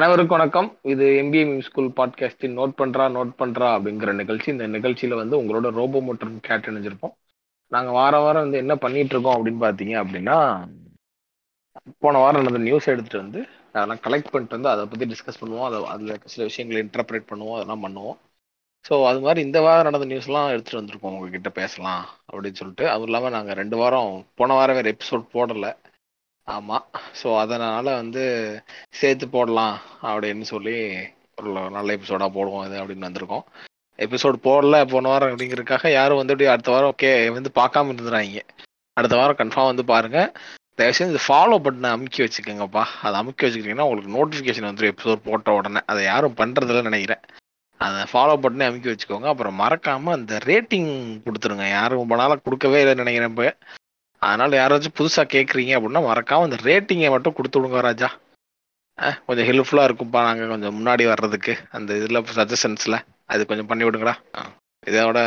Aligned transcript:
அனைவருக்கும் 0.00 0.38
வணக்கம். 0.38 0.68
இது 0.82 1.06
எம்பிஏ 1.22 1.60
ஸ்கூல் 1.60 1.88
பாட்காஸ்டின் 1.96 2.54
நோட் 2.58 2.72
பண்றா 2.78 3.04
நோட் 3.16 3.32
பண்றா 3.38 3.66
அப்படிங்கிற 3.76 4.12
நிகழ்ச்சி. 4.12 4.50
இந்த 4.50 4.66
நிகழ்ச்சியில 4.68 5.14
வந்து 5.14 5.34
உங்களோட 5.40 5.70
ரோபோ 5.70 6.00
மோட்டர் 6.00 6.30
கேட் 6.40 6.68
இணைஞ்சிருப்போம். 6.70 7.12
நாங்க 7.68 7.90
வார 7.90 8.18
வாரம் 8.18 8.42
வந்து 8.42 8.58
என்ன 8.58 8.76
பண்ணிட்டு 8.76 9.14
இருக்கோம் 9.14 9.34
அப்படின்னு 9.34 9.60
பாத்தீங்க 9.64 9.94
அப்படின்னா 10.02 10.36
போன 11.98 12.18
வாரம் 12.18 12.40
நடந்த 12.42 12.58
நியூஸ் 12.58 12.88
எடுத்துட்டு 12.92 13.20
வந்து 13.24 13.40
அதெல்லாம் 13.72 14.02
கலெக்ட் 14.06 14.32
பண்ணிட்டு 14.32 14.56
வந்து 14.58 14.68
அதை 14.68 14.86
பத்தி 14.86 15.04
டிஸ்கஸ் 15.12 15.40
பண்ணுவோம். 15.42 15.66
அதை 15.68 15.84
அதுல 15.84 16.16
சில 16.24 16.44
விஷயங்களை 16.44 16.82
இன்டர்பிரேட் 16.86 17.28
பண்ணுவோம் 17.32 17.58
அதெல்லாம் 17.58 17.84
பண்ணுவோம். 17.86 18.18
ஸோ 18.88 19.04
அது 19.10 19.20
மாதிரி 19.20 19.42
இந்த 19.48 19.60
வாரம் 19.60 19.92
நடந்த 19.92 20.08
நியூஸ்லாம் 20.14 20.50
எடுத்துட்டு 20.54 20.80
வந்திருக்கோம். 20.80 21.16
உங்ககிட்ட 21.18 21.50
பேசலாம் 21.60 22.02
அப்படின்னு 22.32 22.60
சொல்லிட்டு. 22.62 22.88
அதுவும் 22.88 23.10
இல்லாமல் 23.12 23.36
நாங்கள் 23.38 23.60
ரெண்டு 23.62 23.76
வாரம் 23.76 24.26
போன 24.34 24.54
வாரம் 24.54 24.80
வேறு 24.80 24.96
எபிசோட் 24.96 25.30
போடலை. 25.36 25.72
ஆமாம் 26.54 26.86
ஸோ 27.20 27.28
அதனால 27.38 27.86
வந்து 27.94 28.22
சேர்த்து 29.00 29.26
போடலாம் 29.28 29.76
அப்படின்னு 30.02 30.46
சொல்லி 30.52 30.76
ஒரு 31.40 31.50
நல்ல 31.76 31.96
எபிசோடாக 31.96 32.34
போடுவோம் 32.36 32.64
இது 32.66 32.80
அப்படின்னு 32.82 33.08
வந்திருக்கோம். 33.08 33.44
எபிசோட் 33.98 34.36
போடல 34.46 34.76
போன 34.92 35.08
வாரம் 35.08 35.30
அப்படிங்கிறதுக்காக 35.32 35.90
யாரும் 35.90 36.20
வந்து 36.20 36.34
அப்படி 36.34 36.50
அடுத்த 36.52 36.70
வாரம் 36.70 36.90
ஓகே 36.92 37.10
வந்து 37.32 37.50
பார்க்காம 37.60 37.90
இருந்துடுறாங்க 37.90 38.40
அடுத்த 38.96 39.14
வாரம் 39.16 39.38
கன்ஃபார்ம் 39.40 39.70
வந்து 39.72 39.84
பாருங்க. 39.84 40.20
தயவுசெய்து 40.78 41.12
இந்த 41.12 41.22
ஃபாலோ 41.26 41.56
பட்டனை 41.64 41.88
அமுக்கி 41.96 42.20
வச்சுக்கோங்கப்பா. 42.24 42.84
அதை 43.02 43.14
அமுக்கி 43.20 43.46
வச்சுக்கிட்டீங்கன்னா 43.46 43.86
உங்களுக்கு 43.88 44.14
நோட்டிஃபிகேஷன் 44.16 44.68
வந்துடும் 44.68 44.92
எபிசோட் 44.92 45.26
போட்ட 45.28 45.52
உடனே. 45.52 45.80
அதை 45.86 46.00
யாரும் 46.04 46.38
பண்ணுறதில்ல 46.40 46.82
நினைக்கிறேன். 46.82 47.22
அதை 47.80 48.00
ஃபாலோ 48.12 48.36
பட்டனே 48.44 48.68
அமுக்கி 48.68 48.90
வச்சுக்கோங்க. 48.90 49.24
அப்புறம் 49.24 49.54
மறக்காமல் 49.54 50.16
அந்த 50.18 50.34
ரேட்டிங் 50.44 50.90
கொடுத்துருங்க. 51.26 51.68
யாரும் 51.70 51.98
ரொம்ப 51.98 52.16
நாளாக 52.16 52.44
கொடுக்கவே 52.46 52.80
இல்லைன்னு 52.82 53.04
நினைக்கிறேன் 53.04 53.30
இப்போ. 53.30 53.48
அதனால 54.22 54.56
யாராச்சும் 54.56 54.98
புதுசாக 54.98 55.32
கேட்குறீங்க 55.32 55.76
அப்படின்னா 55.76 56.02
மறக்காம 56.06 56.42
அந்த 56.42 56.56
ரேட்டிங்கை 56.62 57.10
மட்டும் 57.10 57.32
கொடுத்து 57.32 57.60
விடுங்க 57.60 57.80
ராஜா. 57.80 58.08
அஹ், 58.98 59.16
கொஞ்சம் 59.26 59.46
ஹெல்ப்ஃபுல்லாக 59.46 59.88
இருக்கும்ப்பா 59.88 60.22
நாங்கள் 60.22 60.48
கொஞ்சம் 60.48 60.74
முன்னாடி 60.76 61.06
வர்றதுக்கு. 61.06 61.52
அந்த 61.70 61.96
இதில் 61.96 62.22
சஜஷன்ஸில் 62.34 62.98
அது 63.26 63.46
கொஞ்சம் 63.46 63.66
பண்ணி 63.66 63.84
விடுங்கடா. 63.84 64.14
ஆ, 64.36 64.40
இதோட 64.86 65.20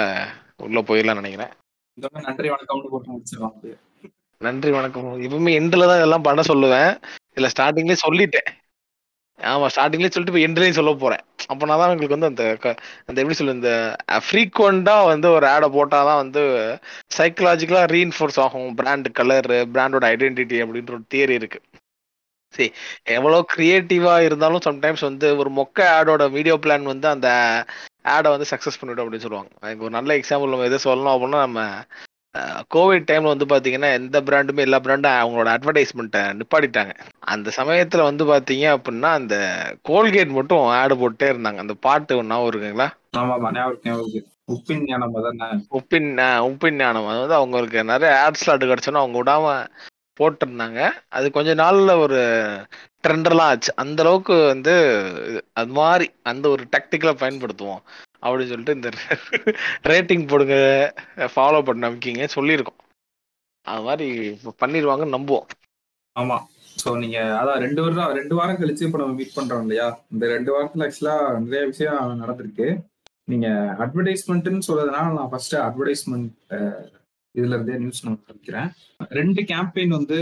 உள்ளே 0.57 0.81
போயிடலாம் 0.81 1.15
நினைக்கிறேன். 1.15 1.53
நன்றி 2.23 2.49
அப்படியே. 3.47 3.75
நன்றி 4.41 4.71
வணக்கம். 4.71 5.21
எப்பவுமே 5.21 5.51
எண்டில் 5.59 5.87
தான் 5.87 5.97
இதெல்லாம் 5.97 6.21
பண்ண 6.21 6.41
சொல்லுவேன். 6.41 6.91
இதில் 7.31 7.51
ஸ்டார்டிங்லேயே 7.53 7.97
சொல்லிட்டேன். 8.03 8.49
ஆமாம் 9.39 9.69
ஸ்டார்டிங்லேயே 9.69 10.11
சொல்லிட்டு 10.11 10.33
இப்போ 10.33 10.43
எண்ட்லயும் 10.43 10.71
சொல்ல 10.71 10.93
போகிறேன் 10.93 11.23
அப்போனா 11.49 11.75
தான் 11.77 11.91
உங்களுக்கு 11.91 12.17
வந்து 12.17 12.31
அந்த 12.31 12.57
க- 12.57 12.75
அந்த 13.05 13.21
எப்படி 13.21 13.33
சொல்லு 13.33 13.53
இந்த 13.53 13.71
ஃப்ரீக்வெண்டா 14.27 15.05
வந்து 15.05 15.31
ஒரு 15.31 15.47
ஆடை 15.47 15.69
போட்டால் 15.69 16.05
தான் 16.05 16.17
வந்து 16.17 16.43
சைக்கலாஜிக்கலா 17.17 17.81
ரீஇன்ஃபோர்ஸ் 17.89 18.39
ஆகும். 18.39 18.75
பிராண்ட் 18.75 19.07
கலரு 19.19 19.57
பிராண்டோட 19.73 20.05
ஐடென்டிட்டி 20.13 20.57
அப்படின்ற 20.63 20.91
ஒரு 20.91 21.05
தியரி 21.13 21.29
இருக்கு. 21.31 21.59
சரி 22.53 22.67
எவ்வளோ 23.11 23.45
கிரியேட்டிவா 23.55 24.23
இருந்தாலும் 24.23 24.65
சம்டைம்ஸ் 24.65 25.01
வந்து 25.01 25.37
ஒரு 25.37 25.49
மொக்க 25.51 25.79
ஆடோட 25.97 26.31
வீடியோ 26.31 26.55
பிளான் 26.63 26.83
வந்து 26.83 27.07
அந்த 27.07 27.29
ஆடை 28.07 28.31
வந்து 28.31 28.47
சக்ஸஸ் 28.49 28.79
பண்ணிவிடும் 28.79 29.03
அப்படின்னு 29.03 29.25
சொல்லுவாங்க. 29.25 29.51
எனக்கு 29.61 29.83
ஒரு 29.83 29.91
நல்ல 29.91 30.17
எக்ஸாம்பிள் 30.17 30.53
நம்ம 30.53 30.65
எதை 30.65 30.79
சொல்லணும் 30.83 31.15
அப்படின்னா 31.15 31.41
நம்ம 31.41 31.61
கோவிட் 32.75 33.07
டைம்ல 33.09 33.31
வந்து 33.33 33.45
பாத்தீங்கன்னா 33.45 33.93
எந்த 33.93 34.21
பிராண்டுமே 34.21 34.57
எல்லா 34.57 34.79
பிராண்டும் 34.79 35.17
அவங்களோட 35.23 35.49
அட்வர்டைஸ்மெண்ட்டை 35.55 36.21
நிப்பாட்டிட்டாங்க. 36.39 36.93
அந்த 37.19 37.51
சமயத்துல 37.55 38.01
வந்து 38.01 38.23
பாத்தீங்க 38.25 38.65
அப்படின்னா 38.77 39.09
அந்த 39.19 39.35
கோல்கேட் 39.89 40.37
மட்டும் 40.37 40.65
ஆடு 40.65 40.97
போட்டே 40.97 41.31
இருந்தாங்க. 41.31 41.57
அந்த 41.57 41.73
பாட்டு 41.73 42.17
ஒன்றா 42.17 42.41
இருக்குங்களா. 42.41 42.87
உப்பின் 44.53 44.83
ஞானம் 44.85 45.13
உப்பின் 45.77 46.17
உப்பின் 46.47 46.79
ஞானம். 46.81 47.07
அது 47.07 47.19
வந்து 47.19 47.33
அவங்களுக்கு 47.33 47.83
நிறைய 47.83 48.21
ஆட் 48.21 48.33
ஸ்லாட் 48.33 48.63
கிடைச்சோன்னா 48.63 49.03
அவங்க 49.03 49.17
விடாம 49.23 49.67
போட்டிருந்தாங்க. 50.19 50.91
அது 51.09 51.31
கொஞ்ச 51.31 51.55
நாள்ல 51.55 51.97
ஒரு 51.97 52.19
ட்ரெண்டெல்லாம் 53.07 53.49
ஆச்சு. 53.51 53.71
அந்த 53.75 54.03
அளவுக்கு 54.03 54.35
வந்து 54.45 54.73
அது 55.53 55.71
மாதிரி 55.71 56.11
அந்த 56.23 56.49
ஒரு 56.49 56.63
டெக்டிக்கலை 56.71 57.13
பயன்படுத்துவோம். 57.23 57.81
அப்படின்னு 58.23 58.51
சொல்லிட்டு 58.51 58.77
இந்த 58.77 58.89
ரேட்டிங் 59.91 60.25
போடுங்க 60.31 60.55
ஃபாலோ 61.35 61.61
பண்ண 61.67 61.85
நம்பிக்கைங்க 61.85 62.27
சொல்லியிருக்கோம். 62.37 62.79
அது 63.65 63.83
மாதிரி 63.87 64.07
இப்போ 64.35 64.53
பண்ணிடுவாங்கன்னு 64.61 65.15
நம்புவோம். 65.17 65.47
ஆமா. 66.15 66.37
ஸோ 66.81 66.89
நீங்க 67.01 67.17
அதான் 67.39 67.61
ரெண்டு 67.65 67.81
வாரம் 67.83 68.15
ரெண்டு 68.19 68.35
வாரம் 68.37 68.59
கழிச்சு 68.61 68.85
இப்போ 68.87 68.99
நம்ம 69.01 69.15
மீட் 69.19 69.37
பண்றோம் 69.37 69.63
இல்லையா? 69.65 69.87
இந்த 70.13 70.25
ரெண்டு 70.35 70.51
வாரத்துல 70.53 70.85
ஆக்சுவலா 70.87 71.15
நிறைய 71.45 71.63
விஷயம் 71.71 72.21
நடந்திருக்கு. 72.23 72.67
நீங்க 73.31 73.47
அட்வர்டைஸ்மெண்ட்னு 73.83 74.67
சொல்றதுனால 74.67 75.13
நான் 75.17 75.31
ஃபர்ஸ்ட் 75.33 75.55
அட்வர்டைஸ்மெண்ட் 75.67 76.31
இதுல 77.35 77.55
இருந்தே 77.57 77.77
நியூஸ் 77.83 78.03
நான் 78.05 78.17
படிக்கிறேன் 78.29 78.67
ரெண்டு 79.19 79.41
கேம்பெயின் 79.51 79.95
வந்து 79.97 80.17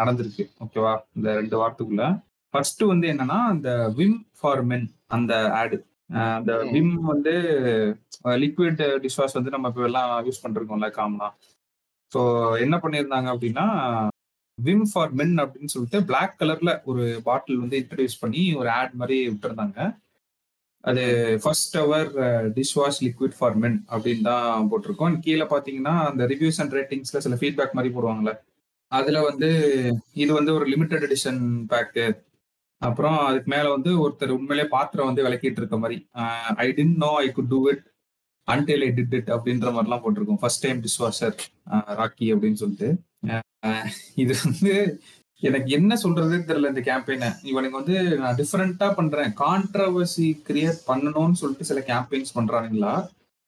நடந்திருக்கு 0.00 0.44
ஓகேவா 0.64 0.94
இந்த 1.16 1.28
ரெண்டு 1.40 1.56
வாரத்துக்குள்ள. 1.60 2.06
ஃபர்ஸ்ட் 2.54 2.82
வந்து 2.92 3.06
என்னன்னா 3.12 3.38
இந்த 3.54 3.70
விம் 3.98 4.18
ஃபார் 4.38 4.62
மென் 4.70 4.88
அந்த 5.16 5.34
ஆடு 5.60 5.76
அந்த. 6.38 6.52
விம் 6.74 6.94
வந்து 7.12 7.34
லிக்விட் 8.44 8.82
டிஷ்வாஷ் 9.04 9.36
வந்து 9.38 9.54
நம்ம 9.54 9.68
இப்போ 9.72 9.84
எல்லாம் 9.90 10.12
யூஸ் 10.28 10.42
பண்ணிருக்கோம்ல 10.44 10.90
காமனா 10.98 11.28
ஸோ 12.12 12.20
என்ன 12.64 12.76
பண்ணியிருந்தாங்க 12.82 13.28
அப்படின்னா 13.34 13.66
விம் 14.58 14.86
ஃபார் 14.90 15.12
மென் 15.18 15.36
அப்படின்னு 15.42 15.72
சொல்லிட்டு 15.74 15.98
Black 16.10 16.32
கலர்ல 16.40 16.70
ஒரு 16.90 17.04
பாட்டில் 17.28 17.60
வந்து 17.62 17.76
இன்ட்ரடியூஸ் 17.82 18.22
பண்ணி 18.22 18.42
ஒரு 18.60 18.68
ஆட் 18.78 18.94
மாதிரி 19.00 19.16
விட்டுருந்தாங்க. 19.28 19.78
அது 20.84 21.04
first 21.42 21.76
our 21.82 22.08
dish 22.56 22.74
wash 22.78 23.00
liquid 23.06 23.36
for 23.38 23.56
men 23.62 23.78
அப்படின்னு 23.94 24.24
தான் 24.30 24.68
போட்டிருக்கோம். 24.70 25.16
கீழே 25.26 25.46
பார்த்தீங்கன்னா 25.52 25.94
அந்த 26.10 26.22
ரிவ்யூஸ் 26.32 26.60
அண்ட் 26.62 26.74
ரேட்டிங்ஸ்ல 26.78 27.20
சில 27.26 27.36
ஃபீட்பேக் 27.40 27.76
மாதிரி 27.78 27.92
போடுவாங்கல்ல. 27.96 28.34
அதுல 28.92 29.18
வந்து 29.28 29.50
இது 30.22 30.30
வந்து 30.38 30.52
ஒரு 30.58 30.66
லிமிடெட் 30.72 31.06
எடிஷன் 31.08 31.40
பேக்கு 31.72 32.04
அப்புறம் 32.88 33.16
அதுக்கு 33.28 33.48
மேல 33.54 33.66
வந்து 33.76 33.90
ஒருத்தர் 34.04 34.36
உண்மையிலே 34.36 34.66
பாத்திரம் 34.74 35.08
வந்து 35.10 35.24
விளக்கிட்டு 35.26 35.60
இருக்க 35.60 35.76
மாதிரி 35.82 35.96
I 36.64 36.66
didn't 36.78 36.98
know 37.04 37.10
I 37.24 37.26
could 37.38 37.52
do 37.54 37.60
it 37.72 37.82
until 38.48 38.84
I 38.86 38.90
did 38.98 39.16
it 39.18 39.32
அப்படின்ற 39.34 39.70
மாதிரிலாம் 39.74 40.02
போட்டிருக்கோம். 40.04 40.40
ஃபர்ஸ்ட் 40.42 40.64
டைம் 40.66 40.78
டிஸ்வாஷர் 40.86 41.36
ராக்கி 42.00 42.28
அப்படின்னு 42.34 42.60
சொல்லிட்டு. 42.62 42.90
இது 44.22 44.32
வந்து 44.44 44.74
எனக்கு 45.42 45.70
என்ன 45.76 45.92
சொல்றதே 46.02 46.36
தெரியல 46.48 46.70
இந்த 46.72 46.82
கேம்பெயினை 46.88 47.28
இவனுக்கு 47.50 47.80
வந்து 47.80 47.96
நான் 48.22 48.38
டிஃப்ரெண்டா 48.40 48.88
பண்றேன். 48.98 49.32
கான்ட்ரவர்சி 49.42 50.26
கிரியேட் 50.48 50.80
பண்ணணும்னு 50.90 51.40
சொல்லிட்டு 51.40 51.68
சில 51.70 51.80
கேம்பெயின்ஸ் 51.90 52.36
பண்றானுங்களா? 52.38 52.94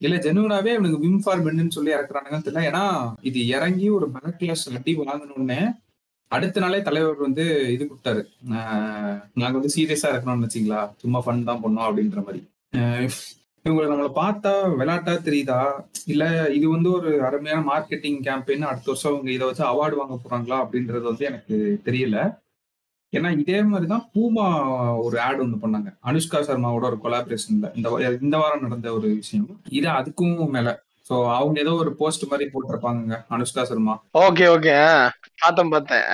இல்ல 0.01 0.17
ஜெனுவனாவே 0.25 0.71
இவனுக்கு 0.77 1.03
விம் 1.05 1.21
ஃபார் 1.25 1.43
மென்னு 1.45 1.77
சொல்லி 1.77 1.95
இறக்குறானுங்கன்னு 1.97 2.47
தெரியல. 2.47 2.69
ஏன்னா 2.71 2.85
இது 3.29 3.41
இறங்கி 3.57 3.87
ஒரு 3.99 4.07
பேக்லாஸ் 4.17 4.67
அடி 4.79 4.95
வாங்கணும்னு 5.03 5.61
அடுத்த 6.31 6.61
நாளே 6.63 6.79
தலைவர் 6.89 7.25
வந்து 7.27 7.45
இது 7.75 7.83
கொடுத்தாரு. 7.91 8.23
நாங்க 9.41 9.55
வந்து 9.59 9.75
சீரியஸா 9.77 10.11
இருக்கணும்னு 10.13 10.47
வச்சுங்களா 10.47 10.83
சும்மா 11.03 11.21
ஃபன் 11.25 11.49
தான் 11.49 11.63
பண்ணோம் 11.65 11.89
அப்படின்ற 11.89 12.21
மாதிரி. 12.27 12.41
இவங்களை 13.65 13.87
நம்மளை 13.91 14.11
பார்த்தா 14.23 14.53
விளையாட்டா 14.79 15.13
தெரியுதா? 15.27 15.59
இல்ல 16.13 16.25
இது 16.57 16.67
வந்து 16.73 16.89
ஒரு 16.97 17.11
அருமையான 17.27 17.61
மார்க்கெட்டிங் 17.69 18.19
கேம்பெயின் 18.27 18.67
அடுத்த 18.71 18.91
வருஷம் 18.93 19.13
அவங்க 19.13 19.31
இதை 19.35 19.45
வச்சு 19.49 19.65
அவார்டு 19.71 20.01
வாங்க 20.01 20.17
போறாங்களா 20.25 20.57
அப்படின்றது 20.65 21.05
வந்து 21.11 21.25
எனக்கு 21.31 21.57
தெரியல. 21.87 22.19
ஏன்னா 23.13 23.31
இதே 23.43 23.59
மாதிரி 23.71 23.87
தான் 23.93 24.07
பூமா 24.15 24.47
ஒரு 25.07 25.17
ஆட் 25.27 25.43
ஒன்று 25.45 25.63
பண்ணாங்க. 25.65 25.91
அனுஷ்கா 26.11 26.39
சர்மாவோட 26.49 26.85
ஒரு 26.91 26.99
கொலாபரேஷன்ல 27.05 27.71
இந்த 27.79 28.17
இந்த 28.27 28.37
வாரம் 28.43 28.65
நடந்த 28.67 28.93
ஒரு 28.99 29.09
விஷயம். 29.21 29.49
இது 29.79 29.89
அதுக்கும் 29.99 30.37
மேல. 30.57 30.71
ஸோ 31.09 31.15
அவங்க 31.39 31.57
ஏதோ 31.63 31.73
ஒரு 31.83 31.91
போஸ்ட் 32.01 32.23
மாதிரி 32.31 32.45
போட்டிருப்பாங்க 32.53 33.17
அனுஷ்கா 33.35 33.63
சர்மா. 33.71 33.95
ஓகே 34.27 34.45
ஓகே 34.55 34.75
பார்த்தேன் 35.43 35.73
பார்த்தேன் 35.75 36.05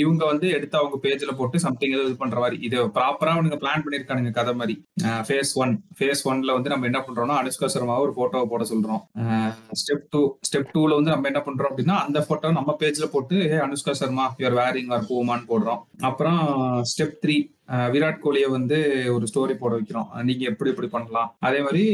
இவங்க 0.00 0.22
வந்து 0.30 0.46
எடுத்து 0.56 0.76
அவங்க 0.80 0.96
பேஜ்ல 1.04 1.32
போட்டு 1.38 1.62
சம்திங் 1.64 1.94
ஏதோ 1.96 2.04
இது 2.08 2.16
பண்ற 2.22 2.38
மாதிரி. 2.44 2.56
இது 2.66 2.78
ப்ராப்பரா 2.96 3.34
அவனுங்க 3.36 3.58
பிளான் 3.62 3.84
பண்ணிருக்கானுங்க 3.84 4.32
கதை 4.38 4.52
மாதிரி. 4.60 4.74
ஃபேஸ் 5.28 5.52
ஒன் 5.62 5.72
ஃபேஸ் 6.00 6.22
ஒன்ல 6.30 6.56
வந்து 6.58 6.72
நம்ம 6.72 6.88
என்ன 6.90 7.00
பண்றோம்னா 7.06 7.38
அனுஷ்கா 7.42 7.70
சர்மாவை 7.74 8.04
ஒரு 8.06 8.14
போட்டோவை 8.18 8.48
போட 8.52 8.66
சொல்றோம். 8.72 9.02
ஸ்டெப் 9.82 10.06
டூ 10.14 10.22
ஸ்டெப் 10.48 10.70
டூல 10.76 10.98
வந்து 10.98 11.14
நம்ம 11.14 11.30
என்ன 11.32 11.42
பண்றோம் 11.48 11.70
அப்படின்னா 11.70 11.96
அந்த 12.06 12.20
போட்டோ 12.28 12.52
நம்ம 12.58 12.76
பேஜ்ல 12.82 13.08
போட்டு 13.16 13.38
Anushka 13.68 13.94
Sharma 14.02 14.26
your 14.42 14.58
wearing 14.60 14.92
our 14.96 15.08
பூமான்னு 15.10 15.50
போடுறோம். 15.52 15.82
அப்புறம் 16.10 16.42
ஸ்டெப் 16.92 17.18
த்ரீ 17.24 17.38
விராட் 17.68 18.18
கோலியை 18.18 18.48
வந்து 18.48 18.78
ஒரு 19.14 19.26
ஸ்டோரி 19.26 19.54
போட 19.54 19.76
வைக்கிறோம். 19.76 20.22
நீங்க 20.22 20.44
எப்படி 20.44 20.70
எப்படி 20.70 20.88
பண்ணலாம்? 20.88 21.36
அதே 21.38 21.60
மாதிரி 21.60 21.84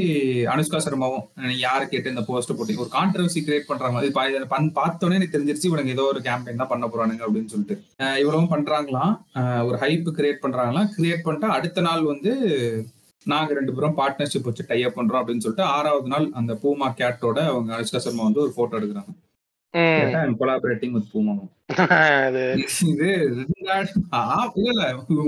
அனுஷ்கா 0.45 0.79
சர்மாவும் 0.79 1.27
நீங்க 1.35 1.59
யாரை 1.59 1.89
கேட்டு 1.89 2.09
இந்த 2.09 2.21
போஸ்ட் 2.21 2.57
போட்டு 2.57 2.79
ஒரு 2.79 2.91
கான்ட்ரவர்சி 2.93 3.43
கிரியேட் 3.47 3.67
பண்ற 3.67 3.91
மாதிரி 3.91 4.13
பா- 4.13 4.29
இதை 4.29 4.41
பண்- 4.41 4.73
பார்த்தோன்னே 4.75 5.15
எனக்கு 5.15 5.39
தெரிஞ்சிருச்சு 5.39 5.65
இவனுக்கு 5.65 5.91
ஏதோ 5.91 6.03
ஒரு 6.03 6.21
கேம்பெயின் 6.21 6.57
தான் 6.57 6.69
பண்ண 6.69 6.87
போறானுங்க 6.87 7.21
அப்படின்னு 7.27 7.45
சொல்லிட்டு. 7.45 7.83
இவ்வளவும் 8.19 8.51
பண்றாங்களாம் 8.51 9.15
ஒரு 9.67 9.77
ஹைப் 9.77 10.09
கிரியேட் 10.11 10.43
பண்றாங்களாம் 10.43 10.89
கிரியேட் 10.99 11.23
பண்ணிட்டு 11.23 11.47
அடுத்த 11.47 11.81
நாள் 11.81 12.03
வந்து 12.03 12.33
நாங்க 13.25 13.55
ரெண்டு 13.55 13.75
பேரும் 13.75 13.97
பார்ட்னர்ஷிப் 13.97 14.43
வச்சு 14.43 14.65
டைப் 14.69 15.01
பண்றோம் 15.01 15.21
அப்படின்னு 15.21 15.39
சொல்லிட்டு 15.39 15.63
ஆறாவது 15.63 16.09
நாள் 16.09 16.31
அந்த 16.33 16.55
பூமா 16.63 16.95
கேட்டோட 16.97 17.39
அவங்க 17.47 17.77
அனுஷ்கா 17.77 17.97
சர்மா 17.97 18.23
வந்து 18.23 18.41
ஒரு 18.41 18.53
போட்டோ 18.57 18.79
எடுக்கிறாங்க. 18.79 19.13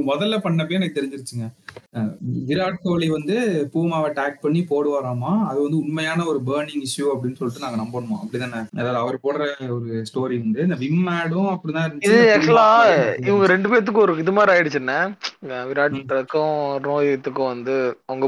முதல்ல 0.09 0.37
பண்ணப்பே 0.45 0.77
எனக்கு 0.77 0.99
தெரிஞ்சிருச்சுங்க. 0.99 1.47
விராட் 2.49 2.79
கோலி 2.83 3.09
வந்து 3.09 3.35
பூமாவை 3.73 4.11
டேக் 4.13 4.41
பண்ணி 4.41 4.67
போடுவாராமா? 4.71 5.33
அது 5.45 5.59
வந்து 5.63 5.79
உண்மையான 5.79 6.25
ஒரு 6.25 6.41
பேர்னிங் 6.47 6.85
இஷ்யூ 6.87 7.07
அப்படின்னு 7.13 7.39
சொல்லிட்டு 7.41 7.65
நாங்க 7.65 7.79
நம்பணுமா 7.83 8.17
அப்படிதானே? 8.21 8.61
அதாவது 8.77 8.99
அவர் 8.99 9.19
போடுற 9.23 9.43
ஒரு 9.69 10.05
ஸ்டோரி 10.11 10.39
வந்து 10.41 10.63
இந்த 10.63 10.79
விம் 10.81 11.11
ஆடும் 11.11 11.51
அப்படிதான் 11.51 11.89
இருந்துச்சு. 11.89 12.17
ஆக்சுவலா 12.37 12.69
இவங்க 13.27 13.47
ரெண்டு 13.47 13.71
பேத்துக்கும் 13.71 14.07
ஒரு 14.07 14.19
இது 14.19 14.33
மாதிரி 14.33 14.55
ஆயிடுச்சுன்னா 14.57 14.99
விராட்டுக்கும் 15.71 16.57
ரோஹித்துக்கும் 16.89 17.53
வந்து 17.55 17.77
அவங்க 18.07 18.27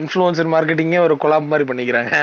இன்ஃப்ளூயன்சர் 0.00 0.50
மார்க்கெட்டிங்கே 0.52 1.00
ஒரு 1.06 1.14
கொலாப் 1.22 1.50
மாதிரி 1.52 1.64
பண்ணிக்கிறாங்க. 1.70 2.14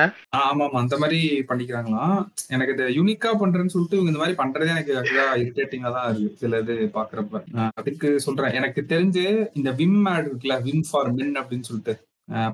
ஆமா 0.44 0.64
ஆமா 0.68 0.80
அந்த 0.84 0.96
மாதிரி 1.02 1.20
பண்ணிக்கிறாங்களாம். 1.50 2.16
எனக்கு 2.54 2.74
இது 2.76 2.86
யூனிக்கா 3.00 3.32
பண்றேன்னு 3.42 3.74
சொல்லிட்டு 3.76 3.98
இவங்க 3.98 4.12
இந்த 4.14 4.22
மாதிரி 4.24 4.38
பண்றதே 4.42 4.74
எனக்கு 4.76 4.96
ஆக்சுவலா 5.00 5.28
இரிட்டேட்டிங்கா 5.42 5.92
தான் 5.98 6.08
இருக்கு 6.12 6.42
சில 6.44 6.62
இது 6.64 6.76
பாக்குறப்ப 6.98 7.44
அதுக்கு 7.82 8.10
சொல்றேன் 8.26 8.58
எனக்கு 8.62 8.84
தெரிஞ்சு 8.94 9.26
இந்த 9.60 9.72
விம் 9.82 10.02
ஆட் 10.14 10.28
இருக்குல்ல 10.30 10.58
விம் 10.68 10.86
ஃபார் 10.90 11.12
மென் 11.20 11.36
அப்படின்னு 11.42 11.70
சொல்லிட்டு 11.70 11.96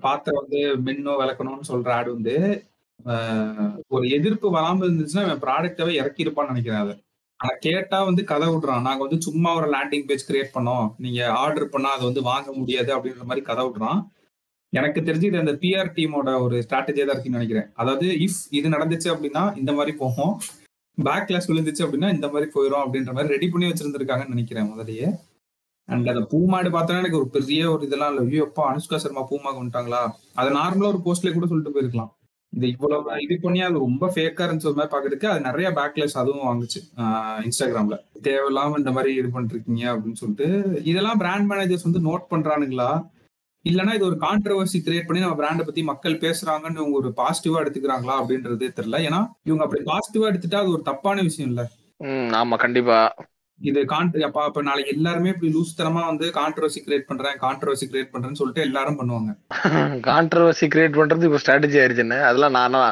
பாத்திரம் 0.05 0.41
வந்து 0.41 0.61
மென்னோ 0.85 1.15
விளக்கணும்னு 1.21 1.71
சொல்ற 1.71 1.89
ஆடு 1.99 2.09
வந்து 2.17 2.35
ஒரு 3.95 4.05
எதிர்ப்பு 4.15 4.47
வராமல் 4.55 4.87
இருந்துச்சுன்னா 4.87 5.25
அவன் 5.25 5.43
ப்ராடக்டாவே 5.45 5.93
இறக்கி 6.01 6.25
இருப்பான்னு 6.25 6.53
நினைக்கிறேன் 6.53 6.83
அதை. 6.85 6.95
ஆனா 7.39 7.53
கேட்டா 7.65 7.97
வந்து 8.07 8.21
கதை 8.31 8.47
விடுறான். 8.53 8.85
நாங்க 8.87 9.01
வந்து 9.05 9.19
சும்மா 9.27 9.49
ஒரு 9.59 9.67
லேண்டிங் 9.75 10.07
பேஜ் 10.07 10.25
கிரியேட் 10.29 10.55
பண்ணோம். 10.55 10.87
நீங்க 11.03 11.19
ஆர்டர் 11.43 11.73
பண்ணா 11.73 11.89
அதை 11.95 12.03
வந்து 12.09 12.23
வாங்க 12.31 12.49
முடியாது 12.57 12.91
அப்படின்ற 12.95 13.25
மாதிரி 13.29 13.43
கதை 13.49 13.63
விடுறான். 13.67 14.01
எனக்கு 14.73 14.99
தெரிஞ்சு 15.07 15.27
இது 15.29 15.43
அந்த 15.43 15.53
பிஆர் 15.61 15.93
டீமோட 15.97 16.29
ஒரு 16.45 16.55
ஸ்ட்ராட்டஜியா 16.65 17.05
தான் 17.05 17.15
இருக்குன்னு 17.15 17.39
நினைக்கிறேன். 17.39 17.67
அதாவது 17.81 18.07
இஃப் 18.25 18.41
இது 18.57 18.67
நடந்துச்சு 18.75 19.09
அப்படின்னா 19.13 19.43
இந்த 19.61 19.71
மாதிரி 19.77 19.93
போகும். 20.03 20.33
பேக் 20.97 21.27
கிளாஸ் 21.29 21.49
விழுந்துச்சு 21.51 21.83
அப்படின்னா 21.85 22.09
இந்த 22.17 22.27
மாதிரி 22.33 22.47
போயிடும் 22.55 22.83
அப்படின்ற 22.85 23.11
மாதிரி 23.17 23.33
ரெடி 23.35 23.47
பண்ணி 23.53 23.69
வச்சிருந்திருக்காங்கன்னு 23.69 24.35
நினைக்கிறேன் 24.35 24.69
முதல்லயே. 24.71 25.09
அண்ட் 25.89 26.11
அந்த 26.13 26.23
பூமாடு 26.31 26.69
பார்த்தோன்னா 26.75 27.01
எனக்கு 27.03 27.19
ஒரு 27.21 27.29
பெரிய 27.35 27.61
ஒரு 27.73 27.83
இதெல்லாம் 27.87 28.11
இல்லை. 28.13 28.23
ஐயோ 28.29 28.45
அப்பா 28.49 28.63
அனுஷ்கா 28.71 28.97
சர்மா 29.03 29.21
பூமா 29.31 29.51
வந்துட்டாங்களா? 29.59 30.01
அதை 30.39 30.49
நார்மலா 30.59 30.91
ஒரு 30.93 30.99
போஸ்ட்ல 31.05 31.31
கூட 31.37 31.47
சொல்லிட்டு 31.51 31.75
போயிருக்கலாம். 31.75 32.11
இது 32.53 32.65
இவ்வளவு 32.73 33.15
இது 33.25 33.35
பண்ணி 33.45 33.59
அது 33.67 33.85
ரொம்ப 33.87 34.05
ஃபேக்கா 34.13 34.45
இருந்துச்சு 34.45 34.69
ஒரு 34.69 34.77
மாதிரி 34.79 34.93
பாக்குறதுக்கு 34.93 35.27
அது 35.31 35.41
நிறைய 35.47 35.67
பேக்லெஸ் 35.79 36.15
அதுவும் 36.21 36.47
வாங்குச்சு 36.49 36.79
இன்ஸ்டாகிராம்ல 37.47 37.97
தேவையில்லாம 38.27 38.77
இந்த 38.81 38.91
மாதிரி 38.97 39.11
இது 39.19 39.29
பண்ணிருக்கீங்க 39.35 39.83
அப்படின்னு 39.93 40.21
சொல்லிட்டு 40.21 40.47
இதெல்லாம் 40.91 41.21
பிராண்ட் 41.23 41.49
மேனேஜர்ஸ் 41.51 41.87
வந்து 41.87 42.01
நோட் 42.09 42.25
பண்றானுங்களா? 42.33 42.89
இல்லைன்னா 43.65 43.93
இது 43.95 44.05
ஒரு 44.05 44.17
கான்ட்ரவர்சி 44.21 44.77
கிரியேட் 44.79 45.07
பண்ணி 45.07 45.23
நம்ம 45.23 45.37
பிராண்டை 45.39 45.63
பத்தி 45.65 45.81
மக்கள் 45.89 46.21
பேசுறாங்கன்னு 46.21 46.79
இவங்க 46.81 46.97
ஒரு 47.01 47.09
பாசிட்டிவா 47.17 47.61
எடுத்துக்கிறாங்களா 47.63 48.15
அப்படின்றதே 48.19 48.69
தெரியல. 48.77 48.99
ஏன்னா 49.07 49.19
இவங்க 49.45 49.63
அப்படி 49.65 49.81
பாசிட்டிவா 49.89 50.29
எடுத்துட்டா 50.31 50.61
அது 50.63 50.75
ஒரு 50.75 50.83
தப்பான 50.89 51.23
விஷயம் 51.27 51.49
இல்ல. 51.51 51.63
ஆமா 52.39 52.57
கண்டிப்பா. 52.63 52.99
இது 53.59 53.79
கான்ட்ரி 53.85 54.21
அப்ப 54.25 54.39
அப்ப 54.43 54.61
நாளைக்கு 54.61 54.93
எல்லாருமே 54.95 55.31
இப்படி 55.33 55.49
லூஸ் 55.55 55.77
தரமா 55.79 56.01
வந்து 56.05 56.25
கான்ட்ரவர்சி 56.37 56.81
கிரியேட் 56.85 57.09
பண்றேன் 57.09 57.39
கான்ட்ரவர்சி 57.41 57.85
கிரியேட் 57.89 58.13
பண்றேன்னு 58.13 58.39
சொல்லிட்டு 58.41 58.65
எல்லாரும் 58.67 58.99
பண்ணுவாங்க. 58.99 59.31
கான்ட்ரவர்சி 60.09 60.67
கிரியேட் 60.73 60.99
பண்றது 60.99 61.27
இப்போ 61.29 61.41
ஸ்ட்ராட்டஜி 61.43 61.79
ஆயிடுச்சுன்னு 61.81 62.19
அதெல்லாம் 62.29 62.57
நானா 62.59 62.83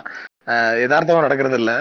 யதார்த்தமா 0.84 1.26
நடக்கிறது 1.26 1.58
இல்ல. 1.62 1.72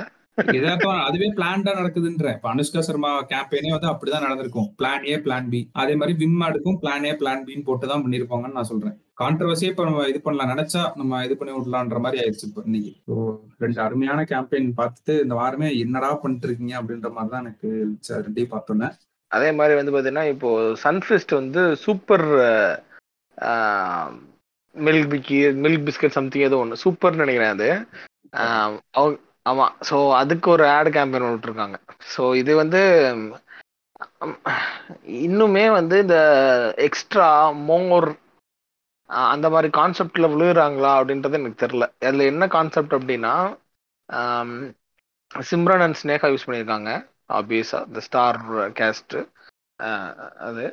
இதான் 0.57 0.83
அதுவே 1.07 1.29
பிளான்டா 1.37 1.73
நடக்குதுன்ற. 1.79 2.27
இப்ப 2.37 2.49
அனுஷ்கா 2.53 2.81
சர்மா 2.87 3.11
கேம்பெயினே 3.31 3.71
வந்து 3.75 3.89
அப்படிதான் 3.93 4.25
நடந்திருக்கும். 4.27 4.69
பிளான் 4.81 5.05
ஏ 5.13 5.15
பிளான் 5.27 5.49
பி 5.53 5.61
அதே 5.83 5.95
மாதிரி 6.01 6.15
விம் 6.23 6.43
ஆடுக்கும் 6.47 6.79
பிளான் 6.83 7.07
ஏ 7.11 7.13
பிளான் 7.21 7.45
பின்னு 7.47 7.67
போட்டு 7.69 7.91
தான் 7.93 8.05
பண்ணிருப்பாங்கன்னு 8.05 8.59
நான் 8.59 8.71
சொல்றேன். 8.73 8.97
கான்ட்ரவர்சியே 9.23 9.71
இப்ப 9.73 9.85
நம்ம 9.89 10.07
இது 10.13 10.21
பண்ணலாம். 10.27 10.53
நினைச்சா 10.55 10.83
நம்ம 11.01 11.23
இது 11.27 11.37
பண்ணி 11.41 11.55
விடலான்ற 11.57 12.01
மாதிரி 12.07 12.21
ஆயிடுச்சு 12.23 12.47
இப்போ 12.49 12.63
இன்னைக்கு. 12.69 12.93
ஸோ 13.09 13.15
ரெண்டு 13.65 13.81
அருமையான 13.87 14.27
கேம்பெயின் 14.33 14.71
பார்த்துட்டு 14.81 15.15
இந்த 15.25 15.37
வாரமே 15.41 15.71
என்னடா 15.85 16.11
பண்ணிட்டு 16.25 16.49
இருக்கீங்க 16.49 16.75
அப்படின்ற 16.81 17.11
மாதிரி 17.19 17.33
தான் 17.35 17.45
எனக்கு 17.47 17.69
ரெண்டையும் 18.27 18.55
பார்த்தோன்னே. 18.55 18.91
அதே 19.31 19.51
மாதிரி 19.59 19.75
வந்து 19.79 19.95
பாத்தீங்கன்னா 19.95 20.27
இப்போ 20.35 20.51
சன்ஃபிஸ்ட் 20.85 21.33
வந்து 21.41 21.63
super 21.85 22.27
milk 24.77 25.09
piggy 25.13 25.39
milk 25.65 25.87
biscuit 25.87 26.17
something 26.19 26.47
ஏதோ 26.49 26.59
ஒன்று 26.65 26.83
சூப்பர்னு 26.85 27.25
நினைக்கிறேன் 27.25 27.55
அது. 27.57 27.71
அவங்க 28.99 29.17
ஆமா. 29.47 29.67
ஸோ 29.89 29.97
அதுக்கு 30.19 30.49
ஒரு 30.55 30.65
ஆட் 30.73 30.91
கேம்பெயின் 30.97 31.27
விட்டுருக்காங்க. 31.29 31.77
ஸோ 32.13 32.23
இது 32.41 32.53
வந்து 32.63 32.81
இன்னுமே 35.23 35.65
வந்து 35.77 35.97
இந்த 36.05 36.17
எக்ஸ்ட்ரா 36.87 37.29
மோர் 37.69 38.09
அந்த 39.31 39.47
மாதிரி 39.51 39.69
கான்செப்டில் 39.73 40.31
விழுகிறாங்களா 40.33 40.91
அப்படின்றது 40.99 41.39
எனக்கு 41.39 41.63
தெரில 41.63 41.85
அதில் 42.03 42.31
என்ன 42.31 42.45
கான்செப்ட் 42.55 42.97
அப்படின்னா 42.99 43.35
சிம்ரன் 45.31 45.85
அண்ட் 45.85 46.01
ஸ்னேகா 46.01 46.29
யூஸ் 46.31 46.47
பண்ணியிருக்காங்க. 46.47 46.91
ஆப்வியஸா 47.37 47.81
இந்த 47.89 48.01
ஸ்டார் 48.07 48.39
கேஸ்ட் 48.79 49.17
அது. 50.47 50.67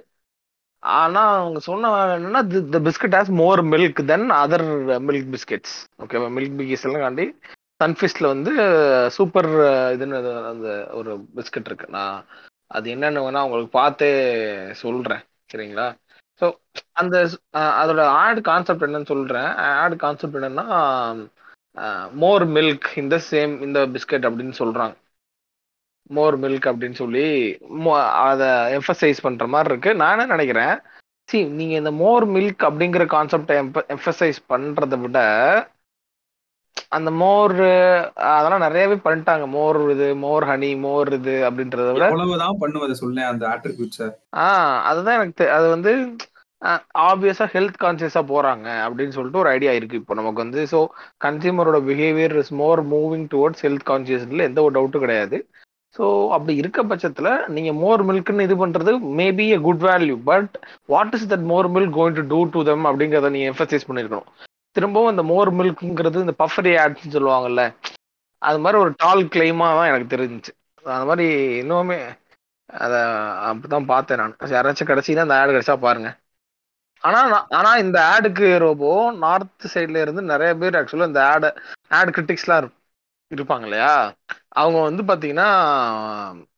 ஆனால் 0.84 1.34
அவங்க 1.36 1.60
சொன்ன 1.68 1.90
என்னன்னா 2.16 2.42
the 2.74 2.82
biscuit 2.88 3.16
has 3.18 3.32
more 3.40 3.62
milk 3.72 4.02
than 4.10 4.28
other 4.40 4.66
milk 5.08 5.30
biscuits 5.34 5.76
ஓகேவா 6.04 6.28
மில்க் 6.36 6.58
பிஸ்கெட்ஸ் 6.60 6.88
எல்லாம் 6.88 7.06
காண்டி 7.06 7.26
சன்ஃபிஸ்ட்ல 7.84 8.28
வந்து 8.28 8.52
சூப்பர் 9.12 9.46
இதுன்னு 9.98 10.48
அந்த 10.48 10.88
ஒரு 10.92 11.26
பிஸ்கட் 11.36 11.66
இருக்கு. 11.66 11.88
நான் 11.88 12.26
அது 12.68 12.96
என்னன்னு 12.96 13.18
வேணா 13.18 13.44
உங்களுக்கு 13.44 13.68
பார்த்தே 13.68 14.74
சொல்றேன். 14.74 15.24
சரிங்களா? 15.54 15.96
ஸோ 16.42 16.52
அந்த 16.92 17.30
அதோட 17.54 18.02
ஆட் 18.02 18.42
கான்செப்ட் 18.42 18.84
என்னன்னு 18.84 19.06
சொல்றேன். 19.06 19.56
ஆட் 19.56 19.98
கான்செப்ட் 19.98 20.36
என்னன்னா 20.36 21.30
மோர் 22.12 22.48
மில்க் 22.48 22.98
இந்த 22.98 23.22
சேம் 23.32 23.62
இந்த 23.62 23.88
பிஸ்கட் 23.88 24.28
அப்படின்னு 24.28 24.54
சொல்றாங்க. 24.60 24.96
மோர் 26.08 26.40
மில்க் 26.40 26.70
அப்படின்னு 26.74 26.94
சொல்லி 26.94 27.58
மோ- 27.80 28.12
அதை 28.12 28.48
எம்ஃபசைஸ் 28.48 29.22
பண்ற 29.22 29.48
மாதிரி 29.48 29.70
இருக்கு. 29.70 29.96
நான் 29.96 30.20
என்ன 30.20 30.36
நினைக்கிறேன் 30.36 30.80
சி 31.30 31.44
நீங்க 31.44 31.76
இந்த 31.76 31.92
மோர் 31.92 32.28
மில்க் 32.28 32.64
அப்படிங்கிற 32.64 33.06
கான்செப்டை 33.06 33.72
எம்ஃபசைஸ் 33.88 34.42
பண்றதை 34.50 35.00
விட 35.00 35.20
அந்த 36.96 37.10
மோர் 37.22 37.56
அதெல்லாம் 38.34 38.66
நிறையவே 38.66 38.98
பண்ணிட்டாங்க. 39.06 39.46
மோர் 39.56 39.80
இது 39.94 40.08
மோர் 40.26 40.46
ஹனி 40.50 40.70
மோர் 40.86 41.10
இது 41.18 41.36
அப்படின்றத 41.48 41.90
விட. 41.94 42.06
எவ்வளவுதான் 42.10 42.62
பண்ணுவதை 42.64 42.96
சொல்லேன் 43.02 43.30
அந்த 43.32 43.44
ஆட்ரிபியூட்ஸை 43.54 44.08
ஆ 44.44 44.48
அதுதான் 44.92 45.18
எனக்கு 45.20 45.48
அது 45.58 45.68
வந்து 45.76 45.94
ஆப்வியஸா 47.08 47.46
ஹெல்த் 47.54 47.82
கான்சியஸா 47.82 48.22
போறாங்க 48.34 48.68
அப்படின்னு 48.86 49.16
சொல்லிட்டு 49.16 49.42
ஒரு 49.42 49.50
ஐடியா 49.56 49.72
இருக்கு 49.78 50.00
இப்போ 50.02 50.14
நமக்கு 50.20 50.44
வந்து. 50.44 50.62
So 50.74 50.80
கன்சியூமரோட 51.26 51.80
behaviour 51.90 52.36
is 52.42 52.54
more 52.62 52.82
moving 52.94 53.26
towards 53.34 53.64
health 53.66 53.90
கான்சியஸ்ல 53.92 54.48
எந்த 54.50 54.62
ஒரு 54.66 54.76
டவுட்டும் 54.78 55.06
கிடையாது. 55.06 55.40
ஸோ 55.96 56.06
அப்படி 56.36 56.54
இருக்க 56.62 56.80
பட்சத்துல 56.92 57.32
நீங்க 57.56 57.72
மோர் 57.82 58.04
மில்க்னு 58.10 58.46
இது 58.48 58.56
பண்றது 58.62 58.92
maybe 59.20 59.46
a 59.58 59.60
good 59.66 59.84
value 59.90 60.16
but 60.30 60.54
what 60.94 61.14
is 61.18 61.30
that 61.34 61.46
more 61.52 61.70
milk 61.76 61.98
going 61.98 62.18
to 62.20 62.24
do 62.32 62.40
to 62.56 62.62
them 62.70 62.88
அப்படிங்கிறத 62.90 63.32
நீங்க 63.36 63.50
எம்பசைஸ் 63.52 63.88
பண்ணிருக்கணும். 63.90 64.30
திரும்பவும் 64.74 65.10
இந்த 65.10 65.24
மோர் 65.24 65.54
மில்க்ங்கிறது 65.54 66.16
இந்த 66.16 66.34
பஃபரி 66.38 66.76
ஆட்ஸ்னு 66.84 67.12
சொல்லுவாங்கல்ல 67.12 67.76
அது 68.38 68.60
மாதிரி 68.60 68.82
ஒரு 68.82 68.94
டால் 68.98 69.24
கிளைமா 69.24 69.58
தான் 69.58 69.94
எனக்கு 69.94 70.18
தெரிஞ்சுச்சு. 70.18 70.82
அது 70.84 71.06
மாதிரி 71.06 71.28
இன்னுமே 71.62 72.18
அதை 72.66 73.00
அப்படிதான் 73.50 73.86
பார்த்தேன் 73.86 74.18
நான். 74.18 74.36
யாராச்சும் 74.40 74.86
கடைசினா 74.86 75.18
அந்த 75.18 75.40
ஆடு 75.40 75.52
கிடைச்சா 75.52 75.78
பாருங்க. 75.78 76.18
ஆனா 77.00 77.20
நான்- 77.26 77.54
ஆனா 77.54 77.76
இந்த 77.78 78.18
ஆடுக்கு 78.18 78.58
ரோபோ 78.58 79.12
நார்த் 79.12 79.72
சைட்ல 79.74 80.02
இருந்து 80.02 80.22
நிறைய 80.22 80.56
பேர் 80.56 80.74
ஆக்சுவலா 80.74 81.08
இந்த 81.08 81.28
ஆடு 81.28 81.54
ஆட் 81.90 82.10
கிரிட்டிக்ஸ்லாம் 82.10 82.70
இருப்பாங்க 83.36 83.62
இல்லையா? 83.62 84.14
அவங்க 84.48 84.80
வந்து 84.82 85.04
பாத்தீங்கன்னா 85.04 85.48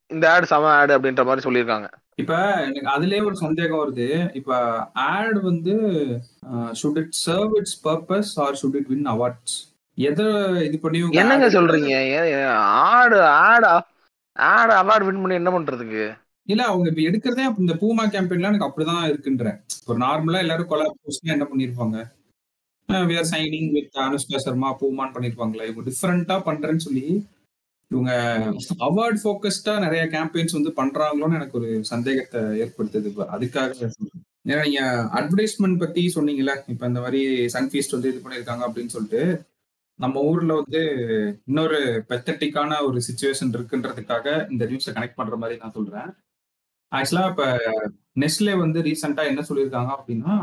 இந்த 0.08 0.32
ஆடு 0.32 0.46
செம 0.46 0.74
ஆடு 0.74 1.00
அப்படின்ற 1.00 1.26
மாதிரி 1.26 1.50
சொல்லியிருக்காங்க. 1.50 1.90
இப்ப 2.18 2.34
எனக்கு 2.68 2.90
அதுலயே 2.96 3.22
ஒரு 3.30 3.36
சந்தேகம் 3.44 3.82
வருது. 3.82 4.08
இப்ப 4.40 4.52
ஆட் 5.08 5.40
வந்து 5.48 5.74
should 6.82 7.00
it 7.02 7.16
serve 7.26 7.54
its 7.60 7.78
purpose 7.88 8.32
or 8.44 8.58
should 8.62 8.78
it 8.80 8.92
win 8.94 9.10
awards 9.14 9.56
எதை 9.98 10.28
இது 10.68 10.78
பண்ணி 10.84 11.00
என்னங்க 11.22 11.48
சொல்றீங்க? 11.58 11.92
ஆடு 12.94 13.20
ஆடா 13.50 13.74
ஆடு 14.36 14.74
அவார்டு 14.82 15.08
வின் 15.08 15.22
பண்ணி 15.24 15.40
என்ன 15.42 15.52
பண்றதுக்கு? 15.56 16.06
இல்ல 16.48 16.64
அவங்க 16.72 16.88
இப்ப 16.92 17.04
எடுக்கிறதே 17.10 17.46
இந்த 17.64 17.74
பூமா 17.82 18.04
கேம்பெயின்ல 18.14 18.50
எனக்கு 18.52 18.68
அப்படிதான் 18.68 19.06
இருக்குன்றேன் 19.12 19.60
ஒரு 19.90 19.98
நார்மலா 20.06 20.42
எல்லாரும் 20.46 20.72
கொலாபரேஷன் 20.72 21.36
என்ன 21.36 21.46
பண்ணிருப்பாங்க? 21.52 21.98
We 23.10 23.16
are 23.22 23.32
signing 23.36 23.70
with 23.76 24.04
Anushka 24.08 24.40
Sharma 24.46 24.70
பூமான் 24.82 25.14
பண்ணிருப்பாங்களா. 25.16 25.66
இவங்க 25.70 25.86
டிஃப்ரெண்டா 25.90 26.36
பண்றேன்னு 26.50 26.86
சொல்லி 26.88 27.06
இவங்க 27.92 28.12
அவார்ட் 28.88 29.20
ஃபோக்கஸ்டா 29.24 29.74
நிறைய 29.86 30.04
கேம்பெயின்ஸ் 30.14 30.58
வந்து 30.58 30.72
பண்றாங்களோன்னு 30.82 31.38
எனக்கு 31.40 31.60
ஒரு 31.60 31.70
சந்தேகத்தை 31.92 32.42
ஏற்படுத்துது. 32.64 33.10
இப்போ 33.12 33.26
அதுக்காக 33.36 33.90
ஏன்னா 34.50 34.64
நீங்க 34.68 34.82
அட்வர்டைஸ்மெண்ட் 35.20 35.82
பத்தி 35.84 36.02
சொன்னீங்கல்ல 36.16 36.54
இப்ப 36.72 36.88
இந்த 36.92 37.00
மாதிரி 37.06 37.22
சன்ஃபீஸ்ட் 37.56 37.96
வந்து 37.96 38.12
இது 38.12 38.20
பண்ணிருக்காங்க 38.24 38.64
அப்படின்னு 38.68 38.94
சொல்லிட்டு 38.96 39.22
நம்ம 40.00 40.22
ஊர்ல 40.30 40.54
வந்து 40.62 40.82
இன்னொரு 41.50 41.80
பெத்தட்டிக்கான 42.10 42.80
ஒரு 42.88 43.00
சுச்சுவேஷன் 43.08 43.54
இருக்குன்றதுக்காக 43.58 44.26
இந்த 44.52 44.64
நியூஸை 44.72 44.94
கனெக்ட் 44.96 45.20
பண்ற 45.20 45.36
மாதிரி 45.42 45.60
நான் 45.62 45.76
சொல்றேன். 45.78 46.10
ஆக்சுவலா 46.92 47.26
இப்ப 47.32 47.46
நெஸ்லே 48.24 48.56
வந்து 48.64 48.80
ரீசெண்டா 48.88 49.24
என்ன 49.32 49.44
சொல்லியிருக்காங்க 49.50 49.92
அப்படின்னா 49.98 50.34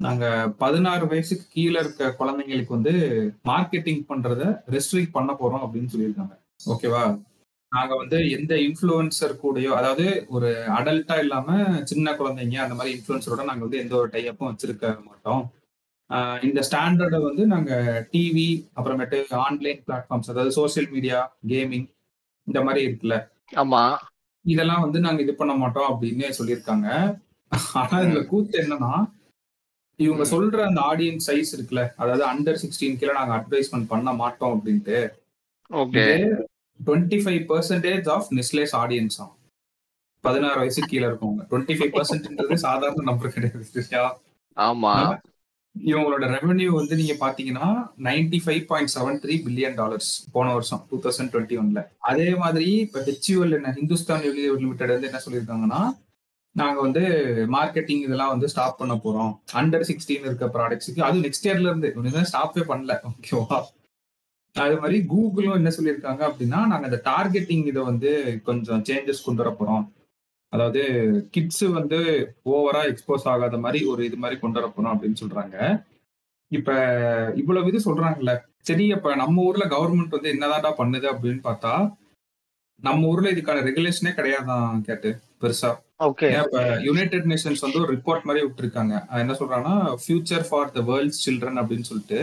நாங்க 0.00 0.24
பதினாறு 0.62 1.04
வயசுக்கு 1.12 1.46
கீழே 1.56 1.78
இருக்க 1.80 2.08
குழந்தைங்களுக்கு 2.20 2.76
வந்து 2.78 2.94
மார்க்கெட்டிங் 3.50 4.02
பண்றத 4.10 4.42
ரெஸ்ட்ரிக்ட் 4.74 5.16
பண்ண 5.18 5.32
போறோம் 5.32 5.64
அப்படின்னு 5.64 5.92
சொல்லியிருக்காங்க. 5.92 6.34
ஓகேவா? 6.66 7.04
நாங்க 7.72 7.94
வந்து 7.96 8.18
எந்த 8.30 8.54
இன்ஃப்ளூயன்சர் 8.56 9.32
கூடயோ 9.42 9.70
அதாவது 9.70 10.04
ஒரு 10.28 10.50
அடல்ட்டா 10.78 11.16
இல்லாம 11.18 11.48
சின்ன 11.84 12.12
குழந்தைங்க 12.12 12.56
அந்த 12.56 12.74
மாதிரி 12.74 12.94
இன்ஃப்ளூயன்சரோட 12.96 13.44
நாங்க 13.44 13.64
வந்து 13.64 13.78
எந்த 13.78 13.94
ஒரு 13.96 14.08
டைப்பும் 14.12 14.50
வச்சிருக்க 14.50 14.88
மாட்டோம். 15.08 15.42
இந்த 16.42 16.60
ஸ்டாண்டர்டை 16.68 17.20
வந்து 17.22 17.46
நாங்க 17.46 17.72
டிவி 18.12 18.48
அப்புறமேட்டு 18.76 19.18
ஆன்லைன் 19.44 19.82
பிளாட்ஃபார்ம்ஸ் 19.86 20.30
அதாவது 20.30 20.50
சோஷியல் 20.50 20.88
மீடியா 20.90 21.18
கேமிங் 21.46 21.86
இந்த 22.46 22.60
மாதிரி 22.62 22.80
இருக்குல்ல. 22.86 23.16
ஆமா. 23.62 23.82
இதெல்லாம் 24.44 24.80
வந்து 24.80 25.00
நாங்க 25.00 25.20
இது 25.22 25.34
பண்ண 25.34 25.52
மாட்டோம் 25.54 25.90
அப்படின்னு 25.92 26.26
சொல்லியிருக்காங்க. 26.38 26.88
ஆனா 27.80 27.96
இதுல 28.04 28.26
கூத்து 28.26 28.56
என்னன்னா 28.62 28.92
இவங்க 29.98 30.24
சொல்ற 30.24 30.60
அந்த 30.68 30.80
ஆடியன்ஸ் 30.90 31.28
சைஸ் 31.28 31.52
இருக்குல்ல 31.56 31.82
அதாவது 31.96 32.24
அண்டர் 32.30 32.60
சிக்ஸ்டீன் 32.62 32.98
கீழே 33.00 33.12
நாங்க 33.12 33.34
அட்வைஸ்மெண்ட் 33.36 33.90
பண்ண 33.92 34.12
மாட்டோம் 34.12 34.54
அப்படின்ட்டு. 34.56 34.98
Okay. 35.70 36.06
Twenty 36.86 37.18
five 37.24 37.44
percentage 37.50 38.08
of 38.08 38.26
Nestle's 38.30 38.74
audience 38.82 39.16
ஆகும். 39.18 39.38
பதினாறு 40.20 40.58
வயசு 40.58 40.86
கீழே 40.86 41.06
இருக்கவங்க. 41.06 41.42
டுவெண்ட்டி 41.50 41.74
ஃபைவ் 41.78 41.92
பர்சன்ட்ன்றது 41.96 42.54
சாதாரண 42.54 43.02
நம்பர் 43.02 43.32
கிடையாது? 43.32 43.66
ஆமா. 44.56 45.18
இவங்களோட 45.86 46.24
ரெவென்யூ 46.34 46.66
வந்து 46.66 46.96
நீங்க 46.96 47.14
பாத்தீங்கன்னா 47.20 47.68
ninety 48.02 48.38
five 48.44 48.64
point 48.64 48.90
seven 48.94 49.20
three 49.22 49.36
billion 49.46 49.74
dollars 49.74 50.26
போன 50.32 50.52
வருஷம் 50.52 50.86
டூ 50.90 51.00
தௌசண்ட் 51.00 51.32
டுவெண்ட்டி 51.32 51.56
ஒன்ல 51.62 51.86
அதே 51.98 52.34
மாதிரி 52.34 52.70
இப்ப 52.70 53.00
ஹெச்யூஎல் 53.00 53.52
என்ன 53.52 53.74
ஹிந்துஸ்தான் 53.76 54.24
யூனிவர் 54.26 54.58
லிமிடெட் 54.58 54.88
வந்து 54.88 55.10
என்ன 55.10 55.20
சொல்லியிருக்காங்கன்னா 55.26 56.02
நாங்க 56.52 56.80
வந்து 56.80 57.00
மார்க்கெட்டிங் 57.52 58.02
இதெல்லாம் 58.02 58.28
வந்து 58.28 58.48
ஸ்டாப் 58.48 58.78
பண்ண 58.78 58.94
போறோம். 58.94 59.32
அண்டர் 59.52 59.84
சிக்ஸ்டீன் 59.88 60.24
இருக்க 60.26 60.46
ப்ராடக்ட்ஸுக்கு 60.46 61.00
அது 61.00 61.18
நெக்ஸ்ட் 61.20 61.46
இயர்ல 61.46 61.68
இருந்து. 61.70 61.94
ஸ்டாப்பே 61.96 62.62
பண்ணல 62.68 63.00
ஓகேவா 63.10 63.62
அது 64.62 64.80
மாதிரி 64.80 64.98
கூகுளும் 65.12 65.54
என்ன 65.54 65.70
சொல்லியிருக்காங்க 65.76 66.22
அப்படின்னா 66.28 66.66
நாங்க 66.66 66.86
இந்த 66.90 67.00
டார்கெட்டிங் 67.04 67.66
இதை 67.66 67.82
வந்து 67.82 68.40
கொஞ்சம் 68.44 68.82
சேஞ்சஸ் 68.82 69.24
கொண்டு 69.24 69.42
வர 69.42 69.56
போறோம். 69.58 69.84
அதாவது 70.48 70.82
கிட்ஸ் 71.30 71.64
வந்து 71.78 71.98
ஓவரா 72.44 72.82
எக்ஸ்போஸ் 72.90 73.24
ஆகாத 73.24 73.58
மாதிரி 73.58 73.84
ஒரு 73.84 74.04
இது 74.04 74.16
மாதிரி 74.16 74.40
கொண்டு 74.40 74.60
வர 74.60 74.94
அப்படின்னு 74.94 75.20
சொல்றாங்க. 75.20 75.84
இப்ப 76.48 76.70
இவ்வளவு 77.36 77.72
இது 77.72 77.80
சொல்றாங்கல்ல. 77.86 78.38
சரி 78.60 78.92
அப்ப 78.92 79.14
நம்ம 79.14 79.42
ஊர்ல 79.42 79.64
கவர்மெண்ட் 79.64 80.16
வந்து 80.16 80.32
என்னதான்டா 80.32 80.72
பண்ணுது 80.78 81.06
அப்படின்னு 81.14 81.42
பார்த்தா 81.48 81.92
நம்ம 82.82 83.06
ஊர்ல 83.06 83.32
இதுக்கான 83.32 83.64
ரெகுலேஷனே 83.68 84.12
கிடையாதான் 84.18 84.80
கேட்டு 84.80 85.18
பெருசா. 85.40 85.70
இப்ப 86.44 86.78
யுனைடெட் 86.82 87.28
நேஷன்ஸ் 87.32 87.60
வந்து 87.60 87.80
ஒரு 87.80 87.92
ரிப்போர்ட் 87.96 88.22
மாதிரி 88.22 88.46
விட்டுருக்காங்க. 88.46 89.06
அது 89.08 89.20
என்ன 89.20 89.36
சொல்றாங்கன்னா 89.40 89.96
future 90.04 90.46
for 90.48 90.72
the 90.72 90.80
world's 90.80 91.22
children 91.26 91.60
அப்படின்னு 91.60 91.88
சொல்லிட்டு 91.90 92.20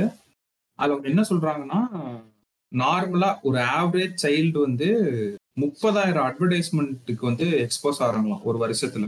அது 0.81 0.93
அவங்க 0.93 1.07
என்ன 1.13 1.23
சொல்றாங்கன்னா 1.29 1.79
நார்மலா 2.71 3.29
ஒரு 3.47 3.59
ஆவரேஜ் 3.79 4.21
சைல்டு 4.23 4.59
வந்து 4.67 4.89
முப்பதாயிரம் 5.61 6.27
அட்வர்டைஸ்மெண்ட்டுக்கு 6.27 7.23
வந்து 7.29 7.45
எக்ஸ்போஸ் 7.63 8.01
ஆகிறாங்களாம் 8.03 8.45
ஒரு 8.49 8.57
வருஷத்துல. 8.63 9.07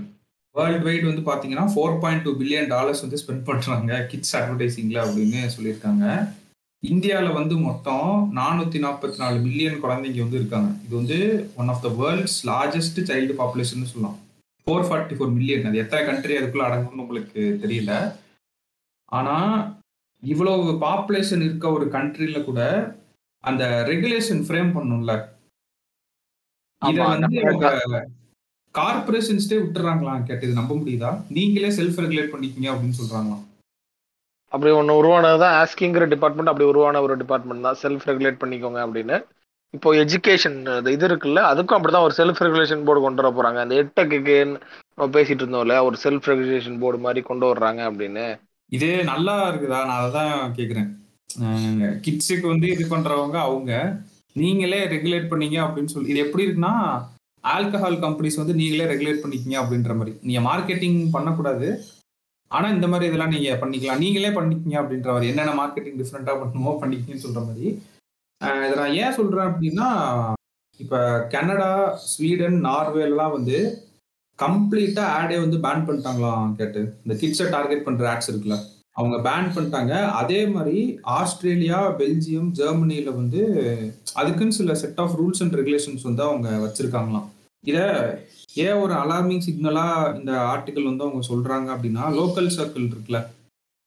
வேர்ல்டு 0.56 0.86
வைடு 0.88 1.06
வந்து 1.10 1.24
பாத்தீங்கன்னா 1.30 1.66
four 1.74 2.00
point 2.02 2.26
two 2.26 2.32
billion 2.40 2.72
dollars 2.74 3.04
வந்து 3.04 3.20
ஸ்பெண்ட் 3.22 3.46
பண்றாங்க 3.50 4.00
கிட்ஸ் 4.12 4.36
அட்வர்டைசிங்ல 4.40 4.98
அப்படின்னு 5.06 5.40
சொல்லியிருக்காங்க. 5.56 6.06
இந்தியாவில் 6.84 7.38
வந்து 7.38 7.56
மொத்தம் 7.68 8.10
நானூற்றி 8.40 8.80
நாற்பத்தி 8.86 9.18
நாலு 9.22 9.38
மில்லியன் 9.46 9.82
குழந்தைங்க 9.84 10.22
வந்து 10.26 10.40
இருக்காங்க. 10.42 10.72
இது 10.86 10.94
வந்து 11.02 11.20
one 11.62 11.72
of 11.74 11.84
the 11.86 11.92
world's 12.02 12.38
largest 12.50 13.00
child 13.10 13.36
population 13.42 13.92
சொல்லலாம். 13.94 14.18
ஃபோர் 14.68 14.86
ஃபார்ட்டி 14.90 15.16
ஃபோர் 15.18 15.32
மில்லியன் 15.38 15.70
அது 15.70 15.82
எத்தனை 15.84 16.02
கண்ட்ரி 16.10 16.36
அதுக்குள்ளே 16.40 16.68
அடங்கும்னு 16.68 17.06
உங்களுக்கு 17.06 17.44
தெரியல. 17.64 17.94
ஆனால் 19.20 19.56
இவ்வளவு 20.24 20.72
பாப்புலேஷன் 20.86 21.44
இருக்க 21.46 21.72
ஒரு 21.72 21.86
கண்ட்ரில 21.86 22.44
கூட 22.44 22.62
அந்த 23.44 23.64
ரெகுலேஷன் 23.88 24.44
ஃப்ரேம் 24.48 24.70
பண்ணும்ல. 24.76 25.14
இத 26.82 27.04
வந்து 27.08 27.42
கார்பரேஷன்ஸ்டே 28.80 29.58
விட்டுறாங்களாம். 29.64 30.24
கேட்டு 30.24 30.46
இது 30.46 30.60
நம்ப 30.60 30.76
முடியுதா? 30.76 31.10
நீங்களே 31.30 31.70
செல்ஃப் 31.70 32.00
ரெகுலேட் 32.04 32.32
பண்ணிக்கீங்க 32.34 32.68
அப்படின்னு 32.72 33.00
சொல்றாங்களாம். 33.02 33.44
அப்படி 34.54 34.72
ஒன்று 34.72 34.96
உருவானதுதான் 35.00 35.56
ஆஸ்கிங்கிற 35.62 36.08
டிபார்ட்மெண்ட் 36.08 36.52
அப்படி 36.52 36.70
உருவான 36.70 37.02
ஒரு 37.02 37.18
டிபார்ட்மெண்ட் 37.18 37.66
தான். 37.68 37.80
செல்ஃப் 37.84 38.08
ரெகுலேட் 38.10 38.42
பண்ணிக்கோங்க 38.44 38.80
அப்படின்னு. 38.86 39.18
இப்போ 39.74 39.94
எஜுகேஷன் 39.94 40.58
இது 40.92 41.08
இருக்குல்ல 41.08 41.42
அதுக்கும் 41.52 41.78
அப்படிதான் 41.78 42.08
ஒரு 42.08 42.16
செல்ஃப் 42.18 42.42
ரெகுலேஷன் 42.46 42.86
போர்டு 42.88 43.02
கொண்டு 43.02 43.22
வர 43.22 43.30
போறாங்க. 43.38 43.60
அந்த 43.66 43.76
எட்டக்கு 43.84 44.36
நம்ம 44.96 45.20
பேசிட்டு 45.20 45.44
இருந்தோம்ல 45.44 45.84
ஒரு 45.84 45.98
செல்ஃப் 46.04 46.30
ரெகுலேஷன் 46.32 46.80
போர்டு 46.80 47.00
மாதிரி 47.06 47.22
கொண்டு 47.22 47.46
வர்றாங்க 47.54 47.82
அப்படின்னு. 47.92 48.28
இது 48.70 48.90
நல்லா 49.12 49.36
இருக்குதா? 49.50 49.80
நான் 49.90 50.04
அதான் 50.06 50.54
கேக்குறேன். 50.58 50.90
கிட்ஸுக்கு 52.06 52.48
வந்து 52.54 52.68
இது 52.76 52.84
பண்றவங்க 52.94 53.38
அவங்க 53.48 53.72
நீங்களே 54.42 54.80
ரெகுலேட் 54.94 55.32
பண்ணீங்க 55.32 55.58
அப்படின்னு 55.66 55.94
சொல்லி 55.94 56.12
இது 56.14 56.24
எப்படி 56.26 56.46
இருக்குன்னா 56.46 56.76
ஆல்கஹால் 57.56 57.98
கம்பெனிஸ் 58.04 58.40
வந்து 58.42 58.56
நீங்களே 58.60 58.86
ரெகுலேட் 58.92 59.24
பண்ணிக்கீங்க 59.24 59.58
அப்படின்ற 59.62 59.94
மாதிரி. 60.00 60.14
நீங்க 60.28 60.42
மார்க்கெட்டிங் 60.50 61.00
பண்ணக்கூடாது. 61.16 61.68
ஆனா 62.52 62.68
இந்த 62.76 62.88
மாதிரி 62.92 63.10
இதெல்லாம் 63.10 63.34
நீங்க 63.36 63.52
பண்ணிக்கலாம். 63.62 64.02
நீங்களே 64.04 64.32
பண்ணிக்கீங்க 64.38 64.78
அப்படின்ற 64.82 65.10
மாதிரி. 65.14 65.30
என்னென்ன 65.32 65.56
மார்க்கெட்டிங் 65.62 66.00
டிஃப்ரெண்டா 66.02 66.34
பண்ணுமோ 66.42 66.74
பண்ணிக்கீங்கன்னு 66.84 67.26
சொல்ற 67.26 67.42
மாதிரி. 67.48 67.68
இதை 68.66 68.76
நான் 68.82 68.98
ஏன் 69.04 69.18
சொல்றேன் 69.18 69.50
அப்படின்னா 69.50 69.88
இப்ப 70.80 71.02
கனடா 71.34 71.72
ஸ்வீடன் 72.12 72.58
நார்வேலாம் 72.70 73.36
வந்து 73.38 73.58
கம்ப்ளீட்டா 74.42 75.00
ஆடே 75.00 75.38
வந்து 75.40 75.58
பேன் 75.58 75.86
பண்ணிட்டாங்களாம் 75.88 76.56
கேட்டு. 76.56 76.98
இந்த 77.06 77.28
கிட்ஸை 77.28 77.50
டார்கெட் 77.50 77.84
பண்ற 77.84 78.14
ஆட்ஸ் 78.14 78.32
இருக்குல்ல. 78.32 78.58
அவங்க 78.92 79.30
பேன் 79.30 79.58
பண்ணிட்டாங்க. 79.58 80.10
அதே 80.10 80.46
மாதிரி 80.46 81.00
ஆஸ்திரேலியா 81.02 81.92
பெல்ஜியம் 81.92 82.52
ஜெர்மனில 82.58 83.04
வந்து 83.04 83.42
அதுக்குன்னு 84.14 84.54
சில 84.54 84.76
set 84.76 85.00
of 85.00 85.22
rules 85.22 85.42
and 85.42 85.56
regulations 85.56 86.02
வந்து 86.02 86.24
அவங்க 86.24 86.50
வச்சிருக்காங்களாம். 86.50 87.26
இத 87.62 87.80
ஏன் 88.54 88.74
ஒரு 88.74 88.94
அலார்மிங் 88.94 89.42
சிக்னலா 89.46 90.16
இந்த 90.16 90.32
ஆர்டிகல் 90.32 90.96
வந்து 90.96 91.04
அவங்க 91.04 91.28
சொல்றாங்க 91.28 91.70
அப்படின்னா 91.76 92.04
லோக்கல் 92.20 92.52
சர்க்கிள் 92.58 92.90
இருக்குல்ல. 92.90 93.26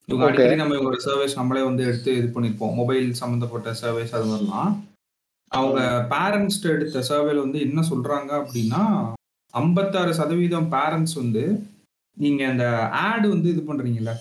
இவங்க. 0.07 0.27
அடிக்கடி 0.27 0.55
நம்ம 0.55 0.75
இவங்களோட 0.75 0.99
சர்வேஸ் 1.05 1.35
நம்மளே 1.35 1.63
வந்து 1.63 1.85
எடுத்து 1.85 2.17
இது 2.17 2.41
பண்ணிருப்போம். 2.41 2.75
மொபைல் 2.75 3.13
சம்மந்தப்பட்ட 3.13 3.75
சர்வேஸ் 3.83 4.15
அது 4.15 4.25
மாதிரிலாம். 4.25 4.77
அவங்க 5.49 6.07
பேரண்ட்ஸ் 6.11 6.63
எடுத்த 6.63 6.99
சர்வேல 6.99 7.37
வந்து 7.37 7.61
என்ன 7.61 7.83
சொல்றாங்க 7.91 8.31
அப்படின்னா 8.43 9.15
ஐம்பத்தாறு 9.61 10.13
சதவீதம் 10.21 10.71
பேரண்ட்ஸ் 10.75 11.17
வந்து 11.23 11.45
நீங்க 12.17 12.43
இந்த 12.53 12.67
ஆட் 13.07 13.27
வந்து 13.35 13.49
இது 13.55 13.63
பண்றீங்கல்ல? 13.69 14.13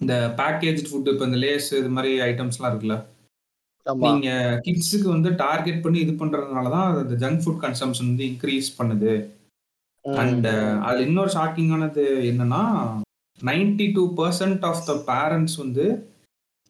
இந்த 0.00 0.14
பேக்கேஜ் 0.40 0.80
ஃபுட் 0.88 1.10
இப்போ 1.12 1.26
இந்த 1.28 1.38
லேஸ் 1.44 1.68
இது 1.80 1.90
மாதிரி 1.96 2.10
ஐட்டம்ஸ்லாம் 2.30 2.70
இருக்குல்ல? 2.72 2.96
நீங்க 4.04 4.28
கிட்ஸுக்கு 4.64 5.08
வந்து 5.14 5.30
டார்கெட் 5.44 5.82
பண்ணி 5.84 5.98
இது 6.04 6.12
பண்றதுனால 6.22 6.70
தான் 6.74 6.88
அந்த 7.02 7.16
ஜங்க் 7.22 7.42
ஃபுட் 7.44 7.62
கன்சம்ஷன் 7.64 8.10
வந்து 8.10 8.26
இன்க்ரீஸ் 8.30 8.68
பண்ணுது. 8.78 9.12
அண்ட் 10.04 10.48
அதுல 10.86 11.06
இன்னொரு 11.08 11.30
ஷாக்கிங்கானது 11.36 12.04
என்னன்னா 12.30 12.62
ninety 13.38 13.86
two 13.96 14.02
percent 14.20 14.64
of 14.70 14.84
the 14.90 14.94
parents 15.10 15.56
வந்து 15.62 15.86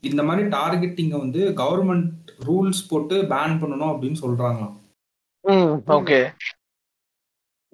இந்த 0.02 0.22
மாதிரி 0.28 0.44
டார்கெட்டிங்கை 0.56 1.18
வந்து 1.24 1.42
கவர்மெண்ட் 1.62 2.10
ரூல்ஸ் 2.48 2.82
போட்டு 2.90 3.16
பேன் 3.32 3.58
பண்ணணும் 3.62 3.92
அப்படின்னு 3.92 4.18
சொல்றாங்களாம். 4.24 4.74
ஓகே 5.98 6.20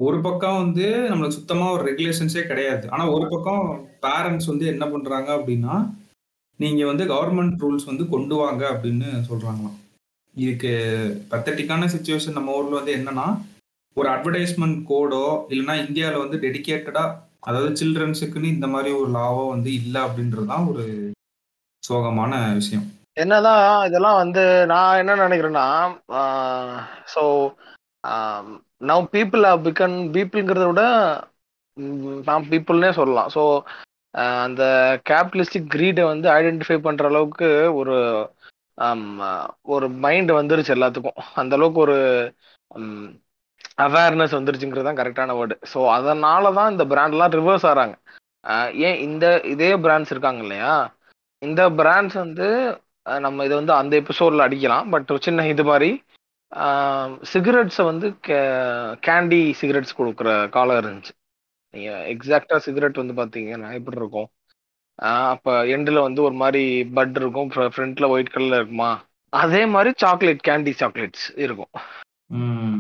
ஒரு 0.05 0.19
பக்கம் 0.27 0.61
வந்து 0.63 0.87
நம்மளுக்கு 1.11 1.39
சுத்தமா 1.39 1.67
ஒரு 1.77 1.83
ரெகுலேஷன்ஸே 1.89 2.43
கிடையாது. 2.51 2.85
ஆனா 2.95 3.05
ஒரு 3.15 3.27
பக்கம் 3.33 3.65
பேரண்ட்ஸ் 4.05 4.51
வந்து 4.53 4.67
என்ன 4.73 4.85
பண்றாங்க 4.93 5.31
அப்படின்னா 5.39 5.75
நீங்க 6.61 6.83
வந்து 6.91 7.05
கவர்மெண்ட் 7.13 7.63
ரூல்ஸ் 7.63 7.91
வந்து 7.91 8.05
கொண்டு 8.15 8.35
வாங்க 8.43 8.63
அப்படின்னு 8.73 9.09
சொல்றாங்களாம். 9.31 9.77
இதுக்கு 10.35 10.73
பத்தட்டிக்கான 11.33 11.89
சுச்சுவேஷன் 11.95 12.39
நம்ம 12.39 12.55
ஊர்ல 12.59 12.79
வந்து 12.81 12.95
என்னன்னா 12.99 13.27
ஒரு 13.97 14.09
அட்வர்டைஸ்மெண்ட் 14.15 14.79
கோடோ 14.91 15.25
இல்லைன்னா 15.53 15.75
இந்தியாவில் 15.87 16.23
வந்து 16.25 16.39
டெடிக்கேட்டடா 16.45 17.05
அதாவது 17.49 17.71
சில்ட்ரன்ஸுக்குன்னு 17.81 18.55
இந்த 18.57 18.67
மாதிரி 18.75 18.91
ஒரு 19.01 19.11
லாவோ 19.19 19.43
வந்து 19.55 19.71
இல்லை 19.81 20.01
அப்படின்றது 20.07 20.47
தான் 20.53 20.69
ஒரு 20.73 20.85
சோகமான 21.83 22.33
விஷயம். 22.61 22.87
என்னதான் 23.23 23.65
இதெல்லாம் 23.89 24.21
வந்து 24.23 24.43
நான் 24.73 25.01
என்ன 25.01 25.17
நினைக்கிறேன்னா 25.25 25.67
so 27.15 27.25
now 28.83 29.05
people 29.15 29.45
have 29.51 29.65
begun 29.69 29.97
பீப்புளுங்கிறத 30.17 30.67
விட 30.71 30.83
நான் 31.77 32.21
நாம் 32.29 32.49
பீப்புள்னே 32.53 32.91
சொல்லலாம். 33.01 33.29
ஸோ 33.37 33.43
அந்த 34.45 34.63
கேபிட்டலிஸ்டிக் 35.11 35.71
க்ரீடை 35.75 36.05
வந்து 36.13 36.29
ஐடென்டிஃபை 36.39 36.79
பண்ணுற 36.87 37.05
அளவுக்கு 37.11 37.49
ஒரு 37.81 37.97
ஒரு 39.75 39.87
மைண்ட் 40.05 40.31
வந்துருச்சு 40.41 40.75
எல்லாத்துக்கும். 40.77 41.19
அந்த 41.41 41.53
அளவுக்கு 41.59 41.81
ஒரு 41.87 41.97
அவேர்னஸ் 43.87 44.37
வந்துருச்சுங்கிறது 44.37 44.87
தான் 44.89 45.01
கரெக்டான 45.01 45.35
வேர்டு 45.39 45.55
ஸோ 45.73 45.81
அதனால 45.97 46.53
தான் 46.59 46.73
இந்த 46.75 46.85
பிராண்ட்லாம் 46.93 47.37
ரிவர்ஸ் 47.41 47.67
ஆகிறாங்க 47.71 47.95
ஏன் 48.89 48.99
இந்த 49.07 49.25
இதே 49.53 49.71
பிராண்ட்ஸ் 49.85 50.13
இருக்காங்க 50.15 50.41
இல்லையா? 50.45 50.73
இந்த 51.43 51.63
பிராண்ட்ஸ் 51.81 52.17
வந்து 52.25 52.47
நம்ம 53.27 53.45
இதை 53.47 53.55
வந்து 53.61 53.75
அந்த 53.81 53.93
எபிசோடில் 54.03 54.45
அடிக்கலாம். 54.47 54.89
பட் 54.95 55.11
ஒரு 55.15 55.21
சின்ன 55.27 55.47
இது 55.53 55.65
மாதிரி 55.71 55.91
சிகரெட்ஸை 57.33 57.85
வந்து 57.91 58.07
கேண்டி 59.09 59.41
சிகரெட்ஸ் 59.61 59.99
கொடுக்குற 59.99 60.29
காலம் 60.57 60.81
இருந்துச்சு. 60.83 61.13
நீங்க 61.75 61.91
எக்ஸாக்டா 62.15 62.57
சிகரெட் 62.67 63.01
வந்து 63.03 63.15
பாத்தீங்கன்னா 63.21 63.71
எப்படி 63.79 63.99
இருக்கும்? 64.01 64.29
அப்ப 65.33 65.55
எண்டில் 65.75 66.07
வந்து 66.07 66.21
ஒரு 66.23 66.37
மாதிரி 66.43 66.65
பட் 66.99 67.17
இருக்கும் 67.21 67.51
ஃப்ரண்ட்ல 67.75 68.09
ஒயிட் 68.15 68.35
கலர்ல 68.35 68.59
இருக்குமா? 68.61 68.91
அதே 69.33 69.63
மாதிரி 69.75 69.91
சாக்லேட் 70.03 70.43
கேண்டி 70.49 70.73
சாக்லேட்ஸ் 70.81 71.27
இருக்கும். 71.45 71.73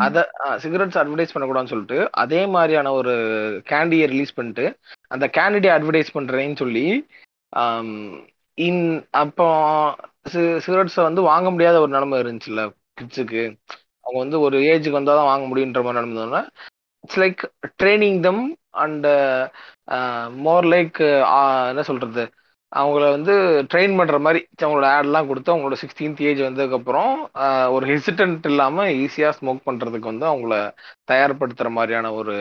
அத 0.04 0.18
சிகரெட்ஸ் 0.64 0.98
அட்வர்டைஸ் 1.00 1.32
பண்ணக்கூடாதுன்னு 1.32 1.72
சொல்லிட்டு 1.72 1.98
அதே 2.22 2.42
மாதிரியான 2.46 2.92
ஒரு 2.92 3.14
கேண்டியை 3.70 4.06
ரிலீஸ் 4.12 4.36
பண்ணிட்டு 4.36 4.66
அந்த 5.14 5.26
கேண்டிடே 5.38 5.70
அட்வர்டைஸ் 5.76 6.14
பண்றேன்னு 6.18 6.60
சொல்லி 6.62 6.86
இன் 8.58 8.84
அப்போ 9.22 9.46
சிகரெட்ஸை 10.66 11.02
வந்து 11.02 11.22
வாங்க 11.22 11.48
முடியாத 11.50 11.76
ஒரு 11.80 11.92
நிலைமை 11.96 12.16
இருந்துச்சுல்ல? 12.22 12.64
கிட்ஸுக்கு 12.96 13.42
அவங்க 14.02 14.18
வந்து 14.18 14.40
ஒரு 14.40 14.58
ஏஜுக்கு 14.58 14.90
வந்தால் 14.90 15.16
தான் 15.16 15.30
வாங்க 15.32 15.46
முடியுன்ற 15.46 15.82
மாதிரி 15.82 16.00
நடந்ததுன்னா 16.00 16.42
it's 17.04 17.20
like 17.20 17.42
training 17.82 18.20
them 18.20 18.42
and 18.84 19.06
more 20.42 20.64
like 20.64 21.00
என்ன 21.68 21.82
சொல்கிறது 21.82 22.24
அவங்கள 22.72 23.10
வந்து 23.10 23.32
ட்ரெயின் 23.72 23.94
பண்ணுற 23.98 24.18
மாதிரி 24.20 24.40
அவங்களோட 24.60 24.86
ஆட்லாம் 24.90 25.26
கொடுத்து 25.26 25.52
அவங்களோட 25.54 25.76
சிக்ஸ்டீன்த் 25.82 26.20
ஏஜ் 26.20 26.40
வந்ததுக்கப்புறம் 26.40 27.10
uh, 27.42 27.66
ஒரு 27.70 27.84
ஹெசிடென்ட் 27.86 28.46
இல்லாமல் 28.46 28.92
ஈஸியாக 28.94 29.36
ஸ்மோக் 29.38 29.66
பண்ணுறதுக்கு 29.66 30.10
வந்து 30.12 30.26
அவங்கள 30.26 30.54
தயார்படுத்துகிற 31.10 31.70
மாதிரியான 31.70 32.12
ஒரு 32.12 32.34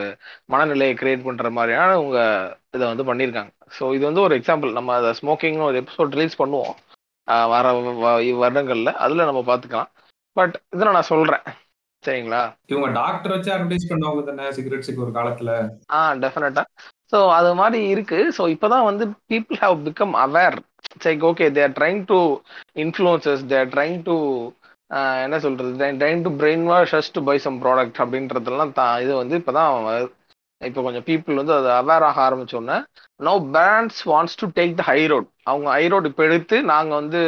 மனநிலையை 0.46 0.94
கிரியேட் 0.96 1.26
பண்ணுற 1.26 1.50
மாதிரியான 1.50 1.92
அவங்க 1.92 2.18
இதை 2.70 2.86
வந்து 2.94 3.08
பண்ணியிருக்காங்க. 3.10 3.52
ஸோ 3.78 3.94
இது 3.94 4.04
வந்து 4.04 4.20
ஒரு 4.20 4.34
எக்ஸாம்பிள் 4.38 4.72
நம்ம 4.72 4.94
அதை 4.94 5.10
ஸ்மோக்கிங்னு 5.20 5.68
ஒரு 5.70 5.78
எபிசோட் 5.82 6.16
ரிலீஸ் 6.16 6.40
பண்ணுவோம். 6.42 6.74
வர 7.54 7.66
வ- 8.04 8.94
அதில் 9.04 9.28
நம்ம 9.30 9.42
பார்த்துக்கலாம். 9.50 9.90
பட் 10.36 10.54
இதில் 10.74 10.96
நான் 10.96 11.10
சொல்றேன். 11.12 11.44
சரிங்களா? 12.04 12.40
இவங்க 12.70 12.88
டாக்டர் 13.00 13.32
வச்சு 13.34 13.50
அட்வர்டைஸ் 13.54 13.90
பண்ணுவாங்க 13.90 14.22
தானே 14.28 14.46
சிகரெட்ஸுக்கு 14.56 15.04
ஒரு 15.04 15.12
காலத்துல? 15.18 15.50
ஆ 15.96 16.00
டெஃபினட்டா 16.24 16.64
ஸோ 17.12 17.18
அது 17.38 17.50
மாதிரி 17.54 17.80
இருக்கு. 17.94 18.18
ஸோ 18.36 18.42
இப்போதான் 18.54 18.88
வந்து 18.90 19.04
people 19.32 19.58
have 19.64 19.76
become 19.88 20.14
aware 20.24 20.56
like 21.04 21.22
okay 21.30 21.46
they're 21.58 21.76
trying 21.78 22.02
to 22.10 22.18
influences 22.84 23.44
they're 23.52 23.70
trying 23.74 24.00
to 24.08 24.16
என்ன 25.24 25.36
சொல்றது? 25.44 25.70
Trying 26.00 26.24
to 26.24 26.30
brainwash 26.70 27.12
to 27.16 27.22
buy 27.28 27.36
some 27.44 27.60
product 27.62 28.00
அப்படின்றதெல்லாம் 28.04 28.74
தா 28.78 28.86
இது 29.04 29.12
வந்து 29.16 29.38
இப்போதான் 29.40 30.08
இப்போ 30.60 30.80
கொஞ்சம் 30.82 31.06
பீப்புள் 31.06 31.38
வந்து 31.40 31.54
அதை 31.54 31.70
அவேர் 31.78 32.04
ஆக 32.08 32.18
ஆரம்பிச்சோன்னே 32.26 32.76
no 33.20 33.32
brands 33.54 34.00
wants 34.10 34.38
to 34.40 34.46
take 34.58 34.74
the 34.80 34.84
high 34.90 35.00
road 35.12 35.28
அவங்க 35.44 35.68
ஹை 35.76 35.84
ரோட் 35.88 36.08
இப்போ 36.10 36.22
எடுத்து 36.24 36.56
நாங்கள் 36.72 36.98
வந்து 37.00 37.20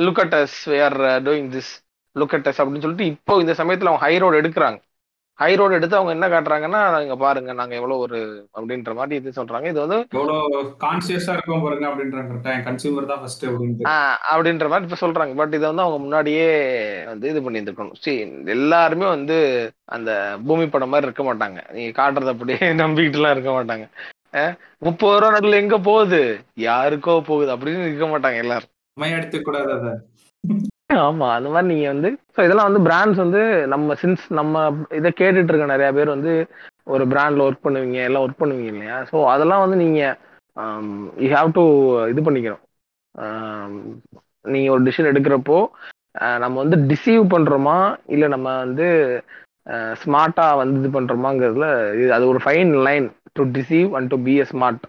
look 0.00 0.20
at 0.24 0.34
us 0.40 0.56
we're 0.72 0.96
doing 1.28 1.50
this 1.54 1.72
look 2.16 2.34
at 2.38 2.50
அப்படின்னு 2.60 2.84
சொல்லிட்டு 2.84 3.12
இப்போ 3.12 3.40
இந்த 3.44 3.54
சமயத்தில் 3.60 3.90
அவங்க 3.90 4.04
ஹை 4.06 4.14
ரோடு 4.24 4.40
எடுக்கிறாங்க. 4.42 4.78
ஹை 5.38 5.52
ரோடு 5.58 5.76
எடுத்து 5.76 5.96
அவங்க 5.98 6.12
என்ன 6.14 6.26
காட்டுறாங்கன்னா 6.32 6.80
இங்க 7.04 7.14
பாருங்க 7.22 7.52
நாங்க 7.60 7.74
எவ்வளவு 7.78 8.02
ஒரு 8.04 8.18
அப்படின்ற 8.56 8.92
மாதிரி 8.98 9.14
இது 9.20 9.30
சொல்றாங்க. 9.38 9.66
இது 9.72 9.80
வந்து 9.84 9.98
கான்சியஸா 10.84 11.32
இருக்கோம் 11.36 11.64
பாருங்க 11.64 11.86
அப்படின்றாங்க. 11.90 12.52
கன்சியூமர் 12.66 13.08
தான் 13.10 13.20
ஃபர்ஸ்ட் 13.22 13.44
அப்படின்ற 14.32 14.68
மாதிரி 14.72 14.86
இப்ப 14.88 14.98
சொல்றாங்க. 15.02 15.34
பட் 15.40 15.56
இதை 15.58 15.66
வந்து 15.70 15.84
அவங்க 15.86 15.98
முன்னாடியே 16.04 16.46
வந்து 17.10 17.28
இது 17.32 17.42
பண்ணி 17.46 17.60
இருந்திருக்கணும் 17.60 17.98
சரி 18.04 18.16
எல்லாருமே 18.56 19.08
வந்து 19.16 19.38
அந்த 19.96 20.10
பூமி 20.46 20.66
படம் 20.74 20.92
மாதிரி 20.94 21.08
இருக்க 21.10 21.24
மாட்டாங்க. 21.30 21.60
நீங்க 21.78 21.92
காட்டுறத 22.00 22.34
அப்படியே 22.36 22.60
நம்பிக்கிட்டு 22.84 23.20
எல்லாம் 23.20 23.34
இருக்க 23.36 23.52
மாட்டாங்க. 23.58 23.86
முப்பது 24.86 25.18
ரூபா 25.22 25.34
நடுவில் 25.34 25.62
எங்க 25.64 25.76
போகுது? 25.90 26.22
யாருக்கோ 26.68 27.16
போகுது 27.30 27.52
அப்படின்னு 27.56 27.88
இருக்க 27.88 28.06
மாட்டாங்க 28.14 28.38
எல்லாரும். 28.44 28.70
மை 28.96 29.10
எடுத்துக்க 29.18 29.48
கூடாது 29.50 29.72
அதை. 29.78 29.92
ஆமா 30.90 31.26
அந்த 31.36 31.48
மாதிரி 31.50 31.68
நீங்க 31.72 31.86
வந்து 31.88 32.08
ஸோ 32.34 32.40
இதெல்லாம் 32.44 32.68
வந்து 32.68 32.82
பிராண்ட்ஸ் 32.88 33.20
வந்து 33.22 33.40
நம்ம 33.72 33.94
சின்ஸ் 34.02 34.24
நம்ம 34.30 34.64
இதை 34.98 35.10
கேட்டுட்டு 35.20 35.50
இருக்க 35.50 35.66
நிறைய 35.66 35.88
பேர் 35.92 36.14
வந்து 36.14 36.32
ஒரு 36.86 37.04
பிராண்ட்ல 37.12 37.46
ஒர்க் 37.46 37.64
பண்ணுவீங்க 37.66 37.98
எல்லாம் 38.08 38.24
ஒர்க் 38.24 38.42
பண்ணுவீங்க 38.42 38.72
இல்லையா? 38.72 38.96
ஸோ 39.10 39.16
அதெல்லாம் 39.34 39.64
வந்து 39.64 39.78
நீங்க 39.84 40.00
யூ 41.24 41.30
ஹாவ் 41.36 41.50
டு 41.52 41.64
இது 42.12 42.22
பண்ணிக்கணும். 42.22 42.62
Um, 43.14 43.72
நீங்க 44.44 44.68
ஒரு 44.70 44.82
டிசிஷன் 44.86 45.10
எடுக்கிறப்போ 45.10 45.58
நம்ம 46.42 46.56
வந்து 46.62 46.76
டிசீவ் 46.90 47.22
பண்றோமா? 47.34 47.76
இல்லை 48.06 48.26
நம்ம 48.28 48.48
வந்து 48.64 48.86
ஸ்மார்ட்டா 50.02 50.46
வந்து 50.60 50.76
இது 50.80 50.90
பண்றோமாங்கிறதுல 50.96 51.68
இது 52.00 52.08
அது 52.12 52.24
ஒரு 52.32 52.40
fine 52.44 52.72
line 52.86 53.06
to 53.32 53.44
deceive 53.56 53.88
and 53.98 54.10
to 54.10 54.18
be 54.26 54.34
a 54.38 54.46
smart 54.52 54.84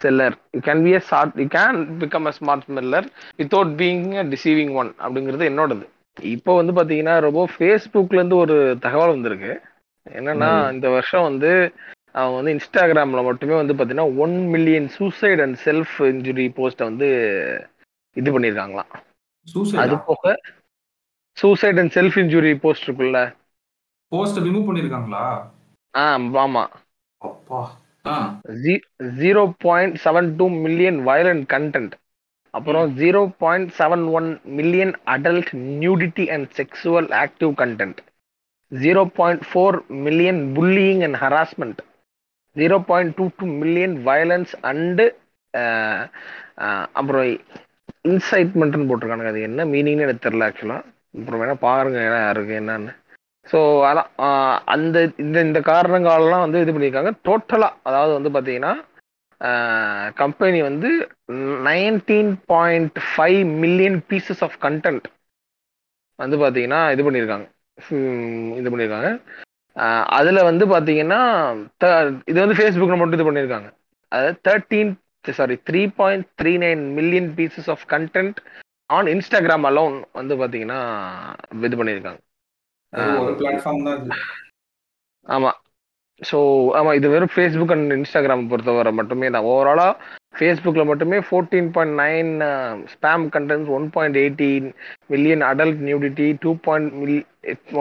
seller 0.00 0.36
you 0.52 0.60
can 0.60 0.82
be 0.82 0.90
a 0.90 1.00
smart 1.10 1.38
you 1.40 1.46
can 1.48 1.78
become 2.00 2.26
a 2.26 2.32
smart 2.38 2.64
seller 2.74 3.06
without 3.38 3.72
being 3.80 4.04
deceiving 4.34 4.72
one 4.72 4.94
அப்படிங்கிறது 4.98 5.44
என்னோடது. 5.50 5.84
இப்போ 6.34 6.54
வந்து 6.56 6.72
பாத்தீங்கன்னா 6.72 7.20
ரொம்ப 7.20 7.48
ஃபேஸ்புக்ல 7.58 8.20
இருந்து 8.20 8.36
ஒரு 8.36 8.56
தகவல் 8.80 9.08
வந்திருக்கு. 9.08 9.52
என்னன்னா. 10.06 10.50
இந்த 10.72 10.88
வருஷம் 10.88 11.22
வந்து 11.22 11.50
அவங்க 12.10 12.36
வந்து 12.36 12.52
இன்ஸ்டாகிராம்ல 12.54 13.22
மட்டுமே 13.24 13.54
வந்து 13.54 13.74
பாத்தீங்கன்னா 13.74 14.16
one 14.16 14.36
million 14.48 14.88
suicide 14.88 15.40
and 15.40 15.58
self 15.64 15.96
injury 16.12 16.46
போஸ்ட்டை 16.58 16.84
வந்து 16.84 17.08
இது 18.16 18.38
பண்ணியிருக்காங்களாம் 18.38 18.92
அது 19.82 19.96
போக 19.98 20.34
suicide 21.36 21.78
and 21.78 21.92
self 21.94 22.16
injury 22.22 22.52
post 22.60 22.86
இருக்குல்ல 22.90 23.20
போஸ்ட் 24.12 24.38
ரிமூவ் 24.38 24.68
பண்ணிருக்காங்களா? 24.68 25.24
ஆ 25.94 26.04
ஆமா. 26.44 26.64
அப்பா. 27.20 27.60
Zero 29.20 29.42
point 29.64 29.96
seven 30.04 30.28
two 30.38 30.46
million 30.64 30.98
violent 31.08 31.46
content 31.54 31.94
அப்புறம் 32.54 32.86
zero 33.00 33.22
point 33.42 33.70
seven 33.78 34.04
one 34.18 34.28
million 34.58 34.94
adult 35.14 35.50
nudity 35.82 36.24
and 36.34 36.46
sexual 36.60 37.08
active 37.24 37.52
content 37.62 38.00
zero 38.72 39.02
point 39.18 39.44
four 39.48 39.78
million 40.06 40.40
bullying 40.56 41.02
and 41.06 41.18
harassment 41.24 41.80
zero 42.56 42.76
point 42.90 43.14
two 43.18 43.24
two 43.38 43.46
million 43.62 43.96
violence 44.08 44.52
and 44.70 45.06
அப்புறம் 46.98 47.26
இன்சைட்மெண்ட்னு 48.10 48.88
போட்டிருக்கானுங்க. 48.88 49.32
அது 49.32 49.40
என்ன 49.48 49.64
மீனிங்னு 49.72 50.04
எனக்கு 50.06 50.24
தெரில 50.26 50.46
ஆக்சுவலாக 50.48 50.82
அப்புறம் 51.18 51.40
வேணால் 51.42 51.64
பாருங்க 51.66 51.98
ஏன்னா 52.08 52.20
இருக்குது 52.34 52.58
என்னன்னு. 52.60 52.92
ஸோ 53.52 53.58
அதான் 53.88 54.10
அந்த 54.74 55.10
இந்த 55.16 55.40
இந்த 55.40 55.60
காரணங்களெலாம் 55.60 56.44
வந்து 56.44 56.60
இது 56.60 56.72
பண்ணியிருக்காங்க. 56.72 57.12
டோட்டலாக 57.24 57.76
அதாவது 57.82 58.30
வந்து 58.30 58.30
பார்த்தீங்கன்னா 58.34 58.74
கம்பெனி 60.14 60.62
வந்து 60.62 60.90
nineteen 61.66 62.30
point 62.46 62.96
five 63.08 63.44
million 63.62 63.98
pieces 64.08 64.40
of 64.40 64.56
content 64.60 65.06
வந்து 66.16 66.36
பார்த்தீங்கன்னா 66.36 66.90
இது 66.92 67.10
பண்ணியிருக்காங்க. 67.10 67.46
இது 68.56 68.68
பண்ணியிருக்காங்க. 68.70 69.10
அதில் 70.18 70.46
வந்து 70.48 70.64
பார்த்தீங்கன்னா 70.66 71.20
த- 71.76 72.12
இது 72.26 72.46
வந்து 72.46 72.56
ஃபேஸ்புக்கில் 72.58 72.96
மட்டும் 72.96 73.12
இது 73.12 73.32
பண்ணியிருக்காங்க. 73.32 73.68
அதாவது 74.08 74.40
thirteen 74.48 74.92
sorry 75.30 75.60
three 75.70 75.92
point 75.96 76.26
three 76.42 76.52
nine 76.64 76.92
million 76.92 77.32
pieces 77.36 77.70
of 77.70 77.84
content 77.88 78.36
on 78.86 79.06
Instagram 79.06 79.66
alone 79.70 79.96
வந்து 80.12 80.34
பார்த்தீங்கன்னா 80.36 80.80
இது 81.62 81.84
பண்ணியிருக்காங்க. 81.84 82.20
ஒரு 83.22 83.32
பிளாட்ஃபார்ம் 83.40 83.86
தான் 83.86 83.96
இது 84.00 84.18
ஆமா. 85.26 85.50
ஸோ 86.20 86.38
ஆமா 86.78 86.90
இது 86.98 87.06
வெறும் 87.14 87.32
ஃபேஸ்புக் 87.34 87.72
அண்ட் 87.74 87.94
இன்ஸ்டாகிராம் 87.96 88.46
பொறுத்தவரை 88.50 88.92
மட்டுமே 88.98 89.28
தான். 89.34 89.48
ஓவராலா 89.52 89.88
ஃபேஸ்புக்ல 90.38 90.82
மட்டுமே 90.90 91.18
fourteen 91.26 91.68
point 91.74 91.96
nine 92.02 92.30
spam 92.94 93.24
contents 93.34 93.72
one 93.76 93.86
point 93.94 94.18
eighteen 94.22 94.68
million 95.12 95.44
adult 95.50 95.82
nudity 95.88 96.26
two 96.44 96.50
point 96.66 96.90
mil 97.00 97.20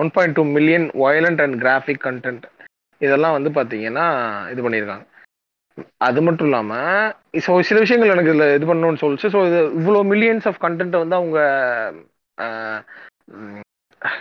one 0.01 0.12
point 0.17 0.38
two 0.39 0.45
million 0.58 0.88
violent 1.04 1.43
and 1.45 1.58
graphic 1.63 2.04
content 2.08 2.45
இதெல்லாம் 3.01 3.36
வந்து 3.38 3.51
பாத்தீங்கன்னா 3.58 4.06
இது 4.54 4.63
பண்ணியிருக்காங்க. 4.65 5.06
அது 6.08 6.19
மட்டும் 6.25 6.47
இல்லாம 6.49 6.73
ஸோ 7.45 7.54
சில 7.69 7.78
விஷயங்கள் 7.84 8.13
எனக்கு 8.15 8.32
இதுல 8.34 8.47
இது 8.58 8.65
பண்ணணும்னு 8.69 9.04
சொல்லிச்சு. 9.04 9.32
ஸோ 9.36 9.39
இது 9.49 9.60
இவ்வளோ 9.80 10.01
மில்லியன்ஸ் 10.12 10.47
ஆஃப் 10.51 10.62
கண்டென்ட் 10.65 11.01
வந்து 11.04 11.17
அவங்க 11.19 11.39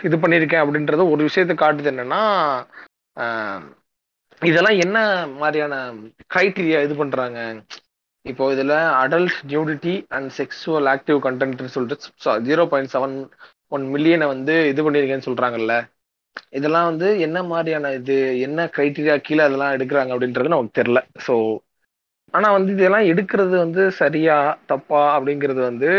இது 0.07 0.15
பண்ணியிருக்கேன் 0.17 0.63
அப்படின்றது 0.63 1.03
ஒரு 1.13 1.21
விஷயத்தை 1.27 1.55
காட்டுது 1.57 1.91
என்னன்னா 1.93 2.21
இதெல்லாம் 4.41 4.77
என்ன 4.85 4.97
மாதிரியான 5.41 5.75
கிரைட்டீரியா 6.33 6.79
இது 6.85 6.95
பண்றாங்க? 7.01 7.39
இப்போ 8.25 8.43
இதுல 8.53 8.73
adult 9.03 9.35
nudity 9.51 9.93
and 10.17 10.29
sexual 10.39 10.87
active 10.93 11.19
கண்டென்ட்னு 11.25 11.73
சொல்லிட்டு 11.75 12.37
ஜீரோ 12.47 12.63
பாயிண்ட் 12.71 12.93
செவன் 12.95 13.15
ஒன் 13.71 13.85
மில்லியனை 13.93 14.27
வந்து 14.33 14.55
இது 14.71 14.83
பண்ணியிருக்கேன்னு 14.85 15.27
சொல்றாங்கல்ல. 15.29 15.75
இதெல்லாம் 16.57 16.89
வந்து 16.89 17.07
என்ன 17.25 17.37
மாதிரியான 17.51 17.91
இது 17.99 18.15
என்ன 18.47 18.65
கிரைட்டீரியா 18.75 19.15
கீழே 19.27 19.43
அதெல்லாம் 19.47 19.75
எடுக்கிறாங்க 19.75 20.13
அப்படின்றது 20.15 20.53
நமக்கு 20.53 20.77
தெரில 20.79 20.99
ஸோ 21.27 21.35
ஆனா 22.33 22.47
வந்து 22.57 22.71
இதெல்லாம் 22.77 23.09
எடுக்கிறது 23.11 23.55
வந்து 23.65 23.83
சரியா 24.01 24.37
தப்பா 24.71 25.01
அப்படிங்கிறது 25.17 25.61
வந்து 25.69 25.91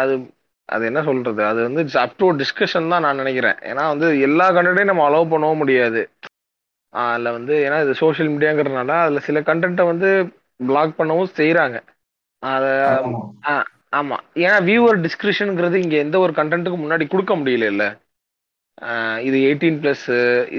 அது 0.00 0.14
அது 0.70 0.84
என்ன 0.86 1.00
சொல்றது? 1.02 1.40
அது 1.44 1.60
வந்து 1.62 1.82
அப் 2.00 2.16
டு 2.16 2.26
டிஸ்கஷன் 2.40 2.88
தான் 2.88 3.04
நான் 3.06 3.16
நினைக்கிறேன். 3.16 3.58
ஏன்னா 3.62 3.84
வந்து 3.88 4.20
எல்லா 4.20 4.46
கண்டென்ட்டையும் 4.50 4.92
நம்ம 4.92 5.06
அலோவ் 5.08 5.32
பண்ணவும் 5.32 5.56
முடியாது. 5.56 6.02
அதுல 6.94 7.30
வந்து 7.30 7.54
ஏன்னா 7.66 7.78
இது 7.82 7.94
சோஷியல் 7.94 8.30
மீடியாங்கிறதுனால 8.30 8.94
அதுல 9.00 9.20
சில 9.20 9.40
கண்டென்ட்டை 9.40 9.84
வந்து 9.84 10.08
பிளாக் 10.60 10.98
பண்ணவும் 10.98 11.34
செய்றாங்க. 11.36 11.76
அத 12.42 12.64
ஆமா. 12.98 13.20
ஆமா. 13.92 14.16
ஏன்னா 14.36 14.56
வியூவர் 14.62 14.98
டிஸ்கிரிப்ஷனுங்கிறது 15.00 15.76
இங்க 15.76 15.96
எந்த 15.96 16.16
ஒரு 16.18 16.32
கண்டென்ட்டுக்கு 16.32 16.78
முன்னாடி 16.78 17.04
கொடுக்க 17.08 17.34
முடியல 17.36 17.66
இல்ல 17.66 17.84
இது 19.26 19.36
எயிட்டீன் 19.46 19.78
ப்ளஸ் 19.80 20.04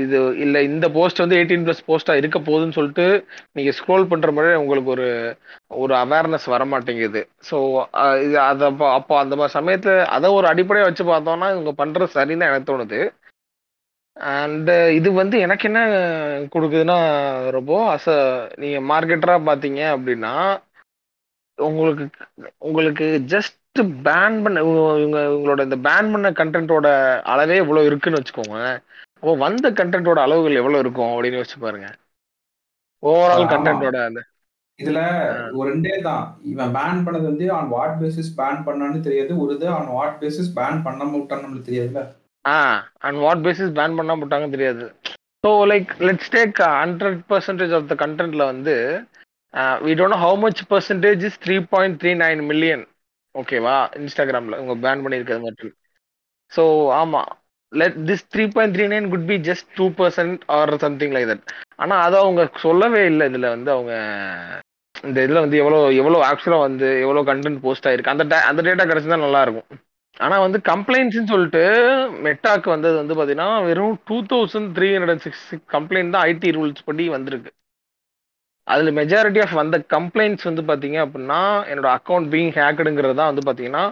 இது 0.02 0.16
இல்லை 0.44 0.60
இந்த 0.68 0.88
போஸ்ட் 0.96 1.22
வந்து 1.24 1.38
எயிட்டீன் 1.38 1.66
ப்ளஸ் 1.66 1.82
போஸ்ட்டாக 1.86 2.20
இருக்க 2.22 2.40
போகுதுன்னு 2.42 2.78
சொல்லிட்டு 2.78 3.06
நீங்கள் 3.58 3.76
ஸ்க்ரோல் 3.78 4.06
பண்ணுற 4.12 4.32
மாதிரி 4.32 4.60
உங்களுக்கு 4.62 4.92
ஒரு 4.96 5.08
ஒரு 5.78 5.94
அவேர்னஸ் 6.02 6.46
வர 6.54 6.66
மாட்டேங்குது 6.74 7.22
ஸோ 7.50 7.58
இது 8.26 8.38
அதை 8.50 8.66
அப்போ 8.72 8.88
அப்போ 8.98 9.16
அந்த 9.24 9.36
மாதிரி 9.36 9.58
சமயத்தில் 9.58 10.00
அதை 10.16 10.30
ஒரு 10.38 10.48
அடிப்படையாக 10.52 10.90
வச்சு 10.90 11.06
பார்த்தோம்னா 11.10 11.50
இவங்க 11.56 11.74
பண்ணுறது 11.82 12.16
சரின்னு 12.18 12.50
எனக்கு 12.50 12.70
தோணுது. 12.72 13.02
அண்ட் 14.18 14.70
இது 14.98 15.10
வந்து 15.20 15.36
எனக்கு 15.46 15.66
என்ன 15.70 15.82
கொடுக்குதுன்னா 16.54 16.98
ரொம்ப 17.58 17.74
அச 17.94 18.06
நீங்கள் 18.62 18.88
மார்க்கெட்டராக 18.92 19.48
பார்த்தீங்க 19.48 19.82
அப்படின்னா 19.96 20.34
உங்களுக்கு 21.58 22.06
உங்களுக்கு 22.68 23.06
ஜஸ்ட் 23.34 23.56
பேன் 23.76 24.38
பண்ண 24.44 24.62
இவங்க 24.64 25.20
இவங்களோட 25.26 25.62
இந்த 25.68 25.78
பேன் 25.88 26.12
பண்ண 26.14 26.30
கண்டென்ட்டோட 26.40 26.88
அளவே 27.34 27.58
இவ்வளோ 27.64 27.84
இருக்குன்னு 27.90 28.20
வச்சுக்கோங்க 28.20 28.58
ஓ 29.24 29.36
வந்த 29.46 29.68
கண்டென்ட்டோட 29.80 30.20
அளவுகள் 30.26 30.60
எவ்வளோ 30.62 30.78
இருக்கும் 30.84 31.12
அப்படின்னு 31.14 31.42
வச்சு 31.42 31.58
பாருங்க. 31.64 31.88
ஓவரால் 33.04 33.52
கண்டென்ட்டோட 33.54 33.98
அந்த 34.08 34.22
இதுல 34.80 35.00
ஒரு 35.58 35.66
ரெண்டே 35.72 35.96
தான். 36.08 36.24
இவன் 36.52 36.72
பேன் 36.78 37.04
பண்ணது 37.06 37.26
வந்து 37.32 37.46
ஆன் 37.58 37.70
வாட் 37.76 37.98
பேசிஸ் 38.02 38.32
பேன் 38.40 38.64
பண்ணான்னு 38.68 39.00
தெரியாது. 39.08 39.32
ஒரு 39.44 39.52
இது 39.58 39.68
ஆன் 39.78 39.92
வாட் 39.98 40.18
பேசிஸ் 40.22 40.52
பேன் 40.58 40.82
பண்ண 40.88 41.04
மாட்டான்னு 41.12 41.44
நம்மளுக்கு 41.44 41.70
தெரியாதுல்ல. 41.70 42.04
Ah 42.46 42.58
and 43.08 43.20
what 43.26 43.44
basis 43.48 43.76
ban 43.80 43.98
பண்ண 44.00 44.14
மாட்டாங்கன்னு 44.22 44.56
தெரியாது. 44.58 44.86
So 45.44 45.52
like 45.72 45.92
let's 46.08 46.34
take 46.36 46.62
hundred 46.82 47.20
percentage 47.32 47.76
of 47.80 47.90
the 47.92 47.98
கண்டென்ட்ல 48.04 48.46
வந்து 48.54 48.76
we 49.86 49.94
don't 50.02 50.22
how 50.24 50.38
much 50.46 50.64
percentage 50.74 51.24
is 51.30 51.40
three 51.46 51.58
point 51.74 52.00
three 52.02 52.14
nine 52.26 52.42
million 52.52 52.84
ஓகேவா 53.36 53.76
இன்ஸ்டாகிராமில் 54.00 54.60
உங்க 54.62 54.74
பேன் 54.86 55.04
பண்ணியிருக்கிறது 55.04 55.46
மட்டும். 55.48 55.74
ஸோ 56.52 56.64
ஆமாம் 57.02 57.30
let 57.72 57.98
this 58.10 58.26
three 58.34 58.44
point 58.56 58.76
three 58.76 58.86
nine 58.94 59.08
could 59.12 59.28
be 59.32 59.38
just 59.50 59.70
two 59.78 59.86
percent 60.00 60.42
or 60.58 60.74
something 60.86 61.14
like 61.16 61.30
that 61.32 61.46
ஆனால் 61.84 62.04
அதை 62.08 62.18
அவங்க 62.24 62.42
சொல்லவே 62.66 63.04
இல்லை. 63.12 63.28
இதில் 63.32 63.54
வந்து 63.56 63.72
அவங்க 63.76 63.94
இந்த 65.08 65.18
இதில் 65.26 65.44
வந்து 65.44 65.60
எவ்வளோ 65.62 65.78
எவ்வளோ 66.02 66.18
ஆக்சுவலாக 66.30 66.66
வந்து 66.68 66.88
எவ்வளோ 67.06 67.24
கண்டென்ட் 67.30 67.64
போஸ்ட் 67.66 67.88
ஆயிருக்கு. 67.90 68.14
அந்த 68.14 68.42
அந்த 68.50 68.62
டேட்டா 68.68 68.86
கிடச்சிருந்தா 68.90 69.26
நல்லா 69.26 69.44
இருக்கும் 69.46 69.80
ஆனால் 70.18 70.44
வந்து 70.46 70.60
கம்ப்ளைண்ட்ஸ்னு 70.72 71.32
சொல்லிட்டு 71.34 71.64
மெட்டாக்கு 72.26 72.70
வந்தது 72.74 72.96
வந்து 73.02 73.16
பார்த்தீங்கன்னா 73.18 73.50
வெறும் 73.68 73.96
two 74.10 74.18
thousand 74.34 74.70
three 74.78 74.88
hundred 74.94 75.14
and 75.14 75.26
six 75.28 75.46
complaint 75.76 76.14
தான் 76.16 76.26
ஐடி 76.32 76.50
ரூல்ஸ் 76.58 76.88
படி 76.90 77.06
வந்திருக்கு. 77.16 77.52
அதில் 78.68 78.98
மெஜாரிட்டி 79.00 79.40
ஆஃப் 79.44 79.60
வந்த 79.62 79.78
கம்ப்ளைண்ட்ஸ் 79.96 80.48
வந்து 80.50 80.64
பாத்தீங்க 80.70 80.98
அப்படின்னா 81.06 81.40
என்னோட 81.70 81.90
அக்கௌண்ட் 81.98 82.30
பீங் 82.34 82.52
ஹேக்கடுங்கிறது 82.58 83.16
தான் 83.20 83.32
வந்து 83.32 83.46
பார்த்தீங்கன்னா 83.48 83.84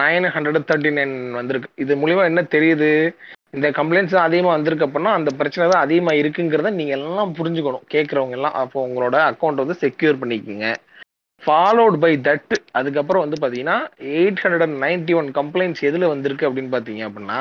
நைன் 0.00 0.26
ஹண்ட்ரட் 0.34 0.68
தேர்ட்டி 0.70 0.90
நைன் 0.98 1.14
வந்திருக்கு. 1.38 1.68
இது 1.82 1.92
மூலியமா 2.00 2.24
என்ன 2.30 2.42
தெரியுது? 2.54 2.90
இந்த 3.56 3.68
கம்ப்ளைண்ட்ஸ் 3.78 4.14
தான் 4.16 4.28
அதிகமாக 4.28 4.56
வந்திருக்கு 4.56 4.86
அப்படின்னா 4.86 5.12
அந்த 5.18 5.30
பிரச்சனை 5.40 5.64
தான் 5.72 5.84
அதிகமாக 5.86 6.20
இருக்குங்கிறத 6.20 6.70
நீங்கள் 6.78 6.98
எல்லாம் 6.98 7.34
புரிஞ்சுக்கணும். 7.38 7.86
கேட்குறவங்க 7.94 8.36
எல்லாம் 8.38 8.56
அப்போ 8.62 8.78
உங்களோட 8.88 9.16
அக்கௌண்ட் 9.30 9.62
வந்து 9.64 9.76
செக்யூர் 9.82 10.20
பண்ணிக்கோங்க. 10.22 10.68
ஃபாலோட் 11.42 11.96
பை 12.02 12.12
தட் 12.26 12.54
அதுக்கப்புறம் 12.78 13.24
வந்து 13.24 13.38
பார்த்தீங்கன்னா 13.42 13.78
eight 14.16 14.42
hundred 14.42 14.64
and 14.66 14.78
ninety 14.84 15.14
one 15.20 15.30
complaints 15.38 15.86
எதில் 15.88 16.12
வந்திருக்கு 16.12 16.48
அப்படின்னு 16.48 16.74
பார்த்தீங்க 16.74 17.02
அப்படின்னா 17.08 17.40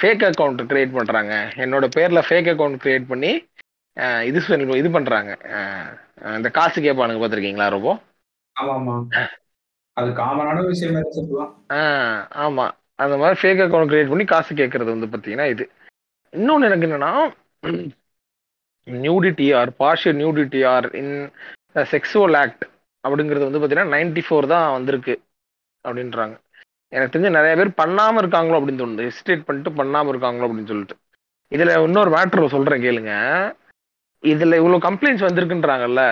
ஃபேக் 0.00 0.24
அக்கௌண்ட் 0.28 0.62
க்ரியேட் 0.70 0.96
பண்ணுறாங்க 0.98 1.34
என்னோட 1.64 1.86
பேரில் 1.96 2.26
ஃபேக் 2.28 2.50
அக்கௌண்ட் 2.52 2.80
க்ரியேட் 2.84 3.10
பண்ணி 3.12 3.32
இது 4.28 4.40
இது 4.80 4.88
பண்ணுறாங்க 4.96 5.30
இந்த 6.36 6.48
காசு 6.50 6.78
கேட்பானுங்க 6.80 7.20
பார்த்துருக்கீங்களா 7.22 7.68
ரொம்ப 7.76 7.90
ஆமா 8.56 8.74
ஆமா 8.78 8.96
அது 9.96 10.10
காமனான 10.20 10.64
விஷயம் 10.66 10.96
ஆமாம் 12.44 12.74
அந்த 12.96 13.14
மாதிரி 13.16 13.36
ஃபேக் 13.40 13.62
அக்கௌண்ட் 13.64 13.90
கிரியேட் 13.90 14.12
பண்ணி 14.12 14.24
காசு 14.24 14.52
கேட்கறது 14.54 14.94
வந்து 14.94 15.08
பார்த்தீங்கன்னா 15.12 15.46
இது. 15.50 15.64
இன்னொன்று 16.32 16.68
எனக்கு 16.68 16.86
என்னன்னா 16.86 17.12
nudity 18.86 19.46
or 19.58 19.70
partial 19.78 20.18
nudity 20.22 20.60
or 20.72 20.88
in 21.00 21.14
sexual 21.92 22.36
act 22.42 22.64
அப்படிங்கிறது 23.04 23.48
வந்து 23.48 23.60
பார்த்தீங்கன்னா 23.60 23.92
நைன்டி 23.96 24.22
ஃபோர் 24.26 24.52
தான் 24.54 24.72
வந்திருக்கு 24.76 25.14
அப்படின்றாங்க. 25.84 26.36
எனக்கு 26.92 27.12
தெரிஞ்சு 27.14 27.36
நிறைய 27.38 27.54
பேர் 27.56 27.78
பண்ணாமல் 27.82 28.20
இருக்காங்களோ 28.22 28.58
அப்படின்னு 28.58 28.82
தோணுது. 28.82 29.06
ஹெசிடேட் 29.08 29.46
பண்ணிட்டு 29.48 29.72
பண்ணாமல் 29.72 30.12
இருக்காங்களோ 30.12 30.46
அப்படின்னு 30.48 30.72
சொல்லிட்டு. 30.72 30.96
இதில் 31.52 31.74
இன்னொரு 31.86 32.10
மேட்ரு 32.16 32.54
சொல்கிறேன் 32.56 32.84
கேளுங்க. 32.86 33.12
இதில் 34.24 34.58
இவ்வளோ 34.60 34.78
கம்ப்ளைண்ட்ஸ் 34.86 35.26
வந்திருக்குன்றாங்கல்ல? 35.26 36.02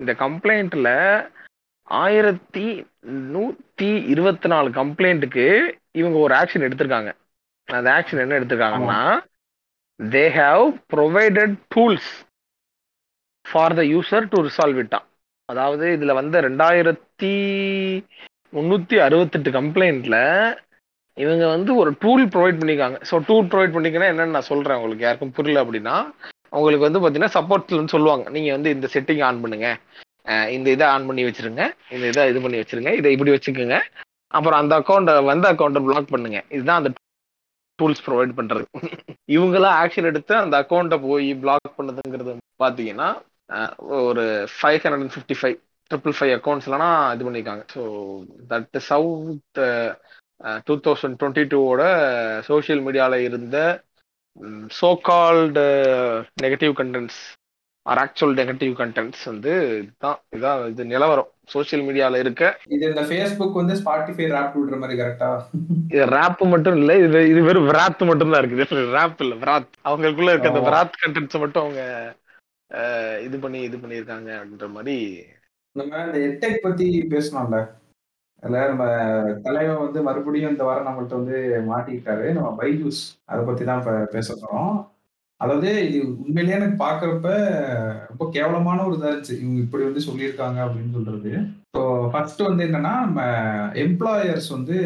இந்த 0.00 0.12
கம்ப்ளைண்ட்டில் 0.24 0.92
ஆயிரத்தி 1.88 2.66
நூற்றி 3.34 3.90
இருபத்தி 4.12 4.48
நாலு 4.48 4.68
கம்ப்ளைண்ட்டுக்கு 4.70 5.44
இவங்க 5.92 6.16
ஒரு 6.18 6.34
ஆக்ஷன் 6.34 6.66
எடுத்திருக்காங்க. 6.66 7.10
அந்த 7.68 7.88
ஆக்ஷன் 7.98 8.22
என்ன 8.24 8.38
எடுத்திருக்காங்கன்னா 8.38 9.00
they 10.00 10.24
have 10.38 10.64
provided 10.94 11.54
tools 11.74 12.10
for 13.46 13.74
the 13.74 13.82
user 13.92 14.30
to 14.32 14.38
resolve 14.42 14.78
இட்டான் 14.78 15.06
அதாவது 15.48 15.86
இதில் 15.92 16.18
வந்த 16.20 16.40
ரெண்டாயிரத்தி 16.40 17.34
முந்நூற்றி 18.52 18.96
அறுபத்தெட்டு 19.00 19.50
கம்ப்ளைண்ட்டில் 19.50 20.20
இவங்க 21.16 21.44
வந்து 21.46 21.70
ஒரு 21.74 21.90
டூல் 22.00 22.24
ப்ரொவைட் 22.32 22.58
பண்ணியிருக்காங்க 22.60 22.98
ஸோ 23.10 23.16
டூல் 23.28 23.48
ப்ரொவைட் 23.52 23.74
பண்ணிக்கன்னா 23.76 24.10
என்னென்னு 24.12 24.36
நான் 24.36 24.50
சொல்கிறேன் 24.50 24.78
உங்களுக்கு. 24.78 25.06
யாருக்கும் 25.06 25.36
புரியல 25.36 25.62
அப்படின்னா 25.64 25.94
உங்களுக்கு 26.58 26.86
வந்து 26.88 27.00
பார்த்தீங்கன்னா 27.00 27.36
சப்போர்ட்லன்னு 27.38 27.94
சொல்லுவாங்க. 27.94 28.24
நீங்கள் 28.36 28.56
வந்து 28.56 28.70
இந்த 28.76 28.88
செட்டிங் 28.94 29.22
ஆன் 29.28 29.42
பண்ணுங்க. 29.44 29.68
இந்த 30.56 30.68
இதை 30.76 30.86
ஆன் 30.94 31.06
பண்ணி 31.08 31.24
வச்சிருங்க. 31.26 31.64
இந்த 31.94 32.06
இதை 32.12 32.22
இது 32.30 32.40
பண்ணி 32.44 32.60
வச்சிருங்க. 32.62 32.92
இதை 33.00 33.10
இப்படி 33.16 33.34
வச்சுக்கோங்க. 33.34 33.78
அப்புறம் 34.36 34.60
அந்த 34.62 34.74
அக்கௌண்ட்டை 34.80 35.12
வந்த 35.32 35.46
அக்கௌண்ட்டை 35.52 35.82
பிளாக் 35.88 36.12
பண்ணுங்க. 36.14 36.38
இதுதான் 36.56 36.80
அந்த 36.82 36.90
டூல்ஸ் 37.78 38.04
ப்ரொவைட் 38.06 38.32
பண்ணுறது 38.38 38.66
இவங்களாம் 39.36 39.78
ஆக்ஷன் 39.82 40.08
எடுத்து 40.10 40.34
அந்த 40.42 40.54
அக்கௌண்ட்டை 40.62 40.98
போய் 41.06 41.28
பிளாக் 41.42 41.76
பண்ணதுங்கிறது 41.78 42.32
பார்த்தீங்கன்னா 42.62 43.08
ஒரு 44.08 44.22
five 44.56 44.78
hundred 44.84 45.02
and 45.04 45.14
fifty 45.14 45.36
five 45.40 45.56
triple 45.90 46.14
five 46.18 46.32
அக்கௌண்ட்ஸ்லாம் 46.36 46.94
இது 47.14 47.26
பண்ணியிருக்காங்க 47.26 47.64
so 47.74 47.82
that 48.52 48.78
south 48.88 49.60
two 50.68 50.74
thousand 50.86 51.18
twenty 51.20 51.44
டூவோட 51.52 51.82
சோஷியல் 52.48 52.82
மீடியாவில் 52.86 53.26
இருந்த 53.28 53.58
so 54.78 54.88
called 55.02 55.64
negative 56.42 56.72
contents 56.80 57.20
or 57.86 58.00
actual 58.02 58.34
negative 58.38 58.72
contents 58.78 59.24
வந்து 59.24 59.52
இதுதான் 59.78 60.18
இதான் 60.36 60.60
இது 60.70 60.84
நிலவரம். 60.86 61.30
சோஷியல் 61.46 61.84
மீடியால 61.86 62.18
இருக்க 62.18 62.44
இது 62.74 62.84
இந்த 62.88 63.02
ஃபேஸ்புக் 63.08 63.58
வந்து 63.60 63.74
ஸ்பாட்டிஃபை 63.80 64.26
ரேப் 64.32 64.56
விடுற 64.56 64.76
மாதிரி 64.78 64.96
கரெக்டா 65.00 65.28
இது 65.92 66.06
ரேப் 66.14 66.42
மட்டும் 66.54 66.78
இல்ல 66.80 66.94
இது 66.98 67.20
இது 67.28 67.42
வெறும் 67.44 67.68
விராத் 67.68 68.02
மட்டும் 68.02 68.32
தான் 68.32 68.42
இருக்குது 68.42 68.82
ரேப் 68.96 69.22
இல்ல 69.26 69.36
விராத் 69.42 69.70
அவங்களுக்குள்ள 69.84 70.32
இருக்க 70.32 70.52
அந்த 70.52 70.64
விராத் 70.66 71.00
கண்டென்ட்ஸ் 71.04 71.42
மட்டும் 71.44 71.64
அவங்க 71.64 71.82
இது 73.26 73.36
பண்ணி 73.38 73.60
இது 73.62 73.76
பண்ணியிருக்காங்க 73.78 74.30
அப்படின்ற 74.38 74.68
மாதிரி 74.70 74.96
நம்ம 75.76 76.02
இந்த 76.06 76.18
எட்டெக் 76.26 76.64
பத்தி 76.64 76.86
பேசணும்ல 77.10 77.58
அதில் 78.42 78.68
நம்ம 78.70 78.84
தலைவன் 79.46 79.84
வந்து 79.84 80.00
மறுபடியும் 80.08 80.52
இந்த 80.54 80.64
வாரம் 80.68 80.88
நம்மள்ட்ட 80.88 81.20
வந்து 81.20 81.38
மாட்டிக்கிட்டாரு. 81.70 82.26
நம்ம 82.36 82.50
பைஜூஸ் 82.60 83.02
அதை 83.30 83.40
பற்றி 83.44 83.64
தான் 83.64 83.80
இப்போ 83.82 83.94
பேச 84.16 84.28
போகிறோம் 84.34 84.74
அதாவது 85.40 85.70
இது 85.86 85.98
உண்மையிலேயே 86.24 86.58
எனக்கு 86.58 86.76
பார்க்குறப்ப 86.84 87.30
ரொம்ப 88.10 88.24
கேவலமான 88.36 88.84
ஒரு 88.88 88.96
இதாக 88.96 89.10
இருந்துச்சு. 89.10 89.38
இவங்க 89.42 89.58
இப்படி 89.64 89.82
வந்து 89.88 90.06
சொல்லியிருக்காங்க 90.08 90.58
அப்படின்னு 90.66 90.96
சொல்றது. 90.98 91.32
ஸோ 91.74 91.82
ஃபர்ஸ்ட் 92.12 92.42
வந்து 92.48 92.64
என்னன்னா 92.68 92.92
நம்ம 93.06 93.22
எம்ப்ளாயர்ஸ் 93.84 94.48
வந்து 94.56 94.76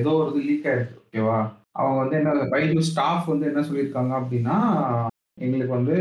ஏதோ 0.00 0.12
ஒரு 0.20 0.30
இது 0.32 0.46
லீக் 0.48 0.68
ஆயிருக்கு 0.70 1.00
ஓகேவா 1.04 1.38
அவங்க 1.78 1.98
வந்து 2.02 2.18
என்ன 2.20 2.48
பைஜூஸ் 2.54 2.90
ஸ்டாஃப் 2.92 3.30
வந்து 3.32 3.48
என்ன 3.50 3.62
சொல்லியிருக்காங்க 3.68 4.12
அப்படின்னா 4.20 4.58
எங்களுக்கு 5.40 5.72
வந்து 5.76 5.96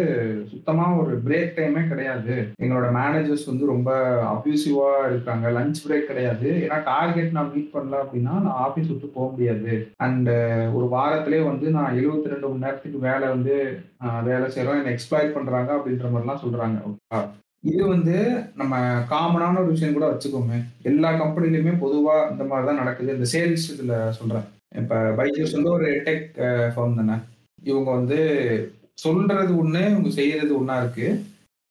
சுத்தமா 0.50 0.86
ஒரு 1.02 1.14
பிரேக் 1.26 1.56
டைமே 1.56 1.82
கிடையாது. 1.92 2.34
எங்களோட 2.64 2.88
மேனேஜர்ஸ் 2.98 3.46
வந்து 3.52 3.66
ரொம்ப 3.72 3.92
அப்யூசிவா 4.34 4.90
இருக்காங்க. 5.10 5.46
லஞ்ச் 5.56 5.82
பிரேக் 5.86 6.10
கிடையாது. 6.10 6.50
ஏன்னா 6.66 6.78
டார்கெட் 6.90 7.36
நான் 7.38 7.52
மீட் 7.54 7.74
பண்ணல 7.76 8.02
அப்படின்னா 8.04 8.34
நான் 8.46 8.60
ஆஃபீஸ் 8.66 8.92
விட்டு 8.92 9.08
போக 9.16 9.28
முடியாது. 9.32 9.74
அண்ட் 10.06 10.30
ஒரு 10.78 10.86
வாரத்திலே 10.96 11.40
வந்து 11.50 11.70
நான் 11.78 11.98
எழுபத்தி 12.02 12.34
ரெண்டு 12.34 12.48
மணி 12.50 12.66
நேரத்துக்கு 12.66 13.00
வேலை 13.08 13.28
வந்து 13.36 13.56
வேலை 14.30 14.46
செய்யறோம் 14.56 14.80
என்னை 14.82 14.94
எக்ஸ்ப்ளாய்ட் 14.96 15.36
பண்றாங்க 15.38 15.72
அப்படின்ற 15.78 16.12
மாதிரிலாம் 16.14 16.44
சொல்றாங்க. 16.44 16.78
ஓகேவா 16.90 17.24
இது 17.72 17.82
வந்து 17.88 18.16
நம்ம 18.60 18.76
காமனான 19.12 19.60
ஒரு 19.64 19.70
விஷயம் 19.74 19.98
கூட 19.98 20.06
வச்சுக்கோமே. 20.12 20.58
எல்லா 20.90 21.10
கம்பெனிலையுமே 21.20 21.74
பொதுவா 21.84 22.16
இந்த 22.32 22.44
மாதிரி 22.50 22.68
தான் 22.70 22.82
நடக்குது. 22.82 23.16
இந்த 23.18 23.28
சேல்ஸ் 23.36 23.68
இதுல 23.74 23.98
சொல்றேன். 24.20 24.48
இப்ப 24.82 24.96
பைஜூஸ் 25.20 25.58
வந்து 25.58 25.72
ஒரு 25.78 25.90
டெக் 26.08 26.28
ஃபார்ம் 26.76 26.98
தானே. 27.02 27.18
இவங்க 27.72 27.90
வந்து 27.98 28.20
சொல்றது 28.98 29.54
ஒண்ணு 29.62 29.82
இவங்க 29.92 30.10
செய்யறது 30.20 30.52
ஒன்றா 30.60 30.76
இருக்கு. 30.82 31.08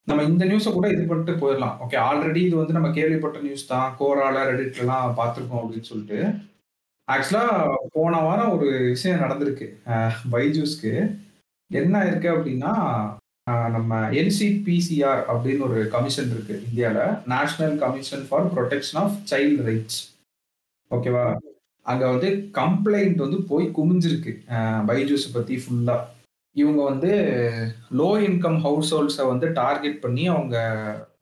நம்ம 0.08 0.22
இந்த 0.30 0.44
நியூஸை 0.50 0.70
கூட 0.72 0.86
இது 0.92 1.02
பண்ணிட்டு 1.10 1.34
போயிடலாம். 1.42 1.76
ஓகே 1.84 1.98
ஆல்ரெடி 2.06 2.40
இது 2.46 2.56
வந்து 2.60 2.76
நம்ம 2.76 2.88
கேள்விப்பட்ட 2.98 3.40
நியூஸ் 3.46 3.70
தான். 3.72 3.88
கோரால 4.00 4.44
ரெடிட்லாம் 4.50 5.16
பார்த்துருக்கோம் 5.20 5.62
அப்படின்னு 5.62 5.90
சொல்லிட்டு. 5.90 6.20
ஆக்சுவலா 7.08 7.44
போன 7.96 8.20
வாரம் 8.26 8.52
ஒரு 8.56 8.68
விஷயம் 8.92 9.22
நடந்திருக்கு. 9.24 9.66
பைஜூஸ்க்கு. 10.32 10.94
என்ன 11.70 12.04
இருக்கு 12.08 12.28
அப்படின்னா 12.36 12.72
நம்ம 13.76 14.00
என்சிபிசிஆர் 14.20 15.22
அப்படின்னு 15.32 15.66
ஒரு 15.68 15.78
கமிஷன் 15.94 16.30
இருக்கு 16.34 16.54
இந்தியாவில் 16.68 17.16
National 17.32 17.74
Commission 17.84 18.24
for 18.28 18.50
Protection 18.54 19.00
of 19.02 19.16
Child 19.30 19.64
Rights 19.68 20.00
ஓகேவா 20.90 21.24
அங்கே 21.86 22.06
வந்து 22.12 22.28
கம்ப்ளைண்ட் 22.58 23.22
வந்து 23.24 23.38
போய் 23.50 23.66
குமிஞ்சிருக்கு. 23.78 24.32
பைஜூஸை 24.88 25.30
பற்றி 25.36 25.54
ஃபுல்லாக 25.62 26.08
இவங்க 26.56 26.80
வந்து 26.90 27.10
லோ 27.98 28.08
இன்கம் 28.28 28.58
ஹவுஸ் 28.66 28.92
ஹோல்ட்ஸை 28.94 29.24
வந்து 29.32 29.46
டார்கெட் 29.60 29.98
பண்ணி 30.04 30.24
அவங்க 30.34 30.56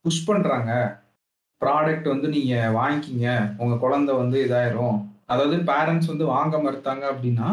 புஷ் 0.04 0.26
பண்ணுறாங்க 0.28 0.70
ப்ராடக்ட் 1.62 2.06
வந்து 2.12 2.28
நீங்கள் 2.36 2.74
வாங்கிக்கிங்க. 2.78 3.28
உங்கள் 3.62 3.82
குழந்தை 3.84 4.12
வந்து 4.22 4.36
இதாயிரும். 4.46 4.98
அதாவது 5.32 5.56
பேரண்ட்ஸ் 5.70 6.10
வந்து 6.12 6.26
வாங்க 6.34 6.56
மறுத்தாங்க 6.58 7.04
அப்படின்னா 7.12 7.48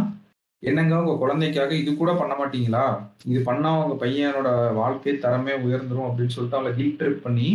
என்னங்க 0.63 0.94
உங்கள் 1.02 1.22
குழந்தைக்காக 1.24 1.74
இது 1.82 1.92
கூட 1.96 2.12
பண்ண 2.20 2.34
மாட்டீங்களா? 2.40 2.86
இது 3.32 3.40
பண்ணால் 3.50 3.82
உங்கள் 3.82 4.02
பையனோட 4.04 4.50
வாழ்க்கை 4.80 5.13
தரமே 5.26 5.56
உயர்ந்துடும் 5.66 6.08
அப்படின்னு 6.10 6.36
சொல்லிட்டு 6.36 6.60
அவளை 6.60 6.72
ஹீட் 6.80 6.98
ட்ரிப் 7.02 7.26
பண்ணி 7.26 7.50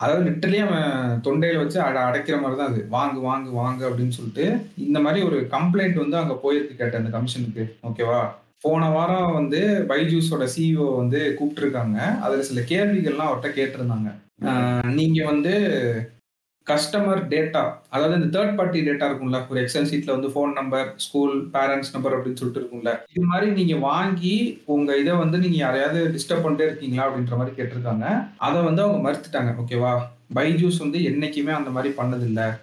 அதாவது 0.00 0.22
லிட்டரலி 0.28 0.58
அவன் 0.66 1.20
தொண்டையில் 1.24 1.62
வச்சு 1.62 1.78
அட 1.86 1.96
அடைக்கிற 2.08 2.36
மாதிரி 2.42 2.58
தான் 2.60 2.70
அது. 2.72 2.82
வாங்கு 2.96 3.20
வாங்கு 3.28 3.50
வாங்கு 3.60 3.82
அப்படின்னு 3.88 4.16
சொல்லிட்டு 4.18 4.44
இந்த 4.86 4.98
மாதிரி 5.06 5.20
ஒரு 5.28 5.38
கம்ப்ளைண்ட் 5.54 6.02
வந்து 6.02 6.16
அங்கே 6.20 6.36
போயிருக்கு 6.44 6.74
கேட்டேன் 6.78 7.02
அந்த 7.02 7.12
கமிஷனுக்கு 7.16 7.64
ஓகேவா 7.88 8.20
போன 8.60 8.88
வாரம் 8.88 9.32
வந்து 9.32 9.84
பைஜூஸோட 9.88 10.48
சிஇஓ 10.56 10.96
வந்து 10.96 11.36
கூப்பிட்டுருக்காங்க. 11.40 12.18
அதுல 12.18 12.42
சில 12.42 12.60
கேள்விகள்லாம் 12.60 13.28
அவர்கிட்ட 13.28 13.58
கேட்டிருந்தாங்க. 13.58 14.14
ஆஹ் 14.42 14.92
நீங்க 14.92 15.24
வந்து 15.24 15.52
கஸ்டமர் 16.70 17.22
டேட்டா 17.28 17.72
அதாவது 17.90 18.22
இந்த 18.22 18.40
தேர்ட் 18.40 18.54
பார்ட்டி 18.54 18.88
டேட்டா 18.88 19.08
இருக்கும்ல 19.08 19.48
ஒரு 19.48 19.60
எக்ஸல் 19.60 19.86
சீட்ல 19.86 20.20
வந்து 20.20 20.28
phone 20.28 20.52
number 20.52 20.92
school 20.96 21.46
parents 21.46 21.92
number 21.92 22.18
அப்படின்னு 22.18 22.36
சொல்லிட்டு 22.36 22.60
இருக்கும்ல 22.60 22.98
இது 23.14 23.26
மாதிரி 23.26 23.50
நீங்க 23.50 23.76
வாங்கி 23.76 24.62
உங்க 24.64 24.96
இதை 24.96 25.12
வந்து 25.12 25.38
நீங்க 25.38 25.56
யாரையாவது 25.56 26.08
டிஸ்டர்ப் 26.08 26.32
பண்ணிட்டே 26.32 26.66
இருக்கீங்களா 26.66 27.08
அப்படின்ற 27.08 27.36
மாதிரி 27.36 27.62
கேட்டிருக்காங்க. 27.62 28.28
அதை 28.36 28.62
வந்து 28.62 28.82
அவங்க 28.82 29.10
மறுத்துட்டாங்க. 29.10 29.54
ஓகேவா? 29.64 30.00
பைஜூஸ் 30.34 30.78
வந்து 30.78 30.98
என்னைக்குமே 30.98 31.50
அந்த 31.50 31.70
மாதிரி 31.70 31.94
பண்ணதில்லை. 31.96 32.58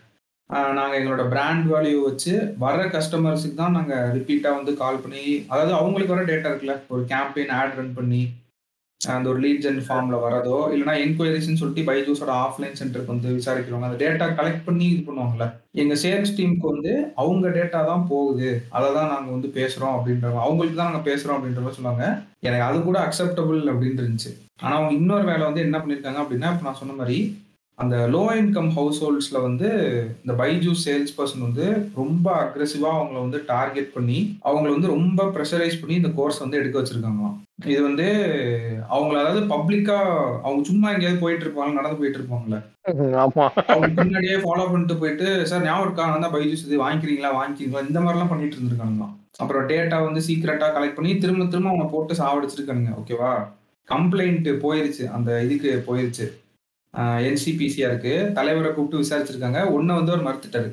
நாங்கள் 0.50 0.98
எங்களோட 0.98 1.24
பிராண்ட் 1.32 1.66
வேல்யூ 1.72 2.02
வச்சு 2.08 2.34
வர்ற 2.64 2.84
கஸ்டமர்ஸுக்கு 2.96 3.62
தான் 3.62 3.78
நாங்கள் 3.78 4.12
ரிப்பீட்டாக 4.18 4.58
வந்து 4.60 4.74
கால் 4.82 5.02
பண்ணி 5.06 5.24
அதாவது 5.52 5.74
அவங்களுக்கு 5.80 6.14
வர 6.14 6.26
டேட்டா 6.30 6.52
இருக்குல்ல? 6.52 6.76
ஒரு 6.94 7.02
கேம்பெயின் 7.14 7.56
ஆட் 7.60 7.80
ரன் 7.80 7.98
பண்ணி 7.98 8.22
அந்த 9.02 9.28
ஒரு 9.32 9.40
லீட் 9.44 9.64
ஜென் 9.64 9.82
வரதோ 10.26 10.60
இல்லைனா 10.74 10.94
என்கொயரிஸ்ன்னு 11.04 11.60
சொல்லிட்டு 11.62 11.88
பைஜூஸோட 11.90 12.32
ஆஃப்லைன் 12.46 12.78
சென்டருக்கு 12.80 13.14
வந்து 13.14 13.36
விசாரிக்கிறவங்க 13.40 13.90
அந்த 13.90 14.00
டேட்டா 14.04 14.28
கலெக்ட் 14.40 14.66
பண்ணி 14.68 14.86
இது 14.94 15.02
பண்ணுவாங்கல்ல? 15.08 15.48
எங்கள் 15.82 16.00
சேல்ஸ் 16.04 16.34
டீமுக்கு 16.38 16.72
வந்து 16.74 16.94
அவங்க 17.22 17.48
டேட்டா 17.58 17.80
தான் 17.92 18.08
போகுது. 18.12 18.50
அதை 18.78 18.88
தான் 18.98 19.12
நாங்கள் 19.14 19.36
வந்து 19.36 19.50
பேசுகிறோம் 19.60 19.96
அப்படின்றவங்க 19.98 20.42
அவங்களுக்கு 20.46 20.80
தான் 20.80 20.90
நாங்கள் 20.92 21.08
பேசுகிறோம் 21.10 21.38
அப்படின்ற 21.38 21.62
மாதிரி 21.66 21.80
சொல்லுவாங்க. 21.80 22.06
எனக்கு 22.48 22.68
அது 22.70 22.80
கூட 22.88 23.00
அக்செப்டபுள் 23.08 23.62
அப்படின்னு 23.74 24.02
இருந்துச்சு. 24.04 24.32
ஆனால் 24.64 24.78
அவங்க 24.80 24.94
இன்னொரு 25.02 25.26
வேலை 25.32 25.44
வந்து 25.50 25.66
என்ன 25.68 25.78
பண்ணியிருக்காங்க 25.84 26.22
அப்படின்னா 26.24 26.52
இப்போ 26.54 26.68
நான் 26.70 26.82
சொன்ன 26.82 26.98
மாதிரி 27.02 27.20
அந்த 27.80 27.96
லோ 28.14 28.22
இன்கம் 28.40 28.70
ஹவுஸ் 28.76 29.00
ஹோல்ட்ஸில் 29.02 29.44
வந்து 29.46 29.68
இந்த 30.22 30.34
பைஜூஸ் 30.40 30.84
சேல்ஸ் 30.86 31.14
பர்சன் 31.18 31.44
வந்து 31.48 31.66
ரொம்ப 32.00 32.28
அக்ரெசிவாக 32.44 32.98
அவங்கள 33.00 33.18
வந்து 33.26 33.40
டார்கெட் 33.52 33.92
பண்ணி 33.96 34.20
அவங்கள 34.48 34.70
வந்து 34.76 34.90
ரொம்ப 34.94 35.26
ப்ரெஷரைஸ் 35.36 35.78
பண்ணி 35.82 35.96
இந்த 36.00 36.10
கோர்ஸ் 36.20 36.42
வந்து 36.44 36.60
எடுக்க 36.60 36.76
வச்சிருக்காங்களாம். 36.80 37.36
இது 37.74 37.82
வந்து 37.90 38.08
அவங்கள 38.96 39.18
அதாவது 39.24 39.44
பப்ளிக்கா 39.54 39.98
அவங்க 40.46 40.64
சும்மா 40.70 40.88
எங்கேயாவது 40.94 41.22
போயிட்டு 41.24 41.46
இருப்பாங்க 41.46 41.78
நடந்து 41.80 42.00
போயிட்டு 42.00 42.20
இருப்பாங்கல்ல. 42.20 42.60
ஆமா. 43.26 43.46
அவங்க 43.74 43.92
பின்னாடியே 44.00 44.40
ஃபாலோ 44.46 44.66
பண்ணிட்டு 44.72 44.98
போயிட்டு 45.04 45.28
சார் 45.52 45.66
ஞாபகம் 45.68 45.86
இருக்கா? 45.88 46.10
நான் 46.12 46.26
தான் 46.26 46.36
பைஜூஸ் 46.36 46.66
இது 46.68 46.84
வாங்கிக்கிறீங்களா? 46.86 47.32
வாங்கிக்கிறீங்களா? 47.40 47.86
இந்த 47.90 48.00
மாதிரிலாம் 48.00 48.34
பண்ணிட்டு 48.34 48.60
இருந்திருக்காங்களாம். 48.60 49.14
அப்புறம் 49.40 49.70
டேட்டா 49.74 50.00
வந்து 50.08 50.22
சீக்கிரட்டா 50.28 50.70
கலெக்ட் 50.76 51.00
பண்ணி 51.00 51.14
திரும்ப 51.24 51.50
திரும்ப 51.54 51.72
அவங்க 51.74 51.88
போட்டு 51.94 52.20
சாவடிச்சிருக்கானுங்க 52.24 52.94
ஓகேவா 53.02 53.32
கம்ப்ளைண்ட் 53.88 54.52
போயிருச்சு 54.66 55.04
அந்த 55.18 55.32
இதுக்கு 55.48 55.72
போயிருச்சு. 55.90 56.28
என்சிபிசிஆருக்கு 56.98 58.32
தலைவரை 58.32 58.74
கூப்பிட்டு 58.74 59.04
விசாரிச்சிருக்காங்க. 59.04 59.72
ஒன்னு 59.72 59.94
வந்து 59.94 60.12
அவர் 60.12 60.28
மறுத்துட்டாரு. 60.28 60.70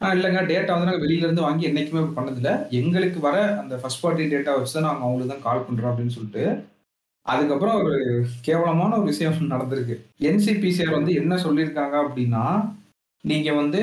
ஆஹ் 0.00 0.14
இல்லைங்க. 0.16 0.40
டேட்டா 0.50 0.72
வந்து 0.72 0.88
நாங்கள் 0.88 1.04
வெளியில 1.06 1.26
இருந்து 1.26 1.42
வாங்கி 1.42 1.68
என்னைக்குமே 1.68 2.02
பண்ணதில்லை. 2.16 2.70
எங்களுக்கு 2.70 3.20
வர 3.20 3.56
அந்த 3.56 3.76
ஃபர்ஸ்ட் 3.76 4.02
பார்ட்டி 4.02 4.24
டேட்டா 4.24 4.52
வச்சு 4.58 4.72
தான் 4.72 4.82
நாங்கள் 4.82 5.02
அவங்களுக்கு 5.02 5.34
தான் 5.34 5.42
கால் 5.42 5.64
பண்றோம் 5.64 5.90
அப்படின்னு 5.90 6.06
சொல்லிட்டு 6.06 6.44
அதுக்கப்புறம் 7.26 7.82
ஒரு 7.82 7.96
கேவலமான 8.40 8.96
ஒரு 8.96 9.04
விஷயம் 9.04 9.50
நடந்திருக்கு. 9.50 9.96
என்சிபிசிஆர் 10.20 10.90
வந்து 10.90 11.14
என்ன 11.14 11.34
சொல்லியிருக்காங்க 11.36 11.96
அப்படின்னா 12.04 12.44
நீங்க 13.24 13.52
வந்து 13.52 13.80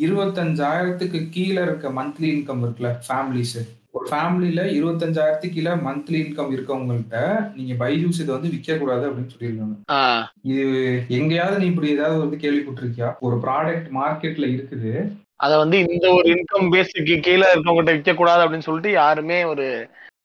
இருபத்தஞ்சாயிரத்துக்கு 0.00 1.30
கீழே 1.30 1.62
இருக்க 1.62 1.88
மந்த்லி 1.88 2.28
இன்கம் 2.32 2.62
இருக்குல்ல 2.64 2.90
ஃபேமிலிஸு 3.08 3.62
ஒரு 3.94 4.06
ஃபேமிலியில 4.10 4.60
இருபத்தஞ்சாயிரத்துக்கு 4.72 5.56
கீழே 5.56 5.70
மந்த்லி 5.70 6.18
இன்கம் 6.22 6.52
இருக்கவங்கள்ட்ட 6.52 7.18
நீங்க 7.54 7.84
பைஜூஸ் 7.84 8.20
இதை 8.20 8.34
வந்து 8.34 8.48
விற்க 8.48 8.76
கூடாது 8.76 9.08
அப்படின்னு 9.08 9.32
சொல்லியிருக்காங்க 9.32 9.76
இது 10.44 10.64
எங்கேயாவது 11.08 11.58
நீ 11.58 11.66
இப்படி 11.66 11.90
ஏதாவது 11.90 12.18
வந்து 12.18 12.36
கேள்விப்பட்டிருக்கியா? 12.36 13.16
ஒரு 13.20 13.36
ப்ராடக்ட் 13.36 13.88
மார்க்கெட்ல 13.92 14.46
இருக்குது. 14.46 14.92
அத 15.36 15.56
வந்து 15.56 15.78
இந்த 15.78 16.08
ஒரு 16.12 16.28
இன்கம் 16.28 16.70
பேஸுக்கு 16.72 17.20
கீழே 17.20 17.46
இருக்கவங்ககிட்ட 17.52 17.92
விற்க 17.92 18.14
கூடாது 18.14 18.44
அப்படின்னு 18.44 18.58
சொல்லிட்டு 18.58 18.90
யாருமே 18.92 19.44
ஒரு 19.44 19.66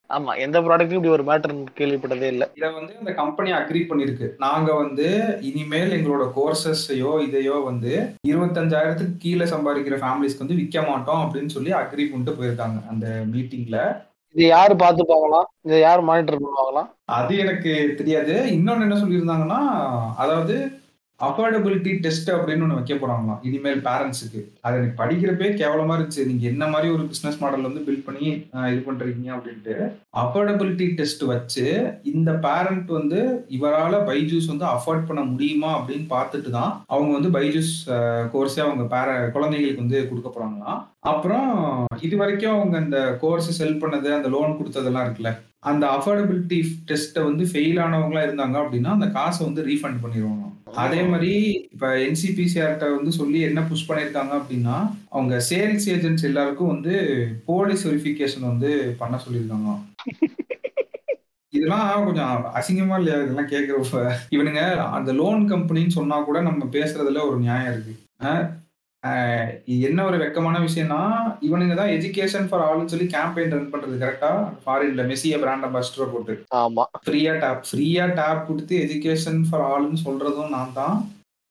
ஆமா 0.09 0.31
எந்த 0.43 0.57
ப்ராடக்ட்டும் 0.61 0.97
இப்படி 0.97 1.13
ஒரு 1.13 1.23
மேட்டர் 1.23 1.53
கேள்விப்பட்டதே 1.79 2.27
இல்ல. 2.33 2.43
இதை 2.55 2.67
வந்து 2.75 2.93
இந்த 2.99 3.11
கம்பெனி 3.13 3.49
அக்ரி 3.53 3.81
பண்ணிருக்கு. 3.89 4.27
நாங்க 4.39 4.69
வந்து 4.73 5.07
இனிமேல் 5.49 5.95
எங்களோட 5.97 6.25
கோர்சஸையோ 6.37 7.11
இதையோ 7.25 7.57
வந்து 7.65 7.93
இருபத்தஞ்சாயிரத்துக்கு 8.29 9.15
கீழே 9.17 9.47
சம்பாதிக்கிற 9.53 9.97
ஃபேமிலிஸ்க்கு 10.03 10.45
வந்து 10.45 10.59
விற்க 10.61 10.81
மாட்டோம் 10.89 11.23
அப்படின்னு 11.23 11.55
சொல்லி 11.55 11.73
அக்ரி 11.77 12.05
பண்ணிட்டு 12.05 12.37
போயிருக்காங்க 12.39 12.79
அந்த 12.93 13.05
மீட்டிங்ல 13.33 13.79
இது 14.35 14.45
யாரு 14.47 14.73
பாத்துப்பாங்களாம் 14.81 15.47
இதை 15.65 15.77
யாரு 15.79 16.01
மானிட்டர் 16.03 16.41
பண்ணுவாங்களாம் 16.41 16.89
அது 17.17 17.33
எனக்கு 17.43 17.71
தெரியாது. 17.99 18.33
இன்னொன்னு 18.55 18.85
என்ன 18.87 18.97
சொல்லியிருந்தாங்கன்னா 19.03 19.61
அதாவது 20.17 20.55
அஃபோர்டபிலிட்டி 21.25 21.91
டெஸ்ட் 22.03 22.29
அப்படின்னு 22.33 22.63
ஒன்று 22.65 22.77
வைக்க 22.79 22.95
போறாங்களாம். 22.95 23.39
இனிமேல் 23.47 23.79
பேரண்ட்ஸுக்கு 23.87 24.41
அது 24.65 24.77
எனக்கு 24.79 24.99
படிக்கிறப்பே 24.99 25.47
கேவலமா 25.61 25.93
இருந்துச்சு. 25.95 26.25
நீங்க 26.29 26.45
என்ன 26.51 26.63
மாதிரி 26.73 26.87
ஒரு 26.95 27.03
பிசினஸ் 27.11 27.39
மாடல் 27.43 27.67
வந்து 27.67 27.81
பில்ட் 27.87 28.05
பண்ணி 28.07 28.27
இது 28.73 28.81
பண்றீங்க 28.87 29.31
அப்படின்ட்டு 29.35 29.75
அஃபோர்டபிலிட்டி 30.23 30.87
டெஸ்ட் 30.99 31.23
வச்சு 31.31 31.65
இந்த 32.13 32.31
பேரண்ட் 32.45 32.91
வந்து 32.99 33.21
இவரால் 33.57 33.97
பைஜூஸ் 34.09 34.51
வந்து 34.53 34.67
அஃபோர்ட் 34.75 35.07
பண்ண 35.09 35.23
முடியுமா 35.31 35.71
அப்படின்னு 35.79 36.07
பார்த்துட்டு 36.15 36.51
தான் 36.57 36.71
அவங்க 36.93 37.11
வந்து 37.17 37.31
பைஜூஸ் 37.37 37.73
கோர்ஸே 38.35 38.63
அவங்க 38.67 38.85
பேர 38.95 39.17
குழந்தைங்களுக்கு 39.37 39.83
வந்து 39.85 39.99
கொடுக்க 40.11 40.29
போறாங்களாம். 40.29 40.79
அப்புறம் 41.13 41.49
இது 42.05 42.15
வரைக்கும் 42.21 42.55
அவங்க 42.55 42.77
இந்த 42.85 42.99
கோர்ஸ் 43.21 43.51
செல் 43.59 43.81
பண்ணது 43.83 44.09
அந்த 44.15 44.29
லோன் 44.33 44.57
கொடுத்ததெல்லாம் 44.59 45.05
இருக்குல்ல. 45.05 45.33
அந்த 45.69 45.85
அஃபோர்டபிலிட்டி 45.87 46.59
டெஸ்ட்டை 46.89 47.23
வந்து 47.23 47.43
ஃபெயில் 47.51 47.79
ஆனவங்களா 47.85 48.21
இருந்தாங்க 48.27 48.57
அப்படின்னா 48.63 48.91
அந்த 48.97 49.07
காசை 49.17 49.41
வந்து 49.45 49.63
ரீஃபண்ட் 49.71 50.01
பண்ணிடுவாங்க 50.03 50.45
அதே 50.83 51.01
மாதிரி 51.01 51.33
இப்ப 51.73 51.89
என்சிபிசிஆர்கிட்ட 51.97 52.87
வந்து 52.95 53.11
சொல்லி 53.11 53.39
என்ன 53.49 53.59
புஷ் 53.61 53.87
பண்ணியிருக்காங்க 53.89 54.33
அப்படின்னா 54.39 54.75
அவங்க 55.09 55.35
சேல்ஸ் 55.49 55.87
ஏஜென்ட்ஸ் 55.93 56.27
எல்லாருக்கும் 56.29 56.73
வந்து 56.73 56.93
போலீஸ் 57.45 57.83
வெரிஃபிகேஷன் 57.87 58.49
வந்து 58.51 58.71
பண்ண 58.99 59.19
சொல்லியிருக்காங்க. 59.25 59.71
இதெல்லாம் 61.53 62.05
கொஞ்சம் 62.05 62.33
அசிங்கமா 62.59 62.97
இல்லையா? 62.97 63.17
இதெல்லாம் 63.23 63.51
கேட்கிறப்ப. 63.53 64.01
இவனுங்க 64.35 64.63
அந்த 64.97 65.11
லோன் 65.13 65.43
கம்பெனின்னு 65.51 65.97
சொன்னா 65.99 66.17
கூட 66.21 66.41
நம்ம 66.41 66.65
பேசுறதுல 66.71 67.23
ஒரு 67.29 67.37
நியாயம் 67.39 67.71
இருக்கு. 67.73 67.95
என்ன 69.85 69.99
ஒரு 70.05 70.17
வெக்கமான 70.17 70.59
விஷயம்னா 70.59 71.01
இவனுங்க 71.41 71.75
தான் 71.75 71.91
எஜுகேஷன் 71.95 72.47
ஃபார் 72.49 72.63
ஆல்னு 72.67 72.91
சொல்லி 72.93 73.07
கேம்பெயின் 73.07 73.53
ரன் 73.53 73.69
பண்றது 73.73 74.01
கரெக்டா 74.01 74.31
ஃபாரின்ல 74.63 75.03
மெஸ்ஸிய 75.07 75.37
பிராண்ட் 75.39 75.67
அம்பாஸ்டர் 75.67 76.13
போட்டு. 76.13 76.33
ஆமா. 76.61 76.85
ஃப்ரீயா 77.05 77.33
டேப் 77.43 77.67
ஃப்ரீயா 77.69 78.07
டேப் 78.15 78.47
கொடுத்து 78.47 78.75
எஜுகேஷன் 78.85 79.43
ஃபார் 79.47 79.65
ஆல்னு 79.69 79.99
சொல்றதும் 80.05 80.55
நான் 80.55 80.73
தான். 80.73 80.97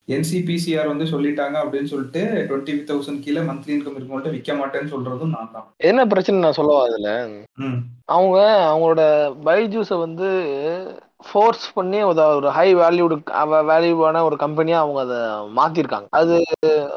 என்சிபிசிஆர் 0.08 0.90
வந்து 0.90 1.06
சொல்லிட்டாங்க 1.12 1.56
அப்படின்னு 1.62 1.90
சொல்லிட்டு 1.92 2.20
டுவெண்ட்டி 2.48 2.74
தௌசண்ட் 2.90 3.22
கீழே 3.24 3.40
மந்த்லி 3.42 3.72
இன்கம் 3.74 3.96
இருக்கவங்கள்ட்ட 3.96 4.34
விற்க 4.34 4.52
மாட்டேன்னு 4.54 4.92
சொல்றதும் 4.92 5.34
நான் 5.36 5.52
தான். 5.54 5.66
என்ன 5.90 6.06
பிரச்சனை 6.06 6.38
நான் 6.40 6.58
சொல்லவா 6.58 6.82
அதுல? 6.86 7.10
அவங்க 8.08 8.36
அவங்களோட 8.68 9.02
பைஜூஸை 9.44 9.98
வந்து 9.98 10.28
ஃபோர்ஸ் 11.26 11.64
பண்ணி 11.74 11.98
ஒரு 12.04 12.20
ஒரு 12.32 12.48
ஹை 12.50 12.66
வேல்யூடு 12.76 13.16
வேல்யூவான 13.68 14.22
ஒரு 14.22 14.36
கம்பெனியாக 14.36 14.84
அவங்க 14.84 15.00
அதை 15.04 15.18
மாத்திருக்காங்க. 15.56 16.08
அது 16.12 16.36
அஹ், 16.68 16.90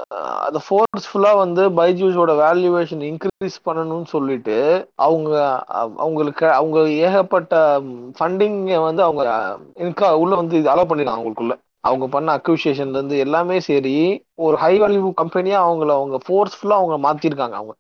அதை 0.46 0.60
ஃபோர்ஸ்ஃபுல்லா 0.66 1.32
வந்து 1.38 1.64
பைஜூஸோட 1.78 2.34
வேல்யூவேஷன் 2.42 3.04
இன்க்ரீஸ் 3.08 3.58
பண்ணணும்னு 3.66 4.10
சொல்லிட்டு 4.10 4.58
அவங்க 5.06 5.32
அவங்களுக்கு 6.00 6.48
அவங்க 6.54 6.78
ஏகப்பட்ட 7.02 7.54
ஃபண்டிங்கை 8.18 8.80
வந்து 8.82 9.04
அவங்க 9.04 9.26
இன்கா 9.84 10.10
உள்ள 10.20 10.36
வந்து 10.36 10.58
இது 10.58 10.70
அலோவ் 10.70 10.90
பண்ணிருக்காங்க 10.90 11.20
அவங்களுக்குள்ள. 11.20 11.56
அவங்க 11.84 12.06
பண்ண 12.08 12.30
அக்விசியேஷன்ல 12.38 12.98
இருந்து 12.98 13.18
எல்லாமே 13.20 13.58
சரி 13.66 13.94
ஒரு 14.42 14.58
ஹை 14.58 14.74
வேல்யூ 14.82 15.12
கம்பெனியா 15.16 15.60
அவங்கள 15.64 15.92
அவங்க 15.96 16.18
ஃபோர்ஸ்ஃபுல்லா 16.26 16.80
அவங்க 16.80 16.98
மாத்திருக்காங்க 17.06 17.56
அவங்க. 17.56 17.74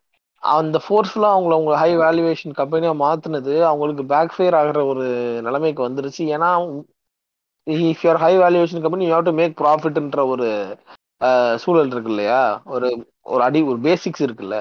அந்த 0.43 0.78
ஃபோர்ஸ்ஃபுல்லா 0.84 1.30
அவங்கள 1.34 1.56
அவங்க 1.58 1.73
ஹை 1.75 1.89
வேல்யூவேஷன் 1.97 2.58
கம்பெனியா 2.60 2.91
மாத்துனது 3.02 3.54
அவங்களுக்கு 3.71 4.04
பேக் 4.13 4.36
ஃபயர் 4.36 4.58
ஆகுற 4.62 4.80
ஒரு 4.91 5.06
நிலைமைக்கு 5.47 5.82
வந்துருச்சு. 5.88 6.23
ஏன்னா 6.36 6.49
if 7.67 8.04
you're 8.06 8.21
high 8.23 8.34
valuation 8.43 8.84
company 8.84 9.06
you 9.06 9.13
have 9.15 9.28
to 9.30 9.36
make 9.41 9.56
ப்ராஃபிட்ன்ற 9.63 10.21
ஒரு 10.34 10.47
சூழல் 11.63 11.91
இருக்கு 11.93 12.12
இல்லையா? 12.13 12.41
ஒரு 12.75 12.89
ஒரு 13.34 13.41
அடி 13.47 13.60
ஒரு 13.71 13.80
பேசிக்ஸ் 13.88 14.25
இருக்குல்ல 14.28 14.58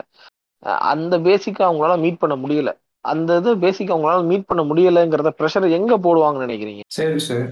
அந்த 0.93 1.15
பேசிக்கை 1.27 1.63
அவங்களால 1.67 1.97
மீட் 2.05 2.23
பண்ண 2.23 2.35
முடியல. 2.37 2.71
அந்த 3.05 3.37
இது 3.41 3.51
பேசிக் 3.59 3.93
அவங்களால 3.95 4.25
மீட் 4.31 4.49
பண்ண 4.51 4.63
முடியலைங்கிறத 4.71 5.31
ப்ரெஷர் 5.41 5.67
எங்க 5.79 5.93
போடுவாங்கன்னு 6.07 6.47
நினைக்கிறீங்க? 6.47 6.83
சரி 6.97 7.21
சார். 7.29 7.47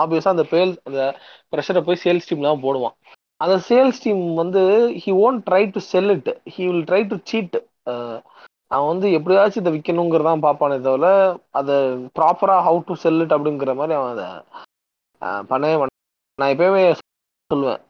ஆப்வியஸா 0.00 0.34
அந்த 0.34 0.44
பேல் 0.52 0.72
அந்த 0.88 1.00
ப்ரெஷரை 1.52 1.80
போய் 1.86 2.02
சேல்ஸ் 2.04 2.28
டீம் 2.28 2.48
தான் 2.48 2.64
போடுவான். 2.66 2.96
அந்த 3.40 3.56
சேல்ஸ் 3.68 4.02
டீம் 4.04 4.22
வந்து 4.34 4.62
he 5.02 5.10
won't 5.24 5.42
try 5.48 5.62
to 5.72 5.80
sell 5.92 6.10
it 6.16 6.30
he 6.54 6.62
will 6.68 6.86
try 6.90 7.00
to 7.08 7.16
cheat 7.30 7.56
அவன் 8.70 8.90
வந்து 8.92 9.08
எப்படியாச்சும் 9.16 9.62
இதை 9.62 9.72
விற்கணுங்கிறதான் 9.74 10.44
பார்ப்பானே 10.44 10.76
தவிர 10.86 11.08
அதை 11.58 11.74
ப்ராப்பராக 12.18 12.64
ஹவு 12.68 12.80
டு 12.88 12.94
செல் 13.04 13.20
இட் 13.24 13.34
அப்படிங்கிற 13.36 13.74
மாதிரி 13.80 13.96
அவன் 13.98 14.14
அதை 14.14 14.28
பண்ணவே 15.50 15.76
மாட்டான். 15.80 16.02
நான் 16.38 16.52
எப்பயுமே 16.54 16.82
சொல்லுவேன். 17.50 17.82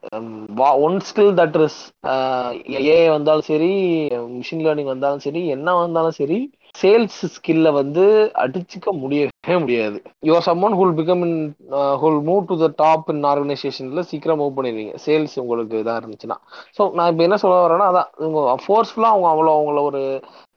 One 0.87 0.97
skill 1.09 1.33
that 1.41 1.57
is 1.67 1.79
a 2.89 2.97
வந்தாலும் 3.15 3.49
சரி 3.51 3.71
மிஷின் 4.37 4.65
லேர்னிங் 4.67 4.93
வந்தாலும் 4.95 5.25
சரி 5.27 5.43
என்ன 5.57 5.75
வந்தாலும் 5.85 6.19
சரி 6.21 6.39
சேல்ஸ் 6.81 7.21
ஸ்கில்ல 7.35 7.69
வந்து 7.81 8.05
அடிச்சுக்க 8.45 8.91
முடியவே 9.03 9.33
முடியாது. 9.63 9.99
Your 10.29 10.45
someone 10.47 10.77
who'll 10.79 10.95
become 10.99 11.23
in 11.27 11.37
who'll 12.03 12.21
move 12.29 12.47
to 12.51 12.55
the 12.63 12.69
top 12.81 13.11
in 13.13 13.23
ஆர்கனைசேஷன்ல 13.33 14.03
சீக்கிரம் 14.11 14.41
மூவ் 14.41 14.57
பண்ணிடுவீங்க. 14.57 14.95
சேல்ஸ் 15.05 15.37
உங்களுக்கு 15.43 15.81
இதாக 15.83 16.01
இருந்துச்சுன்னா. 16.01 16.37
ஸோ 16.77 16.83
நான் 16.97 17.11
இப்போ 17.13 17.25
என்ன 17.27 17.37
சொல்ல 17.43 17.61
வரேன்னா 17.65 17.87
அதான் 17.91 18.09
இவங்க 18.23 18.57
ஃபோர்ஸ்ஃபுல்லாக 18.65 19.15
அவங்க 19.15 19.29
அவ்வளோ 19.33 19.53
அவங்கள 19.57 19.83
ஒரு 19.91 20.03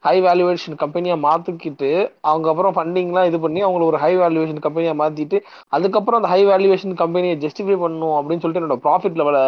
ஹை 0.06 0.16
வேல்யூவேஷன் 0.26 0.76
கம்பெனியாக 0.82 1.20
மாற்றிக்கிட்டு 1.26 1.90
அவங்க 2.30 2.46
அப்புறம் 2.52 2.74
ஃபண்டிங்லாம் 2.76 3.28
இது 3.30 3.38
பண்ணி 3.44 3.60
அவங்கள 3.66 3.84
ஒரு 3.90 3.98
ஹை 4.04 4.12
வேல்யூவேஷன் 4.22 4.64
கம்பெனியாக 4.66 4.98
மாற்றிட்டு 5.02 5.38
அதுக்கப்புறம் 5.76 6.20
அந்த 6.20 6.30
ஹை 6.34 6.40
வேல்யூவேஷன் 6.50 7.00
கம்பெனியை 7.02 7.34
ஜஸ்டிஃபை 7.44 7.76
பண்ணணும் 7.84 8.16
அப்படின்னு 8.18 8.42
சொல்லிட்டு 8.44 8.62
என்னோட 8.62 8.78
ப்ராஃபிட் 8.86 9.18
லெவலை 9.20 9.44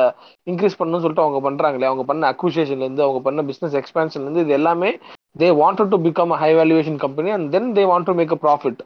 இன்க்ரீஸ் 0.47 0.79
பண்ணணும்னு 0.81 1.05
சொல்லிட்டு 1.07 1.27
அவங்க 1.27 1.41
பண்ணுறாங்களே 1.49 1.91
அவங்க 1.91 2.07
பண்ண 2.11 2.33
அக்விசேஷன்லேருந்து 2.35 3.07
அவங்க 3.07 3.23
பண்ண 3.29 3.43
பிஸ்னஸ் 3.51 3.79
எக்ஸ்பேன்ஷன்லேருந்து 3.81 4.45
இது 4.47 4.59
எல்லாமே 4.61 4.93
they 5.37 5.49
wanted 5.59 5.92
to 5.92 5.99
become 6.07 6.33
a 6.35 6.40
high 6.40 6.51
valuation 6.59 6.99
company 7.05 7.31
and 7.37 7.47
then 7.55 7.71
they 7.77 7.85
want 7.90 8.09
to 8.09 8.14
make 8.18 8.33
a 8.33 8.40
profit 8.42 8.81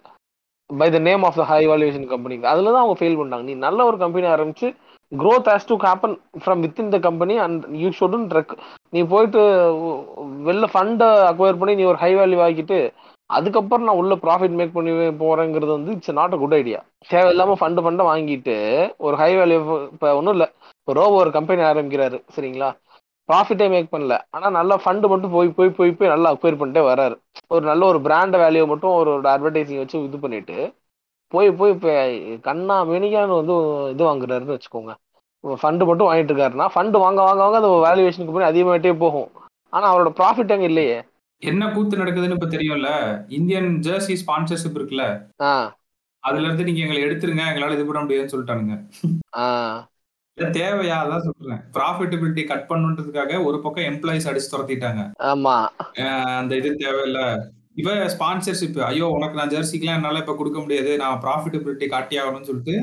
by 0.70 0.88
the 0.90 0.98
name 1.06 1.24
of 1.26 1.38
the 1.40 1.44
high 1.50 1.60
valuation 1.70 2.06
company 2.12 2.36
அதில் 2.52 2.68
தான் 2.68 2.82
அவங்க 2.82 2.96
ஃபெயில் 3.00 3.18
பண்ணாங்க. 3.20 3.44
நீ 3.48 3.54
நல்ல 3.66 3.78
ஒரு 3.88 3.96
கம்பெனி 4.02 4.26
ஆரம்பிச்சு 4.34 4.68
growth 5.12 5.50
has 5.50 5.68
to 5.68 5.76
happen 5.84 6.14
from 6.42 6.62
within 6.82 6.92
the 6.94 6.98
company 7.04 7.34
and 7.44 7.64
you 7.82 7.90
shouldn't 7.98 8.26
truck 8.30 8.54
நீ 8.92 9.00
போயிட்டு 9.12 9.42
வெளில 10.46 10.66
ஃபண்டை 10.72 11.10
அக்வயர் 11.30 11.60
பண்ணி 11.60 11.74
நீ 11.80 11.84
ஒரு 11.92 12.00
ஹை 12.02 12.12
வேல்யூ 12.20 12.40
ஆகிட்டு 12.46 12.78
அதுக்கப்புறம் 13.30 13.86
நான் 13.86 14.00
உள்ள 14.00 14.14
ப்ராஃபிட் 14.24 14.58
மேக் 14.58 14.74
பண்ணி 14.74 14.90
போறேங்கிறது 15.22 15.72
வந்து 15.72 15.94
it's 15.94 16.16
not 16.18 16.34
a 16.34 16.40
good 16.42 16.56
idea 16.58 16.80
தேவையில்லாம 17.08 17.56
ஃபண்டு 17.60 17.84
ஃபண்டை 17.84 18.04
வாங்கிட்டு 18.10 18.56
ஒரு 19.06 19.16
ஹை 19.22 19.30
வேல்யூ 19.38 19.58
இப்போ 19.88 20.08
ஒன்றும் 20.18 20.36
இல்லை 20.36 20.48
ரோபோ 20.88 21.16
ஒரு 21.22 21.30
கம்பெனி 21.36 21.62
ஆரம்பிக்கிறாரு 21.68 22.18
சரிங்களா? 22.34 22.68
ப்ராஃபிட்டே 23.28 23.68
மேக் 23.68 23.92
பண்ணல. 23.94 24.18
ஆனால் 24.30 24.52
நல்லா 24.52 24.80
ஃபண்டு 24.84 25.08
மட்டும் 25.08 25.30
போய் 25.30 25.48
போய் 25.48 25.70
போய் 25.70 25.92
போய் 25.92 26.08
நல்லா 26.08 26.34
அக்வயர் 26.34 26.58
பண்ணிட்டே 26.60 26.82
வராரு. 26.90 27.16
ஒரு 27.46 27.66
நல்ல 27.66 27.86
ஒரு 27.86 28.00
பிராண்ட் 28.00 28.36
வேல்யூ 28.36 28.66
மட்டும் 28.66 28.90
ஒரு 28.90 29.28
அட்வர்டைசிங் 29.28 29.76
வச்சு 29.76 30.04
இது 30.04 30.18
பண்ணிட்டு 30.18 30.56
போய் 31.32 31.50
போய் 31.52 31.70
இப்போ 31.70 31.92
கண்ணா 32.42 32.84
மெனிக்கான்னு 32.84 33.38
வந்து 33.40 33.54
இது 33.90 34.04
வாங்குறாருன்னு 34.04 34.56
வச்சுக்கோங்க. 34.56 34.92
ஃபண்டு 35.44 35.84
மட்டும் 35.86 36.08
வாங்கிட்டு 36.08 36.32
இருக்காருன்னா 36.32 36.66
ஃபண்டு 36.74 36.98
வாங்க 36.98 37.22
வாங்க 37.22 37.42
வாங்க 37.42 37.56
அந்த 37.56 37.68
வேல்யூவேஷனுக்கு 37.86 38.32
போய் 38.32 38.48
அதிகமாகிட்டே 38.50 38.98
போகும். 38.98 39.28
ஆனால் 39.72 39.90
அவரோட 39.92 40.10
ப்ராஃபிட் 40.20 40.52
அங்கே 40.52 40.64
இல்லையே. 40.64 40.96
என்ன 41.42 41.72
கூத்து 41.72 41.96
நடக்குதுன்னு 41.96 42.30
இப்ப 42.30 42.46
தெரியும்ல? 42.46 42.90
இந்தியன் 43.28 43.80
ஜெர்சி 43.82 44.14
ஸ்பான்சர்ஷிப் 44.26 44.78
இருக்குல்ல? 44.78 45.04
ஆ. 45.42 45.76
அதுல 46.20 46.46
இருந்து 46.46 46.64
நீங்க 46.64 46.80
எங்களை 46.80 47.02
எடுத்துருங்க 47.04 47.42
எங்களால 47.46 47.72
இது 47.72 47.86
பண்ண 47.86 48.00
முடியாதுன்னு 48.00 48.32
சொல்லிட்டானுங்க. 48.34 48.76
தேவையா? 50.40 50.96
அதான் 51.02 51.24
சொல்றேன். 51.28 51.60
ப்ராஃபிட்டபிலிட்டி 51.72 52.44
கட் 52.44 52.66
பண்ணுன்றதுக்காக 52.68 53.44
ஒரு 53.44 53.60
பக்கம் 53.60 53.84
எம்ப்ளாயிஸ் 53.84 54.28
அடிச்சு 54.30 54.52
துரத்திட்டாங்க. 54.52 55.10
அஹ் 55.94 56.36
அந்த 56.36 56.56
இது 56.56 56.70
தேவையில்ல. 56.70 57.38
இவ 57.74 57.94
ஸ்பான்சர்ஷிப் 57.94 58.80
ஐயோ 58.80 59.06
உனக்கு 59.06 59.36
நான் 59.36 59.48
ஜெர்சிக்கெல்லாம் 59.48 59.94
என்னால 59.94 60.18
இப்ப 60.18 60.34
கொடுக்க 60.36 60.60
முடியாது. 60.60 60.96
நான் 60.96 61.20
ப்ராஃபிட்டபிலிட்டி 61.22 61.88
காட்டி 61.88 62.18
ஆகணும்னு 62.18 62.42
சொல்லிட்டு 62.42 62.74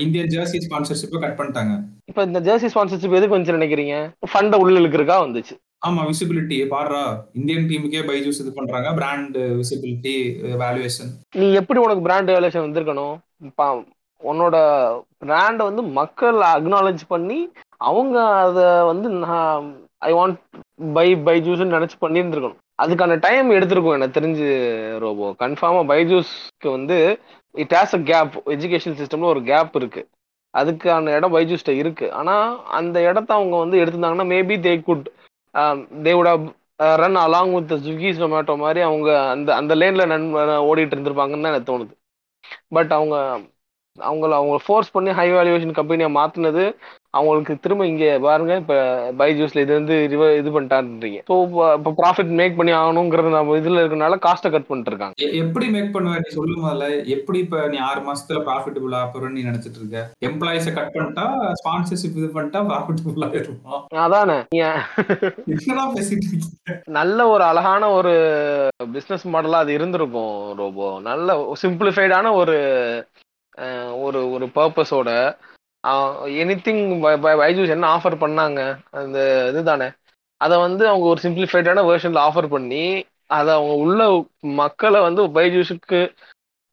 இந்தியன் 0.00 0.26
ஜெர்சி 0.26 0.58
ஸ்பான்சர்ஷிப்பை 0.66 1.18
கட் 1.18 1.38
பண்ணிட்டாங்க. 1.38 1.84
இப்போ 2.04 2.22
இந்த 2.22 2.40
ஜெர்சி 2.40 2.76
ஸ்பான்சர்ஷிப் 2.76 3.14
எதுக்கு 3.14 3.38
வந்துச்சு 3.38 3.58
நினைக்கிறீங்க? 3.58 4.12
ஃபண்டை 4.32 4.54
உள்ள 4.54 4.78
இழுக்கிறக்கா 4.78 5.16
வந்துச்சு? 5.26 5.54
ஆமா 5.86 6.10
விசிபிலிட்டி 6.10 6.58
பாடுறா 6.70 7.16
இந்தியன் 7.32 7.66
டீமுக்கே 7.68 8.02
பைஜூஸ் 8.10 8.40
இது 8.42 8.52
பண்றாங்க. 8.54 8.94
பிராண்ட் 8.94 9.36
விசிபிலிட்டி 9.36 10.14
வேல்யூவேஷன் 10.62 11.10
நீ 11.36 11.52
எப்படி 11.52 11.80
உனக்கு 11.80 12.02
பிராண்ட் 12.02 12.30
வேல்யூஷன் 12.30 12.66
வந்திருக்கணும்? 12.66 13.84
உன்னோட 14.24 14.56
பிராண்டை 15.22 15.62
வந்து 15.68 15.82
மக்கள் 15.98 16.38
அக்னாலஜ் 16.52 17.04
பண்ணி 17.08 17.38
அவங்க 17.88 18.16
அதை 18.44 18.66
வந்து 18.90 19.08
நான் 19.24 19.66
ஐ 20.02 20.12
வாண்ட் 20.12 20.38
பை 20.96 21.08
பைஜூஸ்ன்னு 21.26 21.76
நினச்சி 21.76 21.96
பண்ணியிருந்துருக்கணும். 22.00 22.60
அதுக்கான 22.82 23.16
டைம் 23.26 23.48
எடுத்திருக்கும் 23.56 23.96
எனக்கு 23.96 24.18
தெரிஞ்சு 24.18 24.46
ரோபோ. 25.04 25.26
கன்ஃபார்மாக 25.42 25.88
பைஜூஸ்க்கு 25.92 26.68
வந்து 26.76 26.96
it 27.54 27.74
has 27.76 27.96
a 27.98 28.02
gap 28.10 28.34
education 28.54 28.98
சிஸ்டம்ல 29.00 29.32
ஒரு 29.34 29.42
கேப் 29.50 29.76
இருக்கு. 29.80 30.02
அதுக்கான 30.54 31.14
இடம் 31.18 31.34
பைஜூஸ்ட 31.34 31.70
இருக்கு. 31.82 32.06
ஆனால் 32.20 32.46
அந்த 32.78 32.96
இடத்த 33.10 33.30
அவங்க 33.38 33.56
வந்து 33.64 33.80
எடுத்திருந்தாங்கன்னா 33.82 34.28
maybe 34.34 34.56
they 34.66 34.74
could 34.88 35.06
they 36.04 36.12
would 36.20 36.30
run 37.02 37.18
along 37.24 37.52
with 37.56 37.74
Swiggy 37.82 38.10
Zomato 38.18 38.54
மாதிரி 38.62 38.80
அவங்க 38.88 39.10
அந்த 39.34 39.50
அந்த 39.60 39.72
லேனில் 39.80 40.10
நன் 40.12 40.26
ஓடிட்டு 40.68 40.94
இருந்திருப்பாங்கன்னு 40.94 41.44
தான் 41.44 41.54
எனக்கு 41.54 41.70
தோணுது. 41.70 41.92
பட் 42.76 42.92
அவங்க 42.98 43.16
அவங்கள 43.98 44.32
அவங்க 44.36 44.56
ஃபோர்ஸ் 44.62 44.92
பண்ணி 44.92 45.10
ஹை 45.12 45.26
வேல்யூவேஷன் 45.32 45.76
கம்பெனியை 45.76 46.10
மாற்றினது 46.14 46.62
அவங்களுக்கு 47.14 47.52
திரும்ப 47.64 47.82
இங்கே 47.86 48.08
பாருங்க 48.22 48.52
இப்போ 48.60 48.76
பைஜூஸ்ல 49.18 49.62
இது 49.62 49.72
வந்து 49.72 49.96
ரிவ 50.12 50.22
இது 50.38 50.50
பண்ணிட்டான்றீங்க. 50.50 51.18
ஸோ 51.28 51.34
இப்போ 51.76 51.90
ப்ராஃபிட் 51.98 52.32
மேக் 52.38 52.56
பண்ணி 52.56 52.72
ஆகணுங்கிறது 52.78 53.30
நம்ம 53.34 53.56
இதில் 53.56 53.80
இருக்கனால 53.80 54.16
காஸ்ட்டை 54.24 54.50
கட் 54.50 54.66
பண்ணிட்டு 54.66 54.90
இருக்காங்க 54.90 55.14
எ- 55.24 55.34
எப்படி 55.42 55.66
மேக் 55.70 55.92
பண்ணுவ 55.94 56.14
நீ 56.18 56.30
சொல்லு 56.34 56.56
முதல்ல 56.56 56.86
எப்படி 57.14 57.38
இப்ப 57.38 57.60
நீ 57.68 57.78
ஆறு 57.84 58.02
மாசத்துல 58.08 58.40
ப்ராஃபிட்டபிள் 58.48 58.96
ஆப்பறன்னு 59.00 59.36
நீ 59.36 59.44
நினைச்சிட்டு 59.44 59.80
இருக்க? 59.80 60.00
எம்ப்ளாயிஸ 60.26 60.74
கட் 60.74 60.92
பண்ணிட்டா 60.94 61.26
ஸ்பான்சர்ஷிப் 61.60 62.18
இது 62.18 62.30
பண்ணிட்டா 62.34 62.62
ப்ராஃபிட்டபிள் 62.68 63.26
ஆயிருமா? 63.28 63.78
அதானே. 64.04 64.38
என்னடா 65.54 65.84
பேசிட்டு 65.94 66.26
இருக்கீங்க 66.26 66.80
நல்ல 66.92 67.28
ஒரு 67.28 67.44
அழகான 67.44 67.90
ஒரு 67.92 68.14
பிஸ்னஸ் 68.94 69.26
மாடலா 69.30 69.60
அது 69.60 69.72
இருந்திருக்கும் 69.72 70.32
ரோபோ. 70.58 70.88
நல்ல 71.04 71.30
சிம்பிளிஃபைடான 71.62 72.32
ஒரு 72.34 72.58
ஒரு 74.04 74.20
ஒரு 74.30 74.46
பர்பஸோட 74.54 75.10
எனி 76.42 76.54
திங் 76.66 76.84
பைஜூஸ் 77.24 77.74
என்ன 77.76 77.86
ஆஃபர் 77.96 78.22
பண்ணாங்க 78.24 78.60
அந்த 78.90 79.48
இதுதானே. 79.48 79.88
அதை 80.40 80.56
வந்து 80.58 80.88
அவங்க 80.88 81.06
ஒரு 81.06 81.20
சிம்பிளிஃபைடான 81.22 81.82
வேர்ஷனில் 81.88 82.24
ஆஃபர் 82.28 82.48
பண்ணி 82.48 82.84
அதை 83.26 83.50
அவங்க 83.54 83.74
உள்ள 83.84 84.26
மக்களை 84.60 85.00
வந்து 85.00 85.22
பைஜூஸுக்கு 85.36 86.00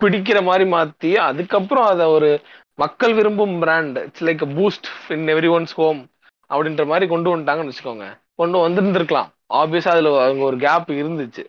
பிடிக்கிற 0.02 0.44
மாதிரி 0.44 0.66
மாற்றி 0.70 1.12
அதுக்கப்புறம் 1.18 1.86
அதை 1.86 2.06
ஒரு 2.06 2.30
மக்கள் 2.76 3.14
விரும்பும் 3.14 3.60
brand 3.60 3.98
it's 3.98 4.24
like 4.24 4.44
Boost 4.58 4.88
in 5.10 5.28
everyone's 5.58 5.76
home 5.76 6.02
அப்படின்ற 6.50 6.86
மாதிரி 6.86 7.08
கொண்டு 7.08 7.38
வந்துட்டாங்கன்னு 7.38 7.72
வச்சுக்கோங்க. 7.72 8.06
கொண்டு 8.36 8.58
வந்திருந்திருக்கலாம். 8.60 9.30
ஆப்வியஸாக 9.54 9.96
அதில் 9.96 10.10
அவங்க 10.26 10.44
ஒரு 10.44 10.58
கேப் 10.58 10.90
இருந்துச்சு. 11.02 11.44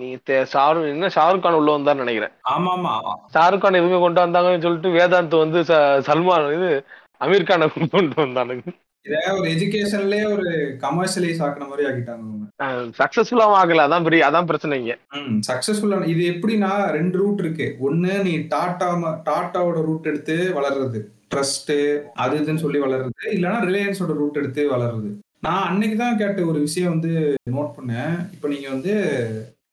நீ 0.00 0.08
ஷாருக் 0.52 0.92
என்ன 0.94 1.10
ஷாருக் 1.16 1.44
கான் 1.44 1.58
உள்ள 1.58 1.70
வந்தான்னு 1.76 2.04
நினைக்கிறேன். 2.04 2.32
ஆமா 2.54 2.72
ஆமா 2.76 2.92
ஷாருக் 3.34 3.62
கான் 3.62 3.78
எதுவுமே 3.80 4.00
கொண்டு 4.04 4.20
வந்தாங்கன்னு 4.24 4.64
சொல்லிட்டு 4.66 4.90
வேதாந்த் 4.98 5.42
வந்து 5.44 5.60
சல்மான் 6.08 6.52
இது 6.56 6.70
அமீர் 7.24 7.48
கானை 7.48 7.66
கொண்டு 7.96 8.16
வந்தானுங்க. 8.24 8.72
இத 9.06 9.18
ஒரு 9.36 9.46
எஜுகேஷன்லயே 9.54 10.24
ஒரு 10.34 10.48
கமர்ஷியலைஸ் 10.84 11.42
ஆக்குன 11.44 11.68
மாதிரி 11.68 11.86
ஆக்கிட்டாங்க 11.88 12.24
அவங்க 12.64 12.96
சக்சஸ்ஃபுல்லாவும் 13.00 13.58
ஆகல. 13.60 13.84
அதான் 13.86 14.06
பெரிய 14.06 14.26
அதான் 14.28 14.48
பிரச்சனை 14.50 14.78
இங்க. 14.80 14.94
ம் 15.18 15.38
சக்சஸ்ஃபுல்லான 15.50 16.08
இது 16.14 16.24
எப்படின்னா 16.32 16.72
ரெண்டு 16.96 17.16
ரூட் 17.22 17.40
இருக்கு. 17.44 17.68
ஒண்ணு 17.88 18.12
நீ 18.26 18.34
டாடா 18.54 18.88
டாட்டாவோட 19.28 19.78
ரூட் 19.88 20.10
எடுத்து 20.12 20.36
வளர்றது. 20.58 21.00
ட்ரஸ்ட் 21.34 21.72
அது 22.24 22.36
இதுன்னு 22.40 22.64
சொல்லி 22.64 22.80
வளர்றது. 22.84 23.14
இல்லைன்னா 23.36 23.60
ரிலையன்ஸோட 23.68 24.14
ரூட் 24.20 24.40
எடுத்து 24.42 24.64
வளர்றது. 24.74 25.10
நான் 25.46 25.66
அன்னைக்கு 25.70 25.96
தான் 25.96 26.20
கேட்ட 26.20 26.44
ஒரு 26.50 26.60
விஷயம் 26.66 26.92
வந்து 26.94 27.12
நோட் 27.54 27.74
பண்ணேன். 27.78 28.14
இப்போ 28.34 28.46
நீங்க 28.54 28.68
வந்து 28.74 28.94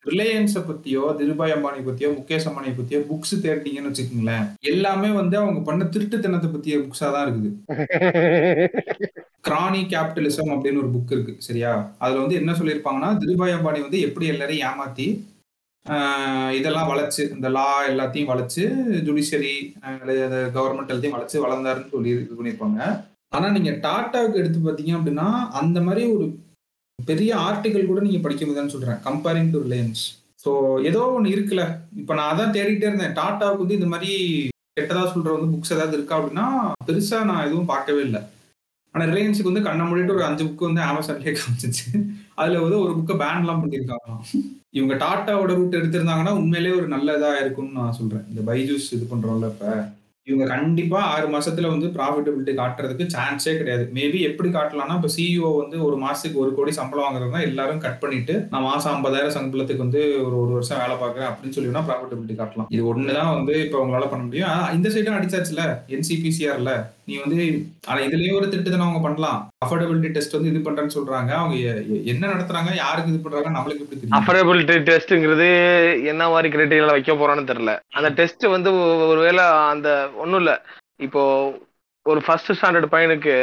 ரிலையன்ஸை 0.06 0.60
பத்தியோ 0.66 1.02
திருபாய் 1.18 1.54
அம்பானி 1.54 1.80
பத்தியோ 1.86 2.08
முகேஷ் 2.16 2.48
அம்பானி 2.48 2.72
பத்தியோ 2.76 2.98
புக்ஸ் 3.08 3.34
தேடிட்டீங்கன்னு 3.44 3.90
வச்சுக்கோங்களேன் 3.90 4.44
எல்லாமே 4.72 5.08
வந்து 5.12 5.36
அவங்க 5.38 5.60
பண்ண 5.60 5.84
திருட்டுத்தனத்தை 5.94 6.50
பத்திய 6.50 6.76
புக்ஸா 6.82 7.08
தான் 7.12 7.24
இருக்குது. 7.26 7.50
கிரானி 9.40 9.80
கேபிட்டலிசம் 9.92 10.52
அப்படின்னு 10.54 10.82
ஒரு 10.82 10.90
புக் 10.94 11.14
இருக்கு 11.16 11.34
சரியா? 11.40 11.72
அதுல 12.02 12.22
வந்து 12.22 12.38
என்ன 12.40 12.52
சொல்லியிருப்பாங்கன்னா 12.52 13.10
திருபாய் 13.22 13.56
அம்பானி 13.56 13.80
வந்து 13.82 14.00
எப்படி 14.08 14.26
எல்லாரையும் 14.26 14.66
ஏமாத்தி 14.70 15.08
ஆஹ் 15.86 16.52
இதெல்லாம் 16.52 16.88
வளைச்சு 16.92 17.22
இந்த 17.34 17.48
லா 17.48 17.66
எல்லாத்தையும் 17.90 18.30
வளைச்சு 18.30 18.62
ஜுடிஷியரி 19.06 19.52
கவர்மெண்ட் 20.56 20.90
எல்லாத்தையும் 20.90 21.16
வளைச்சு 21.16 21.44
வளர்ந்தாருன்னு 21.44 21.92
சொல்லி 21.92 22.10
இது 22.14 22.38
பண்ணியிருப்பாங்க. 22.38 22.80
ஆனா 23.36 23.46
நீங்க 23.50 23.70
டாட்டாவுக்கு 23.84 24.40
எடுத்து 24.40 24.58
பார்த்தீங்க 24.60 24.92
அப்படின்னா 24.98 25.28
அந்த 25.60 25.78
மாதிரி 25.80 26.02
ஒரு 26.14 26.26
பெரிய 26.98 27.30
ஆர்டிகல் 27.46 27.88
கூட 27.90 28.00
நீங்க 28.06 28.20
படிக்க 28.24 28.42
முடியாதுன்னு 28.44 28.74
சொல்றேன். 28.74 29.00
கம்பேரிங் 29.08 29.50
டு 29.54 29.58
ரிலையன்ஸ் 29.66 30.02
ஸோ 30.44 30.50
ஏதோ 30.88 31.00
ஒன்று 31.16 31.34
இருக்குல்ல. 31.34 31.64
இப்போ 32.00 32.12
நான் 32.18 32.30
அதான் 32.32 32.54
தேடிட்டே 32.56 32.88
இருந்தேன். 32.88 33.14
டாட்டாவுக்கு 33.18 33.64
வந்து 33.64 33.78
இந்த 33.78 33.88
மாதிரி 33.92 34.10
கெட்டதா 34.78 35.02
சொல்ற 35.12 35.28
வந்து 35.34 35.52
புக்ஸ் 35.52 35.74
ஏதாவது 35.76 35.96
இருக்கா 35.98 36.16
அப்படின்னா 36.18 36.46
பெருசா 36.88 37.18
நான் 37.30 37.44
எதுவும் 37.46 37.70
பார்க்கவே 37.72 38.02
இல்லை. 38.08 38.20
ஆனால் 38.94 39.08
ரிலையன்ஸுக்கு 39.10 39.50
வந்து 39.50 39.66
கண்ணை 39.66 39.84
மூடிட்டு 39.88 40.16
ஒரு 40.16 40.24
அஞ்சு 40.28 40.44
புக்கு 40.48 40.68
வந்து 40.68 40.82
அமேசான்லயே 40.90 41.32
காமிச்சிச்சு. 41.38 41.86
அதுல 42.40 42.60
வந்து 42.64 42.78
ஒரு 42.84 42.92
புக்கை 42.98 43.14
பேன்லாம் 43.22 43.62
பண்ணியிருக்காங்க 43.62 44.08
இவங்க 44.78 44.94
டாட்டாவோட 45.04 45.52
ரூட் 45.58 45.78
எடுத்திருந்தாங்கன்னா 45.80 46.34
உண்மையிலேயே 46.40 46.76
ஒரு 46.80 46.88
நல்ல 46.94 47.16
இதாக 47.18 47.42
இருக்கும்னு 47.42 47.78
நான் 47.80 47.98
சொல்றேன். 48.00 48.26
இந்த 48.30 48.42
பைஜூஸ் 48.50 48.88
இது 48.96 49.06
பண்றோம்ல 49.12 49.50
இப்போ. 49.54 49.70
இவங்க 50.28 50.44
கண்டிப்பா 50.52 51.00
ஆறு 51.14 51.26
மாசத்துல 51.32 51.68
வந்து 51.72 51.88
ப்ராஃபிட்டபிலிட்டி 51.96 52.52
காட்டுறதுக்கு 52.60 53.04
சான்ஸே 53.14 53.52
கிடையாது. 53.58 53.84
மேபி 53.96 54.18
எப்படி 54.28 54.48
காட்டலாம்னா 54.56 54.96
இப்போ 54.98 55.10
சிஇஓ 55.16 55.50
வந்து 55.60 55.76
ஒரு 55.88 55.96
மாசத்துக்கு 56.04 56.40
ஒரு 56.44 56.50
கோடி 56.56 56.72
சம்பளம் 56.78 57.06
வாங்குறதுனா 57.06 57.42
எல்லாரும் 57.48 57.82
கட் 57.84 58.00
பண்ணிட்டு 58.02 58.34
நான் 58.52 58.66
மாசம் 58.68 58.92
ஐம்பதாயிரம் 58.94 59.36
சம்பளத்துக்கு 59.36 59.84
வந்து 59.86 60.00
ஒரு 60.26 60.36
ஒரு 60.42 60.52
வருஷம் 60.56 60.82
வேலை 60.82 60.96
பார்க்குறேன் 61.02 61.30
அப்படின்னு 61.30 61.56
சொல்லி 61.56 61.70
ப்ராஃபிட்டபிலிட்டி 61.90 62.36
காட்டலாம். 62.40 62.70
இது 62.76 62.82
ஒண்ணுதான் 62.92 63.32
வந்து 63.36 63.54
இப்போ 63.66 63.78
உங்களால 63.84 64.08
பண்ண 64.10 64.24
முடியும். 64.26 64.66
இந்த 64.78 64.88
சைடும் 64.96 65.18
அடிச்சாச்சுல 65.18 65.62
என்சிபிசிஆர்ல 65.96 66.72
நீ 67.08 67.14
வந்து 67.24 67.40
ஆனா 67.88 67.98
இதுலயே 68.06 68.30
ஒரு 68.36 68.46
திட்டத்தை 68.52 68.78
அவங்க 68.80 69.00
பண்ணலாம். 69.04 69.40
அஃபோர்டபிலிட்டி 69.64 70.08
டெஸ்ட் 70.14 70.34
வந்து 70.36 70.50
இது 70.52 70.60
பண்றேன்னு 70.66 70.94
சொல்றாங்க. 70.94 71.30
அவங்க 71.40 71.56
என்ன 72.12 72.22
நடத்துறாங்க 72.32 72.70
யாருக்கு 72.82 73.12
இது 73.12 73.20
பண்றாங்க 73.24 73.50
நம்மளுக்கு 73.56 73.84
எப்படி 73.84 73.98
தெரியும்? 74.00 74.16
அஃபோர்டபிலிட்டி 74.18 74.76
டெஸ்ட்ங்கிறது 74.88 75.48
என்ன 76.12 76.28
மாதிரி 76.32 76.50
கிரைட்டீரியால 76.54 76.96
வைக்க 76.96 77.14
போறான்னு 77.20 77.48
தெரியல. 77.50 77.74
அந்த 77.98 78.10
டெஸ்ட் 78.20 78.46
வந்து 78.56 78.72
ஒருவேளை 79.12 79.44
அந்த 79.72 79.90
ஒண்ணும் 80.24 80.40
இல்ல. 80.42 80.54
இப்போ 81.06 81.22
ஒரு 82.06 82.20
ஃபர்ஸ்ட் 82.26 82.52
ஸ்டாண்டர்ட் 82.58 82.92
பையனுக்கு 82.96 83.36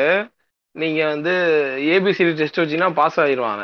நீங்க 0.76 1.02
வந்து 1.14 1.34
ஏபிசிடி 1.96 2.34
டெஸ்ட் 2.42 2.62
வச்சீங்கன்னா 2.62 2.94
பாஸ் 3.00 3.20
ஆயிடுவாங்க. 3.24 3.64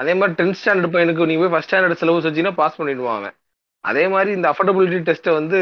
அதே 0.00 0.14
மாதிரி 0.18 0.36
டென்த் 0.40 0.60
ஸ்டாண்டர்ட் 0.60 0.94
பையனுக்கு 0.96 1.28
நீங்க 1.30 1.42
போய் 1.42 1.54
ஃபர்ஸ்ட் 1.54 1.72
ஸ்டாண்டர்ட் 1.72 2.00
சிலபஸ் 2.02 2.28
வச்சீங்கன்னா 2.28 2.58
பாஸ் 2.62 2.80
பண்ணிடுவாங்க. 2.80 3.28
அதே 3.84 4.04
மாதிரி 4.08 4.30
இந்த 4.38 4.48
அஃபோர்டபிலிட்டி 4.50 5.00
டெஸ்ட்டை 5.08 5.32
வந்து 5.40 5.60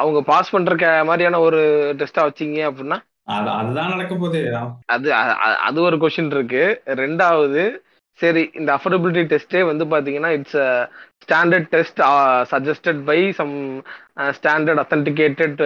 அவங்க 0.00 0.18
பாஸ் 0.22 0.52
பண்ற 0.54 1.04
மாதிரியான 1.08 1.38
ஒரு 1.48 1.60
டெஸ்டா 2.00 2.22
வச்சீங்க 2.26 2.58
அப்படின்னா 2.70 2.98
அதுதான் 3.34 3.92
நடக்க 3.94 4.12
போகுது. 4.14 4.40
அது 4.94 5.08
அது 5.68 5.78
ஒரு 5.88 5.96
கொஷின் 6.04 6.32
இருக்கு. 6.36 6.64
ரெண்டாவது 7.02 7.62
சரி 8.20 8.42
இந்த 8.58 8.70
அஃபோர்டபிலிட்டி 8.76 9.22
டெஸ்டே 9.32 9.60
வந்து 9.70 9.84
பாத்தீங்கன்னா 9.90 10.30
it's 10.36 10.60
standard 11.24 11.68
test 11.74 12.00
suggested 12.52 13.02
by 13.10 13.18
some 13.40 13.52
standard 14.38 14.80
authenticated 14.84 15.60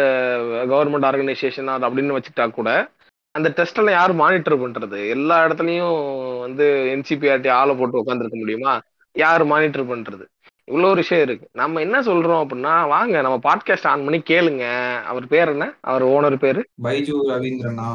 government 0.72 1.08
organisation 1.10 1.70
அது 1.74 1.86
அப்படின்னு 1.88 2.16
வச்சுட்டா 2.16 2.46
கூட 2.58 2.70
அந்த 3.38 3.48
டெஸ்ட் 3.58 3.78
எல்லாம் 3.80 3.96
யார் 3.98 4.12
மானிட்டர் 4.22 4.62
பண்றது? 4.62 4.98
எல்லா 5.16 5.36
இடத்துலயும் 5.44 5.94
வந்து 6.40 6.66
என்சிபிஆர்டி 6.94 7.50
ஆளை 7.58 7.74
போட்டு 7.74 8.02
உட்காந்துருக்க 8.02 8.38
முடியுமா? 8.40 8.72
யார் 9.16 9.44
மானிட்டர் 9.52 9.90
பண்றது? 9.92 10.24
இவ்வளோ 10.72 10.90
ஒரு 10.92 11.00
விஷயம் 11.04 11.26
இருக்கு. 11.26 11.46
நம்ம 11.60 11.80
என்ன 11.86 11.96
சொல்றோம் 12.00 12.42
அப்படின்னா 12.44 12.74
வாங்க 12.94 13.20
நம்ம 13.26 13.38
பாட்காஸ்ட் 13.48 13.90
ஆன் 13.90 14.06
பண்ணி 14.06 14.20
கேளுங்க. 14.30 14.64
அவர் 15.10 15.26
பேர் 15.34 15.52
என்ன? 15.56 15.66
அவர் 15.90 16.04
ஓனர் 16.14 16.38
பேரு? 16.44 16.62
பைஜு 16.82 17.18
ரவீந்திரனா 17.32 17.90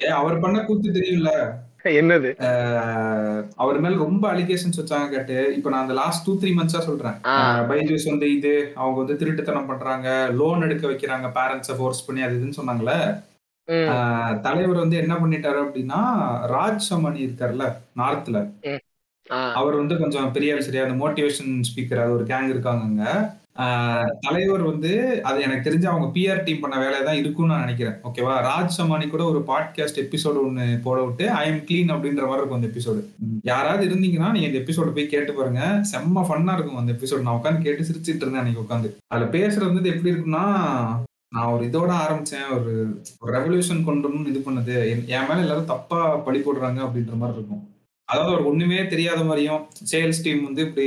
ஏ 0.00 0.10
அவர் 0.20 0.42
பண்ண 0.44 0.58
கூத்து 0.64 0.88
தெரியும்ல? 0.90 1.30
என்னது? 1.98 2.30
அவர் 3.56 3.78
மேல 3.84 3.96
ரொம்ப 3.96 4.24
அலிகேஷன்ஸ் 4.32 4.78
வச்சாங்க 4.80 5.06
கேட்டு. 5.08 5.36
இப்ப 5.56 5.70
நான் 5.70 5.84
அந்த 5.84 5.94
லாஸ்ட் 5.98 6.24
டூ 6.26 6.32
த்ரீ 6.40 6.50
மந்த்ஸா 6.58 6.80
சொல்றேன். 6.88 7.16
பைஜூஸ் 7.70 8.06
வந்து 8.12 8.26
இது 8.36 8.52
அவங்க 8.74 8.98
வந்து 9.02 9.16
திருட்டுத்தனம் 9.20 9.70
பண்றாங்க 9.70 10.08
லோன் 10.40 10.66
எடுக்க 10.66 10.84
வைக்கிறாங்க 10.88 11.30
பேரண்ட்ஸை 11.38 11.76
ஃபோர்ஸ் 11.78 12.04
பண்ணி 12.06 12.22
அது 12.26 12.36
இதுன்னு 12.38 12.58
சொன்னாங்கல்ல? 12.60 12.94
தலைவர் 14.40 14.82
வந்து 14.82 14.96
என்ன 14.96 15.14
பண்ணிட்டாரு 15.14 15.58
அப்படின்னா 15.64 16.02
ராஜ் 16.54 16.86
சமணி 16.90 17.18
இருக்கார்ல 17.26 17.64
நார்த்ல. 18.02 18.38
அவர் 19.30 19.76
வந்து 19.76 19.98
கொஞ்சம் 19.98 20.32
பெரிய 20.32 20.60
சரியா 20.60 20.84
அந்த 20.84 20.98
மோட்டிவேஷன் 21.04 21.52
ஸ்பீக்கர் 21.68 22.02
அது 22.02 22.12
ஒரு 22.12 22.24
கேங் 22.24 22.48
இருக்காங்க 22.48 22.84
அங்க 22.84 23.04
ஆஹ் 23.56 24.08
தலைவர் 24.20 24.62
வந்து 24.62 24.90
அது 25.22 25.42
எனக்கு 25.42 25.70
தெரிஞ்சு 25.70 25.84
அவங்க 25.84 26.06
பிஆர் 26.14 26.42
டீம் 26.44 26.60
பண்ண 26.60 26.78
வேலையை 26.78 27.04
தான் 27.04 27.16
இருக்கும்னு 27.16 27.52
நான் 27.52 27.60
நினைக்கிறேன். 27.60 27.96
ஓகேவா 28.04 28.34
ராஜ் 28.46 28.76
சமானி 28.76 29.06
கூட 29.08 29.24
ஒரு 29.24 29.44
பாட்காஸ்ட் 29.46 30.02
எபிசோடு 30.04 30.38
ஒன்னு 30.42 30.78
போட 30.82 31.02
விட்டு 31.04 31.30
ஐ 31.30 31.48
எம் 31.48 31.64
கிளீன் 31.68 31.92
அப்படின்ற 31.94 32.22
மாதிரி 32.22 32.40
இருக்கும் 32.40 32.58
அந்த 32.60 32.68
எபிசோடு 32.72 33.00
யாராவது 33.42 33.86
இருந்தீங்கன்னா 33.88 34.30
நீங்க 34.30 34.48
இந்த 34.50 34.58
எபிசோட 34.58 34.90
போய் 34.90 35.06
கேட்டு 35.06 35.32
பாருங்க. 35.32 35.62
செம்ம 35.92 36.24
ஃபன்னா 36.28 36.54
இருக்கும் 36.54 36.76
அந்த 36.76 36.92
எபிசோடு 36.92 37.20
நான் 37.20 37.40
உட்காந்து 37.40 37.60
கேட்டு 37.60 37.88
சிரிச்சிட்டு 37.88 38.24
இருந்தேன் 38.24 38.42
அன்னைக்கு 38.42 38.64
உட்காந்து 38.66 38.90
அதுல 39.06 39.28
பேசுறது 39.38 39.72
வந்து 39.72 39.92
எப்படி 39.94 40.12
இருக்குன்னா 40.14 40.44
நான் 41.28 41.52
ஒரு 41.54 41.64
இதோட 41.70 41.90
ஆரம்பிச்சேன். 42.04 42.46
ஒரு 42.54 42.72
ரெவல்யூஷன் 43.32 43.84
கொண்டு 43.84 44.08
வரணும்னு 44.08 44.32
இது 44.34 44.42
பண்ணது. 44.46 44.76
என் 44.92 45.04
என் 45.08 45.28
மேல 45.28 45.40
எல்லாரும் 45.40 45.72
தப்பா 45.74 46.00
பழி 46.16 46.38
போடுறாங்க 46.38 46.80
அப்படின்ற 46.86 47.16
மாதிரி 47.16 47.38
இருக்கும். 47.38 47.64
அதாவது 48.08 48.32
ஒரு 48.32 48.44
ஒண்ணுமே 48.46 48.86
தெரியாத 48.86 49.24
மாதிரியும் 49.24 49.62
சேல்ஸ் 49.92 50.22
டீம் 50.22 50.42
வந்து 50.44 50.62
இப்படி 50.62 50.86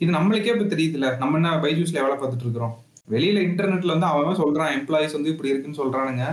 இது 0.00 0.10
நம்மளுக்கே 0.12 0.52
இப்ப 0.54 0.66
தெரியுதுல்ல. 0.74 1.18
நம்ம 1.18 1.36
என்ன 1.36 1.50
பைஜூஸ்ல 1.56 2.02
வேலை 2.02 2.16
பார்த்துட்டு 2.16 2.46
இருக்கிறோம்? 2.46 2.74
வெளியில 3.10 3.38
இன்டர்நெட்ல 3.48 3.94
வந்து 3.94 4.06
அவன் 4.06 4.40
சொல்றான் 4.42 4.72
எம்ப்ளாயிஸ் 4.78 5.12
வந்து 5.12 5.30
இப்படி 5.30 5.52
இருக்குன்னு 5.52 5.80
சொல்றானுங்க. 5.82 6.24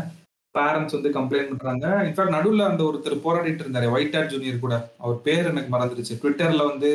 பேரண்ட்ஸ் 0.56 0.96
வந்து 0.98 1.10
கம்ப்ளைண்ட் 1.10 1.52
பண்றாங்க. 1.52 1.86
இன்ஃபேக்ட் 2.08 2.36
நடுவில் 2.38 2.70
அந்த 2.70 2.84
ஒருத்தர் 2.84 3.24
போராடிட்டு 3.26 3.64
இருந்தாரு 3.66 3.92
ஒயிட் 3.92 4.16
ஹேட் 4.16 4.30
ஜூனியர் 4.30 4.60
கூட. 4.60 4.76
அவர் 4.98 5.22
பேர் 5.22 5.50
எனக்கு 5.50 5.72
மறந்துருச்சு. 5.76 6.20
ட்விட்டர்ல 6.22 6.66
வந்து 6.72 6.90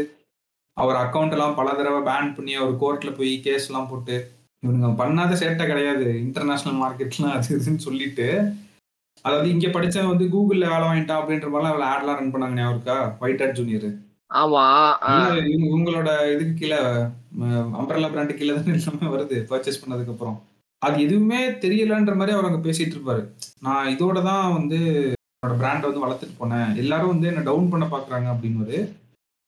அவர் 0.77 0.97
அக்கௌண்ட் 0.97 1.35
எல்லாம் 1.37 1.55
பல 1.55 1.69
தடவை 1.71 2.01
பேன் 2.03 2.35
பண்ணி 2.35 2.55
அவர் 2.55 2.75
கோர்ட்ல 2.81 3.17
போய் 3.17 3.41
கேஸ் 3.41 3.67
எல்லாம் 3.67 3.89
போட்டு 3.89 4.17
இவனுங்க 4.63 4.89
பண்ணாத 5.01 5.33
சேட்டை 5.43 5.67
கிடையாது. 5.67 6.07
இன்டர்நேஷனல் 6.19 6.81
மார்க்கெட்லாம் 6.83 7.35
அது 7.37 7.49
இதுன்னு 7.59 7.87
சொல்லிட்டு 7.89 8.29
அதாவது 9.25 9.49
இங்க 9.55 9.69
படிச்சவன் 9.69 10.13
வந்து 10.13 10.27
கூகுள்ல 10.35 10.67
வேலை 10.73 10.85
வாங்கிட்டான் 10.89 11.21
அப்படின்ற 11.21 11.49
மாதிரிலாம் 11.55 11.93
ஆட்லாம் 11.93 12.19
ரன் 12.21 12.35
பண்ணாங்க 12.35 12.59
ஞாபகம் 12.59 12.77
இருக்கா 12.77 12.99
ஒயிட் 13.23 13.43
ஹேட் 13.43 13.59
ஜூனியர் 13.61 13.89
ஆமா 14.41 14.65
இவங்களோட 15.67 16.11
இதுக்கு 16.33 16.55
கீழே 16.55 16.79
அம்பரலா 17.81 18.11
பிராண்டு 18.13 18.39
கீழே 18.39 18.55
தானே 18.57 18.77
எல்லாமே 18.79 19.09
வருது 19.15 19.37
பர்ச்சேஸ் 19.51 19.83
பண்ணதுக்கு 19.83 20.15
அப்புறம் 20.15 20.39
அது 20.83 20.97
எதுவுமே 21.07 21.39
தெரியலன்ற 21.63 22.13
மாதிரி 22.19 22.35
அவர் 22.35 22.49
அங்க 22.49 22.61
பேசிட்டு 22.67 22.95
இருப்பாரு. 22.97 23.23
நான் 23.67 23.91
இதோட 23.95 24.19
தான் 24.29 24.45
வந்து 24.59 24.79
என்னோட 25.15 25.55
பிராண்டை 25.61 25.87
வந்து 25.89 26.05
வளர்த்துட்டு 26.05 26.39
போனேன். 26.41 26.71
எல்லாரும் 26.83 27.13
வந்து 27.13 27.31
என்ன 27.31 27.43
டவுன் 27.49 27.71
பண்ண 27.73 27.87
பாக்குறாங்க 27.95 28.29
அப்படின்னு 28.35 28.81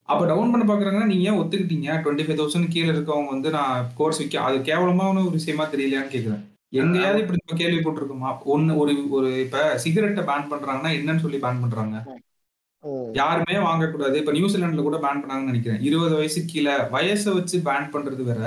அப்ப 0.08 0.22
டவுன் 0.30 0.52
பண்ண 0.52 0.64
பாக்குறாங்கன்னா 0.68 1.10
நீங்க 1.10 1.28
ஏன் 1.30 1.40
ஒத்துக்கிட்டீங்க? 1.40 1.88
டுவெண்ட்டி 2.02 2.24
ஃபைவ் 2.26 2.40
தௌசண்ட் 2.40 2.72
கீழே 2.74 2.88
இருக்கவங்க 2.94 3.30
வந்து 3.34 3.50
நான் 3.56 3.90
கோர்ஸ் 3.98 4.20
விற்க 4.20 4.38
அது 4.46 4.56
கேவலமான 4.68 5.22
ஒரு 5.26 5.34
விஷயமா 5.38 5.64
தெரியலையான்னு 5.74 6.14
கேக்குறேன். 6.14 6.42
எங்கேயாவது 6.72 7.20
இப்படி 7.20 7.38
நம்ம 7.40 7.60
கேள்வி 7.60 7.78
போட்டிருக்கோமா 7.78 8.38
ஒன்னு 8.44 8.76
ஒரு 8.76 9.10
ஒரு 9.10 9.40
இப்ப 9.40 9.78
சிகரெட்டை 9.78 10.24
பேன் 10.24 10.50
பண்றாங்கன்னா 10.50 10.90
என்னன்னு 10.98 11.18
சொல்லி 11.18 11.36
பேன் 11.36 11.62
பண்றாங்க. 11.62 11.96
யாருமே 13.12 13.56
வாங்கக்கூடாது. 13.56 14.14
இப்ப 14.14 14.32
நியூசிலாந்துல 14.32 14.82
கூட 14.82 14.96
பேன் 14.96 15.22
பண்ணாங்கன்னு 15.22 15.50
நினைக்கிறேன். 15.52 15.80
இருபது 15.80 16.14
வயசு 16.14 16.44
கீழே 16.44 16.74
வயசை 16.76 17.32
வச்சு 17.34 17.58
பேன் 17.58 17.90
பண்றது 17.92 18.22
வேற. 18.22 18.44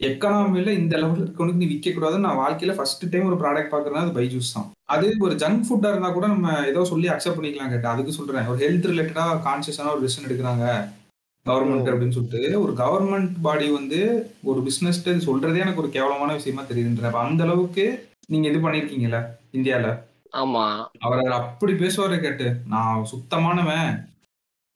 எக்கனாமில 0.00 0.68
இந்த 0.68 0.96
லெவலில் 0.96 1.24
இருக்கவனுக்கு 1.24 1.62
நீ 1.62 1.66
விற்க 1.66 1.90
கூடாதுன்னு 1.90 2.26
நான் 2.26 2.40
வாழ்க்கையில 2.42 2.74
ஃபர்ஸ்ட் 2.74 3.08
டைம் 3.08 3.24
ஒரு 3.24 3.36
ப்ராடக்ட் 3.36 3.72
பாக்குறேன்னா 3.72 4.02
அது 4.04 4.20
பைஜூஸ் 4.20 4.52
தான். 4.54 4.68
அது 4.84 5.14
ஒரு 5.20 5.34
ஜங்க் 5.34 5.64
ஃபுட்டா 5.68 5.88
இருந்தா 5.88 6.10
கூட 6.10 6.26
நம்ம 6.26 6.66
ஏதோ 6.66 6.84
சொல்லி 6.84 7.08
அக்செப்ட் 7.08 7.38
பண்ணிக்கலாம் 7.38 7.72
கேட்டேன். 7.72 7.94
அதுக்கு 7.94 8.12
சொல்றேன். 8.12 8.46
ஒரு 8.46 8.58
ஹெல்த் 8.66 8.90
ரிலேட்டடா 8.92 9.26
கான்சியஸான 9.46 9.92
ஒரு 9.94 10.02
டிசிஷன் 10.04 10.28
எடுக்கிறாங்க. 10.28 10.66
கவர்மெண்ட் 11.46 11.90
அப்படின்னு 11.90 12.08
சொல்லிட்டு 12.08 12.60
ஒரு 12.60 12.72
கவர்மெண்ட் 12.72 13.30
பாடி 13.42 13.70
வந்து 13.70 14.30
ஒரு 14.42 14.62
பிசினஸ் 14.62 15.08
சொல்றதே 15.08 15.58
எனக்கு 15.58 15.80
ஒரு 15.80 15.90
கேவலமான 15.90 16.32
விஷயமா 16.32 16.62
தெரியுதுன்ற 16.62 17.02
அப்ப 17.02 17.18
அந்த 17.20 17.44
அளவுக்கு 17.44 18.06
நீங்க 18.26 18.48
இது 18.48 18.68
பண்ணிருக்கீங்கல்ல 18.68 19.20
இந்தியால? 19.52 19.98
ஆமா. 20.36 20.86
அவர் 20.98 21.26
அப்படி 21.30 21.72
பேசுவாரு 21.72 22.20
கேட்டு 22.20 22.56
நான் 22.66 23.06
சுத்தமானவன். 23.12 24.07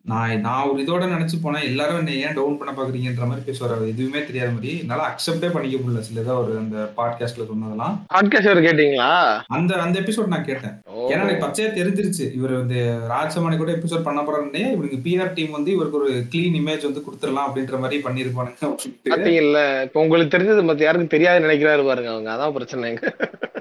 நான் 0.04 0.40
நான் 0.40 0.68
ஒரு 0.68 0.82
இதோட 0.82 1.02
நினைச்சு 1.02 1.36
போனேன் 1.42 1.62
எல்லாரும் 1.62 1.96
என்ன 1.96 2.10
ஏன் 2.10 2.34
டவுன் 2.34 2.58
பண்ண 2.58 2.82
பாக்குறீங்கன்ற 2.82 3.26
மாதிரி 3.26 3.52
பேசுவாரு. 3.52 3.88
எதுவுமே 3.88 4.24
தெரியாத 4.24 4.50
மாதிரி 4.50 4.78
என்னால 4.78 5.02
அக்செப்டே 5.02 5.52
பண்ணிக்க 5.52 5.76
முடியல. 5.76 5.98
சில 5.98 6.20
ஏதோ 6.20 6.34
ஒரு 6.34 6.56
அந்த 6.56 6.92
பாட்காஸ்ட்ல 6.96 7.46
சொன்னதெல்லாம். 7.46 8.06
பாட்காஸ்ட் 8.14 8.66
கேட்டீங்களா? 8.68 9.40
அந்த 9.46 9.74
அந்த 9.74 10.00
எபிசோட் 10.00 10.26
நான் 10.26 10.44
கேட்டேன். 10.44 10.82
ஏன்னா 10.96 11.08
எனக்கு 11.08 11.46
பச்சையா 11.46 11.66
தெரிஞ்சிருச்சு. 11.66 12.34
இவர் 12.34 12.52
வந்து 12.52 12.98
ராஜசமானி 13.10 13.56
கூட 13.56 13.72
எபிசோட் 13.72 14.02
பண்ண 14.02 14.20
போறாருன்னே 14.20 14.72
இவருக்கு 14.72 14.96
பிஆர் 14.96 15.32
டீம் 15.32 15.50
வந்து 15.50 15.72
இவருக்கு 15.72 15.98
ஒரு 15.98 16.12
க்ளீன் 16.12 16.58
இமேஜ் 16.60 16.82
வந்து 16.82 17.02
கொடுத்துடலாம் 17.06 17.48
அப்படின்ற 17.48 17.78
மாதிரி 17.78 18.02
பண்ணிருப்பானுங்க 18.02 18.74
பாத்தீங்கல்ல 19.10 19.82
இப்ப 19.82 20.00
உங்களுக்கு 20.00 20.38
தெரிஞ்சது 20.38 20.66
மத்த 20.66 20.82
யாருக்கும் 20.82 21.06
தெரியாது 21.06 21.48
நினைக்கிறாரு 21.48 21.86
பாருங்க 21.86 22.10
அவங்க. 22.10 22.32
அதான் 22.34 22.52
பிரச்சனை. 22.52 22.92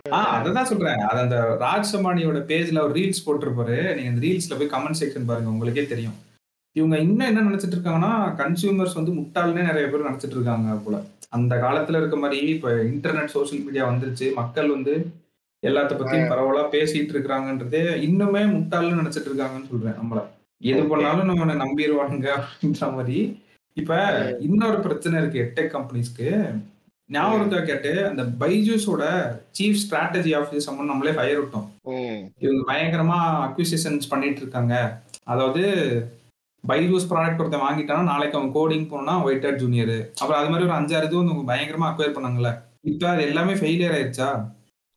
ஆஹ் 0.09 0.31
அததான் 0.37 0.63
சொல்றேன். 0.63 0.97
அது 0.97 1.19
அந்த 1.19 1.57
ராஜ் 1.59 1.95
சமானியோட 1.95 2.39
பேஜ்ல 2.51 2.79
ஒரு 2.81 2.93
ரீல்ஸ் 2.93 3.23
போட்டிருப்பாரு. 3.25 3.95
நீங்க 3.95 4.09
அந்த 4.09 4.27
ரீல்ஸ்ல 4.27 4.57
போய் 4.57 4.67
கமெண்ட் 4.67 4.99
செக்ஷன் 4.99 5.25
பாருங்க. 5.25 5.49
உங்களுக்கே 5.49 5.85
தெரியும். 5.85 6.29
இவங்க 6.75 6.97
இன்னும் 6.97 7.27
என்ன 7.27 7.41
நினைச்சிட்டு 7.41 7.77
இருக்காங்கன்னா 7.77 8.11
கன்சியூமர்ஸ் 8.41 8.93
வந்து 8.93 9.11
முட்டாள்னே 9.11 9.65
நிறைய 9.69 9.87
பேர் 9.87 10.07
நினைச்சிட்டு 10.11 10.37
இருக்காங்க 10.37 10.75
போல. 10.75 10.97
அந்த 11.29 11.55
காலத்துல 11.55 11.97
இருக்க 11.97 12.15
மாதிரி 12.15 12.39
இப்ப 12.47 12.69
இன்டர்நெட் 12.83 13.33
சோஷியல் 13.35 13.63
மீடியா 13.63 13.89
வந்துருச்சு. 13.89 14.33
மக்கள் 14.33 14.69
வந்து 14.69 14.93
எல்லாத்த 15.63 15.93
பத்தியும் 15.93 16.31
பரவலா 16.31 16.63
பேசிட்டு 16.75 17.13
இருக்காங்கன்றதே 17.15 17.81
இன்னுமே 18.07 18.43
முட்டாள்னு 18.53 18.99
நினைச்சிட்டு 18.99 19.29
இருக்காங்கன்னு 19.29 19.69
சொல்றேன் 19.71 19.97
நம்மள. 19.99 20.21
எது. 20.61 20.83
பண்ணாலும் 20.83 21.29
நம்ம 21.29 21.65
நம்பிடுவானுங்க 21.65 22.29
அப்படின்ற 22.39 22.93
மாதிரி. 22.93 23.19
இப்ப 23.77 23.91
இன்னொரு 24.39 24.79
பிரச்சனை 24.79 25.19
இருக்கு 25.21 25.51
டெக் 25.55 25.75
கம்பெனிஸ்க்கு 25.75 26.27
இருக்கா 27.35 27.59
கேட்டு? 27.59 27.91
அந்த 28.07 28.23
பைஜூஸோட 28.39 29.03
சீஃப் 29.57 29.79
ஸ்ட்ராட்டஜி 29.83 30.31
ஆஃபீஸ் 30.39 30.67
சம்மன் 30.67 30.91
நம்மளே 30.91 31.11
ஃபயர் 31.11 31.41
விட்டோம். 31.43 31.67
இவங்க 32.39 32.61
பயங்கரமா 32.67 33.17
அக்விசிஷன்ஸ் 33.47 34.09
பண்ணிட்டு 34.09 34.41
இருக்காங்க. 34.41 34.75
அதாவது 35.23 35.63
பைஜூஸ் 36.63 37.07
ப்ராடக்ட் 37.09 37.41
ஒருத்தன் 37.41 37.65
வாங்கிட்டானா 37.65 38.03
நாளைக்கு 38.03 38.37
அவன் 38.37 38.53
கோடிங் 38.53 38.87
போனா 38.87 39.13
ஒயிட் 39.23 39.45
ஹேட் 39.45 39.57
ஜூனியர் 39.57 39.95
அப்புறம் 40.15 40.39
அது 40.39 40.49
மாதிரி 40.49 40.67
ஒரு 40.67 40.75
அஞ்சாறு 40.77 41.07
இது 41.07 41.21
வந்து 41.21 41.51
பயங்கரமா 41.51 41.87
அக்வயர் 41.89 42.17
பண்ணாங்கல்ல. 42.17 42.51
இப்ப 42.83 43.07
அது 43.09 43.21
எல்லாமே 43.23 43.53
ஃபெயிலியர் 43.53 43.95
ஆயிருச்சா? 43.97 44.29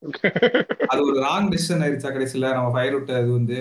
அது 0.93 1.01
ஒரு 1.05 1.19
ராங் 1.23 1.49
டிசிஷன் 1.53 1.83
ஆயிருச்சா 1.85 2.11
கடைசியில? 2.11 2.53
நம்ம 2.55 2.71
ஃபயர் 2.75 2.95
விட்ட 2.95 3.13
அது 3.17 3.31
வந்து? 3.33 3.59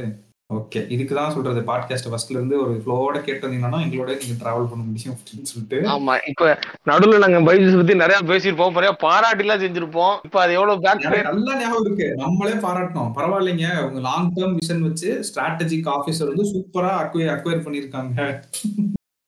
ஓகே 0.58 0.82
இதுக்கு 0.95 1.16
தான் 1.16 1.32
சொல்றது. 1.32 1.60
பாட்காஸ்ட் 1.60 2.10
ஃபர்ஸ்ட்ல 2.12 2.38
இருந்து 2.38 2.56
ஒரு 2.62 2.74
ஃப்ளோட 2.84 3.22
கேட்டு 3.22 3.47
வந்தீங்கன்னா 3.47 3.80
எங்களோட 3.86 4.12
நீங்க 4.22 4.36
டிராவல் 4.41 4.70
பண்ண 4.72 4.84
முடியும் 4.86 5.16
அப்படின்னு 5.16 5.49
சொல்லிட்டு. 5.51 5.80
ஆமா 5.95 6.16
இப்ப 6.28 6.60
நடுவுல 6.86 7.18
நாங்க 7.26 7.39
பைஜூஸ் 7.47 7.76
பத்தி 7.76 7.95
நிறைய 7.95 8.20
பேசியிருப்போம். 8.34 8.72
நிறைய 8.72 8.93
பாராட்டி 9.06 9.45
எல்லாம் 9.45 9.64
செஞ்சிருப்போம். 9.66 10.16
இப்ப 10.24 10.41
அது 10.41 10.54
எவ்வளவு 10.54 10.80
பேக் 10.80 11.22
நல்லா 11.24 11.60
ஞாபகம் 11.60 11.86
இருக்கு. 11.86 12.16
நம்மளே 12.16 12.51
பாராட்டணும். 12.51 13.12
பரவாயில்லைங்க 13.20 13.68
உங்க 13.88 13.99
லாங் 13.99 14.34
டேர்ம் 14.34 14.58
விஷன் 14.60 14.86
வச்சு 14.88 15.24
ஸ்ட்ராட்டஜிக் 15.30 15.91
ஆபீசர் 15.95 16.32
வந்து 16.32 16.49
சூப்பரா 16.54 16.93
அக்வயர் 17.04 17.34
அக்வயர் 17.36 17.66
பண்ணிருக்காங்க 17.66 18.38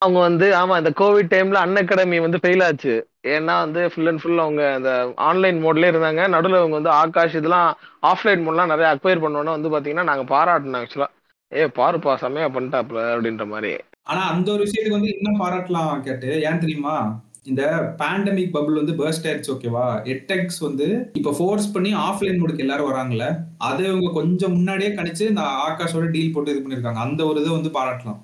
அவங்க 0.01 0.19
வந்து 0.19 0.55
ஆமா 0.55 0.77
இந்த 0.77 0.91
கோவிட் 1.01 1.31
டைம்ல 1.33 1.59
அன் 1.65 1.75
அகாடமி 1.75 2.19
வந்து 2.19 2.39
ஃபெயில் 2.43 2.63
ஆச்சு. 2.63 2.95
ஏன்னா 3.35 3.53
வந்து 3.59 3.89
ஃபுல் 3.91 4.07
அண்ட் 4.07 4.21
ஃபுல் 4.21 4.37
அவங்க 4.37 4.73
அந்த 4.73 4.91
ஆன்லைன் 5.27 5.59
மோட்லயே 5.63 5.91
இருந்தாங்க. 5.91 6.27
நடுவில் 6.27 6.59
அவங்க 6.59 6.75
வந்து 6.75 6.89
ஆகாஷ் 7.01 7.37
இதெல்லாம் 7.39 7.69
ஆஃப்லைன் 8.03 8.43
மோட்லாம் 8.45 8.71
நிறைய 8.73 8.87
அக்வயர் 8.93 9.23
பண்ணோன்னா 9.25 9.55
வந்து 9.57 9.71
பாத்தீங்கன்னா 9.75 10.09
நாங்க 10.11 10.25
பாராட்டணும் 10.33 10.79
ஆக்சுவலா 10.81 11.09
ஏ 11.51 11.65
பாருப்பா 11.79 12.15
செம்மையா 12.15 12.49
பண்ணிட்டாப்ல 12.49 12.99
அப்படின்ற 13.13 13.45
மாதிரி. 13.47 13.71
ஆனா 14.03 14.21
அந்த 14.31 14.47
ஒரு 14.51 14.61
விஷயத்துக்கு 14.63 14.99
வந்து 14.99 15.13
இன்னும் 15.15 15.39
பாராட்டலாம் 15.39 16.01
கேட்டு. 16.01 16.29
ஏன் 16.41 16.59
தெரியுமா? 16.59 16.95
இந்த 17.43 17.63
பேண்டமிக் 17.97 18.53
பபுள் 18.53 18.79
வந்து 18.79 18.93
பர்ஸ்ட் 18.93 19.27
ஆயிடுச்சு 19.27 19.51
ஓகேவா 19.55 19.87
எட்டெக்ஸ் 20.13 20.59
வந்து 20.59 20.85
இப்ப 21.13 21.31
ஃபோர்ஸ் 21.31 21.73
பண்ணி 21.73 21.91
ஆஃப்லைன் 22.07 22.39
மோடுக்கு 22.39 22.57
எல்லாரும் 22.57 22.89
வராங்கல்ல 22.91 23.25
அதை 23.57 23.85
இவங்க 23.85 24.11
கொஞ்சம் 24.13 24.51
முன்னாடியே 24.51 24.89
கணிச்சு 24.89 25.23
இந்த 25.29 25.41
ஆகாஷோட 25.67 26.07
டீல் 26.11 26.33
போட்டு 26.33 26.51
இது 26.51 26.63
பண்ணிருக்காங்க. 26.63 27.01
அந்த 27.07 27.21
ஒரு 27.25 27.39
இதை 27.41 27.51
வந்து 27.53 27.71
பாராட்டலாம். 27.79 28.21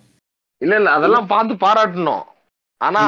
இல்ல 0.62 0.74
இல்ல 0.80 0.90
அதெல்லாம் 0.98 1.32
பார்த்து 1.34 1.64
பாராட்டணும். 1.66 2.24
ஆனா 2.82 3.02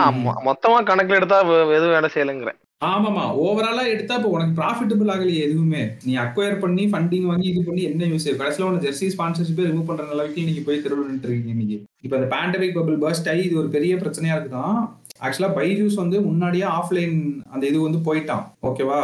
மொத்தமா 0.49 0.79
கணக்குல 0.89 1.19
எடுத்தா 1.19 1.39
எதுவும் 1.77 1.95
வேலை 1.95 2.09
செய்யலைங்கிறேன் 2.15 2.59
ஆமாமா 2.87 3.25
ஓவராலா 3.43 3.83
எடுத்தா 3.91 4.13
இப்போ 4.17 4.29
உனக்கு 4.35 4.55
ப்ராஃபிட்டபிள் 4.57 5.11
ஆகலையே 5.13 5.43
எதுவுமே. 5.45 5.81
நீ 6.05 6.13
அக்வயர் 6.23 6.57
பண்ணி 6.63 6.83
ஃபண்டிங் 6.91 7.27
வாங்கி 7.29 7.47
இது 7.51 7.61
பண்ணி 7.67 7.83
என்ன 7.89 8.07
யூஸ் 8.11 8.25
கடைசியில் 8.39 8.67
உனக்கு 8.69 8.85
ஜெர்சி 8.87 9.07
ஸ்பான்சர்ஷிப்பே 9.13 9.67
ரிமூவ் 9.67 9.87
பண்ற 9.89 10.07
அளவுக்கு 10.15 10.45
நீங்க 10.47 10.61
போய் 10.65 10.81
தெருவில் 10.85 11.07
நின்னுட்டு 11.07 11.29
இருக்கீங்க 11.29 11.53
இன்னைக்கு. 11.55 11.77
இப்போ 12.05 12.15
அந்த 12.17 12.27
பேண்டமிக் 12.33 12.75
பபிள் 12.79 12.97
பர்ஸ்ட் 13.03 13.29
ஆகி 13.33 13.43
இது 13.47 13.55
ஒரு 13.61 13.69
பெரிய 13.75 13.95
பிரச்சனையா 14.01 14.35
இருக்குதான். 14.35 14.77
ஆக்சுவலா 15.25 15.51
பைஜூஸ் 15.59 16.01
வந்து 16.03 16.19
முன்னாடியே 16.27 16.65
ஆஃப்லைன் 16.79 17.17
அந்த 17.53 17.63
இது 17.71 17.79
வந்து 17.87 18.01
போயிட்டான். 18.07 18.45
ஓகேவா 18.69 18.99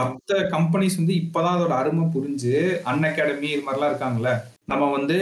மத்த 0.00 0.40
கம்பெனிஸ் 0.54 1.00
வந்து 1.00 1.14
இப்பதான் 1.22 1.56
அதோட 1.58 1.74
அருமை 1.82 2.06
புரிஞ்சு 2.16 2.54
அன் 2.92 3.06
அகாடமி 3.10 3.50
இது 3.54 3.64
மாதிரிலாம் 3.66 3.92
இருக்காங்கல்ல. 3.92 4.32
நம்ம 4.72 4.84
வந்து 4.98 5.18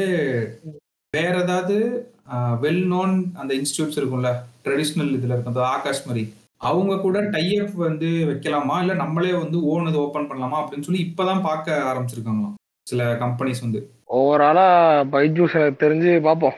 வேற 1.15 1.35
ஏதாவது 1.47 1.77
வெல் 2.35 2.83
நோன் 2.95 3.25
அந்த 3.35 3.55
இன்ஸ்டியூட்ஸ் 3.55 3.99
இருக்கும்ல 3.99 4.33
ட்ரெடிஷ்னல் 4.65 5.15
இதுல 5.17 5.33
இருக்கும் 5.35 5.47
அந்த 5.47 5.67
ஆகாஷ் 5.67 6.07
மாதிரி 6.07 6.35
அவங்க 6.57 6.99
கூட 6.99 7.21
டைப் 7.21 7.71
வந்து 7.75 8.07
வைக்கலாமா? 8.07 8.79
இல்ல 8.79 8.95
நம்மளே 8.95 9.33
வந்து 9.33 9.65
ஓன் 9.65 9.87
இது 9.87 9.99
ஓபன் 9.99 10.31
பண்ணலாமா? 10.31 10.57
அப்படின்னு 10.57 10.83
சொல்லி 10.83 11.13
இப்பதான் 11.13 11.43
பார்க்க 11.43 11.83
ஆரம்பிச்சிருக்காங்களாம் 11.91 12.55
சில 12.83 13.15
கம்பெனிஸ் 13.15 13.61
வந்து. 13.61 13.91
ஓவராலா 14.15 14.69
பைஜூஸ் 15.15 15.55
எனக்கு 15.55 15.89
தெரிஞ்சு 15.89 16.21
பார்ப்போம். 16.21 16.55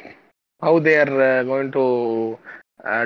How 0.62 0.82
they're 0.82 1.12
going 1.48 1.68
to 1.68 1.84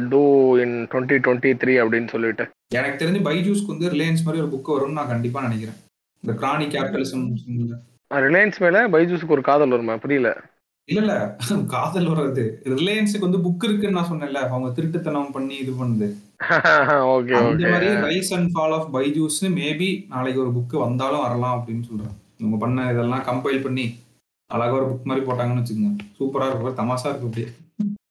do 0.09 0.23
in 0.59 0.89
twenty 0.89 1.19
twenty 1.25 1.53
three 1.63 1.75
அப்படின்னு 1.83 2.09
சொல்லிட்டு. 2.09 2.49
எனக்கு 2.75 3.05
தெரிஞ்சு 3.05 3.27
பைஜூஸ்க்கு 3.29 3.67
வந்து 3.67 3.91
ரிலையன்ஸ் 3.91 4.25
மாதிரி 4.25 4.45
ஒரு 4.45 4.49
புக் 4.53 4.71
வரும்னு 4.71 4.93
நான் 4.93 5.07
கண்டிப்பா 5.07 5.41
நினைக்கிறேன். 5.41 5.79
இந்த 6.21 6.47
கிரானி 6.47 6.67
கேபிட்டலிசம் 6.73 7.25
ரிலையன்ஸ் 8.15 8.59
மேல 8.59 8.89
பைஜூஸுக்கு 8.89 9.35
ஒரு 9.37 9.43
காதல் 9.43 9.69
வருமா? 9.69 9.97
புரியல. 9.97 10.31
இல்ல 10.85 11.01
இல்ல. 11.01 11.37
காதல் 11.68 12.07
வர்றது. 12.07 12.45
ரிலையன்ஸுக்கு 12.64 13.26
வந்து 13.26 13.39
புக் 13.39 13.64
இருக்குன்னு 13.64 13.99
நான் 13.99 14.11
சொன்னேன்ல. 14.11 14.41
அவங்க 14.49 14.68
திருட்டுத்தனம் 14.80 15.33
பண்ணி 15.33 15.55
இது 15.55 15.72
பண்ணுது. 15.72 16.09
ஓகே 17.14 17.35
அந்த 17.49 17.68
மாதிரி 17.68 17.89
ரைஸ் 18.09 18.35
அண்ட் 18.37 18.51
ஃபால் 18.55 18.74
ஆஃப் 18.78 18.97
பைஜூஸ்னு 18.97 19.51
மேபி 19.59 19.89
நாளைக்கு 20.09 20.41
ஒரு 20.41 20.51
புக் 20.51 20.85
வந்தாலும் 20.87 21.20
வரலாம் 21.20 21.57
அப்படின்னு 21.59 21.83
சொல்றேன் 21.83 22.14
இவங்க 22.39 22.57
பண்ண 22.59 22.91
இதெல்லாம் 22.93 23.26
கம்பைல் 23.30 23.62
பண்ணி 23.62 23.87
அழகா 24.55 24.72
ஒரு 24.72 24.87
புக் 24.87 25.05
மாதிரி 25.05 25.26
போட்டாங்கன்னு 25.26 25.61
வச்சுக்கோங்க. 25.61 25.93
சூப்பரா 26.18 26.49
இருக்கும். 26.49 26.78
தமாசா 26.80 27.09
இருக்கும் 27.11 27.30
அப்படியே. 27.30 27.47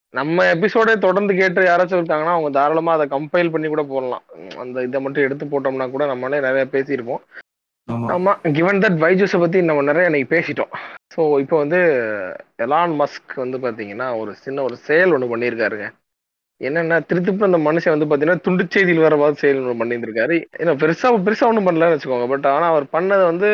நம்ம 0.10 0.44
எபிசோடே 0.54 0.98
தொடர்ந்து 0.98 1.34
கேட்டு 1.36 1.62
யாராச்சும் 1.62 2.00
இருக்காங்கன்னா 2.00 2.36
அவங்க 2.36 2.50
தாராளமா 2.50 2.94
அதை 2.94 3.08
கம்பைல் 3.08 3.52
பண்ணி 3.52 3.68
கூட 3.68 3.84
போடலாம். 3.84 4.24
அந்த 4.60 4.84
இதை 4.84 5.02
மட்டும் 5.02 5.24
எடுத்து 5.24 5.46
போட்டோம்னா 5.46 5.90
கூட 5.90 6.06
நம்மளே 6.06 6.40
நிறைய 6.40 6.68
பேசியிருப்போம். 6.72 7.24
ஆமா. 8.16 8.34
கிவன் 8.58 8.82
தட் 8.84 9.00
பைஜூஸை 9.04 9.40
பத்தி 9.40 9.62
நம்ம 9.62 9.86
நிறைய 9.90 10.10
இன்னைக்கு 10.10 10.34
பேசிட்டோம். 10.36 10.74
ஸோ 11.16 11.22
இப்போ 11.44 11.56
வந்து 11.58 11.80
எலான் 12.66 12.94
மஸ்க் 13.02 13.34
வந்து 13.36 13.58
பாத்தீங்கன்னா 13.66 14.08
ஒரு 14.22 14.32
சின்ன 14.44 14.64
ஒரு 14.68 14.76
செயல் 14.88 15.14
ஒன்று 15.16 15.32
பண்ணியிருக்காருங்க. 15.34 15.88
என்னன்னா 16.62 16.98
திருத்திப்பு 17.10 17.48
அந்த 17.48 17.60
மனுஷன் 17.68 17.94
வந்து 17.94 18.08
பாத்தீங்கன்னா 18.10 18.44
துண்டு 18.46 18.64
செய்தியில் 18.74 19.06
வர 19.06 19.16
மாதிரி 19.16 19.42
செயல் 19.44 19.62
ஒன்று 19.62 19.82
பண்ணியிருக்காரு 19.82 20.36
ஏன்னா 20.62 20.74
பெருசா 20.84 21.10
பெருசா 21.28 21.48
ஒன்றும் 21.52 21.68
பண்ணலன்னு 21.68 21.96
வச்சுக்கோங்க. 21.96 22.28
பட் 22.28 22.48
ஆனா 22.56 22.68
அவர் 22.74 22.86
பண்ணது 22.98 23.24
வந்து 23.32 23.50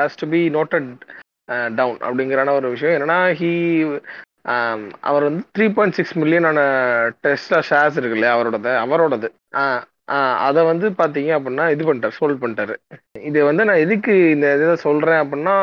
has 0.00 0.20
to 0.22 0.28
be 0.34 0.40
noted 0.58 0.88
down 1.78 2.00
அப்படிங்கிறான 2.06 2.54
ஒரு 2.58 2.68
விஷயம். 2.74 2.96
என்னன்னா 2.96 3.20
ஹீ 3.40 3.52
um, 4.52 4.82
அவர் 5.00 5.26
வந்து 5.28 5.42
த்ரீ 5.56 5.66
பாயிண்ட் 5.76 5.96
சிக்ஸ் 5.96 6.18
மில்லியனான 6.18 6.60
டெஸ்டா 7.24 7.58
ஷேர்ஸ் 7.70 7.98
இருக்கு 7.98 8.16
இல்லையா 8.18 8.34
அவரோடது 8.36 8.72
அவரோடது. 8.84 9.28
அதை 10.46 10.60
வந்து 10.64 10.86
பாத்தீங்க 11.00 11.30
அப்படின்னா 11.36 11.64
இது 11.74 11.82
பண்ணிட்டார் 11.84 12.18
சோல்ட் 12.18 12.40
பண்ணிட்டாரு 12.42 12.74
இது 13.28 13.38
வந்து 13.44 13.66
நான் 13.68 13.82
எதுக்கு 13.84 14.14
இந்த 14.30 14.46
இதை 14.56 14.74
சொல்றேன் 14.86 15.20
அப்படின்னா 15.22 15.54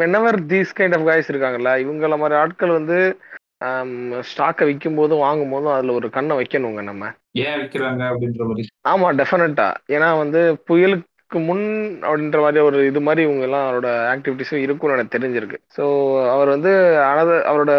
whenever 0.00 0.38
these 0.52 0.76
kind 0.78 0.96
of 0.98 1.06
guys 1.08 1.30
இருக்காங்கல்ல 1.32 1.72
இவங்கள 1.84 2.16
மாதிரி 2.18 2.38
ஆட்கள் 2.42 2.78
வந்து 2.78 2.98
ஸ்டாக்கை 4.22 4.66
விற்கும் 4.68 4.98
போதும் 4.98 5.24
வாங்கும் 5.24 5.52
போதும் 5.54 5.74
அதுல 5.76 5.94
ஒரு 5.98 6.08
கண்ணை 6.10 6.34
வைக்கணுங்க 6.36 6.82
நம்ம. 6.82 7.06
ஏன் 7.44 7.58
விக்கிறாங்க 7.62 8.02
அப்படின்ற 8.12 8.44
மாதிரி? 8.50 8.64
ஆமா 8.92 9.08
டெஃபினட்டா 9.20 9.66
ஏன்னா 9.96 10.08
வந்து 10.22 10.40
புயலுக்கு 10.68 11.40
முன் 11.48 11.66
அப்படின்ற 12.06 12.38
மாதிரி 12.40 12.60
ஒரு 12.68 12.78
இது 12.86 13.00
மாதிரி 13.00 13.22
இவங்க 13.26 13.44
எல்லாம் 13.48 13.66
அவரோட 13.66 13.90
ஆக்டிவிட்டிஸும் 14.14 14.64
இருக்கும்னு 14.64 14.96
எனக்கு 14.96 15.16
தெரிஞ்சிருக்கு. 15.16 15.58
ஸோ 15.76 15.84
அவர் 16.34 16.48
வந்து 16.48 16.72
அனது 17.10 17.36
அவரோட 17.50 17.72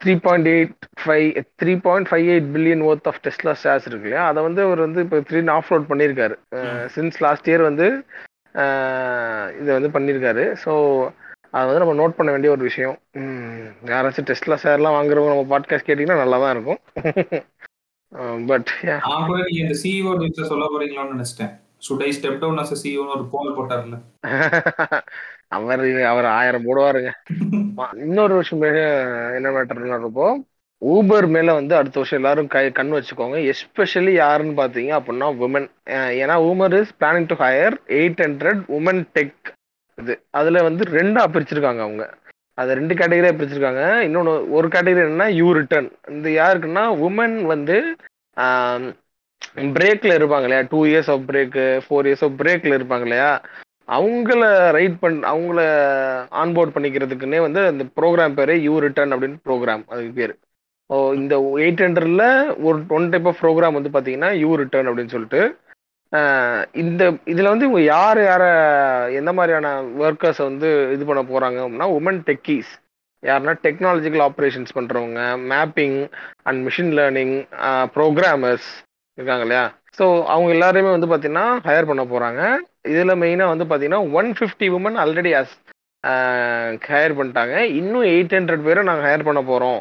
three 0.00 0.12
point 0.20 0.48
eight 0.48 0.84
five 1.02 1.28
three 1.60 1.72
point 1.86 2.08
five 2.10 2.26
eight 2.32 2.48
billion 2.54 2.82
worth 2.88 3.08
of 3.10 3.20
Tesla 3.24 3.52
shares 3.62 3.86
இருக்கு 3.88 4.06
இல்லையா? 4.08 4.24
அதை 4.26 4.42
வந்து 4.42 4.60
அவர் 4.62 4.80
வந்து 4.86 5.02
இப்போ 5.04 5.18
த்ரீ 5.30 5.40
ஆஃப்லோட் 5.58 5.88
பண்ணியிருக்காரு. 5.90 6.36
சின்ஸ் 6.96 7.18
லாஸ்ட் 7.26 7.48
இயர் 7.50 7.68
வந்து 7.70 7.86
இதை 9.60 9.70
வந்து 9.78 9.90
பண்ணியிருக்காரு. 9.96 10.44
ஸோ 10.64 10.72
அதை 11.50 11.64
வந்து 11.66 11.82
நம்ம 11.82 11.96
நோட் 12.02 12.16
பண்ண 12.18 12.30
வேண்டிய 12.30 12.52
ஒரு 12.52 12.62
விஷயம். 12.62 12.96
யாராச்சும் 13.92 14.28
டெஸ்ட்லா 14.30 14.58
ஷேர்லாம் 14.64 14.96
வாங்குறவங்க 14.98 15.34
நம்ம 15.34 15.46
பாட்காஸ்ட் 15.52 15.88
கேட்டிங்கன்னா 15.88 16.22
நல்லா 16.22 16.38
தான் 16.44 16.54
இருக்கும் 16.56 16.80
பட் 18.50 18.70
நியூஸ் 20.20 20.50
சொல்ல 20.52 20.66
போறீங்களான்னு 20.72 21.14
நினைச்சிட்டேன். 21.16 21.54
Should 21.82 22.02
I 22.02 22.10
step 22.12 22.38
down 22.38 22.58
as 22.58 22.74
CEO 22.82 23.02
ஒரு 23.14 23.24
போல் 23.32 23.56
போட்டார்ல. 23.56 23.96
அவர் 25.48 25.82
அவர் 26.04 26.28
ஆயிரம் 26.36 26.66
போடுவாருங்க. 26.66 27.10
இன்னொரு 28.06 28.34
விஷயம் 28.34 28.64
என்ன 29.36 29.48
மேட்டர்னா 29.50 29.98
இருப்போ 30.00 30.28
ஊபர் 30.82 31.26
மேல 31.28 31.52
வந்து 31.52 31.74
அடுத்த 31.76 31.98
வருஷம் 31.98 32.18
எல்லாரும் 32.18 32.46
கை 32.46 32.72
கண் 32.72 32.92
வச்சுக்கோங்க. 32.92 33.36
எஸ்பெஷலி 33.52 34.12
யாருன்னு 34.14 34.60
பாத்தீங்க 34.60 34.92
அப்படின்னா 34.98 35.28
உமன் 35.44 35.68
ஏன்னா 36.20 36.36
Uber 36.48 36.74
is 36.80 36.92
planning 37.00 37.26
to 37.26 37.36
hire 37.44 37.76
eight 37.98 38.22
hundred 38.24 38.62
women 38.78 39.02
tech 39.14 39.50
இது 39.98 40.14
அதுல 40.30 40.62
வந்து 40.62 40.84
ரெண்டா 40.96 41.22
பிரிச்சிருக்காங்க 41.34 41.82
அவங்க. 41.86 42.04
அது 42.58 42.74
ரெண்டு 42.74 42.94
கேட்டகரியா 42.94 43.32
பிரிச்சிருக்காங்க. 43.38 43.82
இன்னொன்று 44.00 44.50
ஒரு 44.50 44.68
கேட்டகரி 44.68 45.02
என்னன்னா 45.04 45.28
யூ 45.32 45.52
ரிட்டர்ன் 45.52 45.88
இந்த 46.08 46.28
யாருக்குன்னா 46.38 46.84
உமன் 47.06 47.36
வந்து 47.46 47.76
பிரேக்ல 49.74 50.16
இருப்பாங்க 50.18 50.46
இல்லையா 50.46 50.64
two 50.70 50.80
years 50.86 51.10
of 51.10 51.26
break 51.30 51.64
four 51.84 52.06
years 52.08 52.24
of 52.24 52.38
பிரேக்ல 52.40 52.76
இருப்பாங்க 52.78 53.02
இல்லையா 53.02 53.30
அவங்கள 53.88 54.44
ரைட் 54.76 54.98
பண் 55.00 55.18
அவங்கள 55.24 55.60
ஆன்போர்ட் 56.42 56.74
பண்ணிக்கிறதுக்குன்னே 56.76 57.40
வந்து 57.40 57.60
அந்த 57.66 57.84
ப்ரோக்ராம் 57.98 58.34
பேரு 58.34 58.54
யூ 58.62 58.74
ரிட்டர்ன் 58.78 59.14
அப்படின்னு 59.14 59.38
ப்ரோக்ராம் 59.44 59.84
அதுக்கு 59.88 60.12
பேர். 60.12 60.34
ஓ 60.90 60.96
இந்த 61.12 61.34
எயிட் 61.62 61.84
ஹண்ட்ரட்ல 61.84 62.24
ஒரு 62.62 62.78
ஒன் 62.88 63.06
டைப் 63.10 63.28
ஆஃப் 63.28 63.40
ப்ரோக்ராம் 63.42 63.78
வந்து 63.78 63.92
பார்த்தீங்கன்னா 63.94 64.30
யூ 64.42 64.50
ரிட்டர்ன் 64.54 64.88
அப்படின்னு 64.88 65.14
சொல்லிட்டு 65.14 65.42
இந்த 66.74 67.02
இதில் 67.24 67.52
வந்து 67.52 67.66
இவங்க 67.66 67.82
யார் 67.86 68.20
யாரை 68.22 68.50
எந்த 69.20 69.30
மாதிரியான 69.32 69.70
ஒர்க்கர்ஸை 70.04 70.44
வந்து 70.44 70.68
இது 70.94 71.04
பண்ண 71.04 71.22
போகிறாங்க 71.22 71.58
அப்படின்னா 71.62 71.88
உமன் 71.98 72.20
டெக்கீஸ் 72.24 72.70
யாருன்னா 73.22 73.54
டெக்னாலஜிக்கல் 73.64 74.24
ஆப்ரேஷன்ஸ் 74.28 74.76
பண்ணுறவங்க 74.76 75.20
mapping 75.52 75.98
and 76.42 76.60
machine 76.66 76.92
learning 76.98 77.34
programmers 77.96 78.68
இருக்காங்க 79.18 79.44
இல்லையா 79.46 79.64
ஸோ 79.98 80.06
அவங்க 80.32 80.50
எல்லாரையுமே 80.56 80.90
வந்து 80.94 81.08
பார்த்தீங்கன்னா 81.10 81.46
ஹையர் 81.66 81.90
பண்ண 81.90 82.02
போகிறாங்க 82.12 82.40
இதில் 82.92 83.20
மெயினாக 83.22 83.52
வந்து 83.52 83.66
பார்த்தீங்கன்னா 83.68 84.02
one 84.18 84.30
fifty 84.38 84.66
women 84.78 84.98
already 85.04 85.32
as 85.40 85.54
hire 86.90 87.16
பண்ணிட்டாங்க. 87.18 87.54
இன்னும் 87.80 88.08
எயிட் 88.14 88.34
ஹண்ட்ரட் 88.36 88.66
பேரை 88.66 88.82
நாங்கள் 88.88 89.06
ஹையர் 89.06 89.28
பண்ண 89.28 89.40
போகிறோம் 89.50 89.80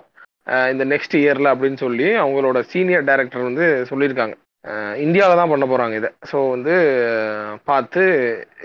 இந்த 0.72 0.84
நெக்ஸ்ட் 0.94 1.16
இயரில் 1.20 1.52
அப்படின்னு 1.52 1.80
சொல்லி 1.84 2.08
அவங்களோட 2.24 2.58
சீனியர் 2.72 3.08
டைரக்டர் 3.10 3.48
வந்து 3.50 3.66
சொல்லியிருக்காங்க. 3.92 4.36
இந்தியாவில் 5.06 5.40
தான் 5.40 5.52
பண்ண 5.54 5.66
போகிறாங்க 5.72 5.96
இதை. 6.02 6.10
ஸோ 6.32 6.38
வந்து 6.54 6.76
பார்த்து 7.70 8.04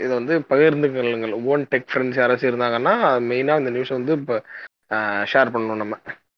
இதை 0.05 0.13
வந்து 0.21 0.37
பகிர்ந்துக்கலுங்கள் 0.53 1.35
ஓன் 1.53 1.65
டெக் 1.73 1.91
ஃப்ரெண்ட்ஸ் 1.93 2.21
யாராச்சும் 2.21 2.51
இருந்தாங்கன்னா 2.53 2.95
மெயினாக 3.31 3.63
இந்த 3.63 3.73
நியூஸ் 3.77 3.97
வந்து 3.99 4.15
இப்போ 4.21 4.39
ஷேர் 5.33 5.53
பண்ணணும் 5.55 5.83
நம்ம. 5.83 5.97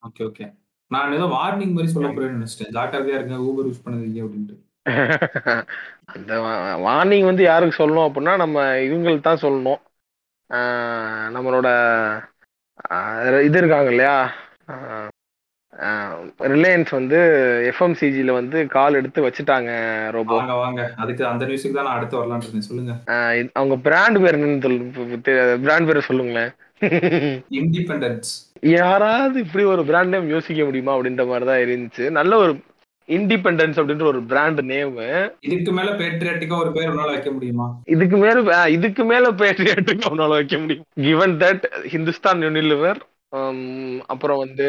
ஓகே 0.09 0.25
ஓகே 0.31 0.47
நான் 0.95 1.17
ஏதோ 1.19 1.27
வார்னிங் 1.35 1.75
மாதிரி 1.77 1.93
சொல்ல 1.95 2.09
போறேன்னு 2.09 2.39
நினைச்சிட்டேன். 2.39 2.75
ஜாக்கிரதையா 2.77 3.19
இருங்க 3.19 3.39
ஊபர் 3.49 3.69
யூஸ் 3.69 3.85
பண்ணதுக்கு 3.85 4.25
அப்படின்ட்டு. 4.27 4.59
அந்த 6.15 6.33
வார்னிங் 6.87 7.27
வந்து 7.31 7.43
யாருக்கு 7.51 7.81
சொல்லணும் 7.81 8.07
அப்படின்னா 8.07 8.33
நம்ம 8.37 8.65
இவங்களுக்கு 8.87 9.27
தான் 9.29 9.45
சொல்லணும். 9.45 9.81
நம்மளோட 11.37 11.69
இது 13.49 13.59
இருக்காங்க 13.63 13.91
இல்லையா? 13.93 14.17
ரிலையன்ஸ் 16.53 16.91
வந்து 16.97 17.19
எஃப்எம்சிஜில 17.71 18.33
வந்து 18.39 18.59
கால் 18.75 18.99
எடுத்து 19.01 19.21
வச்சுட்டாங்க 19.27 19.71
ரோபோ 20.17 20.35
வாங்க 20.39 20.57
வாங்க. 20.63 20.83
அதுக்கு 21.03 21.23
அந்த 21.31 21.45
நியூஸுக்கு 21.49 21.79
தான் 21.79 21.89
நான் 21.89 21.99
அடுத்து 21.99 22.19
வரலான்னு 22.21 22.67
சொல்லுங்க. 22.69 22.95
அவங்க 23.61 23.77
பிராண்ட் 23.87 24.21
பேர் 24.25 24.39
என்னன்னு 24.39 24.65
சொல்லு 24.67 25.19
பிராண்ட் 25.65 25.89
பேரை 25.91 26.03
சொல்லுங்களேன். 26.11 26.53
இண்டிபெண்டன்ஸ் 27.59 28.31
யாராவது 28.61 29.37
இப்படி 29.45 29.65
ஒரு 29.75 29.83
பிராண்ட் 29.85 30.13
நேம் 30.15 30.29
யோசிக்க 30.35 30.65
முடியுமா 30.65 30.93
அப்படின்ற 30.97 31.25
மாதிரி 31.31 31.47
தான் 31.51 31.63
இருந்துச்சு. 31.65 32.05
நல்ல 32.19 32.33
ஒரு 32.45 32.53
இண்டிபெண்டன்ஸ் 33.17 33.79
அப்படின்ற 33.81 34.05
ஒரு 34.11 34.21
பிராண்ட் 34.31 34.61
நேம் 34.71 34.99
இதுக்கு 35.41 35.73
மேல 35.79 35.89
பேட்ரியாட்டிக்கா 36.01 36.59
ஒரு 36.63 36.71
பேர் 36.77 36.91
உன்னால 36.91 37.15
வைக்க 37.15 37.31
முடியுமா? 37.37 37.67
இதுக்கு 37.95 38.17
மேல 38.17 38.71
இதுக்கு 38.77 39.05
மேல 39.05 39.31
பேட்ரியட்டுக்கு 39.41 40.09
அவனால 40.11 40.29
வைக்க 40.29 40.59
முடியும். 40.59 40.87
கிவன் 41.07 41.35
தட் 41.43 41.65
ஹிந்துஸ்தான் 41.93 42.45
யூனிலிவர் 42.47 43.01
அப்புறம் 44.13 44.43
வந்து 44.45 44.69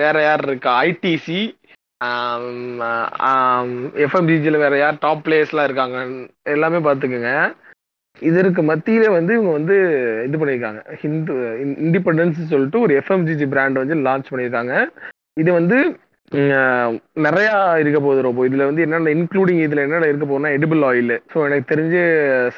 வேற 0.00 0.22
யார் 0.28 0.44
இருக்கா? 0.48 0.72
ஐடிசி 0.90 1.40
எஃப்எம்ஜிஜியில் 4.04 4.62
வேற 4.64 4.74
யார்? 4.78 4.96
டாப் 5.04 5.22
பிளேயர்ஸ்லாம் 5.26 5.68
இருக்காங்க. 5.68 5.98
எல்லாமே 6.54 6.78
பார்த்துக்குங்க. 6.86 7.30
இதற்கு 8.30 8.62
மத்தியில 8.70 9.10
வந்து 9.16 9.32
இவங்க 9.36 9.52
வந்து 9.58 9.76
இது 10.26 10.38
பண்ணியிருக்காங்க. 10.40 10.80
ஹிந்து 11.02 11.34
இண்டிபெண்டன்ஸ் 11.86 12.40
சொல்லிட்டு 12.52 12.80
ஒரு 12.86 12.94
எஃப்எம்ஜிஜி 13.00 13.46
பிராண்ட் 13.54 13.82
வந்து 13.82 13.96
லான்ச் 14.06 14.30
பண்ணியிருக்காங்க. 14.32 14.74
இது 15.42 15.50
வந்து 15.58 15.78
நிறையா 17.26 17.56
இருக்க 17.80 17.98
போகுது 18.00 18.20
ரொம்ப 18.26 18.42
இதுல 18.48 18.66
வந்து 18.68 18.84
என்னென்ன 18.84 19.12
இன்க்ளூடிங் 19.16 19.60
இதுல 19.64 19.82
என்னென்ன 19.86 20.08
இருக்க 20.10 20.26
போகுதுன்னா 20.26 20.54
எடிபிள் 20.58 20.82
ஆயில் 20.90 21.14
ஸோ 21.32 21.38
எனக்கு 21.48 21.66
தெரிஞ்சு 21.72 22.02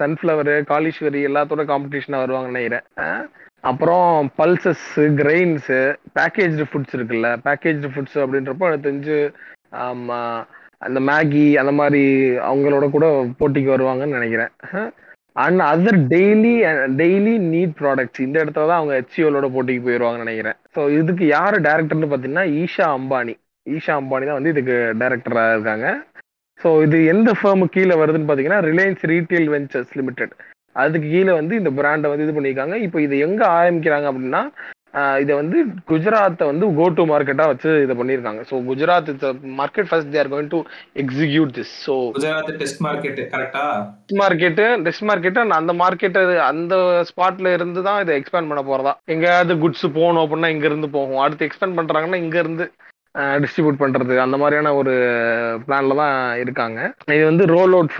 சன்ஃப்ளவர் 0.01 0.53
காலீஸ்வரி 0.73 1.23
எல்லாத்தோட 1.29 1.65
காம்படிஷனாக 1.73 2.25
வருவாங்கன்னு 2.25 2.55
நினைக்கிறேன். 2.55 3.25
அப்புறம் 3.71 4.11
பல்சஸ் 4.41 4.87
கிரெயின்ஸு 5.21 5.81
பேக்கேஜ்டு 6.19 6.67
ஃபுட்ஸ் 6.71 6.95
இருக்குல்ல 6.99 7.31
பேக்கேஜ்டு 7.47 7.91
ஃபுட்ஸ் 7.95 8.19
அப்படின்றப்போ 8.25 8.69
எனக்கு 8.71 8.89
தெரிஞ்சு 8.89 9.19
அந்த 10.87 11.01
மேகி 11.09 11.45
அந்த 11.61 11.73
மாதிரி 11.81 12.03
அவங்களோட 12.51 12.87
கூட 12.95 13.07
போட்டிக்கு 13.41 13.75
வருவாங்கன்னு 13.75 14.19
நினைக்கிறேன். 14.19 14.53
And 15.45 15.63
other 15.73 15.99
daily 16.13 16.53
daily 17.01 17.35
need 17.53 17.75
products 17.81 18.23
இந்த 18.27 18.37
இடத்துல 18.43 18.69
தான் 18.71 18.81
அவங்க 18.81 18.95
ஹெச்இஓலோட 18.99 19.49
போட்டிக்கு 19.55 19.87
போயிடுவாங்கன்னு 19.87 20.27
நினைக்கிறேன். 20.27 20.59
ஸோ 20.75 20.81
இதுக்கு 21.01 21.25
யார் 21.37 21.57
டேரக்டர்னு 21.69 22.11
பார்த்தீங்கன்னா 22.13 22.47
ஈஷா 22.63 22.87
அம்பானி. 22.99 23.35
ஈஷா 23.67 23.95
அம்பானி 24.01 24.27
தான் 24.29 24.39
வந்து 24.39 24.53
இதுக்கு 24.55 24.77
டேரக்டராக 25.03 25.55
இருக்காங்க. 25.57 25.89
ஸோ 26.61 26.69
இது 26.87 26.99
எந்த 27.15 27.31
ஃபேர்மு 27.39 27.67
கீழே 27.75 27.97
வருதுன்னு 28.03 28.29
பார்த்தீங்கன்னா 28.29 28.61
ரிலையன்ஸ் 28.71 29.03
ரீட்டைல் 29.13 29.49
வெஞ்சர்ஸ் 29.55 29.97
லிமிடெட் 30.01 30.35
அதுக்கு 30.83 31.09
கீழே 31.15 31.33
வந்து 31.41 31.55
இந்த 31.61 31.71
பிராண்டை 31.79 32.09
வந்து 32.13 32.27
இது 32.27 32.37
பண்ணியிருக்காங்க. 32.37 32.77
இப்போ 32.87 32.99
இது 33.07 33.17
எங்கே 33.27 33.47
ஆரம்பிக்கிறாங்க 33.59 34.09
அப்படின்னா 34.11 34.43
இதை 35.23 35.33
வந்து 35.41 35.59
குஜராத்தை 35.91 36.45
வந்து 36.51 36.67
கோ 36.79 36.85
டு 36.99 37.05
மார்க்கெட்டாக 37.11 37.51
வச்சு 37.53 37.71
இதை 37.85 37.95
பண்ணியிருக்காங்க. 37.99 38.43
So 38.51 38.55
Gujarat 38.69 39.11
market 39.61 39.89
first 39.91 40.13
they're 40.15 40.31
going 40.35 40.51
to 40.55 40.61
execute 41.03 41.53
this 41.59 41.75
so 41.87 41.97
Gujarat 42.17 42.53
test 42.63 42.81
market 42.87 43.21
கரெக்டா 43.35 43.65
மார்க்கெட்டு 44.23 44.67
டெஸ்ட் 44.87 45.07
மார்க்கெட்டு 45.11 45.45
அந்த 45.61 45.75
மார்க்கெட்டு 45.83 46.23
அந்த 46.51 46.75
ஸ்பாட்ல 47.11 47.53
இருந்து 47.59 47.83
தான் 47.89 48.01
இதை 48.05 48.15
எக்ஸ்பேண்ட் 48.21 48.51
பண்ண 48.53 48.65
போறதா. 48.71 48.95
எங்கேயாவது 49.15 49.55
குட்ஸ் 49.65 49.87
போகணும் 49.99 50.25
அப்படின்னா 50.25 50.51
இங்க 50.55 50.67
இருந்து 50.71 50.91
போகும். 50.99 51.23
அடுத்து 51.27 51.49
எக்ஸ்பேண்ட் 51.49 51.79
பண்றாங்கன்னா 51.81 52.21
இங்க 52.25 52.39
இருந்து 52.45 52.67
டிஸ்ட்ரிபியூட் 53.43 53.83
பண்றது. 53.83 54.15
அந்த 54.25 54.37
மாதிரியான 54.41 54.73
ஒரு 54.81 54.95
பிளான்ல 55.67 55.95
தான் 56.01 56.17
இருக்காங்க. 56.43 56.81
இது 57.17 57.25
வந்து 57.31 57.45
ரோல் 57.55 57.75
அவுட் 57.79 57.95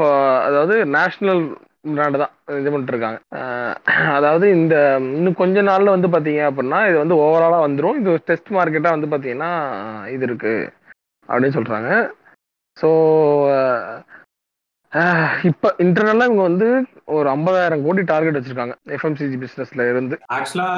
அதாவது 0.49 0.75
நேஷனல் 0.97 1.43
முன்னாடி 1.91 2.19
தான் 2.23 2.35
இது 2.61 2.73
பண்ணிட்டு 2.73 2.95
இருக்காங்க 2.95 3.19
அதாவது 4.17 4.47
இந்த 4.59 4.75
இன்னும் 5.17 5.41
கொஞ்ச 5.43 5.63
நாள்ல 5.69 5.95
வந்து 5.95 6.09
பாத்தீங்க 6.15 6.43
அப்படின்னா 6.51 6.81
இது 6.91 6.97
வந்து 7.03 7.21
ஓவராலா 7.25 7.61
வந்துடும் 7.67 8.01
இது 8.01 8.19
டெஸ்ட் 8.31 8.51
மார்க்கெட்டா 8.57 8.95
வந்து 8.97 9.13
பாத்தீங்கன்னா 9.15 9.53
இது 10.17 10.27
இருக்கு 10.29 10.55
அப்படின்னு 11.29 11.59
சொல்றாங்க. 11.59 11.91
ஸோ 12.77 12.89
இப்போ 15.49 15.69
இன்டர்னலாக 15.85 16.29
இவங்க 16.29 16.45
வந்து 16.49 16.69
ஒரு 17.17 17.27
ஐம்பதாயிரம் 17.35 17.83
கோடி 17.87 18.03
டார்கெட் 18.11 18.37
வச்சிருக்காங்க 18.39 18.75
எஃப்எம்சிஜி 18.97 19.37
பிசினஸ்ல 19.43 19.89
இருந்து. 19.91 20.17
ஆக்சுவலா 20.37 20.69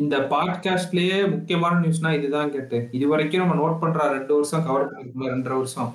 இந்த 0.00 0.16
பாட்காஸ்ட்லயே 0.32 1.18
முக்கியமான 1.34 1.80
நியூஸ்னா 1.82 2.12
இதுதான் 2.18 2.52
கேட்டு 2.54 2.78
இது 2.98 3.06
வரைக்கும் 3.12 3.42
நம்ம 3.44 3.56
நோட் 3.62 3.80
பண்ற 3.82 4.08
ரெண்டு 4.16 4.32
வருஷம் 4.38 4.64
கவர் 4.68 4.86
பண்ணிருக்கோம் 4.90 5.32
ரெண்டரை 5.34 5.58
வருஷம். 5.62 5.90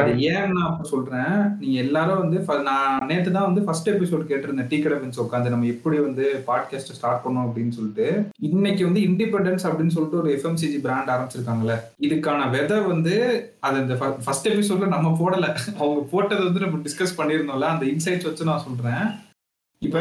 அது 0.00 0.18
ஏன் 0.30 0.52
நான் 0.52 0.66
அப்ப 0.66 0.88
சொல்றேன்? 0.88 1.56
நீங்க 1.58 1.78
எல்லாரும் 1.78 2.18
வந்து 2.18 2.62
நான் 2.62 3.06
நேத்து 3.06 3.30
தான் 3.30 3.44
வந்து 3.44 3.62
ஃபர்ஸ்ட் 3.62 3.90
எபிசோட் 3.90 4.28
கேட்டிருந்தேன் 4.28 4.66
டீ 4.66 4.78
கடை 4.78 4.98
உட்காந்து 4.98 5.48
நம்ம 5.48 5.66
எப்படி 5.66 5.98
வந்து 5.98 6.44
பாட்காஸ்ட் 6.46 6.92
ஸ்டார்ட் 6.92 7.26
பண்ணோம் 7.26 7.46
அப்படின்னு 7.46 7.68
சொல்லிட்டு 7.68 8.26
இன்னைக்கு 8.38 8.84
வந்து 8.84 9.00
இண்டிபெண்டன்ஸ் 9.00 9.66
அப்படின்னு 9.68 9.86
சொல்லிட்டு 9.86 10.16
ஒரு 10.16 10.40
எஃப்எம்சிஜி 10.42 10.80
பிராண்ட் 10.80 11.10
ஆரம்பிச்சிருக்காங்கல்ல. 11.10 11.76
இதுக்கான 12.00 12.50
விதை 12.50 12.80
வந்து 12.80 13.14
அது 13.60 13.78
இந்த 13.78 13.94
ஃபர்ஸ்ட் 14.24 14.48
எபிசோட்ல 14.48 14.86
நம்ம 14.86 15.16
போடல. 15.20 15.56
அவங்க 15.78 16.00
போட்டதை 16.12 16.44
வந்து 16.44 16.60
நம்ம 16.60 16.78
டிஸ்கஸ் 16.78 17.18
பண்ணியிருந்தோம்ல. 17.18 17.60
அந்த 17.60 17.86
இன்சைட்ஸ் 17.86 18.24
வச்சு 18.24 18.44
நான் 18.44 18.64
சொல்றேன். 18.64 19.06
இப்ப 19.78 19.98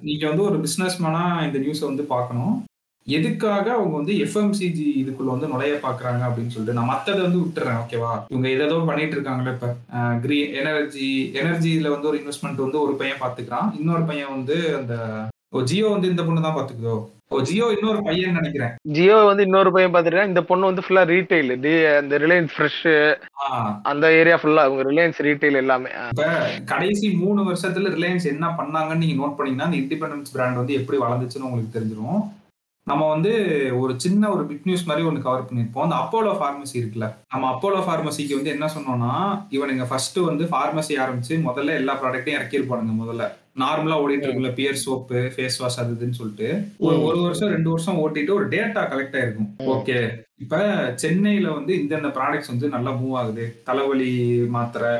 நீங்க 0.00 0.28
வந்து 0.28 0.42
ஒரு 0.42 0.60
பிசினஸ் 0.60 1.02
மேனா 1.02 1.46
இந்த 1.46 1.58
நியூஸை 1.58 1.84
வந்து 1.84 2.02
பார்க்கணும். 2.02 2.64
எதுக்காக 3.06 3.66
அவங்க 3.72 3.94
வந்து 3.96 4.14
எஃப்எம்சிஜி 4.24 4.86
இதுக்குள்ள 5.00 5.30
வந்து 5.32 5.48
நுழைய 5.48 5.74
பாக்குறாங்க 5.82 6.22
அப்படின்னு 6.28 6.52
சொல்லிட்டு 6.52 6.78
நான் 6.78 6.92
மத்ததை 6.92 7.20
வந்து 7.22 7.42
விட்டுறேன் 7.42 7.80
ஓகேவா 7.82 8.12
இவங்க 8.28 8.48
ஏதோ 8.56 8.78
பண்ணிட்டு 8.88 9.16
இருக்காங்கல்ல 9.16 9.54
இப்ப. 9.54 9.68
கிரீன் 10.22 10.54
எனர்ஜி 10.60 11.08
எனர்ஜில 11.40 11.92
வந்து 11.92 12.08
ஒரு 12.08 12.20
இன்வெஸ்ட்மெண்ட் 12.20 12.64
வந்து 12.64 12.80
ஒரு 12.80 12.94
பையன் 12.96 13.22
பாத்துக்கிறான். 13.22 13.68
இன்னொரு 13.80 14.04
பையன் 14.04 14.34
வந்து 14.34 14.56
அந்த 14.78 14.94
ஓ 15.52 15.60
ஜியோ 15.62 15.88
வந்து 15.88 16.08
இந்த 16.08 16.22
பொண்ணு 16.22 16.46
தான் 16.46 16.56
பாத்துக்குதோ? 16.56 16.94
ஓ 17.30 17.36
ஜியோ 17.40 17.66
இன்னொரு 17.74 18.00
பையன் 18.02 18.36
நினைக்கிறேன். 18.38 18.72
ஜியோ 18.96 19.16
வந்து 19.24 19.42
இன்னொரு 19.42 19.70
பையன் 19.72 19.92
பார்த்துருக்கேன் 19.92 20.30
இந்த 20.30 20.42
பொண்ணு 20.42 20.70
வந்து 20.70 20.84
ஃபுல்லா 20.84 21.02
ரீட்டைல் 21.10 21.50
அந்த 21.98 22.18
ரிலையன்ஸ் 22.18 22.54
ஃப்ரெஷ் 22.54 22.80
அந்த 23.84 24.06
ஏரியா 24.20 24.36
ஃபுல்லா 24.42 24.64
அவங்க 24.66 24.82
ரிலையன்ஸ் 24.90 25.20
ரீட்டைல் 25.26 25.60
எல்லாமே. 25.62 25.90
கடைசி 26.64 27.08
மூணு 27.22 27.42
வருஷத்துல 27.50 27.92
ரிலையன்ஸ் 27.96 28.26
என்ன 28.26 28.48
பண்ணாங்கன்னு 28.58 29.02
நீங்க 29.02 29.18
நோட் 29.22 29.38
பண்ணீங்கன்னா 29.38 29.68
அந்த 29.70 29.80
இண்டிபெண்டன்ஸ் 29.82 30.34
பிராண்ட் 30.34 30.60
வந்து 30.62 30.78
எப்படி 30.80 30.98
வளர்ந்துச்சுன்னு 31.04 31.48
உங்களுக்கு 31.48 31.76
தெரிஞ்சிடும் 31.78 32.20
நம்ம 32.86 33.08
வந்து 33.08 33.30
ஒரு 33.80 34.00
சின்ன 34.00 34.30
ஒரு 34.30 34.46
பிக் 34.46 34.64
நியூஸ் 34.64 34.84
மாதிரி 34.84 35.06
ஒன்று 35.06 35.22
கவர் 35.22 35.46
பண்ணியிருப்போம். 35.48 35.86
அந்த 35.86 35.96
அப்போலோ 36.02 36.32
ஃபார்மசி 36.40 36.76
இருக்குல்ல. 36.80 37.06
நம்ம 37.32 37.48
அப்போலோ 37.52 37.80
ஃபார்மசிக்கு 37.86 38.34
வந்து 38.34 38.50
என்ன 38.50 38.66
சொன்னோம்னா 38.66 39.14
இவனுங்க 39.50 39.86
ஃபர்ஸ்ட் 39.88 40.18
வந்து 40.18 40.44
ஃபார்மசி 40.44 40.94
ஆரம்பிச்சு 41.04 41.36
முதல்ல 41.48 41.74
எல்லா 41.80 41.94
ப்ராடக்ட்டையும் 42.02 42.38
இறக்கிருப்பானுங்க 42.38 42.94
முதல்ல. 43.02 43.24
நார்மலா 43.62 43.96
ஓடிட்டு 44.02 44.26
இருக்குல்ல 44.26 44.52
பியர் 44.54 44.80
சோப்பு 44.84 45.32
ஃபேஸ் 45.34 45.58
வாஷ் 45.58 45.78
அது 45.78 45.92
இதுன்னு 45.96 46.18
சொல்லிட்டு. 46.20 46.48
ஒரு 46.78 47.02
ஒரு 47.02 47.18
வருஷம் 47.20 47.48
ரெண்டு 47.48 47.70
வருஷம் 47.70 47.98
ஓட்டிட்டு 48.02 48.36
ஒரு 48.38 48.48
டேட்டா 48.48 48.82
கலெக்ட் 48.92 49.16
ஆயிருக்கும். 49.20 49.50
ஓகே 49.74 49.98
இப்ப 50.38 50.56
சென்னையில 50.94 51.50
வந்து 51.50 51.74
இந்தந்த 51.82 52.10
ப்ராடக்ட்ஸ் 52.18 52.52
வந்து 52.52 52.68
நல்லா 52.68 52.90
மூவ் 52.90 53.16
ஆகுது. 53.22 53.46
தலைவலி 53.64 54.12
மாத்திரை 54.56 54.92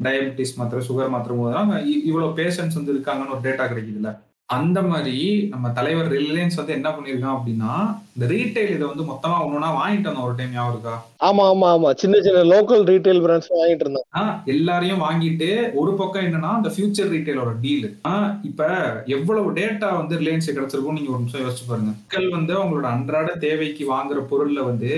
டயபிட்டிஸ் 0.00 0.56
மாத்திரை 0.56 0.82
சுகர் 0.88 1.12
மாத்திரை 1.14 1.34
போதெல்லாம் 1.38 1.72
இவ்வளவு 2.10 2.36
பேஷன்ஸ் 2.40 2.78
வந்து 2.80 2.94
இருக்காங்கன்னு 2.94 3.34
ஒரு 3.36 3.44
டேட்டா 3.48 3.66
கிடைக்குதுல்ல. 3.72 4.12
அந்த 4.48 4.78
மாதிரி 4.84 5.18
நம்ம 5.52 5.66
தலைவர் 5.76 6.08
ரிலையன்ஸ் 6.14 6.58
வந்து 6.58 6.74
என்ன 6.74 6.88
பண்ணிருக்கான் 6.90 7.36
அப்படின்னா 7.36 7.70
இந்த 8.10 8.24
ரீட்டைல் 8.32 8.72
இதை 8.72 8.84
வந்து 8.86 9.04
மொத்தமா 9.04 9.36
ஒண்ணுனா 9.44 9.68
வாங்கிட்டு 9.76 10.08
வந்தோம் 10.08 10.26
ஒரு 10.26 10.36
டைம் 10.36 10.52
ஞாபகம் 10.52 10.74
இருக்கா? 10.74 10.94
ஆமா 11.20 11.44
ஆமா 11.50 11.68
ஆமா. 11.74 11.90
சின்ன 12.00 12.20
சின்ன 12.20 12.42
லோக்கல் 12.50 12.84
ரீட்டைல் 12.90 13.22
பிராண்ட்ஸ் 13.24 13.50
வாங்கிட்டு 13.54 13.84
இருந்தாங்க 13.84 14.10
ஆஹ் 14.20 14.34
எல்லாரையும் 14.54 15.02
வாங்கிட்டு 15.04 15.48
ஒரு 15.76 15.92
பக்கம் 16.00 16.26
என்னன்னா 16.26 16.52
இந்த 16.56 16.72
ஃபியூச்சர் 16.74 17.10
ரீட்டைலோட 17.14 17.52
டீல் 17.62 17.88
இப்ப 18.44 18.68
எவ்வளவு 19.16 19.56
டேட்டா 19.58 19.90
வந்து 19.96 20.20
ரிலையன்ஸ் 20.20 20.50
கிடைச்சிருக்கும் 20.50 20.98
நீங்க 20.98 21.12
ஒரு 21.12 21.22
நிமிஷம் 21.22 21.44
யோசிச்சு 21.44 21.66
பாருங்க. 21.66 21.92
மக்கள் 21.96 22.28
வந்து 22.30 22.54
அவங்களோட 22.58 22.86
அன்றாட 22.94 23.30
தேவைக்கு 23.42 23.86
வாங்குற 23.90 24.20
பொருள்ல 24.30 24.62
வந்து 24.64 24.92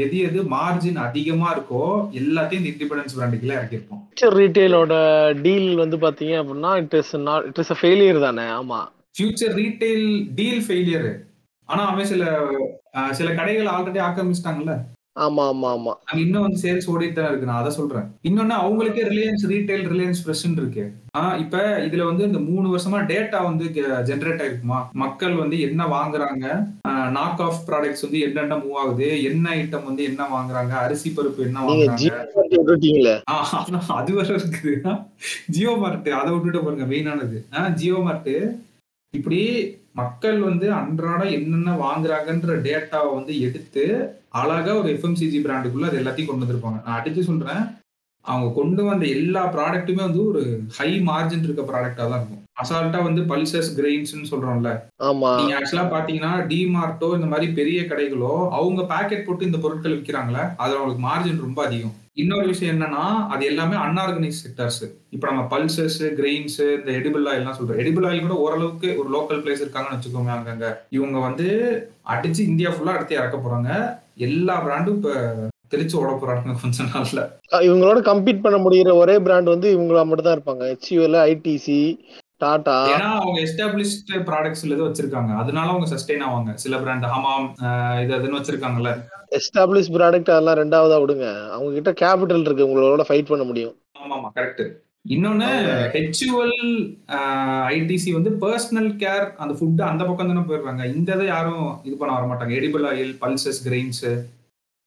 எது 0.00 0.18
எது 0.26 0.40
மார்ஜின் 0.52 1.00
அதிகமா 1.06 1.48
இருக்கோ 1.52 1.84
எல்லாத்தையும் 2.20 2.62
இந்த 2.62 2.72
இண்டிபெண்டன்ஸ் 2.74 3.16
பிராண்டுக்குள்ள 3.16 3.58
இறக்கிருப்போம் 3.58 3.99
ரீட்டைலோட 4.16 4.94
டீல் 5.42 5.76
வந்து 5.76 5.96
பாத்தீங்க 5.96 6.34
அப்படின்னா 6.40 6.76
it 6.76 6.94
is 6.94 7.16
not 7.16 7.46
it 7.46 7.58
is 7.58 7.70
a 7.70 7.78
failure 7.80 8.20
தானே 8.20 8.42
ஆமா. 8.50 8.80
ஃபியூச்சர் 9.18 9.54
ரீட்டைல் 9.54 10.06
டீல் 10.34 10.62
ஃபெயிலியர் 10.68 11.08
ஆனா 11.68 11.82
அவன் 11.86 12.04
சில 12.04 12.24
சில 13.12 13.34
கடைகள் 13.34 13.66
ஆல்ரெடி 13.66 13.98
ஆக்கிரமிச்சிட்டாங்கல்ல. 13.98 14.74
ஆமா 15.16 15.44
ஆமா 15.44 15.68
ஆமா. 15.74 15.92
இன்னும் 16.16 16.42
வந்து 16.42 16.58
சேல்ஸ் 16.62 16.86
ஓடிட்டு 16.86 17.12
தான் 17.12 17.28
இருக்கு. 17.28 17.46
நான் 17.46 17.60
அதை 17.60 17.70
சொல்றேன். 17.70 18.06
இன்னொன்னு 18.24 18.54
அவங்களுக்கே 18.60 19.02
ரிலையன்ஸ் 19.08 19.44
ரீட்டைல் 19.46 19.84
ரிலையன்ஸ் 19.92 20.20
ஃப்ரெஷ்னு 20.22 20.56
இருக்கு. 20.56 20.84
ஆஹ் 21.18 21.36
இப்ப 21.38 21.56
இதுல 21.86 22.04
வந்து 22.04 22.24
இந்த 22.24 22.38
மூணு 22.40 22.66
வருஷமா 22.68 22.98
டேட்டா 23.06 23.38
வந்து 23.44 23.64
ஜென்ரேட் 24.08 24.42
ஆயிருக்குமா? 24.42 24.78
மக்கள் 24.94 25.34
வந்து 25.34 25.56
என்ன 25.60 25.86
வாங்குறாங்க? 25.86 26.44
நாக் 27.10 27.42
ஆஃப் 27.42 27.60
ப்ராடக்ட்ஸ் 27.68 28.04
வந்து 28.06 28.20
என்னென்ன 28.20 28.56
மூவ் 28.56 28.78
ஆகுது? 28.82 29.22
என்ன 29.22 29.50
ஐட்டம் 29.56 29.84
வந்து 29.84 30.04
என்ன 30.04 30.28
வாங்குறாங்க? 30.32 30.74
அரிசி 30.84 31.10
பருப்பு 31.10 31.42
என்ன 31.42 31.58
வாங்குறாங்க? 31.60 32.12
அது 33.98 34.14
வர 34.14 34.28
இருக்குது. 34.34 34.94
ஜியோ 35.48 35.74
மார்ட் 35.76 36.08
அதை 36.20 36.30
விட்டுட்டு 36.32 36.62
பாருங்க 36.62 36.86
மெயினானது 36.86 37.38
ஜியோ 37.74 37.98
மார்ட் 37.98 38.32
இப்படி 39.14 39.40
மக்கள் 39.92 40.40
வந்து 40.40 40.66
அன்றாட 40.72 41.22
என்னென்ன 41.30 41.70
வாங்குறாங்கன்ற 41.78 42.54
டேட்டாவை 42.66 43.10
வந்து 43.14 43.32
எடுத்து 43.40 43.84
அழகா 44.34 44.72
ஒரு 44.80 44.88
எஃப்எம்சிஜி 44.96 45.38
பிராண்டுக்குள்ள 45.44 45.90
அது 45.90 46.00
எல்லாத்தையும் 46.02 46.30
கொண்டு 46.30 46.44
வந்திருப்பாங்க. 46.44 46.80
நான் 46.86 46.98
அடிச்சு 47.00 47.22
சொல்றேன் 47.30 47.62
அவங்க 48.24 48.48
கொண்டு 48.56 48.82
வந்த 48.84 49.04
எல்லா 49.16 49.42
ப்ராடக்ட்டுமே 49.54 50.02
வந்து 50.06 50.22
ஒரு 50.30 50.42
ஹை 50.78 50.90
மார்ஜின் 51.08 51.46
இருக்க 51.46 51.62
ப்ராடக்டா 51.70 52.04
தான் 52.08 52.18
இருக்கும். 52.18 52.42
அசால்ட்டா 52.62 52.98
வந்து 53.06 53.20
பல்சஸ் 53.30 53.70
கிரெயின்ஸ்னு 53.78 54.30
சொல்றோம்ல. 54.32 54.70
நீங்க 55.38 55.54
ஆக்சுவலா 55.58 55.86
பாத்தீங்கன்னா 55.94 56.32
டிமார்ட்டோ 56.50 57.08
இந்த 57.18 57.28
மாதிரி 57.32 57.46
பெரிய 57.58 57.80
கடைகளோ 57.92 58.34
அவங்க 58.58 58.82
பேக்கெட் 58.92 59.24
போட்டு 59.28 59.48
இந்த 59.48 59.60
பொருட்கள் 59.62 59.96
விற்கிறாங்களே 59.96 60.44
அதுல 60.62 60.78
அவங்களுக்கு 60.80 61.06
மார்ஜின் 61.06 61.44
ரொம்ப 61.46 61.60
அதிகம். 61.68 61.96
இன்னொரு 62.22 62.46
விஷயம் 62.52 62.74
என்னன்னா 62.74 63.04
அது 63.32 63.42
எல்லாமே 63.50 63.76
அன்ஆர்கனைஸ் 63.86 64.42
செக்டர்ஸ் 64.44 64.80
இப்ப 65.14 65.24
நம்ம 65.30 65.42
பல்சஸ் 65.52 65.98
கிரெயின்ஸ் 66.18 66.58
இந்த 66.78 66.90
எடிபிள் 67.00 67.26
ஆயில் 67.30 67.40
எல்லாம் 67.42 67.58
சொல்றோம். 67.58 67.80
எடிபிள் 67.82 68.06
ஆயில் 68.08 68.24
கூட 68.26 68.36
ஓரளவுக்கு 68.44 68.88
ஒரு 69.00 69.08
லோக்கல் 69.16 69.42
பிளேஸ் 69.44 69.64
இருக்காங்கன்னு 69.64 69.98
வச்சுக்கோங்க 69.98 70.32
அங்கங்க. 70.36 70.68
இவங்க 70.98 71.18
வந்து 71.28 71.46
அடிச்சு 72.14 72.42
இந்தியா 72.50 72.72
ஃபுல்லா 72.74 72.96
அடுத்து 72.96 73.18
இறக்க 73.20 73.38
போறாங்க. 73.38 73.70
எல்லா 74.20 74.54
பிராண்டும் 74.64 74.96
இப்ப 74.98 75.10
தெளிச்சு 75.72 75.96
ஓட 76.00 76.10
போறாங்க 76.12 76.54
கொஞ்ச 76.62 76.84
நாள்ல. 76.92 77.20
இவங்களோட 77.66 77.98
கம்பீட் 78.08 78.42
பண்ண 78.44 78.56
முடியிற 78.58 78.92
ஒரே 79.02 79.16
பிராண்ட் 79.18 79.52
வந்து 79.54 79.68
இவங்களா 79.76 80.02
மட்டும் 80.06 80.28
தான் 80.28 80.36
இருப்பாங்க 80.38 80.64
ஹெச்யூஎல் 80.70 81.18
ஐடிசி 81.28 81.80
டாடா 82.38 82.76
ஏன்னா 82.90 83.08
அவங்க 83.20 83.38
எஸ்டாப்ளிஷ்ட் 83.46 84.12
ப்ராடக்ட்ஸ்ல 84.28 84.74
இது 84.74 84.86
வச்சிருக்காங்க. 84.86 85.32
அதனால 85.42 85.66
அவங்க 85.72 85.86
சஸ்டெயின் 85.94 86.24
ஆவாங்க. 86.28 86.52
சில 86.54 86.76
பிராண்ட் 86.78 87.06
ஹமாம் 87.14 87.46
இது 88.02 88.12
அதுன்னு 88.18 88.38
வச்சிருக்காங்கல்ல. 88.38 88.92
எஸ்டாப்ளிஷ் 89.38 89.92
ப்ராடக்ட் 89.96 90.32
அதெல்லாம் 90.34 90.60
ரெண்டாவதா 90.62 90.98
விடுங்க. 91.02 91.26
அவங்க 91.54 91.70
கிட்ட 91.78 91.92
கேபிட்டல் 92.02 92.46
இருக்கு. 92.46 92.68
உங்களோட 92.68 93.04
ஃபைட் 93.08 93.32
பண்ண 93.32 93.44
முடியும். 93.44 93.74
ஆமா 94.02 94.14
ஆமா 94.18 94.30
கரெக்ட் 94.38 94.62
இன்னொன்னு 95.04 95.46
ஹெச்யூஎல் 95.94 96.56
ஐடிசி 97.76 98.10
வந்து 98.16 98.30
பர்சனல் 98.42 98.90
கேர் 99.02 99.26
அந்த 99.42 99.52
ஃபுட் 99.58 99.80
அந்த 99.88 100.02
பக்கம் 100.04 100.30
தானே 100.30 100.42
போயிடுறாங்க. 100.48 100.82
இந்த 100.94 101.08
இதை 101.16 101.26
யாரும் 101.28 101.68
இது 101.84 101.94
பண்ண 101.96 102.12
வர 102.16 102.26
மாட்டாங்க. 102.26 102.52
எடிபிள் 102.58 102.84
ஆயில் 102.90 103.14
பல்சஸ் 103.22 103.60
கிரெயின்ஸ் 103.66 104.04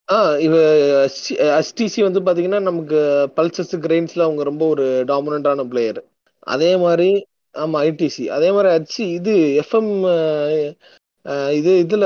ஆ 0.09 0.16
இவ 0.45 0.55
எஸ்டிசி 1.59 1.99
வந்து 2.03 2.22
பாத்தீங்கன்னா 2.26 2.59
நமக்கு 2.61 2.97
பல்சஸ் 3.38 3.76
கிரெயின்ஸ்ல 3.86 4.26
அவங்க 4.26 4.43
ரொம்ப 4.43 4.64
ஒரு 4.74 4.86
டாமினண்டான 5.11 5.66
பிளேயர் 5.72 6.01
அதே 6.47 6.72
மாதிரி 6.78 7.09
ஆமா 7.55 7.78
ஐடிசி 7.88 8.24
அதே 8.38 8.49
மாதிரி 8.51 8.70
ஹச்சி 8.74 9.03
இது 9.18 9.34
எஃப்எம் 9.61 9.91
இது 11.57 11.72
இதுல 11.84 12.05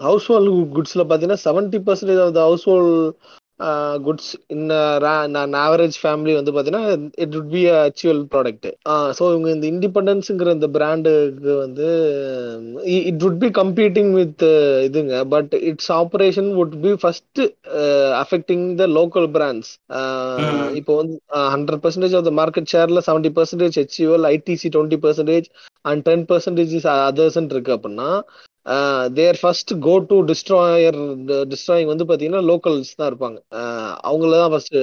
ஹவுஸ் 0.00 0.28
ஹோல்ட் 0.30 0.50
குட்ஸ்ல 0.76 1.04
பாத்தீங்கன்னா 1.04 1.44
seventy 1.46 1.80
percentage 1.86 2.22
of 2.24 2.36
the 2.38 2.42
household 2.70 2.94
goods 4.06 4.32
in 4.54 4.64
average 5.62 5.96
family 6.02 6.32
வந்து 6.38 6.52
பாத்தீங்கன்னா 6.54 6.82
இட் 7.24 7.34
would 7.36 7.48
பி 7.54 7.62
அச்சுவல் 7.76 8.22
ப்ராடக்ட் 8.34 8.66
ஸோ 9.18 9.22
இவங்க 9.32 9.48
இந்த 9.54 9.66
இண்டிபெண்டன்ஸுங்கிற 9.72 10.52
இந்த 10.56 10.68
பிராண்டுக்கு 10.76 11.52
வந்து 11.62 11.86
it 13.10 13.22
would 13.24 13.38
be 13.44 13.50
competing 13.60 14.10
with 14.20 14.44
இதுங்க. 14.88 15.14
But 15.34 15.54
it's 15.70 15.90
operation 16.00 16.50
would 16.58 16.74
be 16.84 16.92
first 17.02 17.42
affecting 18.22 18.66
the 18.80 18.88
local 18.98 19.28
brands. 19.36 19.70
இப்போ 20.80 20.94
வந்து 21.00 21.16
hundred 21.54 21.82
percentage 21.84 22.16
of 22.20 22.26
the 22.28 22.34
market 22.40 22.70
ஷேர்ல 22.74 23.02
seventy 23.08 23.32
percentage 23.38 23.78
HUL 23.82 24.26
ITC 24.34 24.70
twenty 24.76 25.00
percentage 25.06 25.48
and 25.84 26.04
ten 26.08 26.26
percentage 26.32 26.76
others 27.08 27.40
இருக்கு 27.54 27.74
அப்படின்னா 27.76 28.10
they're 29.16 29.38
first 29.40 29.72
go 29.84 29.94
to 30.08 30.16
destroyer 30.30 30.98
destroying 31.50 31.90
வந்து 31.90 32.06
பாத்தீங்கன்னா 32.08 32.42
locals 32.48 32.90
தான் 32.96 33.08
இருப்பாங்க. 33.10 33.38
அவங்கள 34.08 34.30
தான் 34.36 34.52
ஃபர்ஸ்ட் 34.52 34.76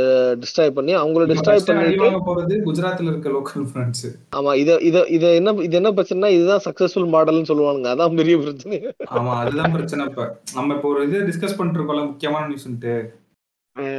டிஸ்ட்ராய் 0.43 0.75
பண்ணி 0.77 0.93
அவங்கள 0.99 1.25
டிஸ்ட்ராய் 1.31 1.63
பண்ணிட்டு 1.69 2.21
போறது 2.29 2.57
குஜராத்ல 2.67 3.09
இருக்க 3.11 3.29
லோக்கல் 3.29 3.65
பிராண்ட்ஸ் 3.71 4.05
ஆமா 4.37 4.53
இத 4.61 4.77
இத 4.89 5.05
இத 5.17 5.33
என்ன 5.39 5.55
இது 5.67 5.77
என்ன 5.81 5.91
பிரச்சனைனா 5.97 6.31
இதுதான் 6.35 6.63
சக்சஸ்ஃபுல் 6.67 7.09
மாடல்னு 7.15 7.49
சொல்லுவானுங்க. 7.51 7.89
அதான் 7.93 8.17
பெரிய 8.21 8.37
பிரச்சனை. 8.43 8.77
ஆமா 9.15 9.33
அதுதான் 9.41 9.75
பிரச்சனை 9.75 10.05
இப்ப. 10.11 10.25
நம்ம 10.55 10.75
இப்போ 10.77 10.89
ஒரு 10.93 11.01
இது 11.07 11.19
டிஸ்கஸ் 11.29 11.57
பண்ணிட்டு 11.57 11.79
இருக்கோம்ல 11.79 12.05
முக்கியமான 12.07 12.47
நியூஸ்ன்ட்டு 12.51 12.95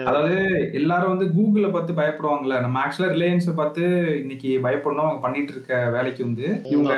அதாவது 0.09 0.35
எல்லாரும் 0.79 1.13
வந்து 1.13 1.27
கூகுள 1.37 1.67
பார்த்து 1.71 1.99
பயப்படுவாங்கல்ல. 2.01 2.57
நம்ம 2.61 2.81
ஆக்சுவலா 2.83 3.13
ரிலையன்ஸ் 3.15 3.49
பார்த்து 3.61 3.85
இன்னைக்கு 4.21 4.51
பயப்படணும் 4.67 5.07
அவங்க 5.07 5.23
பண்ணிட்டு 5.25 5.53
இருக்க 5.55 5.79
வேலைக்கு 5.97 6.23
வந்து 6.27 6.47
இவங்க 6.73 6.93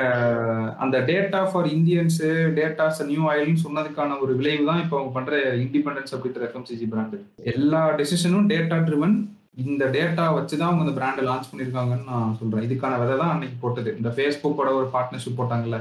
அந்த 0.77 0.97
data 1.09 1.39
for 1.51 1.69
Indians 1.75 2.19
datas 2.59 3.01
new 3.11 3.23
ஆயில்னு 3.31 3.63
சொன்னதுக்கான 3.65 4.19
ஒரு 4.25 4.35
விளைவு 4.41 4.69
தான் 4.69 4.83
இப்போ 4.83 4.97
அவங்க 4.97 5.13
பண்ற 5.15 5.39
இண்டிபெண்டன்ஸ் 5.63 6.13
அப்படின்ற 6.15 6.45
எஃப்எம்சிஜி 6.49 6.87
பிராண்டு 6.93 7.19
எல்லா 7.53 7.81
டெசிஷனும் 8.01 8.51
டேட்டா 8.53 8.79
ட்ரிவன் 8.89 9.17
இந்த 9.63 9.83
டேட்டா 9.95 10.25
வச்சுதான் 10.35 10.69
அவங்க 10.69 10.83
இந்த 10.85 10.95
பிராண்டை 10.97 11.23
லான்ச் 11.27 11.49
பண்ணிருக்காங்கன்னு 11.51 12.09
நான் 12.09 12.35
சொல்றேன். 12.39 12.65
இதுக்கான 12.67 12.99
விதை 13.01 13.15
தான் 13.17 13.31
அன்னைக்கு 13.33 13.57
போட்டது. 13.61 13.89
இந்த 13.97 14.09
ஃபேஸ்புக்கோட 14.15 14.69
ஒரு 14.79 14.87
பார்ட்னர்ஷிப் 14.93 15.39
போட்டாங்கல்ல. 15.39 15.77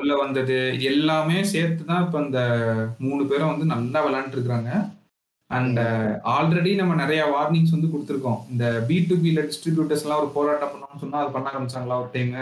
உள்ள 0.00 0.14
வந்தது. 0.16 0.58
எல்லாமே 0.92 1.38
சேர்த்து 1.54 1.88
தான் 1.90 2.04
இப்ப 2.06 2.22
இந்த 2.26 2.42
மூணு 2.98 3.22
பேரும் 3.32 3.52
வந்து 3.52 3.66
நல்லா 3.74 4.00
விளையாண்டு 4.06 4.38
இருக்காங்க 4.38 4.70
அண்ட் 5.56 5.78
ஆல்ரெடி 6.34 6.72
நம்ம 6.80 6.96
நிறைய 7.02 7.22
வார்னிங்ஸ் 7.34 7.74
வந்து 7.74 7.90
கொடுத்துருக்கோம். 7.92 8.40
இந்த 8.52 8.64
பி 8.88 8.96
டு 9.08 9.14
பில 9.24 9.40
டிஸ்ட்ரிபியூட்டர்ஸ் 9.48 10.04
எல்லாம் 10.04 10.20
ஒரு 10.22 10.30
போராட்டம் 10.36 10.70
பண்ணணும்னு 10.72 11.02
சொன்னா 11.04 11.20
அது 11.22 11.34
பண்ண 11.36 11.50
ஆரம்பிச்சாங்களா 11.54 11.98
ஒரு 12.02 12.10
டைம் 12.16 12.32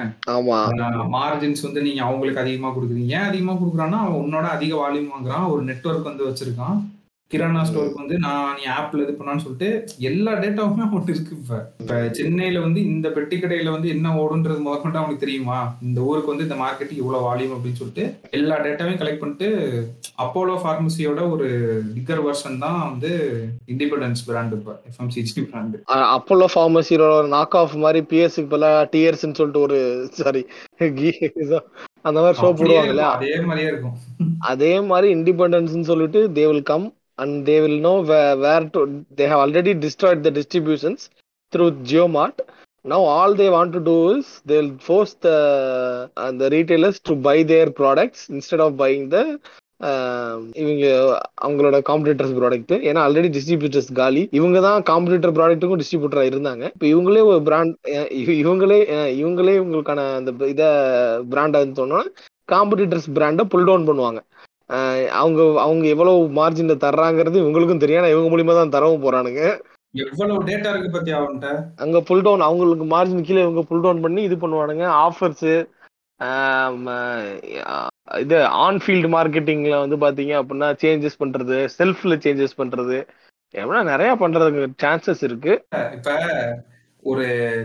மார்ஜின்ஸ் 1.17 1.67
வந்து 1.69 1.83
நீங்க 1.89 2.03
அவங்களுக்கு 2.09 2.45
அதிகமா 2.45 2.71
கொடுக்குறீங்க. 2.77 3.11
ஏன் 3.19 3.29
அதிகமா 3.31 3.55
கொடுக்குறான்னா 3.63 4.01
அவன் 4.05 4.23
உன்னோட 4.25 4.47
அதிக 4.57 4.73
வால்யூம் 4.83 5.13
வாங்குறான். 5.15 5.49
ஒரு 5.55 5.63
நெட்வொர்க் 5.71 6.11
வந்து 6.11 6.29
வச்சிருக்கான். 6.29 6.79
கிரானா 7.31 7.63
ஸ்டோருக்கு 7.65 8.01
வந்து 8.01 8.17
நான் 8.19 8.55
நீ 8.55 8.63
ஆப்ல 8.75 9.03
இது 9.03 9.15
பண்ணான்னு 9.17 9.43
சொல்லிட்டு 9.43 9.67
எல்லா 10.09 10.33
டேட்டாவுமே 10.39 10.83
அவன்கிட்ட 10.85 11.13
இருக்கு 11.15 11.35
இப்ப. 11.37 11.57
இப்ப 11.81 11.97
சென்னையில 12.19 12.63
வந்து 12.63 12.81
இந்த 12.89 13.09
பெட்டி 13.17 13.37
கடையில 13.37 13.75
வந்து 13.75 13.89
என்ன 13.89 14.13
ஓடுன்றது 14.21 14.61
முதற்கொண்டு 14.63 15.01
அவனுக்கு 15.01 15.25
தெரியுமா? 15.25 15.59
இந்த 15.83 15.99
ஊருக்கு 16.07 16.33
வந்து 16.33 16.47
இந்த 16.47 16.57
மார்க்கெட்டுக்கு 16.61 17.03
இவ்வளவு 17.03 17.27
வால்யூம் 17.27 17.55
அப்படின்னு 17.55 17.81
சொல்லிட்டு 17.81 18.05
எல்லா 18.39 18.57
டேட்டாவையும் 18.65 19.01
கலெக்ட் 19.03 19.23
பண்ணிட்டு 19.23 19.49
அப்போலோ 20.19 20.57
ஃபார்மசியோட 20.63 21.21
ஒரு 21.31 21.49
பிக்கர் 21.95 22.25
வெர்ஷன் 22.25 22.59
தான் 22.59 22.81
வந்து 22.85 23.11
இண்டிபெண்டன்ஸ் 23.73 24.25
பிராண்ட் 24.29 24.57
இப்ப 24.59 24.77
எஃப்எம்சிஜி 24.91 25.45
பிராண்டு 25.47 25.83
அப்போலோ 26.15 26.49
ஃபார்மசியோட 26.51 27.07
நாக் 27.35 27.57
ஆஃப் 27.57 27.77
மாதிரி 27.79 28.03
பிஎஸ்க்கு 28.11 28.51
பதிலா 28.51 28.73
டிஎர்ஸ்னு 28.93 29.39
சொல்லிட்டு 29.41 29.65
ஒரு 29.67 29.81
சாரி 30.21 30.45
அந்த 32.05 32.19
மாதிரி 32.21 32.37
ஷோ 32.39 32.49
போடுவாங்கல்ல? 32.59 33.05
அதே 33.17 33.33
மாதிரியே 33.45 33.69
இருக்கும். 33.71 33.97
அதே 34.49 34.73
மாதிரி 34.89 35.09
இண்டிபெண்டன்ஸ்னு 35.15 35.89
சொல்லிட்டு 35.89 36.21
they 36.37 36.45
will 36.47 36.69
come 36.69 36.87
and 37.25 37.37
they 37.51 37.57
will 37.65 37.83
know 37.91 37.95
where 38.47 38.69
to 38.77 38.83
they 39.21 39.27
have 39.33 39.43
already 39.47 39.75
destroyed 39.87 40.25
the 40.29 40.33
distributions 40.41 41.05
through 41.53 41.67
Jio 41.91 42.07
Mart 42.19 42.41
now 42.85 43.01
all 43.05 43.35
they 43.35 43.51
want 43.51 43.73
to 43.73 43.81
do 43.81 43.97
is 44.11 44.27
they'll 44.49 44.73
force 44.79 45.15
the 45.27 45.37
uh, 46.17 46.33
the 46.33 46.49
retailers 46.51 46.99
to 47.01 47.15
buy 47.27 47.39
their 47.43 47.71
products 47.71 48.21
instead 48.31 48.61
of 48.61 48.77
buying 48.83 49.03
the 49.15 49.23
um, 49.89 50.39
இவங்க 50.63 50.85
அவங்களோட 51.45 51.77
competitors 51.89 52.37
product 52.39 52.73
ஏன்னா 52.89 53.01
already 53.07 53.29
distributors 53.37 53.91
காலி. 54.01 54.23
இவங்க 54.39 54.61
தான் 54.67 54.87
competitor 54.91 55.35
ப்ராடக்ட்டுக்கும் 55.37 55.81
டிஸ்ட்ரிபியூட்டரா 55.83 56.25
இருந்தாங்க. 56.31 56.65
இப்போ 56.75 56.87
இவங்களே 56.93 57.23
ஒரு 57.33 57.43
பிராண்ட் 57.49 57.75
இவங்களே 58.43 58.81
இவங்களே 59.21 59.55
இவங்களுக்கான 59.61 60.07
அந்த 60.21 60.33
இதை 60.55 60.71
பிராண்டா 61.35 61.61
சொன்னா 61.83 62.01
காம்படிட்டர்ஸ் 62.55 63.09
பிராண்டை 63.19 63.47
புல் 63.55 63.69
டவுன் 63.71 63.89
பண்ணுவாங்க. 63.91 64.21
அவங்க 65.21 65.41
அவங்க 65.65 65.85
எவ்வளவு 65.95 66.21
மார்ஜின்ல 66.39 66.75
தர்றாங்கிறது 66.85 67.37
இவங்களுக்கும் 67.43 67.83
தெரியும். 67.83 68.01
ஆனா 68.03 68.13
இவங்க 68.15 68.29
மூலியமா 68.33 68.55
தான் 68.59 68.75
தரவும் 68.77 69.05
போறானுங்க. 69.05 69.43
எவ்வளவு 69.95 70.41
டேட்டா 70.49 70.71
இருக்கு 70.73 70.91
பத்தி 70.97 71.11
அவன்கிட்ட? 71.13 71.51
அங்க 71.85 71.99
புல் 72.09 72.25
டவுன் 72.27 72.47
அவங்களுக்கு 72.49 72.87
மார்ஜின் 72.95 73.27
கீழே 73.29 73.45
இவங்க 73.47 73.63
புல் 73.71 73.85
டவுன் 73.85 74.05
பண்ணி 74.07 74.23
இது 74.23 74.37
பண்ணுவானுங்க. 74.37 74.87
ஆஃபர்ஸ் 75.07 75.49
இது 78.23 78.37
ஆன் 78.65 78.79
ஃபீல்டு 78.85 79.09
மார்க்கெட்டிங்ல 79.15 79.77
வந்து 79.83 79.97
பாத்தீங்க 80.05 80.35
அப்படின்னா 80.41 80.69
சேஞ்சஸ் 80.83 81.21
பண்றது 81.23 81.57
செல்ஃப்ல 81.79 82.17
சேஞ்சஸ் 82.25 82.59
பண்றது. 82.63 82.99
எவ்வளோ 83.55 83.83
நிறைய 83.83 84.11
பண்றதுக்கு 84.23 84.63
சான்சஸ் 84.85 85.23
இருக்கு. 85.29 85.53
இப்ப 85.97 86.11
ஒரு 87.11 87.25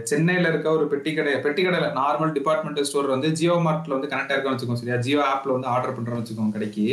சென்னையில 0.10 0.50
இருக்க 0.52 0.68
ஒரு 0.78 0.86
பெட்டி 0.92 1.12
கடை 1.16 1.34
பெட்டி 1.46 1.62
கடையில 1.64 1.88
நார்மல் 2.00 2.34
டிபார்ட்மெண்டல் 2.38 2.88
ஸ்டோர் 2.90 3.14
வந்து 3.14 3.30
ஜியோ 3.40 3.56
மார்ட்ல 3.66 3.96
வந்து 3.98 4.12
கனெக்ட் 4.12 4.32
ஆயிருக்கோம் 4.34 4.56
வச்சுக்கோங்க 4.56 4.82
சரியா? 4.84 5.00
ஜியோ 5.06 5.22
ஆப்ல 5.32 5.56
வந்து 5.56 5.72
ஆர்டர் 5.74 5.96
பண்றோம்னு 5.98 6.22
வச்சுக்கோங்க 6.22 6.56
கடைக்கு. 6.58 6.86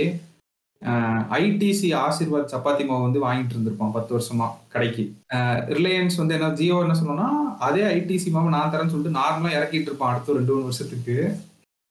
ஐடிசி 1.41 1.89
ஆசீர்வாத் 2.05 2.53
சப்பாத்தி 2.53 2.85
மாவு 2.89 3.07
வந்து 3.07 3.21
வாங்கிட்டு 3.25 3.55
இருந்திருப்போம் 3.55 3.95
பத்து 3.97 4.13
வருஷமா 4.17 4.47
கடைக்கு. 4.75 5.05
ரிலையன்ஸ் 5.79 6.17
வந்து 6.21 6.37
என்ன 6.39 6.49
ஜியோ 6.61 6.77
என்ன 6.85 6.97
சொன்னோம்னா 7.01 7.29
அதே 7.67 7.83
ஐடிசி 7.99 8.31
மாவு 8.37 8.55
நான் 8.57 8.73
தரேன்னு 8.75 8.95
சொல்லிட்டு 8.95 9.19
நார்மலா 9.21 9.57
இறக்கிட்டு 9.59 9.91
இருப்பான் 9.91 10.13
அடுத்த 10.13 10.39
ரெண்டு 10.39 10.53
மூணு 10.55 10.69
வருஷத்துக்கு. 10.69 11.17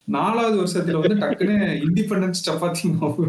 நாலாவது 0.08 0.56
வருஷத்துல 0.60 1.00
வந்து 1.00 1.18
டக்குன்னு 1.22 1.56
இண்டிபெண்டன்ஸ் 1.84 2.40
சப்பாத்தி 2.46 2.88
மாவு 2.94 3.24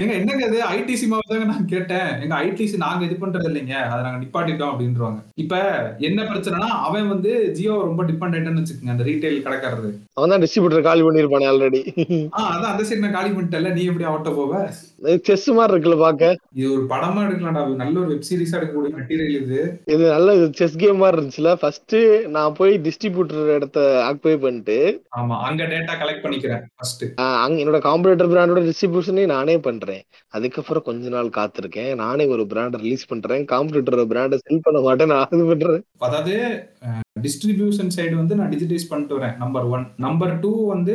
எங்க 0.00 0.12
என்னங்க 0.16 0.42
இது? 0.48 0.58
ஐடிசி 0.72 1.06
மாவு 1.06 1.30
தாங்க 1.30 1.46
நான் 1.50 1.70
கேட்டேன். 1.70 2.10
எங்க 2.22 2.34
ஐடிசி 2.42 2.76
நாங்க 2.76 3.04
இது 3.06 3.14
பண்றது 3.16 3.48
இல்லைங்க. 3.50 3.76
அதை 3.84 4.00
நாங்க 4.06 4.18
நிப்பாட்டிட்டோம் 4.22 4.72
அப்படின்றாங்க 4.72 5.20
இப்ப 5.36 5.54
என்ன 6.00 6.26
பிரச்சனைனா 6.30 6.68
அவன் 6.86 7.08
வந்து 7.08 7.30
ஜியோ 7.58 7.76
ரொம்ப 7.82 8.04
டிபெண்ட் 8.04 8.24
வச்சுக்கோங்க 8.52 8.94
அந்த 8.94 9.06
ரீட்டைல் 9.08 9.44
கடைக்காரரு. 9.46 9.92
அவன் 10.16 10.32
தான் 10.32 10.42
டிஸ்ட்ரிபியூட்டர் 10.44 10.86
காலி 10.88 11.04
பண்ணிருப்பானே 11.04 11.48
ஆல்ரெடி 11.52 11.80
ஆஹ் 12.34 12.50
அதான் 12.50 12.72
அந்த 12.72 12.84
சைடு 12.88 13.04
நான் 13.04 13.16
காலி 13.16 13.32
பண்ணிட்டல 13.32 13.72
நீ 13.74 13.84
எப்படி 13.86 14.08
அவட்ட 14.10 14.30
போவ? 14.36 14.52
செஸ் 15.26 15.48
மாதிரி 15.56 15.72
இருக்குல்ல 15.72 15.98
பாக்க. 15.98 16.28
இது 16.58 16.68
ஒரு 16.74 16.84
படமா 16.92 17.24
எடுக்கலாம்டா. 17.26 17.64
நல்ல 17.80 17.96
ஒரு 18.00 18.10
வெப் 18.12 18.28
சீரிஸா 18.28 18.56
எடுக்கக்கூடிய 18.58 18.92
மெட்டீரியல் 18.96 19.36
இது. 19.40 19.60
இது 19.94 20.04
நல்ல 20.10 20.30
செஸ் 20.60 20.78
கேம் 20.78 21.02
மாதிரி 21.02 21.18
இருந்துச்சுல. 21.18 21.50
ஃபர்ஸ்ட் 21.60 21.96
நான் 22.36 22.56
போய் 22.58 22.74
டிஸ்ட்ரிபியூட்டர் 22.86 23.52
இடத்த 23.56 23.78
ஆக்குபை 24.06 24.36
பண்ணிட்டு 24.40 24.78
ஆமா. 25.16 25.35
அங்க 25.46 25.62
டேட்டா 25.72 25.94
கலெக்ட் 26.02 26.24
பண்ணிக்கிறேன் 26.24 26.62
ஃபர்ஸ்ட் 26.76 27.04
அங்க 27.44 27.56
என்னோட 27.62 27.80
காம்படிட்டர் 27.88 28.30
பிராண்டோட 28.32 28.62
டிஸ்ட்ரிபியூஷனே 28.68 29.24
நானே 29.34 29.56
பண்றேன். 29.66 30.02
அதுக்கப்புறம் 30.36 30.86
கொஞ்ச 30.88 31.08
நாள் 31.16 31.36
காத்திருக்கேன். 31.38 31.92
நானே 32.02 32.26
ஒரு 32.34 32.44
பிராண்டை 32.52 32.80
ரிலீஸ் 32.84 33.10
பண்றேன். 33.12 33.44
காம்படிட்டர் 33.52 34.10
பிராண்டை 34.12 34.38
செல் 34.44 34.64
பண்ண 34.66 34.80
மாட்டேன் 34.86 35.12
நான் 35.12 35.26
அது 35.26 35.44
பண்றேன் 35.52 35.84
அதாவது 36.06 36.34
டிஸ்ட்ரிபியூஷன் 37.24 37.92
சைடு 37.96 38.14
வந்து 38.20 38.34
நான் 38.38 38.50
டிஜிட்டைஸ் 38.54 38.88
பண்ணிட்டு 38.90 39.16
வரேன் 39.18 39.36
நம்பர் 39.42 39.66
ஒன் 39.74 39.84
நம்பர் 40.06 40.34
டூ 40.42 40.50
வந்து 40.72 40.94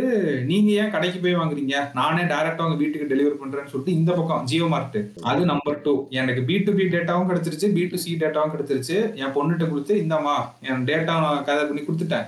நீங்க 0.49 0.69
ஏன் 0.81 0.91
கடைக்கு 0.95 1.19
போய் 1.23 1.39
வாங்குறீங்க? 1.39 1.75
நானே 1.99 2.23
டைரக்டா 2.31 2.65
உங்க 2.67 2.77
வீட்டுக்கு 2.81 3.11
டெலிவரி 3.13 3.37
பண்றேன்னு 3.41 3.71
சொல்லிட்டு 3.73 3.97
இந்த 3.99 4.11
பக்கம் 4.19 4.45
ஜியோ 4.51 4.67
மார்ட் 4.73 4.99
அது 5.31 5.41
நம்பர் 5.51 5.81
டூ 5.85 5.93
எனக்கு 6.21 6.43
பி 6.49 6.57
டு 6.67 6.73
பி 6.79 6.85
டேட்டாவும் 6.95 7.29
கிடைச்சிருச்சு 7.31 7.69
பி 7.77 7.85
டு 7.93 7.99
சி 8.03 8.13
டேட்டாவும் 8.23 8.53
கிடைச்சிருச்சு. 8.55 8.97
என் 9.21 9.35
பொண்ணுகிட்ட 9.37 9.65
கொடுத்து 9.71 9.95
இந்தாம்மா 10.03 10.35
என் 10.69 10.85
டேட்டா 10.91 11.15
நான் 11.25 11.43
கதை 11.49 11.63
பண்ணி 11.65 11.83
கொடுத்துட்டேன். 11.83 12.27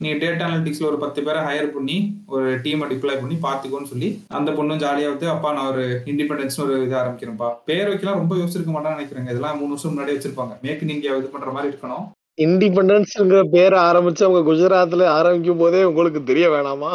நீ 0.00 0.08
டேட்டா 0.12 0.44
அனலிட்டிக்ஸ்ல 0.46 0.88
ஒரு 0.88 0.98
பத்து 1.02 1.22
பேரை 1.22 1.42
ஹையர் 1.46 1.68
பண்ணி 1.74 1.94
ஒரு 2.26 2.48
டீமை 2.64 2.86
டிப்ளாய் 2.90 3.20
பண்ணி 3.20 3.36
பாத்துக்கோன்னு 3.44 3.90
சொல்லி 3.92 4.08
அந்த 4.38 4.50
பொண்ணும் 4.58 4.82
ஜாலியா 4.82 5.08
வந்து 5.12 5.28
அப்பா 5.34 5.52
நான் 5.52 5.70
ஒரு 5.72 5.84
இண்டிபெண்டன்ஸ் 6.12 6.60
ஒரு 6.64 6.74
இது 6.86 6.94
ஆரம்பிக்கிறேன்ப்பா 6.96 7.48
பேர் 7.64 7.88
வைக்கலாம் 7.88 8.20
ரொம்ப 8.20 8.34
யோசிச்சிருக்க 8.36 8.74
மாட்டான்னு 8.74 8.98
நினைக்கிறேங்க. 8.98 9.30
இதெல்லாம் 9.32 9.58
மூணு 9.60 9.74
வருஷம் 9.74 9.94
முன்னாடி 9.94 10.14
வச்சிருப்பாங்க. 10.16 10.54
மேக் 10.66 10.82
இன் 10.82 10.94
இந்தியா 10.96 11.16
இது 11.16 11.28
பண்ற 11.28 11.50
மாதிரி 11.50 11.72
இருக்கணும். 11.72 12.04
இண்டிபெண்டன்ஸ்ங்கிற 12.46 13.42
பேரை 13.56 13.78
ஆரம்பிச்சு 13.88 14.26
அவங்க 14.26 14.42
குஜராத்ல 14.50 15.06
ஆரம்பிக்கும் 15.18 15.62
போதே 15.64 15.82
உங்களுக்கு 15.84 16.22
தெரிய 16.32 16.48
வேணாமா? 16.56 16.92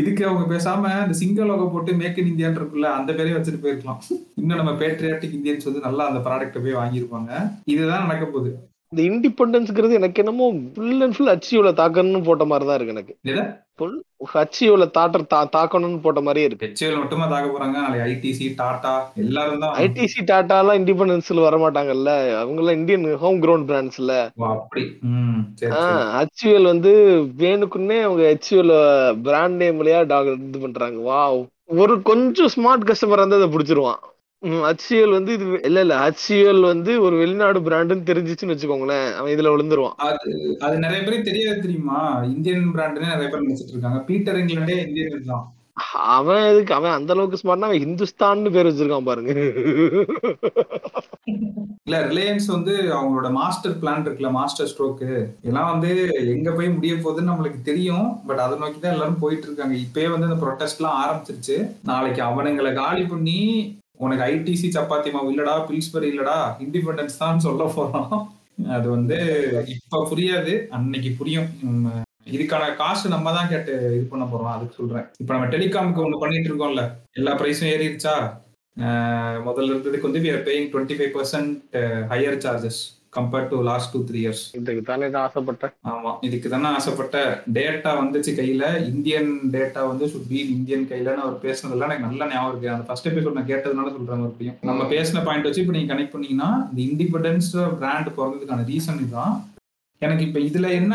இதுக்கு 0.00 0.22
அவங்க 0.26 0.44
பேசாம 0.54 1.02
இந்த 1.02 1.14
சிங்க 1.20 1.44
லோகோ 1.44 1.68
போட்டு 1.72 1.92
மேக் 2.02 2.18
இன் 2.18 2.30
இந்தியான்னு 2.32 2.60
இருக்குல்ல 2.60 2.88
அந்த 2.98 3.10
பேரே 3.12 3.36
வச்சுட்டு 3.36 3.64
போயிருக்கலாம். 3.64 4.00
இன்னும் 4.40 4.60
நம்ம 4.60 4.72
பேட்ரியாட்டிக் 4.82 5.36
இந்தியன்ஸ் 5.38 5.68
வந்து 5.70 5.86
நல்லா 5.88 6.04
அந்த 6.10 6.20
ப்ராடக்ட்டை 6.28 6.62
போய் 6.64 6.80
வாங்கியிருப்பாங்க. 6.82 7.30
இதுதான் 7.64 8.04
நடக்க 8.06 8.26
போகுது. 8.26 8.52
இந்த 8.92 9.00
இண்டிபெண்டன்ஸ்ங்கிறது 9.08 9.96
எனக்கு 9.98 10.20
என்னமோ 10.22 10.44
ஃபுல் 10.74 11.02
அண்ட் 11.04 11.14
ஃபுல் 11.16 11.30
ஹச்சியோல 11.32 11.70
தாக்கணும்னு 11.80 12.20
போட்ட 12.28 12.44
மாதிரி 12.50 12.66
தான் 12.68 12.78
இருக்கு 12.78 12.94
எனக்கு? 12.94 13.14
ஃபுல் 13.78 13.96
ஹச்சியோல 14.34 14.84
தாட்ட 14.96 15.18
தா 15.32 15.40
தாக்கணும்னு 15.56 15.98
போட்ட 16.04 16.20
மாதிரியே 16.26 16.46
இருக்கு. 16.48 16.68
ஹெச்ஏஎல் 16.68 17.00
மட்டுமா 17.00 17.26
தாக்க 17.32 17.48
போறாங்க? 17.50 17.82
ஐடிசி 18.12 18.46
டாடா 18.60 18.94
எல்லாரும் 19.24 19.60
தான். 19.64 19.74
ஐடிசி 19.84 20.22
டாட்டாலாம் 20.30 20.78
இண்டிபெண்டன்ஸ்ல 20.80 21.44
வர 21.48 21.58
மாட்டாங்கல்ல. 21.64 22.14
அவங்க 22.40 22.62
எல்லாம் 22.62 22.78
இந்தியன் 22.80 23.06
ஹோம் 23.24 23.42
கிரவுண்ட் 23.44 23.68
பிராண்ட்ஸ்ல 23.70 24.16
அப்படி. 24.54 24.84
ஹச்யூஎல் 26.18 26.72
வந்து 26.72 26.92
வேணுக்குன்னே 27.44 27.98
அவங்க 28.08 28.24
ஹச்யூஎல் 28.32 28.74
பிராண்ட் 29.28 29.60
நேம்லயா 29.64 30.00
டாக் 30.14 30.34
இது 30.48 30.64
பண்றாங்க. 30.66 31.00
வாவ் 31.10 31.40
ஒரு 31.82 31.96
கொஞ்சம் 32.10 32.52
ஸ்மார்ட் 32.56 32.88
கஸ்டமர் 32.90 33.24
வந்து 33.24 33.40
அதை 33.40 33.50
பிடிச்சிருவான். 33.54 34.02
ஹச்சிஎல் 34.42 35.10
வந்து 35.10 35.32
இது 35.32 35.44
இல்ல 35.64 35.80
இல்ல 35.80 35.94
ஹச்சிஎல் 36.04 36.60
வந்து 36.60 37.00
ஒரு 37.02 37.16
வெளிநாடு 37.16 37.58
பிராண்டுன்னு 37.60 38.08
தெரிஞ்சிச்சுன்னு 38.10 38.54
வச்சுக்கோங்களேன். 38.54 39.08
அவன் 39.12 39.32
இதுல 39.34 39.52
விழுந்துருவான். 39.54 39.96
அது 40.08 40.32
அது 40.60 40.78
நிறைய 40.78 41.00
பேருக்கு 41.02 41.30
தெரியாது 41.30 41.60
தெரியுமா? 41.60 42.00
இந்தியன் 42.24 42.72
பிராண்டுன்னு 42.74 43.14
நிறைய 43.14 43.28
பேர் 43.30 43.46
நினைச்சிட்டு 43.46 43.74
இருக்காங்க. 43.76 44.00
பீட்டர் 44.00 44.36
இங்கிலாண்டே 44.36 44.76
இந்தியன் 44.86 45.30
தான். 45.32 45.46
அவன் 46.14 46.44
எதுக்கு 46.50 46.72
அவன் 46.74 46.94
அந்த 46.98 47.12
அளவுக்கு 47.14 47.40
ஸ்மார்ட்னா 47.40 47.68
அவன் 47.68 47.82
ஹிந்துஸ்தான்னு 47.84 48.52
பேர் 48.54 48.68
வச்சிருக்கான் 48.68 49.08
பாருங்க. 49.08 49.32
இல்ல 51.86 51.98
ரிலையன்ஸ் 52.08 52.46
வந்து 52.54 52.72
அவங்களோட 52.96 53.28
மாஸ்டர் 53.30 53.76
பிளான் 53.82 54.02
இருக்குல்ல 54.04 54.30
மாஸ்டர் 54.30 54.70
ஸ்ட்ரோக்கு. 54.72 55.10
இதெல்லாம் 55.44 55.70
வந்து 55.72 55.90
எங்க 56.34 56.50
போய் 56.50 56.74
முடிய 56.76 56.94
போகுதுன்னு 56.94 57.32
நம்மளுக்கு 57.32 57.60
தெரியும். 57.62 58.08
பட் 58.26 58.42
அதை 58.46 58.58
நோக்கி 58.58 58.78
தான் 58.80 58.96
எல்லாரும் 58.96 59.22
போயிட்டு 59.24 59.46
இருக்காங்க. 59.46 59.76
இப்பயே 59.86 60.08
வந்து 60.14 60.28
இந்த 60.30 60.38
ப்ரொடெஸ்ட் 60.44 60.80
எல்லாம் 60.80 60.98
ஆரம்பிச்சிருச்சு. 61.04 61.58
நாளைக்கு 61.82 62.22
அவனுங்களை 62.22 62.72
காலி 62.82 63.04
பண்ணி 63.04 63.38
உனக்கு 64.04 64.22
ஐடிசி 64.32 64.68
சப்பாத்தி 64.76 65.10
மாவு 65.14 65.30
இல்லடா 65.34 65.54
பில்ஸ்பரி 65.68 66.08
இல்லடா 66.12 66.36
இண்டிபெண்டன்ஸ் 66.64 67.22
தான் 67.22 67.44
சொல்ல 67.46 67.64
போறோம். 67.76 68.12
அது 68.76 68.86
வந்து 68.96 69.16
இப்ப 69.74 70.02
புரியாது 70.10 70.52
அன்னைக்கு 70.76 71.10
புரியும். 71.20 71.48
இதுக்கான 72.34 72.64
காசு 72.82 73.06
நம்ம 73.14 73.32
தான் 73.36 73.50
கேட்டு 73.52 73.74
இது 73.96 74.04
பண்ண 74.12 74.24
போறோம் 74.32 74.52
அதுக்கு 74.54 74.78
சொல்றேன். 74.80 75.06
இப்ப 75.22 75.30
நம்ம 75.34 75.48
டெலிகாமுக்கு 75.54 76.04
ஒண்ணு 76.04 76.22
பண்ணிட்டு 76.22 76.50
இருக்கோம்ல 76.50 76.84
எல்லா 77.20 77.34
பிரைஸும் 77.40 77.72
ஏறிடுச்சா? 77.74 78.14
முதல்ல 79.46 79.72
இருந்ததுக்கு 79.72 80.08
வந்து 80.08 80.22
we 80.24 80.30
are 80.34 80.42
paying 80.48 80.66
twenty 80.72 80.96
five 80.98 81.12
percent 81.16 81.54
higher 82.12 82.36
charges 82.44 82.80
compared 83.12 83.48
to 83.48 83.58
last 83.62 83.92
two 83.92 84.00
three 84.08 84.18
years 84.22 84.42
இதுக்கு 84.58 84.82
தானே 84.82 85.06
ஆசைப்பட்டேன் 85.20 85.72
ஆமா 85.92 86.10
இதுக்கு 86.26 86.48
தானே 86.48 86.68
ஆசைப்பட்ட. 86.78 87.16
டேட்டா 87.58 87.90
வந்துச்சு 88.00 88.32
கையில. 88.40 88.64
இந்தியன் 88.92 89.30
டேட்டா 89.54 89.82
வந்து 89.88 90.06
சுட் 90.12 90.28
பி 90.28 90.40
இந்தியன் 90.56 90.84
கையிலன்னு 90.90 91.24
அவர் 91.24 91.38
பேசுனதெல்லாம் 91.46 91.90
எனக்கு 91.90 92.08
நல்ல 92.08 92.28
ஞாபகம் 92.32 92.50
இருக்கு. 92.52 92.72
அந்த 92.74 92.86
ஃபர்ஸ்ட் 92.88 93.08
எபிசோட் 93.10 93.38
நான் 93.38 93.50
கேட்டதுனால 93.52 93.92
சொல்றேன் 93.96 94.22
மறுபடியும். 94.22 94.58
நம்ம 94.62 94.84
பேசின 94.94 95.24
பாயிண்ட் 95.28 95.48
வச்சு 95.48 95.62
இப்போ 95.64 95.76
நீங்க 95.76 95.92
கனெக்ட் 95.94 96.14
பண்ணீங்கன்னா 96.16 96.50
இந்த 96.70 96.80
இண்டிபெண்டன்ஸ் 96.88 97.50
பிராண்ட் 97.80 98.14
பிறந்ததுக்கான 98.18 98.66
ரீசன் 98.72 99.02
இதுதான். 99.04 99.34
எனக்கு 100.02 100.24
இப்ப 100.28 100.38
இதுல 100.48 100.68
என்ன 100.80 100.94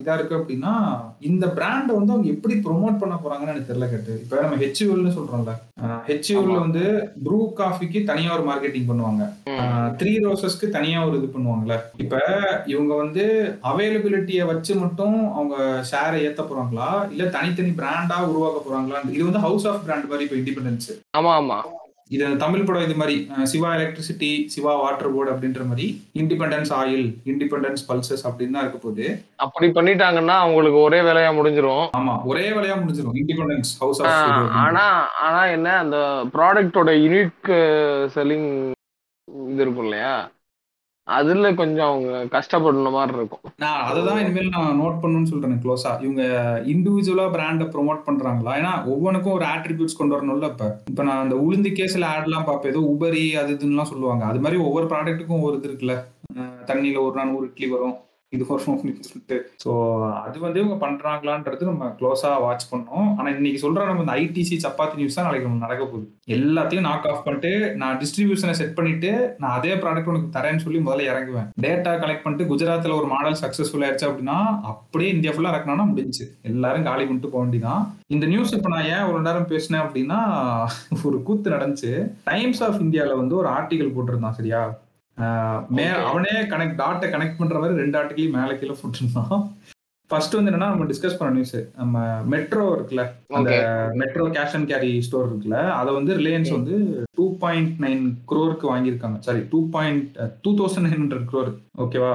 இதா 0.00 0.14
இருக்கு 0.14 0.38
அப்படின்னா 0.38 0.72
இந்த 1.20 1.46
பிராண்டை 1.56 1.92
வந்து 1.94 2.12
அவங்க 2.12 2.28
எப்படி 2.28 2.54
ப்ரொமோட் 2.54 2.98
பண்ண 2.98 3.14
போறாங்கன்னு 3.14 3.52
எனக்கு 3.52 3.68
தெரியல 3.68 3.86
கேட்டு. 3.90 4.12
இப்ப 4.22 4.40
நம்ம 4.40 4.56
ஹெச்யூஎல்னு 4.56 5.12
சொல்றோம்ல. 5.18 5.52
ஹெச்யூஎல்ல. 6.08 6.56
வந்து 6.58 6.82
ப்ரூ 7.24 7.52
காஃபிக்கு 7.52 8.00
தனியா 8.04 8.30
ஒரு 8.36 8.44
மார்க்கெட்டிங் 8.50 8.88
பண்ணுவாங்க. 8.88 9.22
த்ரீ 10.00 10.12
ரோசஸ்க்கு 10.24 10.68
தனியா 10.68 11.06
ஒரு 11.06 11.16
இது 11.18 11.28
பண்ணுவாங்கல்ல. 11.36 11.76
இப்ப 11.96 12.16
இவங்க 12.66 12.94
வந்து 12.94 13.24
அவைலபிலிட்டியை 13.62 14.46
வச்சு 14.46 14.74
மட்டும் 14.74 15.16
அவங்க 15.34 15.56
ஷேரை 15.92 16.20
ஏத்த 16.28 16.42
போறாங்களா? 16.42 16.90
இல்ல 17.10 17.30
தனித்தனி 17.36 17.72
பிராண்டா 17.80 18.18
உருவாக்க 18.30 18.60
போறாங்களா? 18.66 19.00
இது 19.16 19.24
வந்து 19.24 19.44
ஹவுஸ் 19.46 19.66
ஆஃப் 19.66 19.84
பிராண்ட் 19.86 20.10
மாதிரி 20.12 20.26
இப்போ 20.28 20.38
இண்டிபெண்டன்ஸ் 20.42 20.90
ஆமா 21.12 21.32
ஆமா. 21.40 21.60
இது 22.14 22.26
தமிழ் 22.36 22.64
படம் 22.64 22.84
இது 22.86 22.94
மாதிரி 22.94 23.16
Siva 23.44 23.70
electricity 23.76 24.30
Siva 24.54 24.72
water 24.80 25.12
board 25.14 25.32
அப்படின்ற 25.32 25.62
மாதிரி 25.66 25.86
இண்டிபெண்டன்ஸ் 26.20 26.72
ஆயில் 26.78 27.06
இண்டிபெண்டன்ஸ் 27.32 27.84
பல்சஸ் 27.88 28.24
அப்படின்னு 28.28 28.56
தான் 28.56 28.64
இருக்க 28.64 28.78
போகுது. 28.78 29.06
அப்படி 29.44 29.68
பண்ணிட்டாங்கன்னா 29.76 30.36
அவங்களுக்கு 30.42 30.78
ஒரே 30.82 31.00
வேலையா 31.08 31.30
முடிஞ்சிரும். 31.38 31.86
ஆமா 31.98 32.14
ஒரே 32.30 32.46
வேலையா 32.56 32.76
முடிஞ்சிடும் 32.80 33.18
இண்டிபெண்டன்ஸ் 33.22 33.72
ஹவுஸ் 33.80 34.02
ஆனா 34.62 34.84
ஆனா 35.26 35.42
என்ன 35.56 35.68
அந்த 35.82 35.98
ப்ராடக்டோட 36.34 36.92
யூனிக் 37.02 37.50
செல்லிங் 38.16 38.48
இது 39.48 39.62
இருக்கும் 39.64 39.86
இல்லையா? 39.86 40.14
அதுல 41.06 41.54
கொஞ்சம் 41.54 41.86
அவங்க 41.86 42.38
கஷ்டப்படுற 42.38 42.90
மாதிரி 42.90 43.18
இருக்கும். 43.18 43.52
நான் 43.56 43.82
அதை 43.84 44.04
தான் 44.04 44.18
இனிமேல் 44.18 44.48
நான் 44.48 44.78
நோட் 44.80 45.00
பண்ணணும்னு 45.02 45.30
சொல்றேன் 45.32 45.58
க்ளோஸா 45.64 46.02
இவங்க 46.02 46.22
இண்டிவிஜுவலா 46.66 47.26
பிராண்டை 47.34 47.66
ப்ரோமோட் 47.66 48.06
பண்றாங்களா? 48.06 48.52
ஏன்னா 48.60 48.84
ஒவ்வொன்றுக்கும் 48.84 49.32
ஒரு 49.32 49.44
ஆட்ரிபியூட்ஸ் 49.44 49.98
கொண்டு 49.98 50.16
வரணும்ல 50.16 50.48
இப்ப. 50.48 50.80
இப்ப 50.90 51.02
நான் 51.02 51.22
அந்த 51.22 51.36
உளுந்து 51.36 51.72
கேஸ்ல 51.72 52.08
ஆட்லாம் 52.14 52.44
பார்ப்பேன். 52.44 52.72
ஏதோ 52.72 52.80
உபரி 52.80 53.36
அது 53.36 53.52
இதுன்னுலாம் 53.54 53.92
சொல்லுவாங்க. 53.92 54.24
அது 54.24 54.40
மாதிரி 54.40 54.62
ஒவ்வொரு 54.62 54.86
ப்ராடக்ட்டுக்கும் 54.86 55.40
ஒரு 55.40 55.56
இது 55.56 55.68
இருக்குல்ல. 55.68 55.96
தண்ணியில 56.66 57.00
ஒரு 57.00 57.14
நாள் 57.16 57.36
ஒரு 57.36 57.46
இட்லி 57.46 57.68
வரும். 57.68 57.96
இது 58.36 58.44
வருஷம் 58.50 58.74
அப்படின்னு 58.74 59.08
சொல்லிட்டு. 59.08 59.36
ஸோ 59.64 59.70
அது 60.24 60.36
வந்து 60.44 60.60
இவங்க 60.62 60.76
பண்றாங்களான்றது 60.86 61.68
நம்ம 61.70 61.88
க்ளோஸா 61.98 62.30
வாட்ச் 62.44 62.66
பண்ணோம். 62.72 63.08
ஆனா 63.18 63.28
இன்னைக்கு 63.36 63.62
சொல்ற 63.64 63.86
நம்ம 63.90 64.04
இந்த 64.04 64.16
ஐடிசி 64.24 64.58
சப்பாத்தி 64.66 64.98
நியூஸ் 65.00 65.18
தான் 65.18 65.28
நாளைக்கு 65.28 65.48
நம்ம 65.48 65.64
நடக்க 65.66 65.82
போகுது. 65.84 66.06
எல்லாத்தையும் 66.36 66.86
நாக் 66.88 67.08
ஆஃப் 67.12 67.24
பண்ணிட்டு 67.26 67.52
நான் 67.82 67.98
டிஸ்ட்ரிபியூஷனை 68.02 68.54
செட் 68.60 68.76
பண்ணிட்டு 68.78 69.10
நான் 69.42 69.56
அதே 69.58 69.72
ப்ராடக்ட் 69.82 70.12
உனக்கு 70.12 70.34
தரேன்னு 70.38 70.64
சொல்லி 70.66 70.80
முதல்ல 70.86 71.08
இறங்குவேன். 71.12 71.48
டேட்டா 71.66 71.92
கலெக்ட் 72.04 72.24
பண்ணிட்டு 72.24 72.50
குஜராத்தில் 72.52 72.98
ஒரு 73.00 73.08
மாடல் 73.14 73.40
சக்சஸ்ஃபுல் 73.42 73.84
ஆயிடுச்சு 73.86 74.08
அப்படின்னா 74.10 74.38
அப்படியே 74.72 75.10
இந்தியா 75.16 75.34
ஃபுல்லாக 75.34 75.54
இறக்கணும்னா 75.54 75.88
முடிஞ்சுச்சு. 75.92 76.26
எல்லாரும் 76.52 76.88
காலி 76.90 77.04
பண்ணிட்டு 77.04 77.32
போக 77.34 77.42
வேண்டியதான் 77.44 77.84
இந்த 78.14 78.24
நியூஸ் 78.32 78.54
இப்போ 78.56 78.70
நான் 78.74 78.88
ஏன் 78.94 79.08
ஒரு 79.10 79.20
நேரம் 79.26 79.50
பேசினேன் 79.52 79.84
அப்படின்னா 79.84 80.18
ஒரு 81.08 81.18
கூத்து 81.28 81.56
நடந்துச்சு. 81.56 81.92
டைம்ஸ் 82.30 82.62
ஆஃப் 82.68 82.80
இந்தியாவில் 82.86 83.20
வந்து 83.22 83.36
ஒரு 83.42 83.48
ஆர்டிகல் 83.58 83.94
போட்டிருந்தான் 83.96 84.38
சரியா? 84.40 84.62
அவனே 85.16 86.32
கனெக்ட் 86.50 86.78
டாட்டை 86.78 87.08
கனெக்ட் 87.10 87.36
பண்ற 87.36 87.58
மாதிரி 87.58 87.80
ரெண்டு 87.80 87.98
ஆர்டிகலையும் 87.98 88.30
மேல 88.30 88.56
கீழே 88.56 88.74
போட்டிருந்தான். 88.74 89.44
ஃபர்ஸ்ட் 90.10 90.34
வந்து 90.34 90.50
என்னன்னா 90.50 90.70
நம்ம 90.70 90.84
டிஸ்கஸ் 90.84 91.18
பண்ண 91.18 91.32
நியூஸ் 91.32 91.54
நம்ம 91.76 91.98
மெட்ரோ 92.24 92.64
இருக்குல்ல 92.74 93.04
அந்த 93.30 93.52
metro 93.94 94.24
cash 94.28 94.54
and 94.54 94.68
carry 94.68 95.00
store 95.00 95.28
இருக்குல்ல 95.28 95.60
அதை 95.72 95.94
வந்து 95.94 96.16
ரிலையன்ஸ் 96.16 96.50
ம். 96.50 96.54
வந்து 96.54 96.74
டூ 97.14 97.38
பாயிண்ட் 97.38 97.80
நைன் 97.80 98.02
க்ரோருக்கு 98.28 98.66
வாங்கியிருக்காங்க. 98.72 99.18
Sorry 99.18 99.40
two 99.50 99.70
point 99.70 100.04
two 100.42 100.52
thousand 100.56 100.86
nine 100.86 100.96
hundred 100.96 101.26
crore 101.32 101.50
ஓகேவா 101.78 102.12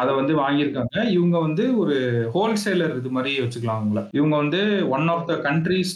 அதை 0.00 0.12
வந்து 0.14 0.32
வாங்கியிருக்காங்க. 0.38 0.96
இவங்க 1.16 1.36
வந்து 1.38 1.64
ஒரு 1.82 1.96
ஹோல்சேலர் 2.34 2.94
இது 2.98 3.10
மாதிரி 3.16 3.32
வச்சுக்கலாம் 3.38 3.78
அவங்கள. 3.80 4.00
இவங்க 4.18 4.36
வந்து 4.42 4.60
one 4.88 5.06
of 5.14 5.26
the 5.26 5.34
country's 5.46 5.94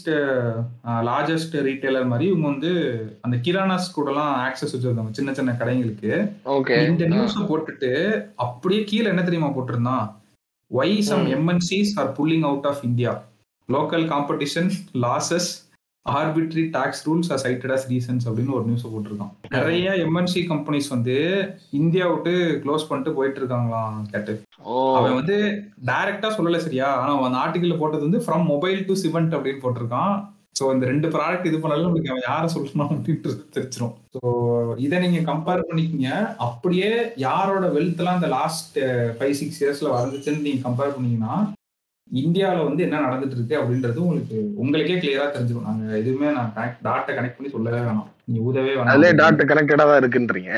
largest 1.09 1.57
retailer 1.67 2.11
மாதிரி 2.13 2.29
இவங்க 2.31 2.47
வந்து 2.55 2.73
அந்த 3.21 3.37
கிரானாஸ் 3.47 3.89
கூடலாம் 3.97 4.33
ஆக்சஸ் 4.47 4.75
வச்சிருக்காங்க. 4.75 5.11
சின்ன 5.21 5.33
சின்ன 5.41 5.57
கடைங்களுக்கு. 5.59 6.13
இந்த 6.89 7.07
நியூஸ் 7.07 7.39
போட்டுட்டு 7.51 7.91
அப்படியே 8.47 8.85
கீழே 8.85 9.09
என்ன 9.15 9.25
தெரியுமா 9.29 9.51
போட்டிருந்தான்? 9.57 10.07
Why 10.81 10.99
some. 11.11 11.27
MNCs 11.39 11.95
are 11.97 12.13
pulling 12.19 12.47
out 12.51 12.67
of 12.73 12.85
India 12.91 13.13
local 13.69 14.07
competition 14.13 14.71
losses 15.07 15.51
arbitrary 16.07 16.63
tax 16.77 17.03
rules 17.07 17.31
are 17.35 17.43
cited 17.45 17.73
as 17.77 17.87
reasons 17.93 18.27
அப்படின்னு 18.29 18.57
ஒரு 18.59 18.65
நியூஸ் 18.69 18.87
போட்டிருக்கான். 18.93 19.33
நிறைய 19.57 19.91
எம்என்சி 20.05 20.43
கம்பெனிஸ் 20.53 20.89
வந்து 20.95 21.17
இந்தியா 21.81 22.07
விட்டு 22.13 22.33
க்ளோஸ் 22.65 22.89
பண்ணிட்டு 22.89 23.17
போயிட்டு 23.19 23.41
இருக்காங்களாம் 23.43 23.97
கேட்டு 24.13 24.35
அவன் 24.99 25.19
வந்து 25.21 25.37
டைரக்டா 25.91 26.31
சொல்லல 26.37 26.61
சரியா. 26.67 26.89
ஆனா 27.03 27.13
அவன் 27.17 27.29
அந்த 27.29 27.41
ஆர்டிகல்ல 27.45 27.79
போட்டது 27.83 28.09
வந்து 28.09 28.25
ஃப்ரம் 28.27 28.47
மொபைல் 28.53 28.81
டு 28.91 28.97
சிவெண்ட் 29.05 29.37
அப்படின்னு 29.39 29.65
போட்டிருக்கான். 29.65 30.15
சோ 30.59 30.67
இந்த 30.75 30.87
ரெண்டு 30.91 31.09
ப்ராடக்ட் 31.13 31.49
இது 31.49 31.59
பண்ணாலும் 31.61 31.87
உங்களுக்கு 31.89 32.13
அவன் 32.13 32.27
யாரை 32.31 32.49
சொல்லணும் 32.55 32.91
அப்படின்ட்டு 32.95 33.31
தெரிஞ்சிரும். 33.55 33.95
ஸோ 34.15 34.21
இதை 34.87 34.97
நீங்க 35.05 35.21
கம்பேர் 35.31 35.69
பண்ணிக்கிங்க. 35.69 36.11
அப்படியே 36.47 36.91
யாரோட 37.29 37.67
வெல்த் 37.77 38.03
எல்லாம் 38.03 38.19
இந்த 38.21 38.31
லாஸ்ட் 38.39 38.77
ஃபைவ் 39.19 39.39
சிக்ஸ் 39.41 39.61
இயர்ஸ்ல 39.63 39.91
வந்துச்சுன்னு 39.99 40.47
நீங்க 40.49 40.63
கம்பேர் 40.69 40.95
பண்ணீங்கன்னா 40.97 41.37
இந்தியாவில் 42.23 42.67
வந்து 42.69 42.83
என்ன 42.87 43.01
நடந்துட்டு 43.07 43.37
இருக்கு 43.37 43.55
அப்படின்றது 43.61 43.99
உங்களுக்கு 44.05 44.39
உங்களுக்கே 44.63 44.97
கிளியரா 45.03 45.27
தெரிஞ்சிடும் 45.35 45.67
நாங்க 45.69 45.99
எதுவுமே 46.03 46.29
நான் 46.37 46.53
டாட்டை 46.87 47.13
கனெக்ட் 47.17 47.37
பண்ணி 47.39 47.55
சொல்லவே 47.55 47.81
வேணாம். 47.89 48.09
நீ 48.33 48.39
ஊதவே 48.49 48.73
அதுலயே 48.85 49.13
வேணாம் 49.13 49.21
டாட் 49.23 49.51
கனெக்டடா 49.51 49.87
தான் 49.91 50.01
இருக்குன்றீங்க. 50.03 50.53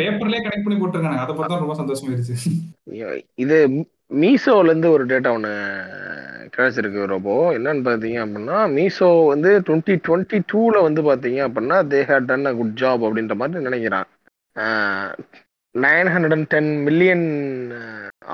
பேப்பர்லயே 0.00 0.42
கனெக்ட் 0.44 0.66
பண்ணி 0.66 0.78
போட்டிருக்காங்க 0.80 1.24
அதை 1.24 1.32
பார்த்தா 1.38 1.62
ரொம்ப 1.62 1.76
சந்தோஷமாயிருச்சு. 1.80 2.36
இது 3.44 3.58
மீசோல 4.22 4.70
இருந்து 4.70 4.88
ஒரு 4.96 5.04
டேட்டா 5.12 5.30
ஒன்று 5.36 5.52
கிடைச்சிருக்கு 6.56 7.10
ரோபோ. 7.12 7.34
என்னன்னு 7.58 7.86
பார்த்தீங்க 7.88 8.18
அப்படின்னா 8.24 8.58
மீசோ 8.76 9.08
வந்து 9.34 9.50
டுவெண்ட்டி 9.68 9.94
டுவெண்ட்டி 10.06 10.40
டூவில் 10.52 10.86
வந்து 10.86 11.02
பார்த்தீங்க 11.08 11.40
அப்படின்னா 11.48 11.78
they 11.92 12.00
had 12.10 12.28
done 12.30 12.50
a 12.50 12.54
good 12.60 12.76
job 12.82 13.06
அப்படின்ற 13.08 13.36
மாதிரி 13.42 13.66
நினைக்கிறேன். 13.68 14.08
Nine 15.74 16.08
hundred 16.12 16.34
and 16.36 16.48
ten 16.54 16.70
million 16.86 17.26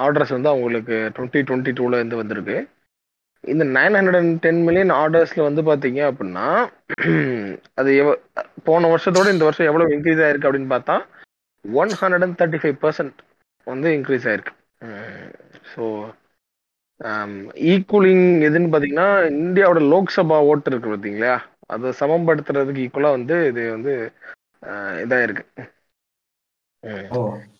orders 0.05 0.35
வந்து 0.37 0.51
அவங்களுக்கு 0.53 0.97
டுவெண்ட்டி 1.17 1.41
டுவெண்ட்டி 1.49 1.73
டூவில் 1.79 1.99
இருந்து 1.99 2.21
வந்திருக்கு. 2.21 2.57
இந்த 3.45 3.65
nine 3.77 3.97
hundred 3.99 4.19
and 4.21 4.35
ten 4.45 4.61
million 4.69 4.93
ஆர்டர்ஸில் 5.01 5.47
வந்து 5.49 5.63
பார்த்தீங்க 5.69 6.01
அப்படின்னா 6.11 6.47
அது 7.81 7.91
எவ 8.03 8.09
போன 8.69 8.89
வருஷத்தோட 8.95 9.29
இந்த 9.35 9.45
வருஷம் 9.49 9.69
எவ்வளோ 9.71 9.87
இன்க்ரீஸ் 9.97 10.23
ஆயிருக்கு 10.27 10.49
அப்படின்னு 10.49 10.75
பார்த்தா 10.75 10.97
one 11.65 11.93
hundred 12.01 12.27
and 12.27 12.39
thirty 12.41 12.61
five 12.63 12.77
percent 12.85 13.19
வந்து 13.67 13.89
இன்க்ரீஸ் 13.99 14.27
ஆயிருக்கு. 14.31 14.55
ஸோ 15.73 15.85
ஈக்குவலிங் 17.73 18.27
எதுன்னு 18.49 18.71
பார்த்தீங்கன்னா 18.73 19.09
இந்தியாவோட 19.43 19.81
லோக்சபா 19.95 20.39
ஓட்டு 20.51 20.71
இருக்கு 20.71 20.89
பார்த்தீங்களா 20.93 21.35
அதை 21.75 21.89
சமப்படுத்துறதுக்கு 22.01 22.85
ஈக்குவலாக 22.85 23.17
வந்து 23.19 23.37
இது 23.51 23.63
வந்து 23.77 23.93
இதாக 25.05 25.27
இருக்குது 25.27 25.67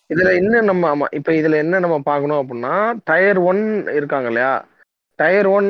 இதுல 0.09 0.29
என்ன 0.39 0.61
நம்ம 0.61 0.83
ஆமா 0.89 1.07
இப்ப 1.17 1.31
இதுல 1.33 1.55
என்ன 1.57 1.79
நம்ம 1.79 1.97
பார்க்கணும் 2.05 2.41
அப்படின்னா 2.41 2.73
டயர் 3.09 3.39
ஒன் 3.49 3.61
இருக்காங்க 3.97 4.27
இல்லையா? 4.31 4.53
டயர் 5.19 5.49
ஒன் 5.49 5.69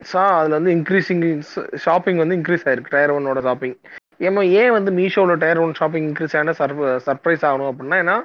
சா 0.00 0.22
அதுல 0.38 0.56
வந்து 0.58 0.74
இன்க்ரீசிங் 0.76 1.22
ஷாப்பிங் 1.84 2.18
வந்து 2.22 2.36
இன்க்ரீஸ் 2.38 2.66
ஆயிருக்கு 2.66 2.94
டயர் 2.94 3.14
ஒன்னோட 3.16 3.40
ஷாப்பிங் 3.46 3.76
ஏமா 4.20 4.42
ஏன் 4.58 4.74
வந்து 4.76 4.90
மீஷோவில் 4.98 5.40
டயர் 5.42 5.62
ஒன் 5.62 5.78
ஷாப்பிங் 5.80 6.06
இன்க்ரீஸ் 6.08 6.36
ஆனா 6.36 6.52
சர்ப் 6.60 6.82
சர்ப்ரைஸ் 7.06 7.46
ஆகணும் 7.48 7.70
அப்படின்னா 7.70 7.98
ஏன்னா 8.02 8.16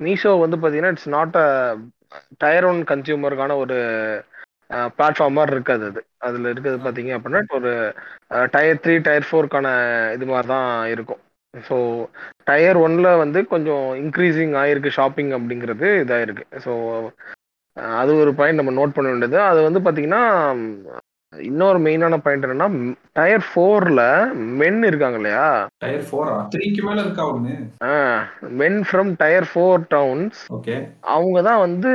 மீஷோ 0.00 0.32
வந்து 0.42 0.58
பார்த்தீங்கன்னா 0.58 0.92
it's 0.94 1.12
not 1.14 1.36
a 1.36 1.48
tier 2.42 2.68
one 2.70 2.80
கன்சியூமருக்கான 2.90 3.56
ஒரு 3.62 3.76
பிளாட்ஃபார்ம் 4.94 5.38
மாதிரி 5.38 5.56
இருக்காது 5.56 5.84
அது. 5.90 6.00
அதில் 6.18 6.50
இருக்கிறது 6.50 6.78
பார்த்தீங்க 6.84 7.12
அப்படின்னா 7.16 7.40
ஒரு 7.58 7.70
டயர் 8.52 8.82
த்ரீ 8.84 8.94
டயர் 9.06 9.28
ஃபோருக்கான 9.28 9.68
இது 10.16 10.26
மாதிரி 10.26 10.48
தான் 10.48 10.66
இருக்கும். 10.94 11.20
ஸோ 11.54 11.76
டயர் 12.50 12.80
ஒன்ல 12.86 13.16
வந்து 13.24 13.42
கொஞ்சம் 13.52 13.84
இன்க்ரீசிங் 14.02 14.54
ஆயிருக்கு 14.62 14.96
ஷாப்பிங் 14.98 15.32
அப்படிங்கிறது 15.38 15.88
இதாக 16.04 16.26
இருக்கு. 16.26 16.46
ஸோ 16.64 16.72
அது 18.00 18.10
ஒரு 18.22 18.30
பாயிண்ட் 18.38 18.60
நம்ம 18.60 18.72
நோட் 18.78 18.96
பண்ண 18.96 19.08
வேண்டியது. 19.10 19.38
அது 19.50 19.60
வந்து 19.66 19.80
பார்த்தீங்கன்னா 19.84 20.24
இன்னொரு 21.32 21.78
மெயினான 21.78 22.16
பாயிண்ட் 22.22 22.44
என்னன்னா 22.46 22.66
டயர் 23.18 23.44
ஃபோர்ல 23.48 24.00
மென் 24.60 24.80
இருக்காங்க 24.88 25.18
இல்லையா? 25.20 25.44
டயர் 25.84 26.06
ஃபோரா 26.08 26.34
த்ரீக்கு 26.54 26.80
மேல 26.86 26.98
இருக்கா 27.04 27.24
ஒண்ணு? 27.34 27.54
Men 28.60 28.80
from 28.88 29.10
tier 29.22 29.48
four 29.50 29.84
towns 29.94 30.40
okay. 30.56 30.76
அவங்க 31.14 31.38
தான் 31.42 31.62
வந்து 31.66 31.92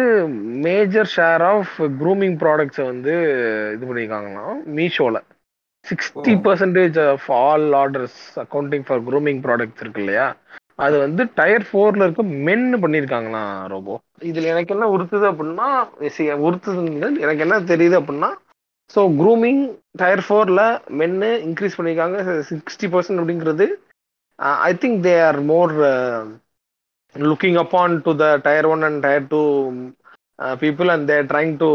மேஜர் 0.68 1.12
ஷேர் 1.16 1.45
ஆஃப் 1.51 1.74
க்ரூமிங் 2.01 2.38
ப்ராடக்ட்ஸை 2.43 2.86
வந்து 2.86 3.16
இது 3.76 3.84
பண்ணியிருக்காங்களாம் 3.89 4.62
மீஷோவில் 4.78 5.22
sixty 5.86 6.34
percentage 6.46 6.98
of 7.06 7.28
all 7.40 7.68
orders 7.76 8.20
accounting 8.44 8.86
for 8.88 9.04
grooming 9.08 9.42
products 9.42 9.82
இருக்கு 9.82 10.02
இல்லையா? 10.02 10.28
அது 10.78 10.96
வந்து 11.00 11.24
டயர் 11.36 11.66
ஃபோர்ல 11.68 12.06
இருக்க 12.06 12.24
மென்னு 12.48 12.78
பண்ணியிருக்காங்களா 12.78 13.44
ரோபோ? 13.68 13.94
இதில் 14.30 14.52
எனக்கு 14.54 14.74
என்ன 14.76 14.88
உறுத்துது 14.96 15.26
அப்படின்னா 15.32 15.68
உறுத்துது 16.48 16.82
எனக்கு 17.26 17.46
என்ன 17.46 17.60
தெரியுது 17.72 17.98
அப்படின்னா 18.00 18.32
ஸோ 18.92 19.02
க்ரூமிங் 19.18 19.62
டயர் 19.98 20.24
ஃபோரில் 20.26 20.66
மென்னு 20.98 21.30
இன்க்ரீஸ் 21.46 21.78
பண்ணியிருக்காங்க 21.78 22.18
சிக்ஸ்டி 22.50 22.88
பர்சன்ட் 22.92 23.22
அப்படிங்கிறது 23.22 23.66
I 24.64 24.72
think 24.82 25.00
they 25.04 25.16
are 25.22 25.40
more 25.46 25.74
looking 27.16 27.60
upon 27.62 27.96
to 28.06 28.14
the 28.16 28.28
tier 28.46 28.68
one 28.68 28.84
and 28.84 29.02
tier 29.06 29.28
two 29.28 29.42
people 30.60 30.92
and 30.94 31.08
they're 31.12 31.30
trying 31.32 31.56
to 31.58 31.70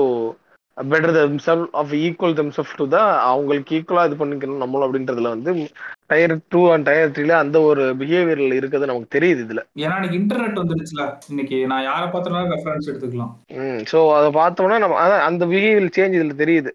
better 0.90 1.14
themself 1.16 1.62
of 1.80 1.92
equal 2.04 2.36
themself 2.38 2.74
to 2.80 2.84
the 2.94 2.98
அவங்களுக்கு 3.30 3.76
ஈக்குவலாக 3.78 4.08
இது 4.08 4.16
பண்ணிக்கணும் 4.20 4.62
நம்மளும் 4.62 4.86
அப்படின்றதுல 4.86 5.32
வந்து 5.34 5.52
டயர் 6.10 6.34
டூ 6.52 6.60
அண்ட் 6.74 6.86
டயர் 6.88 7.12
த்ரீல 7.16 7.34
அந்த 7.42 7.56
ஒரு 7.70 7.82
பிஹேவியர்ல 8.00 8.58
இருக்கிறது 8.60 8.90
நமக்கு 8.90 9.14
தெரியுது 9.16 9.40
இதுல. 9.46 9.62
ஏன்னா 9.84 9.96
இன்னைக்கு 9.98 10.18
இன்டர்நெட் 10.20 10.60
வந்துருச்சுல 10.62 11.04
இன்னைக்கு 11.32 11.58
நான் 11.72 11.86
யாரை 11.90 12.06
பார்த்தாலும் 12.14 12.52
ரெஃபரன்ஸ் 12.54 12.90
எடுத்துக்கலாம். 12.90 13.32
ம் 13.64 13.80
ஸோ 13.92 14.00
அதை 14.18 14.30
பார்த்தோம்னா 14.40 14.78
நம்ம 14.84 15.00
அந்த 15.30 15.46
பிஹேவியர் 15.52 15.96
சேஞ்ச் 15.98 16.18
இதுல 16.18 16.36
தெரியுது. 16.42 16.72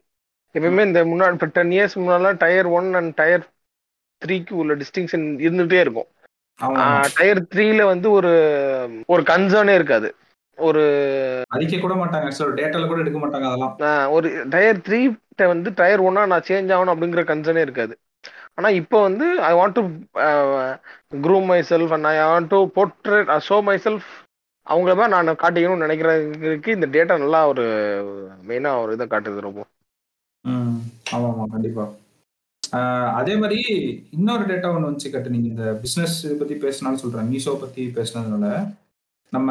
எப்பயுமே 0.56 0.86
இந்த 0.90 1.04
முன்னாடி 1.12 1.38
இப்போ 1.38 1.50
டென் 1.58 1.74
இயர்ஸ் 1.78 1.98
முன்னாலாம் 2.02 2.42
டயர் 2.44 2.70
ஒன் 2.80 2.90
அண்ட் 3.00 3.14
டயர் 3.22 3.46
த்ரீக்கு 4.22 4.54
உள்ள 4.62 4.74
டிஸ்டிங்ஷன் 4.84 5.26
இருந்துகிட்டே 5.46 5.82
இருக்கும். 5.86 6.10
டயர் 7.18 7.42
த்ரீல 7.54 7.82
வந்து 7.94 8.08
ஒரு 8.18 8.32
ஒரு 9.14 9.24
கன்சர்னே 9.32 9.74
இருக்காது. 9.80 10.10
ஒரு 10.58 10.84
அடிக்க 11.56 11.78
கூட 11.78 11.94
மாட்டாங்க 11.94 12.30
சார் 12.30 12.58
டேட்டால 12.60 12.88
கூட 12.88 13.00
எடுக்க 13.04 13.20
மாட்டாங்க 13.20 13.48
அதெல்லாம். 13.50 13.76
ஒரு 14.16 14.28
டயர் 14.54 14.84
த்ரீ 14.88 15.00
வந்து 15.54 15.70
டயர் 15.80 16.06
ஒன்னா 16.08 16.22
நான் 16.32 16.48
சேஞ்ச் 16.50 16.74
ஆகணும் 16.76 16.94
அப்படிங்கிற 16.94 17.24
கன்சர்னே 17.32 17.64
இருக்காது. 17.66 17.94
ஆனா 18.58 18.68
இப்போ 18.82 18.98
வந்து 19.02 19.26
I 19.44 19.54
want 19.54 19.78
to 19.78 19.84
groom 21.26 21.50
my 21.52 21.60
self 21.72 21.94
and 21.96 22.10
I 22.12 22.16
want 22.26 22.52
to 22.54 22.60
portrait 22.78 23.32
show 23.50 23.58
my 23.70 23.78
self 23.86 24.08
அவங்கள 24.68 24.94
மாதிரி 24.96 25.14
நான் 25.16 25.42
காட்டிக்கணும்னு 25.44 25.86
நினைக்கிறதுக்கு 25.86 26.70
இந்த 26.78 26.88
டேட்டா 26.96 27.16
நல்லா 27.24 27.42
ஒரு 27.48 27.66
மெயினா 28.50 28.72
ஒரு 28.84 28.94
இதை 28.96 29.08
காட்டுது 29.08 29.48
ரொம்ப. 29.48 29.62
ஆமா 31.14 31.28
ஆமா 31.30 31.46
கண்டிப்பா. 31.54 31.86
அதே 33.20 33.34
மாதிரி 33.42 33.60
இன்னொரு 34.12 34.44
டேட்டா 34.46 34.68
ஒன்று 34.76 34.90
வந்துச்சு 34.90 35.12
கட்டு 35.12 35.34
நீங்க 35.36 35.50
இந்த 35.54 35.66
பிசினஸ் 35.84 36.18
பத்தி 36.40 36.56
பேசினாலும் 36.56 37.02
சொல்றேன். 37.04 37.30
மீஷோ 37.34 37.54
பத்தி 37.60 37.84
பேசினதுனால 37.98 38.48
நம்ம 39.34 39.50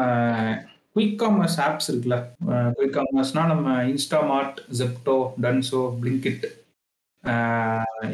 குயிக் 0.95 1.19
காமர்ஸ் 1.21 1.57
ஆப்ஸ் 1.57 1.87
இருக்குல்ல? 1.87 2.17
குயிக் 2.77 2.97
காமர்ஸ்னா 2.97 3.45
நம்ம 3.45 3.83
இன்ஸ்டாமார்ட் 3.83 4.59
ஜெப்டோ 4.77 5.15
டன்சோ 5.41 5.81
பிளிங்கிட் 6.01 6.45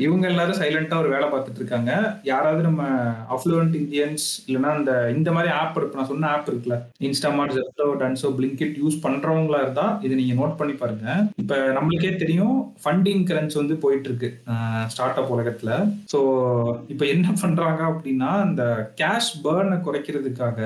இவங்க 0.03 0.25
எல்லாரும் 0.27 0.59
சைலண்டா 0.59 0.95
ஒரு 1.01 1.09
வேலை 1.13 1.27
பார்த்துட்டு 1.29 1.59
இருக்காங்க 1.61 1.91
யாராவது 2.23 2.61
நம்ம 2.67 2.83
அஃப்ளூவன்ட் 3.35 3.75
இந்தியன்ஸ் 3.79 4.25
இல்லைன்னா 4.45 4.71
இந்த 4.79 4.91
இந்த 5.15 5.29
மாதிரி 5.31 5.49
ஆப் 5.53 5.77
இருக்கு. 5.77 5.97
நான் 5.97 6.09
சொன்ன 6.11 6.29
ஆப் 6.35 6.49
இருக்குல்ல 6.49 6.77
Instamart 7.07 7.55
Zepto 7.57 7.87
Dunzo 8.01 8.29
Blinkit 8.37 8.75
use 8.83 8.97
பண்றவங்களா 9.05 9.59
இருந்தா 9.61 9.85
இதை 10.05 10.13
நீங்க 10.21 10.35
நோட் 10.41 10.57
பண்ணி 10.59 10.75
பாருங்க. 10.75 11.07
இப்ப 11.43 11.57
நம்மளுக்கே 11.77 12.13
தெரியும் 12.15 12.55
ஃபண்டிங் 12.83 13.23
கிரன்ச் 13.31 13.59
வந்து 13.61 13.77
போயிட்டு 13.83 14.09
இருக்கு 14.09 14.29
ஸ்டார்ட் 14.87 15.19
அப் 15.21 15.33
உலகத்துல. 15.35 15.71
ஸோ 16.13 16.21
இப்ப 16.87 17.03
என்ன 17.15 17.27
பண்றாங்க 17.43 17.81
அப்படின்னா 17.91 18.31
இந்த 18.49 18.63
கேஷ் 19.01 19.33
பேர்னை 19.45 19.79
குறைக்கிறதுக்காக 19.87 20.59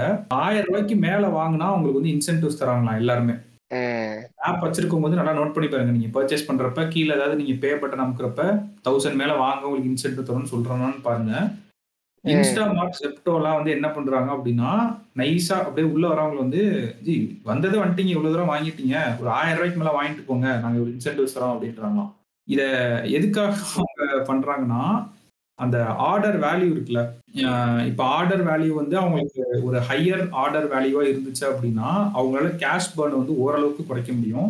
ஆயிரம் 0.43 0.69
ரூபாய்க்கு 0.69 0.97
மேல 1.07 1.25
வாங்கினா 1.39 1.67
அவங்களுக்கு 1.71 2.01
வந்து 2.01 2.15
இன்சென்டிவ்ஸ் 2.15 2.61
தராங்களாம் 2.61 3.01
எல்லாருமே. 3.03 3.35
ஆப் 4.47 4.63
வச்சிருக்கும் 4.65 5.03
போது 5.03 5.19
நல்லா 5.19 5.33
நோட் 5.37 5.53
பண்ணி 5.53 5.67
பாருங்க. 5.69 5.93
நீங்க 5.97 6.09
பர்ச்சேஸ் 6.15 6.47
பண்றப்ப 6.47 6.87
கீழே 6.93 7.13
ஏதாவது 7.17 7.39
நீங்க 7.41 7.53
பே 7.63 7.71
பட்டன் 7.81 8.03
அமுக்கிறப்ப 8.05 8.43
தௌசண்ட் 8.87 9.19
மேல 9.21 9.35
வாங்க 9.43 9.63
உங்களுக்கு 9.67 9.91
இன்சென்டிவ் 9.91 10.27
தரும்னு 10.29 10.53
சொல்றானு 10.53 11.05
பாருங்க. 11.07 11.33
இன்ஸ்டா 12.23 12.63
மார்ட் 12.75 12.99
செப்டோலாம் 13.01 13.57
வந்து 13.57 13.71
என்ன 13.71 13.87
பண்றாங்க 13.95 14.29
அப்படின்னா 14.35 14.69
நைஸா 15.17 15.55
அப்படியே 15.63 15.87
உள்ள 15.93 16.05
வரவங்க 16.07 16.39
வந்து 16.43 16.61
ஜி 17.07 17.15
வந்தது 17.43 17.75
வந்துட்டீங்க 17.81 18.13
இவ்வளவு 18.13 18.33
தூரம் 18.33 18.53
வாங்கிட்டீங்க. 18.53 18.95
ஒரு 19.21 19.29
ஆயிரம் 19.29 19.57
ரூபாய்க்கு 19.57 19.81
மேல 19.81 19.91
வாங்கிட்டு 19.97 20.29
போங்க. 20.29 20.47
நாங்க 20.63 20.77
ஒரு 20.83 20.91
இன்சென்டிவ்ஸ் 20.95 21.35
தரோம் 21.37 21.53
அப்படின்றாங்களாம். 21.55 22.11
இத 22.47 22.61
எதுக்காக 23.17 23.53
அவங்க 23.73 24.17
பண்றாங்கன்னா 24.31 24.81
அந்த 25.63 25.77
ஆர்டர் 26.09 26.37
வேல்யூ 26.45 26.69
இருக்குல்ல 26.73 27.01
இப்போ 27.89 28.03
ஆர்டர் 28.17 28.43
வேல்யூ 28.49 28.71
வந்து 28.79 28.95
அவங்களுக்கு 29.01 29.43
ஒரு 29.67 29.77
ஹையர் 29.89 30.23
ஆர்டர் 30.41 30.67
வேல்யூவா 30.73 31.03
இருந்துச்சு 31.11 31.45
அப்படின்னா 31.49 31.89
அவங்களால 32.17 32.51
கேஷ் 32.63 32.93
பர்ன் 32.97 33.19
வந்து 33.19 33.35
ஓரளவுக்கு 33.43 33.83
குறைக்க 33.89 34.11
முடியும். 34.19 34.49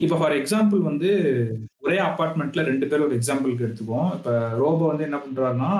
இப்போ 0.00 0.16
ஃபார் 0.18 0.34
எக்ஸாம்பிள் 0.40 0.80
வந்து 0.88 1.08
ஒரே 1.84 1.96
அப்பார்ட்மெண்ட்ல 2.08 2.64
ரெண்டு 2.70 2.88
பேர் 2.90 3.04
ஒரு 3.06 3.14
எக்ஸாம்பிளுக்கு 3.18 3.66
எடுத்துக்குவோம். 3.66 4.10
இப்போ 4.18 4.32
ரோபோ 4.62 4.84
வந்து 4.90 5.06
என்ன 5.08 5.18
பண்றாருன்னா 5.24 5.72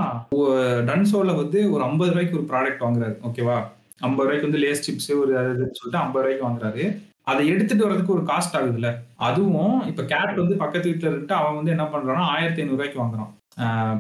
டன்சோல 0.88 1.34
வந்து 1.42 1.60
ஒரு 1.74 1.82
ஐம்பது 1.88 2.12
ரூபாய்க்கு 2.12 2.38
ஒரு 2.40 2.48
ப்ராடக்ட் 2.52 2.84
வாங்குறாரு 2.86 3.16
ஓகேவா 3.28 3.58
ஐம்பது 4.06 4.26
ரூபாய்க்கு 4.26 4.48
வந்து 4.48 4.64
லேஸ் 4.64 4.84
சிப்ஸ் 4.86 5.10
ஒரு 5.22 5.32
அதுன்னு 5.42 5.78
சொல்லிட்டு 5.78 6.02
ஐம்பது 6.04 6.24
ரூபாய்க்கு 6.24 6.48
வாங்குறாரு. 6.48 6.84
அதை 7.30 7.42
எடுத்துட்டு 7.52 7.86
வரதுக்கு 7.86 8.14
ஒரு 8.16 8.24
காஸ்ட் 8.28 8.56
ஆகுதுல்ல. 8.58 8.90
அதுவும் 9.28 9.74
இப்ப 9.90 10.02
கேட் 10.12 10.42
வந்து 10.42 10.62
பக்கத்து 10.62 10.90
வீட்டுல 10.90 11.10
இருந்துட்டு 11.10 11.40
அவன் 11.40 11.58
வந்து 11.58 11.74
என்ன 11.76 11.86
பண்றான்னா 11.94 12.24
ஆயிரத்தி 12.34 12.62
ஐநூறு 12.62 12.76
ரூபாய்க்கு 12.76 13.02
வாங்குறான். 13.02 13.32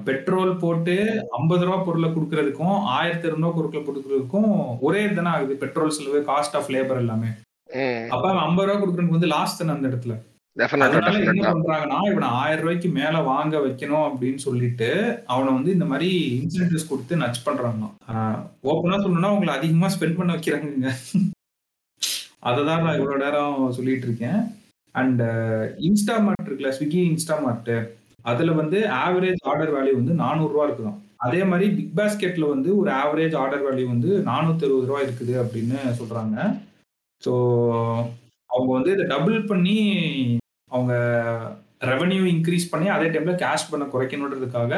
பெட்ரோல் 0.06 0.52
போட்டு 0.62 0.94
ஐம்பது 1.38 1.64
ரூபா 1.66 1.78
பொருளை 1.86 2.08
கொடுக்கறதுக்கும் 2.14 2.76
ஆயிரத்தி 2.96 3.26
இரநூறுவா 3.28 3.56
பொருட்களை 3.56 3.82
கொடுக்கறதுக்கும் 3.86 4.50
ஒரே 4.86 5.02
தானே 5.18 5.30
ஆகுது. 5.34 5.54
பெட்ரோல் 5.62 5.94
செலவு 5.96 6.20
காஸ்ட் 6.30 6.56
ஆஃப் 6.58 6.72
லேபர் 6.74 7.00
எல்லாமே. 7.02 7.30
அப்ப 8.14 8.32
ஐம்பது 8.46 8.66
ரூபா 8.68 8.78
கொடுக்கறதுக்கு 8.80 9.18
வந்து 9.18 9.34
லாஸ்ட் 9.36 9.60
தானே 9.62 9.74
அந்த 9.76 9.88
இடத்துல. 9.92 10.16
அதனால 10.56 11.18
என்ன 11.32 11.50
பண்றாங்கன்னா 11.56 11.98
இவனை 12.10 12.28
ஆயிரம் 12.42 12.64
ரூபாய்க்கு 12.64 12.88
மேல 13.00 13.16
வாங்க 13.32 13.56
வைக்கணும் 13.66 14.06
அப்படின்னு 14.06 14.40
சொல்லிட்டு 14.46 14.88
அவனை 15.32 15.50
வந்து 15.56 15.74
இந்த 15.76 15.86
மாதிரி 15.90 16.08
இன்சென்டிவ்ஸ் 16.38 16.88
கொடுத்து 16.90 17.20
நச் 17.22 17.44
பண்றாங்க 17.48 17.90
ஓப்பனா 18.70 18.98
சொல்லணும்னா 19.02 19.34
உங்களை 19.36 19.52
அதிகமா 19.58 19.90
ஸ்பெண்ட் 19.94 20.18
பண்ண 20.20 20.32
வைக்கிறாங்க 20.36 20.94
அததான் 22.48 22.82
நான் 22.84 22.96
இவ்வளவு 22.98 23.22
நேரம் 23.24 23.60
சொல்லிட்டு 23.76 24.06
இருக்கேன். 24.08 24.40
அண்ட் 24.94 25.22
இன்ஸ்டாமார்ட் 25.88 26.46
இருக்குல்ல 26.46 26.72
ஸ்விக்கி 26.76 27.00
இன்ஸ்டாமார்ட் 27.12 27.72
அதுல 28.28 28.52
வந்து 28.52 28.78
ஆவரேஜ் 29.04 29.42
ஆர்டர் 29.50 29.74
வேல்யூ 29.76 29.94
வந்து 29.94 30.14
நானூறு 30.22 30.52
ரூபா 30.52 30.92
அதே 31.16 31.40
மாதிரி 31.44 31.66
பிக் 31.76 31.94
பாஸ்கெட்ல 31.96 32.48
வந்து 32.48 32.70
ஒரு 32.80 32.90
ஆவரேஜ் 32.98 33.34
ஆர்டர் 33.36 33.64
வேல்யூ 33.66 33.86
வந்து 33.86 34.10
நானூத்தி 34.28 34.66
அறுபது 34.66 34.86
ரூபா 34.86 35.00
இருக்குது 35.00 35.34
அப்படின்னு 35.42 35.78
சொல்றாங்க. 36.00 36.36
ஸோ 37.22 37.32
அவங்க 38.50 38.70
வந்து 38.72 38.90
இதை 38.92 39.04
டபுள் 39.06 39.38
பண்ணி 39.44 39.76
அவங்க 40.70 40.92
ரெவன்யூ 41.84 42.22
இன்க்ரீஸ் 42.34 42.70
பண்ணி 42.70 42.88
அதே 42.88 43.08
டைம்ல 43.08 43.34
கேஷ் 43.42 43.70
பண்ண 43.70 43.84
குறைக்கணுன்றதுக்காக 43.92 44.72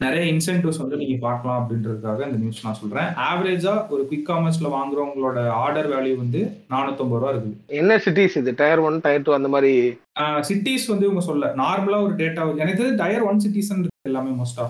நிறைய 0.00 0.32
இன்சென்டிவ்ஸ் 0.32 0.78
வந்து 0.78 0.96
நீங்க 0.96 1.16
பார்க்கலாம் 1.20 1.58
அப்படின்றதுக்காக 1.58 2.24
இந்த 2.24 2.36
நியூஸ் 2.36 2.64
நான் 2.64 2.74
சொல்றேன். 2.74 3.04
ஆவரேஜா 3.04 3.88
ஒரு 3.88 4.08
குவிக் 4.10 4.28
காமர்ஸ்ல 4.28 4.68
வாங்குறவங்களோட 4.68 5.48
ஆர்டர் 5.48 5.88
வேல்யூ 5.88 6.16
வந்து 6.16 6.40
நானூத்தம்பது 6.70 7.08
ரூபா 7.08 7.32
இருக்குது. 7.32 7.56
என்ன 7.66 7.96
சிட்டிஸ் 7.96 8.36
இது? 8.36 8.54
டயர் 8.56 8.78
ஒன் 8.78 9.00
டயர் 9.00 9.22
டூ 9.22 9.32
அந்த 9.32 9.48
மாதிரி? 9.48 9.72
சிட்டிஸ் 10.20 10.86
வந்து 10.88 11.04
இவங்க 11.04 11.20
சொல்ல 11.20 11.52
நார்மலா 11.56 12.02
ஒரு 12.02 12.14
டேட்டா 12.14 12.56
எனக்கு 12.56 12.94
டயர் 12.96 13.22
ஒன் 13.22 13.40
சிட்டிஸ் 13.46 13.72
எல்லாமே 14.02 14.30
மோஸ்டா 14.30 14.66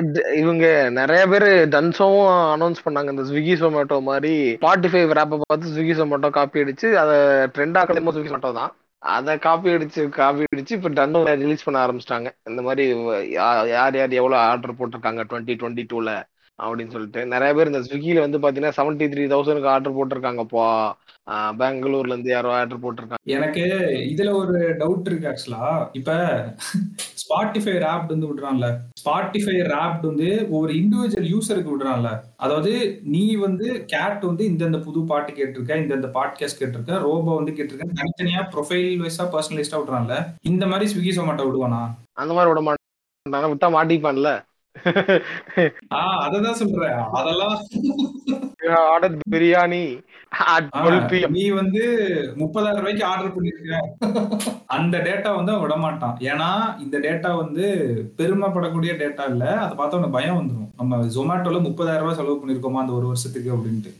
இது- 0.00 0.36
இவங்க 0.36 0.90
நிறைய 0.90 1.26
பேர் 1.26 1.68
டன்ஸோவும் 1.68 2.30
அனௌன்ஸ் 2.54 2.82
பண்ணாங்க. 2.84 3.10
இந்த 3.10 3.22
ஸ்விக்கி 3.22 3.54
சொமேட்டோ 3.60 4.02
மாதிரி 4.02 4.52
ஸ்பாட்டிஃபை 4.52 5.02
ரேப்பை 5.10 5.40
பார்த்து 5.42 5.74
ஸ்விக்கி 5.74 5.96
சொமேட்டோ 6.00 6.30
காப்பி 6.30 6.60
அடிச்சு 6.60 6.92
அதை 6.92 7.16
ட்ரெண்ட் 7.54 7.78
ஆக்கலைமோ 7.80 8.12
ஸ்விக்கி 8.12 8.30
சொமேட்டோ 8.30 8.52
தான். 8.52 8.72
அதை 9.02 9.38
காப்பி 9.38 9.68
அடிச்சு 9.74 10.08
காப்பி 10.08 10.44
அடிச்சு 10.54 10.72
இப்போ 10.76 10.88
டன்னு 10.88 11.20
ரிலீஸ் 11.42 11.64
பண்ண 11.66 11.78
ஆரம்பிச்சிட்டாங்க. 11.86 12.28
இந்த 12.50 12.60
மாதிரி 12.62 12.84
யார் 13.38 13.68
யார் 13.68 14.18
எவ்வளோ 14.20 14.36
ஆர்டர் 14.48 14.78
போட்டிருக்காங்க? 14.80 15.22
டுவெண்ட்டி 15.30 15.54
டுவெண்ட்டி 15.60 15.84
டூவில் 15.92 16.14
அப்படின்னு 16.58 16.94
சொல்லிட்டு. 16.94 17.26
நிறைய 17.26 17.54
பேர் 17.54 17.70
இந்த 17.72 17.80
ஸ்விக்கில 17.86 18.24
வந்து 18.26 18.38
பாத்தீங்கன்னா 18.44 18.76
செவன்ட்டி 18.78 19.06
த்ரீ 19.12 19.24
தௌசண்ட்க்கு 19.34 19.72
ஆர்டர் 19.74 19.96
போட்டிருக்காங்கப்பா. 19.98 20.66
பெங்களூர்ல 21.60 22.12
இருந்து 22.12 22.30
யாரோ 22.30 22.50
ஆர்டர் 22.58 22.82
போட்டிருக்காங்க. 22.82 23.24
எனக்கு 23.24 23.62
இதுல 24.12 24.30
ஒரு 24.32 24.54
டவுட் 24.78 25.08
இருக்கு 25.08 25.28
ஆக்சுவலா 25.30 25.88
இப்ப 25.92 26.12
ஸ்பாட்டிஃபை 27.22 27.74
ரேப்ட் 27.84 28.12
வந்து 28.14 28.30
விடுறான்ல. 28.30 28.68
ஸ்பாட்டிஃபை 29.02 29.56
ரேப்ட் 29.72 30.06
வந்து 30.10 30.46
ஒரு 30.50 30.72
இண்டிவிஜுவல் 30.72 31.28
யூசருக்கு 31.34 31.74
விடுறான்ல. 31.74 32.10
அதாவது 32.36 33.02
நீ 33.02 33.34
வந்து 33.34 33.84
கேட் 33.86 34.24
வந்து 34.24 34.44
இந்தந்த 34.50 34.80
புது 34.80 35.04
பாட்டு 35.04 35.32
கேட்டிருக்க 35.32 35.82
இந்தந்த 35.84 36.10
பாட்காஸ்ட் 36.18 36.60
கேட்டிருக்க 36.62 36.98
ரோபோ 37.06 37.34
வந்து 37.34 37.52
கேட்டிருக்க 37.52 38.00
தனித்தனியா 38.02 38.42
ப்ரொஃபைல் 38.54 39.02
வைஸா 39.04 39.26
பர்சனலிஸ்டா 39.34 39.80
விடுறான்ல. 39.80 40.16
இந்த 40.42 40.66
மாதிரி 40.66 40.92
ஸ்விக்கி 40.94 41.14
சொமாட்டோ 41.20 41.46
விடுவானா? 41.48 41.82
அந்த 42.12 42.32
மாதிரி 42.34 42.50
விட 42.52 42.62
மாட்டாங்க 42.66 43.50
விட்டா 43.54 43.68
மாட்டிப்பான்ல. 43.78 44.30
அததான் 46.22 46.58
சொல்றேன். 46.60 46.98
அதெல்லாம் 47.12 47.54
order 48.86 49.16
biryani 49.30 49.82
at 50.42 50.64
ah, 50.70 50.80
12 50.80 50.98
PM. 51.12 51.30
நீ 51.32 51.44
வந்து 51.52 51.80
முப்பதாயிரம் 52.36 52.82
ரூபாய்க்கு 52.82 53.04
ஆர்டர் 53.06 53.34
பண்ணிருக்க. 53.34 53.78
அந்த 54.70 54.96
டேட்டா 54.98 55.30
வந்து 55.36 55.52
அவன் 55.52 55.64
விட 55.64 55.76
மாட்டான் 55.78 56.14
ஏன்னா 56.28 56.50
இந்த 56.78 56.96
டேட்டா 56.98 57.30
வந்து 57.36 57.64
பெருமைப்படக்கூடிய 58.18 58.92
டேட்டா 59.00 59.24
இல்ல. 59.32 59.44
அதை 59.60 59.72
பார்த்தா 59.74 59.96
அவனுக்கு 59.96 60.18
பயம் 60.18 60.38
வந்துடும் 60.38 60.70
நம்ம 60.76 61.00
ஜொமேட்டோல 61.16 61.60
முப்பதாயிரம் 61.66 62.04
ரூபாய் 62.04 62.18
செலவு 62.18 62.40
பண்ணிருக்கோமா 62.40 62.82
அந்த 62.82 62.94
ஒரு 62.94 63.08
வருஷத்துக்கு 63.08 63.54
அப்படின்ட்டு. 63.56 63.92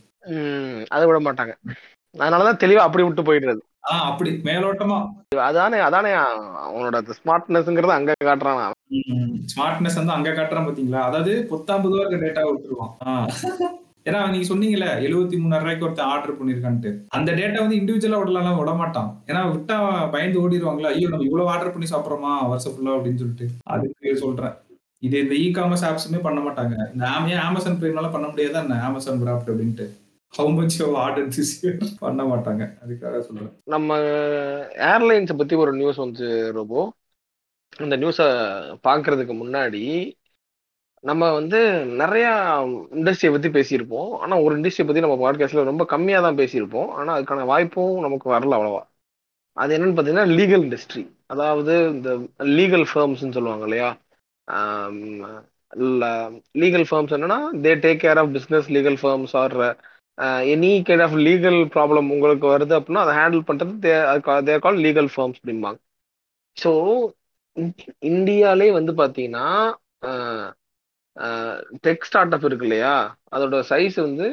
அதை 0.91 1.03
விட 1.07 1.19
மாட்டாங்க 1.21 1.55
அதனாலதான் 2.15 2.61
தெளிவா 2.63 2.81
அப்படி 2.87 3.03
விட்டு 3.03 3.21
போயிடுறது. 3.21 3.61
அப்படி. 4.09 4.31
மேலோட்டமா. 4.43 4.97
அதானே 5.43 5.77
அதானே 5.79 6.09
அவனோட 6.65 6.97
ஸ்மார்ட்னஸ்ங்கிறது 7.19 7.93
அங்க 7.97 8.13
காட்டுறான். 8.23 8.59
ஸ்மார்ட்னஸ் 9.53 9.99
வந்து 9.99 10.11
அங்க 10.11 10.29
காட்டுறான் 10.29 10.67
பாத்தீங்களா? 10.67 11.01
அதாவது 11.01 11.47
பத்தாம்பது 11.51 11.93
ரூபா 11.93 12.03
இருக்க 12.03 12.25
டேட்டா 12.25 12.43
விட்டுருவான். 12.49 12.91
ஏன்னா 14.05 14.29
நீங்க 14.29 14.45
சொன்னீங்கல்ல 14.53 14.87
எழுபத்தி 15.07 15.35
மூணாயிரம் 15.41 15.65
ரூபாய்க்கு 15.65 15.85
ஒருத்தன் 15.85 16.11
ஆர்டர் 16.13 16.37
பண்ணிருக்கான்ட்டு. 16.37 16.91
அந்த 17.07 17.31
டேட்டா 17.31 17.59
வந்து 17.59 17.79
இண்டிவிஜுவலா 17.79 18.19
விடலாம் 18.19 18.59
விட 18.59 18.71
மாட்டான் 18.73 19.21
ஏன்னா 19.27 19.51
விட்டா 19.51 20.07
பயந்து 20.09 20.41
ஓடிடுவாங்களா? 20.43 20.91
ஐயோ 20.95 21.09
நம்ம 21.09 21.23
இவ்வளவு 21.23 21.49
ஆர்டர் 21.49 21.73
பண்ணி 21.73 21.89
சாப்பிடுறோமா? 21.91 22.47
வருஷம் 22.47 22.75
ஃபுல்லா 22.75 22.95
அப்படின்னு 22.97 23.17
சொல்லிட்டு. 23.17 23.47
அதுக்கு 23.63 24.15
சொல்றேன். 24.15 24.55
இது 24.99 25.19
இந்த 25.19 25.35
இ 25.35 25.51
காமர்ஸ் 25.57 25.85
ஆப்ஸுமே 25.89 26.21
பண்ண 26.21 26.39
மாட்டாங்க. 26.41 26.75
இந்த 26.93 27.07
ஆம் 27.07 27.27
ஏன் 27.27 27.37
அமேசான் 27.37 27.79
பிரைம்னால 27.81 28.11
பண்ண 28.11 28.27
முடியாதா 28.27 28.61
என்ன? 28.63 28.81
அமேசான் 28.83 29.21
கிராஃப்ட் 29.23 29.51
அப்படின்ட்டு. 29.53 29.85
ஹவு 30.37 30.51
மச் 30.57 30.75
பண்ண 31.99 32.23
மாட்டாங்க. 32.23 32.63
அதுக்காக 32.83 33.19
சொல்றேன். 33.19 33.51
நம்ம 33.63 33.97
ஏர்லைன்ஸை 34.91 35.35
பத்தி 35.37 35.55
ஒரு 35.63 35.71
நியூஸ் 35.73 35.99
வந்து 36.05 36.27
ரோபோ. 36.53 36.81
இந்த 37.79 37.95
நியூஸை 37.97 38.27
பார்க்கறதுக்கு 38.87 39.35
முன்னாடி 39.41 39.83
நம்ம 41.03 41.31
வந்து 41.33 41.59
நிறைய 42.01 42.27
இண்டஸ்ட்ரியை 42.95 43.31
பத்தி 43.35 43.49
பேசியிருப்போம். 43.57 44.09
ஆனா 44.23 44.39
ஒரு 44.41 44.53
இண்டஸ்ட்ரியை 44.59 44.85
பத்தி 44.89 45.03
நம்ம 45.05 45.17
பாட்காஸ்ட்ல 45.23 45.63
ரொம்ப 45.71 45.85
கம்மியா 45.85 46.19
தான் 46.21 46.39
பேசியிருப்போம். 46.41 46.89
ஆனா 46.99 47.11
அதுக்கான 47.17 47.45
வாய்ப்பும் 47.45 47.99
நமக்கு 47.99 48.33
வரல 48.33 48.57
அவ்வளவா. 48.57 48.83
அது 49.57 49.71
என்னன்னு 49.77 49.95
பார்த்தீங்கன்னா 49.97 50.27
லீகல் 50.39 50.65
இண்டஸ்ட்ரி 50.67 51.03
அதாவது 51.33 51.73
இந்த 51.95 52.09
லீகல் 52.57 52.85
ஃபேர்ம்ஸ்ன்னு 52.91 53.35
சொல்லுவாங்க 53.37 53.65
இல்லையா? 53.69 53.89
லீகல் 56.61 56.85
ஃபேர்ம்ஸ் 56.89 57.15
என்னன்னா 57.17 57.39
they 57.65 57.73
take 57.85 58.03
care 58.03 58.19
of 58.21 58.33
business 58.35 58.69
legal 58.77 58.97
firms 59.01 59.35
are 59.41 59.57
any 60.53 60.71
kind 60.87 61.03
of 61.05 61.15
legal 61.27 61.59
problem 61.75 62.07
உங்களுக்கு 62.15 62.45
வருது 62.53 62.73
அப்படின்னா 62.77 63.03
அதை 63.05 63.13
ஹேண்டில் 63.19 63.47
பண்றது 63.49 63.73
தேர் 64.47 64.65
கால் 64.65 64.81
லீகல் 64.85 65.09
ஃபார்ம்ஸ் 65.13 65.39
அப்படிம்பாங்க. 65.39 65.79
ஸோ 66.57 66.71
இந்தியாலே 68.11 68.67
வந்து 68.79 68.91
பார்த்தீங்கன்னா 69.01 69.45
டெக் 71.85 72.05
ஸ்டார்ட் 72.09 72.33
அப் 72.35 72.45
இருக்கு 72.49 72.67
இல்லையா? 72.67 72.93
அதோட 73.35 73.55
சைஸ் 73.71 73.97
வந்து 74.07 74.27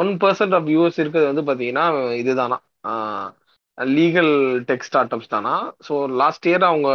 ஒன் 0.00 0.12
பர்சன்ட் 0.22 0.54
ஆஃப் 0.58 0.68
யூஎஸ் 0.74 1.00
இருக்கிறது 1.02 1.30
வந்து 1.30 1.44
பார்த்தீங்கன்னா 1.48 1.84
இதுதானா? 2.22 2.58
லீகல் 3.78 4.32
டெக் 4.68 4.86
ஸ்டார்ட் 4.88 5.14
அப்ஸ் 5.16 5.32
தானா? 5.34 5.54
ஸோ 5.88 5.94
லாஸ்ட் 6.22 6.48
இயர் 6.50 6.68
அவங்க 6.70 6.90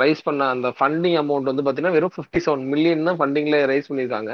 ரைஸ் 0.00 0.22
பண்ண 0.28 0.42
அந்த 0.54 0.68
ஃபண்டிங் 0.78 1.18
அமௌண்ட் 1.22 1.50
வந்து 1.50 1.62
பார்த்தீங்கன்னா 1.66 1.96
வெறும் 1.98 2.14
ஃபிஃப்டி 2.16 2.40
செவன் 2.46 2.64
மில்லியன் 2.72 3.08
தான் 3.08 3.18
ஃபண்டிங்கில் 3.20 3.58
ரைஸ் 3.72 3.90
பண்ணியிருக்காங்க. 3.90 4.32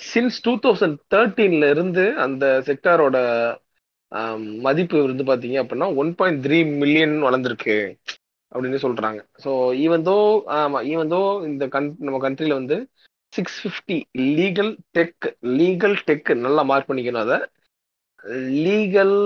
சின்ஸ் 0.00 0.38
டூ 0.46 0.52
தௌசண்ட் 0.64 0.96
தேர்ட்டீன்ல 1.14 1.68
இருந்து 1.74 2.04
அந்த 2.24 2.44
செக்டாரோட 2.68 3.16
மதிப்பு 4.66 4.98
வந்து 5.06 5.24
பார்த்தீங்க 5.28 5.56
அப்படின்னா 5.62 5.88
ஒன் 6.00 6.10
பாயிண்ட் 6.18 6.42
த்ரீ 6.46 6.58
மில்லியன் 6.82 7.16
வளர்ந்துருக்கு 7.26 7.76
அப்படின்னு 8.52 8.78
சொல்றாங்க. 8.84 9.20
ஸோ 9.44 9.50
ஈவன் 9.84 10.04
தோ 10.08 10.16
ஆமா 10.58 10.80
ஈவன் 10.92 11.10
தோ 11.14 11.20
இந்த 11.48 11.64
கன் 11.74 11.88
நம்ம 12.06 12.20
கண்ட்ரில 12.26 12.58
வந்து 12.60 12.76
six 13.32 13.58
fifty 13.62 13.96
legal 14.38 14.72
tech 14.98 15.26
legal 15.60 15.96
tech 16.08 16.30
நல்லா 16.44 16.64
மார்க் 16.70 16.88
பண்ணிக்கணும். 16.90 17.24
அதை 17.26 17.38
லீகல் 18.66 19.16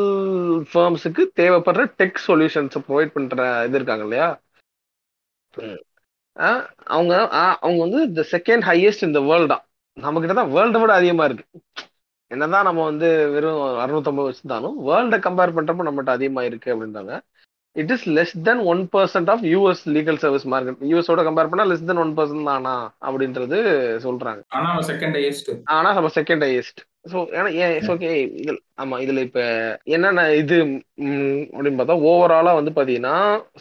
ஃபேர்ம்ஸுக்கு 0.71 1.25
தேவைப்படுற 1.41 1.83
டெக் 2.01 2.19
சொல்யூஷன்ஸை 2.29 2.81
ப்ரொவைட் 2.89 3.14
பண்ற 3.16 3.37
இது 3.66 3.79
இருக்காங்க 3.81 4.07
இல்லையா? 4.09 4.29
அவங்க 6.97 7.12
அவங்க 7.66 7.81
வந்து 7.87 8.01
த 8.19 8.25
செகண்ட் 8.35 8.64
ஹையஸ்ட் 8.71 9.07
இந்த 9.09 9.21
வேர்ல்டா 9.29 9.59
நம்ம 10.05 10.21
கிட்ட 10.23 10.35
தான் 10.39 10.53
வேர்ல்டை 10.55 10.79
விட 10.83 10.93
அதிகமா 11.01 11.25
இருக்கு. 11.29 11.45
என்னதான் 12.31 12.67
நம்ம 12.69 12.81
வந்து 12.91 13.09
வெறும் 13.35 13.61
அறுநூத்தம்பது 13.83 14.29
வச்சிருந்தாலும் 14.29 14.75
வேர்ல்டை 14.89 15.19
கம்பேர் 15.27 15.55
பண்றப்ப 15.57 15.87
நம்மகிட்ட 15.87 16.13
அதிகமா 16.17 16.43
இருக்கு 16.49 16.73
அப்படின்றாங்க. 16.75 17.15
It 17.77 17.93
is 17.95 18.05
less 18.17 18.35
than 18.49 18.61
one 18.73 18.83
percent 18.95 19.31
of 19.35 19.43
US 19.53 19.83
legal 19.97 20.21
service 20.25 20.47
market 20.53 20.85
யூஎஸோட 20.91 21.23
compare 21.29 21.51
பண்ணா 21.51 21.67
லெஸ் 21.71 21.89
தென் 21.91 22.03
ஒன் 22.05 22.13
பர்சன்ட் 22.19 22.49
தானா 22.51 22.75
அப்படின்றது 23.09 23.59
சொல்றாங்க. 24.07 24.41
ஆனா 24.59 24.71
செகண்ட் 24.91 25.19
ஹையஸ்ட் 25.21 25.51
ஆனா 25.77 25.91
நம்ம 25.99 26.11
செகண்ட் 26.19 26.45
ஹையஸ்ட் 26.49 26.81
ஸோ 27.13 27.19
ஏன்னா 27.37 27.51
ஏன் 27.65 27.75
ஓகே 27.95 28.09
இதில் 28.41 28.61
ஆமா 28.83 28.97
இதுல 29.05 29.23
இப்ப 29.29 29.41
என்னென்ன 29.95 30.25
இது 30.43 30.57
அப்படின்னு 31.55 31.79
பார்த்தா 31.81 32.01
ஓவராலா 32.11 32.53
வந்து 32.59 32.73
பாத்தீங்கன்னா 32.79 33.17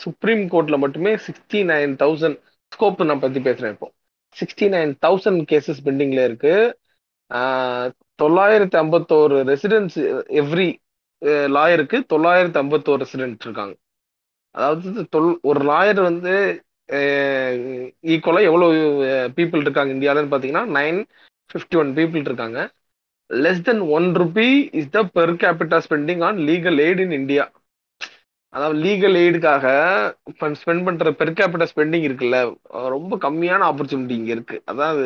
சுப்ரீம் 0.06 0.44
கோர்ட்ல 0.54 0.78
மட்டுமே 0.86 1.14
சிக்ஸ்டி 1.28 1.62
நைன் 1.72 1.94
தௌசண்ட் 2.04 2.40
ஸ்கோப் 2.72 3.08
நான் 3.10 3.24
பத்தி 3.26 3.40
பேசுறேன் 3.40 3.74
இப்போ. 3.76 3.88
சிக்ஸ்டி 4.36 4.68
நைன் 4.76 4.92
தௌசண்ட் 5.06 5.42
கேசஸ் 5.52 5.86
பெண்டிங்ல 5.88 6.22
இருக்கு 6.30 6.54
தொள்ளாயிரத்தி 8.22 8.78
ஐம்பத்தோரு 8.84 9.38
ரெசிடென்ட்ஸ் 9.52 10.00
எவ்ரி 10.42 10.70
லாயருக்கு 11.56 11.98
தொள்ளாயிரத்தி 12.14 12.60
ஐம்பத்தோரு 12.62 13.00
ரெசிடென்ட் 13.04 13.46
இருக்காங்க. 13.48 13.74
அதாவது 14.56 15.04
தொல் 15.14 15.32
ஒரு 15.50 15.62
லாயர் 15.72 16.02
வந்து 16.10 16.34
ஈக்குவலாக 18.14 18.50
எவ்வளோ 18.50 18.68
பீப்புள் 19.38 19.64
இருக்காங்க 19.66 19.92
இந்தியாவிலன்னு 19.96 20.32
பார்த்தீங்கன்னா 20.34 20.66
நைன் 20.78 21.00
ஃபிஃப்டி 21.50 21.78
ஒன் 21.82 21.92
பீப்புள் 21.98 22.28
இருக்காங்க. 22.30 22.60
Less 23.30 23.66
than 23.70 23.84
one 23.98 24.08
rupee 24.22 24.50
is 24.80 24.94
the 24.96 25.00
per 25.18 25.34
capita 25.44 25.80
spending 25.88 26.24
on 26.28 26.38
legal 26.50 26.80
aid 26.86 27.02
in 27.06 27.16
India 27.22 27.46
அதாவது 28.54 28.78
லீகல் 28.86 29.16
எய்டுக்காக 29.24 29.66
ஸ்பெண்ட் 30.62 30.86
பண்ற 30.88 31.12
பெர் 31.20 31.32
கேபிட்டா 31.40 31.68
ஸ்பெண்டிங் 31.72 32.06
இருக்குல்ல 32.08 32.38
ரொம்ப 32.96 33.14
கம்மியான 33.26 33.66
ஆப்பர்ச்சுனிட்டி 33.72 34.16
இங்க 34.20 34.32
இருக்கு. 34.36 34.58
அதாவது 34.72 35.06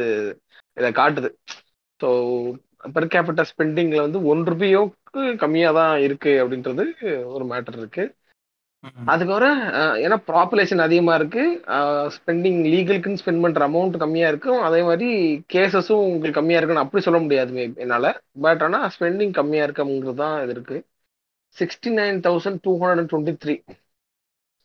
இதை 0.78 0.90
காட்டுது. 1.02 1.30
ஸோ 2.02 2.10
பெர் 2.96 3.12
கேபிட்டா 3.14 3.44
ஸ்பெண்டிங்ல 3.52 4.02
வந்து 4.08 4.20
ஒன் 4.32 4.44
ருபியோக்கு 4.52 5.24
கம்மியாக 5.44 5.78
தான் 5.80 5.94
இருக்கு 6.08 6.34
அப்படின்றது 6.44 6.84
ஒரு 7.36 7.46
மேட்டர் 7.52 7.80
இருக்கு. 7.82 8.04
அதுக்கப்புறம் 9.12 9.58
ஏன்னா 10.04 10.18
பாப்புலேஷன் 10.30 10.86
அதிகமா 10.86 11.14
இருக்கு. 11.20 11.44
ஸ்பெண்டிங் 12.16 12.62
லீகலுக்குன்னு 12.74 13.22
ஸ்பெண்ட் 13.22 13.44
பண்ற 13.44 13.68
அமௌண்ட் 13.70 13.98
கம்மியா 14.04 14.28
இருக்கும். 14.32 14.62
அதே 14.68 14.80
மாதிரி 14.88 15.10
கேசஸும் 15.54 16.06
உங்களுக்கு 16.08 16.40
கம்மியா 16.40 16.60
இருக்குன்னு 16.60 16.86
அப்படி 16.86 17.04
சொல்ல 17.08 17.20
முடியாது 17.26 17.52
என்னால. 17.84 18.08
பட் 18.46 18.64
ஆனா 18.68 18.80
ஸ்பெண்டிங் 18.96 19.36
கம்மியா 19.40 19.66
இருக்குங்கிறது 19.68 20.22
தான் 20.24 20.36
இது 20.46 20.56
இருக்கு. 20.58 20.78
Sixty 21.58 21.92
nine 22.00 22.20
thousand 22.28 22.62
two 22.66 22.74
hundred 22.82 23.02
and 23.02 23.12
twenty 23.14 23.36
three 23.44 23.56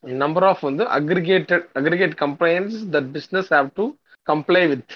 number 0.05 0.47
of 0.51 0.63
வந்து 0.69 0.85
aggregated 0.99 1.67
aggregate 1.81 2.15
complaints 2.25 2.79
that 2.95 3.09
business 3.17 3.51
have 3.57 3.71
to 3.79 3.85
comply 4.27 4.63
with 4.73 4.95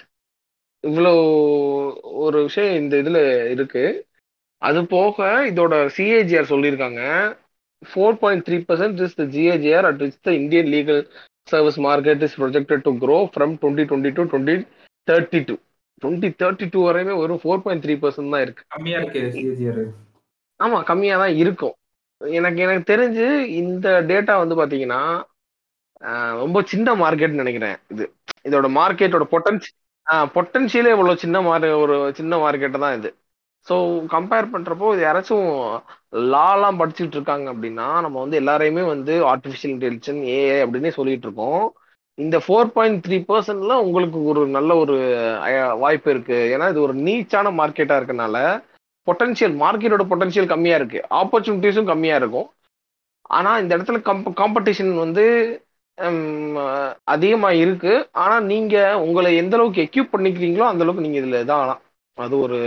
இவ்வளோ 0.84 1.12
ஒரு 2.24 2.38
விஷயம் 2.46 2.76
இந்த 2.80 2.94
இதுல 3.02 3.18
இருக்கு. 3.54 3.82
அது 4.62 4.80
போக 4.94 5.18
இதோட 5.50 5.74
சிஏஜிஆர் 5.96 6.50
சொல்லியிருக்காங்க. 6.52 7.02
Four 7.82 8.18
point 8.22 8.44
three 8.46 8.56
percent 8.68 9.00
is 9.06 9.18
the 9.20 9.24
GAGR 9.34 9.88
at 9.90 10.00
which 10.04 10.18
the 10.28 10.32
Indian 10.40 10.70
legal 10.74 11.02
service 11.52 11.78
market 11.88 12.22
is 12.26 12.36
projected 12.40 12.84
to 12.86 12.92
grow 13.02 13.18
from 13.34 13.52
twenty 13.62 13.84
twenty 13.90 14.12
two 14.18 14.24
twenty 14.32 14.56
thirty 15.08 15.40
two 15.48 15.56
twenty 16.02 16.30
thirty 16.42 16.66
two 16.74 16.80
வரையுமே 16.88 17.14
வெறும் 17.20 17.42
ஃபோர் 17.44 17.62
பாயிண்ட் 17.64 17.84
த்ரீ 17.86 17.96
பர்சன்ட் 18.04 18.32
தான் 18.34 18.44
இருக்கு. 18.46 18.64
கம்மியா 18.76 18.98
இருக்கு 19.02 19.22
CAGR 19.36 19.82
ஆமா 20.60 20.78
கம்மியா 20.90 21.16
தான் 21.24 21.36
இருக்கும். 21.42 21.74
எனக்கு 22.20 22.60
எனக்கு 22.66 22.84
தெரிஞ்சு 22.92 23.26
இந்த 23.60 23.88
டேட்டா 24.10 24.34
வந்து 24.42 24.56
பாத்தீங்கன்னா 24.60 25.02
ரொம்ப 26.42 26.58
சின்ன 26.72 26.94
மார்க்கெட்னு 27.02 27.42
நினைக்கிறேன் 27.42 27.76
இது. 27.92 28.04
இதோட 28.48 28.66
மார்க்கெட்டோட 28.78 29.24
பொட்டன்ஷி 29.34 29.70
பொட்டன்ஷியலே 30.36 30.92
இவ்வளவு 30.94 31.22
சின்ன 31.24 31.40
மார்க் 31.48 31.82
ஒரு 31.84 31.96
சின்ன 32.18 32.36
மார்க்கெட்டு 32.44 32.78
தான் 32.84 32.96
இது. 32.98 33.10
ஸோ 33.66 33.74
கம்பேர் 34.14 34.46
பண்றப்போ 34.54 34.86
இது 34.94 35.02
யாராச்சும் 35.06 35.48
லாலாம் 36.32 36.78
படிச்சுட்டு 36.80 37.16
இருக்காங்க 37.18 37.46
அப்படின்னா 37.54 37.86
நம்ம 38.04 38.16
வந்து 38.24 38.38
எல்லாரையுமே 38.42 38.84
வந்து 38.94 39.14
ஆர்டிஃபிஷியல் 39.32 39.74
இன்டெலிஜென்ஸ் 39.74 40.24
ஏஐ 40.36 40.58
அப்படின்னே 40.64 40.92
சொல்லிட்டு 40.98 41.26
இருக்கோம். 41.28 41.62
இந்த 42.18 42.36
ஃபோர் 42.44 42.72
பாயிண்ட் 42.76 43.02
த்ரீ 43.06 43.18
பர்சன்ட்ல 43.30 43.74
உங்களுக்கு 43.84 44.18
ஒரு 44.30 44.40
நல்ல 44.56 44.70
ஒரு 44.82 44.96
வாய்ப்பு 45.84 46.10
இருக்கு. 46.14 46.38
ஏன்னா 46.54 46.66
இது 46.72 46.80
ஒரு 46.88 46.96
நீச்சான 47.06 47.52
மார்க்கெட்டா 47.60 47.98
இருக்கனால 48.00 48.36
பொட்டன்ஷியல் 49.06 49.54
மார்க்கெட்டோட 49.62 50.04
பொட்டன்ஷியல் 50.12 50.48
கம்மியா 50.52 50.76
இருக்கு. 50.80 51.00
ஆப்பர்ச்சுனிட்டிஸும் 51.20 51.90
கம்மியா 51.92 52.16
இருக்கும். 52.22 52.48
ஆனா 53.38 53.50
இந்த 53.62 53.72
இடத்துல 53.76 53.98
கம்ப 54.08 54.32
காம்படிஷன் 54.40 54.92
வந்து 55.04 55.24
அதிகமாக 55.98 56.70
அதிகமா 57.14 57.50
இருக்கு. 57.62 57.92
ஆனா 58.22 58.36
நீங்க 58.52 58.74
உங்களை 59.06 59.30
எந்த 59.42 59.54
அளவுக்கு 59.58 59.84
எக்யூப் 59.86 60.12
பண்ணிக்கிறீங்களோ 60.14 60.66
அந்த 60.70 60.84
அளவுக்கு 60.84 61.06
நீங்க 61.06 61.18
இதுல 61.22 61.42
இதாகலாம். 61.44 61.82
அது 62.18 62.34
ஒரு 62.46 62.58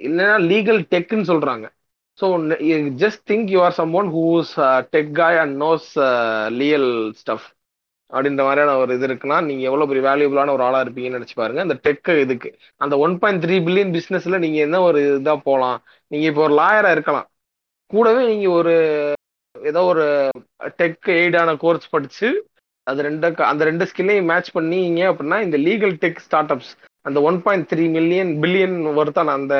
இல்லைன்னா 0.00 0.36
லீகல் 0.52 0.80
டெக்குன்னு 0.92 1.30
சொல்றாங்க. 1.32 1.66
So 2.18 2.26
just 3.02 3.22
think 3.30 3.50
you 3.54 3.60
are 3.66 3.76
someone 4.00 4.08
who's 4.16 4.52
tech 4.94 5.12
guy 5.20 5.40
and 5.42 5.54
knows 5.64 5.88
லியல் 6.60 6.90
stuff 7.20 7.46
அப்படின்ற 8.12 8.42
மாதிரியான 8.44 8.76
ஒரு 8.76 8.94
இது 8.94 9.06
இருக்குன்னா 9.06 9.38
நீங்க 9.44 9.62
எவ்வளவு 9.62 9.90
பெரிய 9.90 10.04
வேல்யூபிளான 10.08 10.52
ஒரு 10.56 10.62
ஆளா 10.62 10.80
இருப்பீங்கன்னு 10.82 11.18
நினைச்சு 11.18 11.36
பாருங்க. 11.42 11.60
அந்த 11.60 11.76
டெக் 11.86 12.10
இதுக்கு. 12.20 12.50
அந்த 12.76 12.94
ஒன் 12.98 13.18
பாயிண்ட் 13.18 13.44
த்ரீ 13.44 13.56
பில்லியன் 13.66 13.94
பிசினஸ்ல 13.96 14.38
நீங்க 14.38 14.58
என்ன 14.66 14.80
ஒரு 14.80 15.00
இதா 15.20 15.36
போகலாம் 15.48 15.78
நீங்க 16.12 16.26
இப்போ 16.26 16.42
ஒரு 16.42 16.54
லாயரா 16.62 16.90
இருக்கலாம். 16.90 17.28
கூடவே 17.90 18.22
நீங்க 18.26 18.48
ஒரு 18.50 18.74
ஏதோ 19.54 19.80
ஒரு 19.84 20.04
டெக் 20.80 21.08
எய்டான 21.20 21.56
கோர்ஸ் 21.56 21.90
படிச்சு 21.90 22.28
அது 22.86 23.02
ரெண்டு 23.02 23.26
அந்த 23.44 23.62
ரெண்டு 23.64 23.84
ஸ்கில்லையும் 23.90 24.28
மேட்ச் 24.30 24.48
பண்ணீங்க 24.58 25.02
அப்படின்னா 25.10 25.38
இந்த 25.40 25.58
லீகல் 25.66 25.94
டெக் 26.04 26.24
ஸ்டார்ட் 26.26 26.52
அப்ஸ் 26.52 26.72
அந்த 27.06 27.18
one 27.20 27.38
point 27.42 27.68
three 27.72 27.84
million 27.90 28.30
billion 28.42 28.76
ஒருத்தான 29.00 29.34
அந்த 29.38 29.54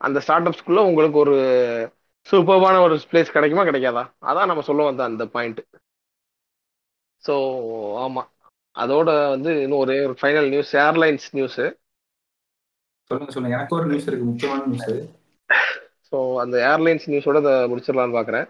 அந்த 0.00 0.20
ஸ்டார்ட் 0.20 0.48
அப்ஸ்க்குள்ள 0.48 0.80
உங்களுக்கு 0.90 1.18
ஒரு 1.18 1.34
சூப்பர்வான 2.26 2.80
ஒரு 2.80 2.94
பிளேஸ் 3.10 3.34
கிடைக்குமா? 3.36 3.64
கிடைக்காதா? 3.64 4.02
அதான் 4.26 4.50
நம்ம 4.50 4.62
சொல்ல 4.62 4.82
வந்த 4.82 5.02
அந்த 5.04 5.24
பாயிண்ட் 5.26 5.60
ஸோ 7.24 7.34
ஆமா. 8.04 8.22
அதோட 8.76 9.10
வந்து 9.34 9.50
இன்னும் 9.64 9.82
ஒரே 9.84 9.96
ஒரு 10.06 10.14
ஃபைனல் 10.20 10.48
நியூஸ் 10.52 10.72
ஏர்லைன்ஸ் 10.86 11.26
நியூஸ் 11.38 11.60
சொல்லுங்க 13.10 13.32
சொல்லுங்க. 13.34 13.56
எனக்கு 13.56 13.76
ஒரு 13.78 13.86
நியூஸ் 13.90 14.08
இருக்கு 14.08 14.30
முக்கியமான 14.30 14.64
நியூஸ் 14.70 14.90
ஸோ 16.10 16.18
அந்த 16.42 16.56
ஏர்லைன்ஸ் 16.72 17.06
நியூஸோட 17.10 17.40
இதை 17.44 17.54
முடிச்சிடலான்னு 17.70 18.18
பார்க்குறேன் 18.18 18.46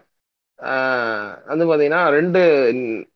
வந்து 1.51 1.65
பார்த்தீங்கன்னா 1.67 2.01
ரெண்டு 2.15 2.41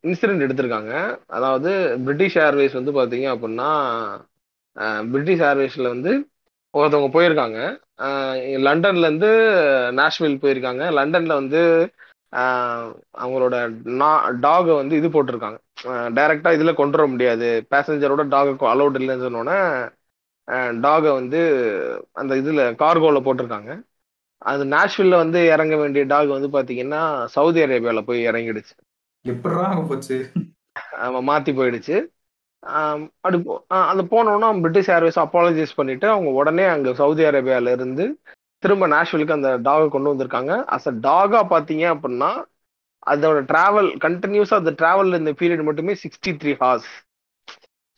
இன்சிடென்ட் 0.09 0.45
எடுத்திருக்காங்க. 0.45 0.93
அதாவது 1.37 1.71
பிரிட்டிஷ் 2.05 2.37
ஏர்வேஸ் 2.45 2.77
வந்து 2.79 2.93
பார்த்தீங்க 2.97 3.27
அப்படின்னா 3.35 3.69
பிரிட்டிஷ் 5.13 5.43
ஏர்வேஸில் 5.49 5.93
வந்து 5.93 6.11
ஒருத்தவங்க 6.73 7.09
போயிருக்காங்க. 7.15 7.59
லண்டன்லேருந்து 8.67 9.29
நேஷ்வில் 9.99 10.41
போயிருக்காங்க. 10.43 10.83
லண்டனில் 10.97 11.39
வந்து 11.41 11.61
அவங்களோட 12.33 13.55
டாகை 14.39 14.75
வந்து 14.75 14.95
இது 14.95 15.09
போட்டிருக்காங்க. 15.09 15.57
டைரெக்டாக 15.85 16.53
இதில் 16.53 16.73
கொண்டு 16.73 16.97
வர 16.97 17.09
முடியாது. 17.09 17.67
பேசஞ்சரோட 17.71 18.23
டாகை 18.27 18.55
அலௌட் 18.59 18.97
இல்லைன்னு 18.97 19.25
சொன்னோன்னே 19.27 19.89
டாகை 20.79 21.13
வந்து 21.13 21.39
அந்த 22.11 22.37
இதில் 22.37 22.57
கார்கோவில் 22.57 23.25
போட்டிருக்காங்க. 23.27 23.81
அது 24.37 24.63
நாஷ்வில்ல 24.65 25.09
வந்து 25.09 25.45
இறங்க 25.45 25.75
வேண்டிய 25.75 26.03
டாக் 26.03 26.27
வந்து 26.27 26.47
பாத்தீங்கன்னா 26.47 27.25
சவுதி 27.25 27.63
அரேபியால 27.63 28.01
போய் 28.01 28.27
இறங்கிடுச்சு. 28.27 28.75
போச்சு? 29.87 30.31
ஆமா, 31.01 31.19
மாத்தி 31.29 31.53
போயிடுச்சு. 31.53 32.07
ஆ, 32.63 32.97
அது 33.69 34.03
போனோன்னா 34.03 34.61
பிரிட்டிஷ் 34.61 34.89
ஏர்வேஸ் 34.89 35.23
அப்பாலஜைஸ் 35.23 35.75
பண்ணிட்டு 35.75 36.09
அவங்க 36.09 36.29
உடனே 36.29 36.65
அங்க 36.65 36.93
சவுதி 36.93 37.23
அரேபியால 37.23 37.71
இருந்து 37.71 38.19
திரும்ப 38.63 38.87
நாஷ்விலுக்கு 38.87 39.29
அந்த 39.31 39.49
டாகை 39.63 39.87
கொண்டு 39.89 40.11
வந்திருக்காங்க. 40.11 40.53
அஸ் 40.67 40.87
அ 40.87 40.95
டாகா 41.03 41.39
பாத்தீங்க 41.51 41.85
அப்படின்னா 41.93 42.31
அதோட 43.07 43.39
டிராவல் 43.51 43.89
கண்டினியூஸா 44.01 44.55
அந்த 44.55 44.71
டிராவல் 44.79 45.19
இந்த 45.19 45.31
பீரியட் 45.39 45.63
மட்டுமே 45.63 45.93
சிக்ஸ்டி 46.01 46.31
த்ரீ 46.41 46.53
ஹார்ஸ் 46.57 46.89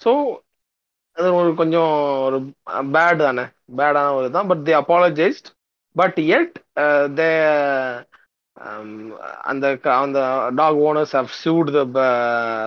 ஸோ 0.01 0.11
அது 1.17 1.29
ஒரு 1.35 1.49
கொஞ்சம் 1.55 1.93
ஒரு 2.25 2.37
பேட் 2.93 3.21
தானே? 3.21 3.45
பேடான 3.77 4.11
ஒரு 4.13 4.27
தான். 4.31 4.47
பட் 4.47 4.61
தே 4.67 4.73
அப்பாலஜைஸ்ட் 4.79 5.47
பட் 5.95 6.19
எட் 6.31 6.55
தே 7.13 7.29
அந்த 9.43 9.65
அந்த 9.95 10.19
dog 10.55 10.79
owners 10.81 11.13
have 11.15 11.29
sued 11.39 11.69
the 11.73 11.81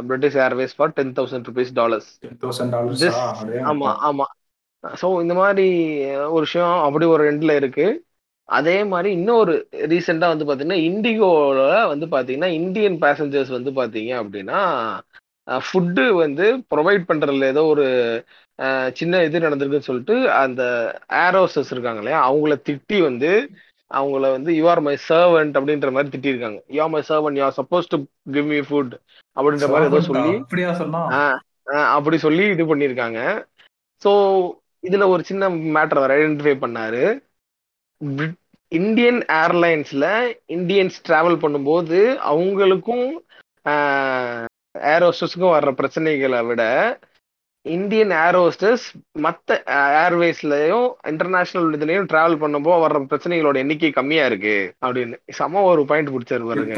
British 0.03 0.39
Airways 0.45 0.75
for 0.77 0.93
ten 0.93 1.15
thousand 1.19 1.49
rupees 1.51 1.73
dollars 1.73 2.09
ten 2.19 2.39
thousand 2.43 2.75
This- 2.95 3.17
dollars 3.17 3.67
ஆமா 3.73 3.91
ஆமா. 4.11 4.27
ஸோ 4.85 5.21
இந்த 5.23 5.35
மாதிரி 5.35 5.67
ஒரு 6.29 6.41
விஷயம் 6.41 6.77
அப்படி 6.87 7.05
ஒரு 7.07 7.25
எண்ட்ல 7.31 7.53
இருக்கு. 7.55 7.87
அதே 8.49 8.85
மாதிரி 8.85 9.11
இன்னொரு 9.13 9.53
ரீசெண்டா 9.93 10.29
வந்து 10.33 10.47
பாத்தீங்கன்னா 10.49 10.81
இண்டிகோல 10.89 11.61
வந்து 11.87 12.07
பாத்தீங்கன்னா 12.07 12.51
இந்தியன் 12.53 12.97
பேசஞ்சர்ஸ் 13.01 13.49
வந்து 13.49 13.71
பாத்தீங்க 13.71 14.13
அப்படின்னா 14.23 14.61
ஃபுட்டு 15.47 16.05
வந்து 16.15 16.47
ப்ரொவைட் 16.75 17.09
பண்றதுல 17.09 17.45
ஏதோ 17.45 17.63
ஒரு 17.65 17.87
சின்ன 18.93 19.23
இது 19.25 19.45
நடந்திருக்குன்னு 19.47 19.89
சொல்லிட்டு 19.89 20.17
அந்த 20.33 20.63
ஏரோசஸ் 21.23 21.73
இருக்காங்க 21.73 21.99
இல்லையா 21.99 22.21
அவங்கள 22.29 22.57
திட்டி 22.69 22.99
வந்து 23.03 23.31
அவங்கள 23.91 24.27
வந்து 24.31 24.51
யூ 24.55 24.67
ஆர் 24.69 24.81
மை 24.81 24.95
சர்வன்ட் 25.09 25.57
அப்படின்ற 25.59 25.91
மாதிரி 25.93 26.13
திட்டிருக்காங்க 26.15 26.61
you 26.69 26.81
are 26.83 26.95
my 26.97 27.03
servant 27.09 27.39
you 27.39 27.45
are 27.45 27.59
suppose 27.59 27.91
to 27.95 27.99
give 28.33 28.47
me 28.47 28.61
food 28.69 28.95
அப்படின்ற 29.37 29.69
மாதிரி 29.73 29.91
ஏதோ 29.91 30.01
சொல்லி 30.01 30.33
அப்படியா 30.37 30.71
சொன்னா? 30.83 31.03
அப்படி 31.97 32.17
சொல்லி 32.19 32.45
இது 32.49 32.65
பண்ணியிருக்காங்க. 32.65 33.21
ஸோ 34.03 34.13
இதுல 34.83 35.07
ஒரு 35.07 35.23
சின்ன 35.23 35.49
மேட்டர் 35.49 36.01
அவர் 36.01 36.11
ஐடென்டிஃபை 36.11 36.55
பண்ணாரு. 36.65 37.03
இந்தியன் 38.73 39.21
ஏர்லைன்ஸ்ல 39.33 40.05
இந்தியன்ஸ் 40.49 40.99
டிராவல் 41.09 41.43
பண்ணும்போது 41.45 41.99
அவங்களுக்கும் 42.31 43.07
ஏரோஸ்டர்ஸ்க்கும் 44.93 45.55
வர்ற 45.55 45.71
பிரச்சனைகளை 45.81 46.47
விட 46.47 46.63
இந்தியன் 47.67 48.13
ஏரோஸ்டர்ஸ் 48.21 48.87
மற்ற 49.19 49.57
ஏர்வேஸ்லயும் 50.05 50.87
இன்டர்நேஷனல் 51.09 51.77
இதுலயும் 51.77 52.09
டிராவல் 52.13 52.41
பண்ணும்போது 52.43 52.83
வர்ற 52.85 53.01
பிரச்சனைகளோட 53.11 53.57
எண்ணிக்கை 53.57 53.91
கம்மியா 53.91 54.25
இருக்கு 54.27 54.57
அப்படின்னு. 54.87 55.17
சம 55.31 55.63
ஒரு 55.63 55.85
பாயிண்ட் 55.85 56.11
பிடிச்சாரு 56.11 56.47
பாருங்க 56.49 56.75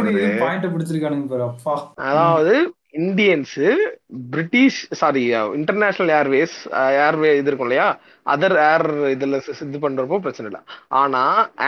அதாவது 2.08 2.54
Indians 2.98 3.62
British 4.30 4.80
sorry 5.00 5.22
international 5.58 6.14
airways 6.18 6.56
airway 7.04 7.30
இது 7.38 7.50
இருக்கும் 7.50 7.68
இல்லையா? 7.68 7.88
அதர் 8.26 8.56
ஏர் 8.72 8.86
இதுல 9.14 9.40
இது 9.62 9.78
பண்றப்போ 9.84 10.18
பிரச்சனை 10.18 10.50
இல்லை. 10.50 10.60
ஆனா 10.88 11.22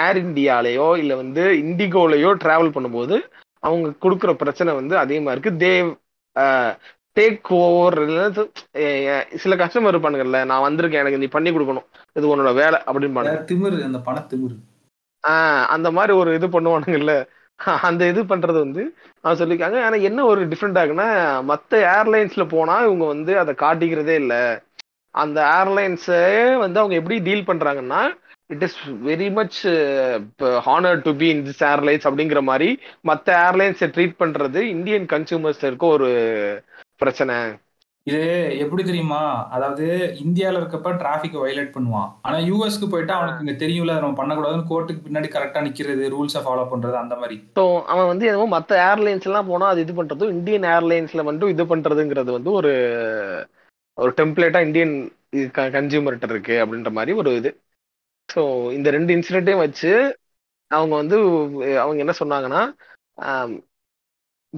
ஏர் 0.07 0.19
இந்தியாலயோ 0.25 0.89
இல்ல 0.97 1.17
வந்து 1.23 1.45
இண்டிகோலயோ 1.65 2.31
டிராவல் 2.45 2.75
பண்ணும்போது 2.77 3.19
அவங்க 3.59 3.89
கொடுக்குற 4.03 4.33
பிரச்சனை 4.33 4.75
வந்து 4.75 4.95
அதிகமா 5.05 5.33
இருக்கு. 5.33 5.53
தே 5.65 5.73
டேக் 7.19 7.49
ஓவர் 7.49 7.99
சில 9.43 9.53
கஸ்டமர் 9.57 9.95
இருப்பானுங்கல்ல 9.95 10.45
நான் 10.45 10.65
வந்திருக்கேன் 10.67 11.03
எனக்கு 11.03 11.19
நீ 11.19 11.29
பண்ணி 11.37 11.51
கொடுக்கணும். 11.51 11.87
இது 12.13 12.31
உன்னோட 12.33 12.53
வேலை 12.55 12.79
அப்படின்னு 12.87 13.45
திமிரு 13.53 13.85
அந்த 13.85 13.99
பண 14.09 14.27
திமிரு. 14.31 14.57
ஆஹ் 15.29 15.65
அந்த 15.77 15.91
மாதிரி 15.91 16.13
ஒரு 16.19 16.35
இது 16.35 16.47
பண்ணுவானுங்கல்ல. 16.49 17.15
அந்த 17.59 18.03
இது 18.09 18.23
பண்றது 18.25 18.59
வந்து 18.65 18.83
அவன் 19.25 19.39
சொல்லியிருக்காங்க. 19.39 19.79
ஆனா 19.87 19.97
என்ன 20.09 20.25
ஒரு 20.25 20.43
டிஃப்ரெண்ட் 20.49 20.81
ஆகுன்னா 20.83 21.09
மத்த 21.51 21.81
ஏர்லைன்ஸ்ல 21.97 22.49
போனா 22.49 22.75
இவங்க 22.87 23.05
வந்து 23.05 23.33
அதை 23.39 23.53
காட்டிக்கிறதே 23.65 24.15
இல்ல. 24.23 24.35
அந்த 25.15 25.39
ஏர்லைன்ஸே 25.59 26.23
வந்து 26.59 26.81
அவங்க 26.81 26.95
எப்படி 26.95 27.17
டீல் 27.21 27.49
பண்றாங்கன்னா 27.51 28.01
it 28.55 28.65
is 28.67 28.77
very 29.07 29.29
much 29.39 29.59
honour 30.67 31.01
to 31.07 31.13
be 31.23 31.29
in 31.29 31.45
this 31.47 31.63
airlines 31.73 32.07
அப்படிங்கிற 32.11 32.43
மாதிரி 32.51 32.69
மற்ற 33.01 33.37
ஏர்லைன்ஸை 33.47 33.89
ட்ரீட் 33.97 34.21
பண்றது 34.23 34.61
இந்தியன் 34.75 35.07
கன்சூமர்ஸ் 35.15 35.65
இருக்க 35.65 35.87
ஒரு 35.87 36.11
பிரச்சனை. 36.97 37.37
இது 38.07 38.19
எப்படி 38.65 38.83
தெரியுமா? 38.83 39.21
அதாவது 39.55 39.87
இந்தியால 40.25 40.59
இருக்கப்ப 40.61 40.91
டிராபிக் 41.01 41.39
வயலேட் 41.43 41.73
பண்ணுவான். 41.77 42.11
ஆனா 42.27 42.37
யூஎஸ்க்கு 42.49 42.87
போயிட்டா 42.93 43.15
அவனுக்கு 43.19 43.43
இங்க 43.45 43.55
தெரியும்ல 43.63 43.95
நம்ம 43.97 44.19
பண்ணக்கூடாதுன்னு 44.21 44.69
கோர்ட்டுக்கு 44.69 45.05
பின்னாடி 45.07 45.29
கரெக்டா 45.33 45.61
நிக்கிறது 45.67 46.05
ரூல்ஸை 46.15 46.43
ஃபாலோ 46.45 46.67
பண்றது 46.73 46.97
அந்த 47.03 47.17
மாதிரி. 47.23 47.37
ஸோ 47.59 47.65
அவன் 47.93 48.11
வந்து 48.13 48.29
என்னமோ 48.29 48.47
மற்ற 48.55 48.79
ஏர்லைன்ஸ் 48.91 49.29
எல்லாம் 49.31 49.51
போனா 49.51 49.69
அது 49.73 49.85
இது 49.87 49.95
பண்றதும் 50.01 50.35
இந்தியன் 50.37 50.69
ஏர்லைன்ஸ்ல 50.75 51.25
வந்து 51.31 51.51
இது 51.55 51.67
பண்றதுங்கிறது 51.73 52.33
வந்து 52.39 52.53
ஒரு 52.53 52.73
ஒரு 53.99 54.13
டெம்ப்ளேட்டா 54.21 54.61
இந்தியன் 54.69 54.95
கன்சியூமர்கிட்ட 55.77 56.35
இருக்கு 56.35 56.57
அப்படின்ற 56.65 56.91
மாதிரி 56.91 57.13
ஒரு 57.23 57.31
இது. 57.41 57.51
ஸோ 58.29 58.41
இந்த 58.73 58.89
ரெண்டு 58.91 59.15
இன்சிடென்ட்டையும் 59.17 59.65
வச்சு 59.67 59.91
அவங்க 60.71 60.95
வந்து 60.97 61.17
அவங்க 61.83 61.99
என்ன 62.05 62.15
சொன்னாங்கன்னா 62.23 62.63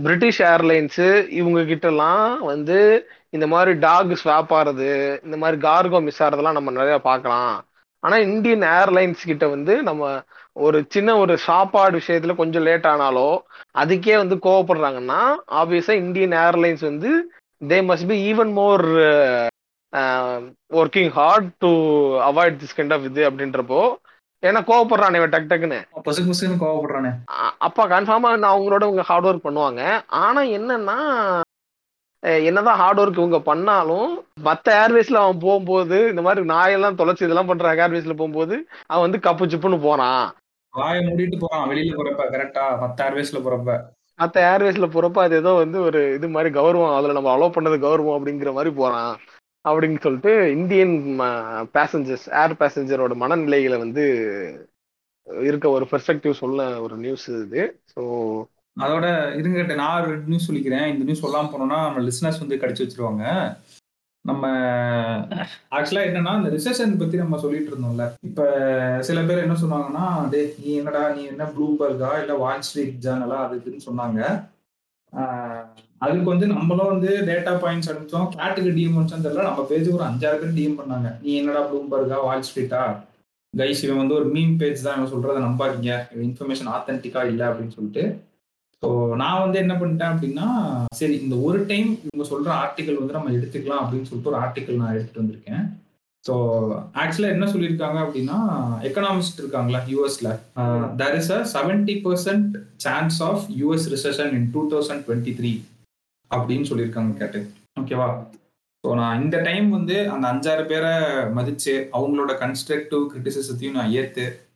பிரிட்டிஷ் 0.05 0.41
ஏர்லைன்ஸு 0.43 1.07
இவங்க 1.39 1.61
கிட்டலாம் 1.71 2.31
வந்து 2.51 2.79
இந்த 3.37 3.47
மாதிரி 3.47 3.73
டாக் 3.87 4.13
ஸ்வாப் 4.23 4.53
ஆறது 4.59 4.91
இந்த 5.25 5.37
மாதிரி 5.37 5.57
கார்கோ 5.69 5.99
மிஸ் 6.03 6.23
ஆகிறதெல்லாம் 6.23 6.59
நம்ம 6.59 6.71
நிறைய 6.71 6.97
பார்க்கலாம். 7.09 7.57
ஆனால் 8.03 8.25
இந்தியன் 8.31 8.65
ஏர்லைன்ஸ் 8.79 9.23
கிட்ட 9.25 9.47
வந்து 9.49 9.75
நம்ம 9.83 10.03
ஒரு 10.67 10.79
சின்ன 10.89 11.11
ஒரு 11.19 11.35
சாப்பாடு 11.39 11.95
விஷயத்துல 11.99 12.35
கொஞ்சம் 12.35 12.63
லேட் 12.63 12.87
ஆனாலோ 12.87 13.31
அதுக்கே 13.79 14.17
வந்து 14.17 14.37
கோவப்படுறாங்கன்னா 14.47 15.21
ஆப்வியஸா 15.61 15.95
இந்தியன் 16.05 16.35
ஏர்லைன்ஸ் 16.47 16.85
வந்து 16.91 17.11
they 17.61 17.79
must 17.91 18.09
be 18.09 18.19
even 18.33 18.53
more 18.53 18.85
working 20.81 21.11
hard 21.11 21.51
to 21.59 21.71
avoid 22.31 22.61
this 22.63 22.77
kind 22.77 22.95
of 22.95 23.07
இது 23.11 23.23
அப்படின்றப்போ 23.31 23.83
ஏன்னா 24.47 24.61
கோவப்படுறானே 24.67 25.19
இவன் 25.21 25.33
டக் 25.35 25.51
டக்குன்னு. 25.51 25.79
பசுக்கு 26.07 26.55
கோவப்படுறானே. 26.65 27.11
அப்பா 27.67 27.85
கன்ஃபார்மா 27.87 28.31
அவங்களோட 28.53 28.83
இவங்க 28.89 29.05
ஹார்ட் 29.11 29.27
ஒர்க் 29.27 29.47
பண்ணுவாங்க. 29.47 29.83
ஆனா 30.07 30.41
என்னன்னா 30.57 30.99
என்னதான் 32.23 32.79
ஹார்ட் 32.83 33.01
ஒர்க் 33.01 33.21
இவங்க 33.21 33.39
பண்ணாலும் 33.41 34.13
மத்த 34.45 34.69
ஏர்வேஸ்ல 34.83 35.19
அவன் 35.25 35.43
போகும்போது 35.45 35.99
இந்த 36.09 36.23
மாதிரி 36.23 36.47
நாயெல்லாம் 36.49 36.99
தொலைச்சு 37.01 37.27
இதெல்லாம் 37.27 37.51
பண்ற 37.51 37.75
ஏர்வேஸ்ல 37.75 38.15
போகும்போது 38.21 38.57
அவன் 38.87 39.05
வந்து 39.07 39.21
கப்பு 39.27 39.49
சிப்புன்னு 39.51 39.79
போறான். 39.81 40.25
வாயை 40.75 41.03
மூடிட்டு 41.05 41.39
போறான். 41.41 41.69
வெளியில 41.71 41.93
போறப்ப 41.99 42.27
கரெக்டா 42.35 42.65
மத்த 42.83 43.07
ஏர்வேஸ்ல 43.09 43.41
போறப்ப. 43.45 43.77
மத்த 44.23 44.37
ஏர்வேஸ்ல 44.53 44.87
போறப்ப 44.95 45.19
அது 45.27 45.37
ஏதோ 45.43 45.53
வந்து 45.63 45.81
ஒரு 45.89 46.01
இது 46.15 46.29
மாதிரி 46.29 46.51
கௌரவம். 46.61 46.97
அதுல 46.97 47.17
நம்ம 47.19 47.33
அலோவ் 47.37 47.57
பண்ணது 47.57 47.79
கௌரவம் 47.87 48.19
அப்படிங்கிற 48.19 48.53
மாதிரி 48.53 48.73
போறான். 48.81 49.13
அப்படின்னு 49.69 50.01
சொல்லிட்டு 50.07 50.33
இந்தியன் 50.57 50.95
பேசஞ்சர்ஸ் 51.79 52.27
ஏர் 52.43 52.61
பேசஞ்சரோட 52.63 53.17
மனநிலைகளை 53.23 53.79
வந்து 53.85 54.05
இருக்க 55.49 55.67
ஒரு 55.77 55.87
பெர்ஸ்பெக்டிவ் 55.93 56.41
சொல்ல 56.43 56.67
ஒரு 56.85 56.97
நியூஸ் 57.05 57.27
இது. 57.47 57.65
ஸோ 57.95 58.03
அதோட 58.77 59.07
இருங்கிட்ட 59.39 59.75
நான் 59.81 60.03
ஒரு 60.05 60.15
நியூஸ் 60.31 60.49
சொல்லிக்கிறேன். 60.49 60.87
இந்த 60.93 61.03
நியூஸ் 61.07 61.25
சொல்லாம 61.25 61.51
போனோம்னா 61.53 61.81
நம்ம 61.87 62.03
லிசனர்ஸ் 62.09 62.43
வந்து 62.43 62.61
கடிச்சு 62.63 62.85
வச்சிருவாங்க. 62.85 63.25
நம்ம 64.25 64.47
ஆக்சுவலா 65.77 66.05
என்னன்னா 66.09 66.33
இந்த 66.39 66.51
ரிசெஷன் 66.55 66.99
பத்தி 67.01 67.17
நம்ம 67.23 67.39
சொல்லிட்டு 67.45 67.71
இருந்தோம்ல. 67.73 68.07
இப்ப 68.29 68.47
சில 69.09 69.19
பேர் 69.29 69.45
என்ன 69.45 69.57
சொன்னாங்கன்னா 69.63 70.07
டே 70.33 70.41
நீ 70.63 70.71
என்னடா 70.81 71.03
நீ 71.17 71.23
என்ன 71.33 71.45
ப்ளூபர்கா 71.57 72.11
இல்ல 72.23 72.35
வால் 72.43 72.65
ஸ்ட்ரீட் 72.69 73.03
ஜேர்னலா 73.07 73.39
அது 73.45 73.61
இதுன்னு 73.61 73.87
சொன்னாங்க. 73.89 74.21
அதுக்கு 76.05 76.29
வந்து 76.33 76.47
நம்மளும் 76.55 76.91
வந்து 76.93 77.11
டேட்டா 77.29 77.53
பாயிண்ட்ஸ் 77.65 77.91
அனுப்பிச்சோம். 77.91 78.29
கேட்டுக்கு 78.37 78.75
டிஎம் 78.77 78.97
அனுப்பிச்சோம் 78.97 79.27
தெரியல. 79.27 79.49
நம்ம 79.49 79.65
பேஜுக்கு 79.71 79.99
ஒரு 79.99 80.09
அஞ்சாறு 80.11 80.41
பேர் 80.43 80.57
டிஎம் 80.59 80.79
பண்ணாங்க. 80.81 81.11
நீ 81.25 81.33
என்னடா 81.41 81.63
ப்ளூம்பர்கா 81.71 82.19
வால் 82.27 82.47
ஸ்ட்ரீட்டா 82.49 82.83
கைஸ் 83.55 83.83
இவன் 83.85 84.01
வந்து 84.03 84.19
ஒரு 84.21 84.27
மீம் 84.37 84.57
பேஜ் 84.63 84.87
தான். 84.87 84.97
இவன் 84.99 85.13
சொல்றதை 85.13 85.43
நம்பாதீங்க. 85.49 85.93
இன்ஃபர்மேஷன் 86.29 86.73
ஆத்தென்டிக்கா 86.77 87.23
இல்லை 87.33 87.45
அப்படின்னு 87.51 87.77
சொல்லிட்டு. 87.77 88.05
ஸோ 88.83 88.89
நான் 89.21 89.43
வந்து 89.45 89.59
என்ன 89.63 89.75
பண்ணிட்டேன் 89.79 90.13
அப்படின்னா 90.13 90.49
சரி 90.99 91.15
இந்த 91.25 91.37
ஒரு 91.47 91.61
டைம் 91.71 91.89
இவங்க 92.07 92.25
சொல்ற 92.33 92.51
ஆர்டிக்கல் 92.65 93.01
வந்து 93.01 93.17
நம்ம 93.17 93.33
எடுத்துக்கலாம் 93.37 93.83
அப்படின்னு 93.83 94.09
சொல்லிட்டு 94.11 94.31
ஒரு 94.33 94.41
ஆர்டிக்கல் 94.45 94.81
நான் 94.81 94.95
எடுத்துட்டு 94.97 95.23
வந்திருக்கேன். 95.23 95.65
ஸோ 96.25 96.35
ஆக்சுவலாக 97.03 97.35
என்ன 97.37 97.47
சொல்லியிருக்காங்க 97.53 97.99
அப்படின்னா 98.05 98.39
எக்கனாமிஸ்ட் 98.89 99.41
இருக்காங்களா 99.43 99.81
யூஎஸ்ல 99.93 100.31
there 101.01 101.17
is 101.21 101.33
a 101.39 101.41
seventy 101.55 101.97
percent 102.07 102.55
chance 102.87 103.19
of 103.29 103.45
US 103.61 103.89
recession 103.95 104.33
in 104.39 104.49
two 104.55 104.63
thousand 104.75 105.05
twenty 105.09 105.35
three 105.41 105.53
அப்படின்னு 106.31 106.65
சொல்லியிருக்காங்க 106.65 107.15
கேட்டு. 107.15 107.51
ஓகேவா 107.81 108.27
ஸோ 108.85 108.95
நான் 108.95 109.23
இந்த 109.23 109.41
டைம் 109.41 109.71
வந்து 109.71 110.11
அந்த 110.11 110.27
அஞ்சாறு 110.29 110.65
பேரை 110.67 110.93
மதித்து 111.31 111.89
அவங்களோட 111.93 112.31
கன்ஸ்ட்ரக்டிவ் 112.31 113.07
கிரிட்டிசிசத்தையும் 113.15 113.71
நான் 113.71 113.91
ஏற்று 113.91 114.47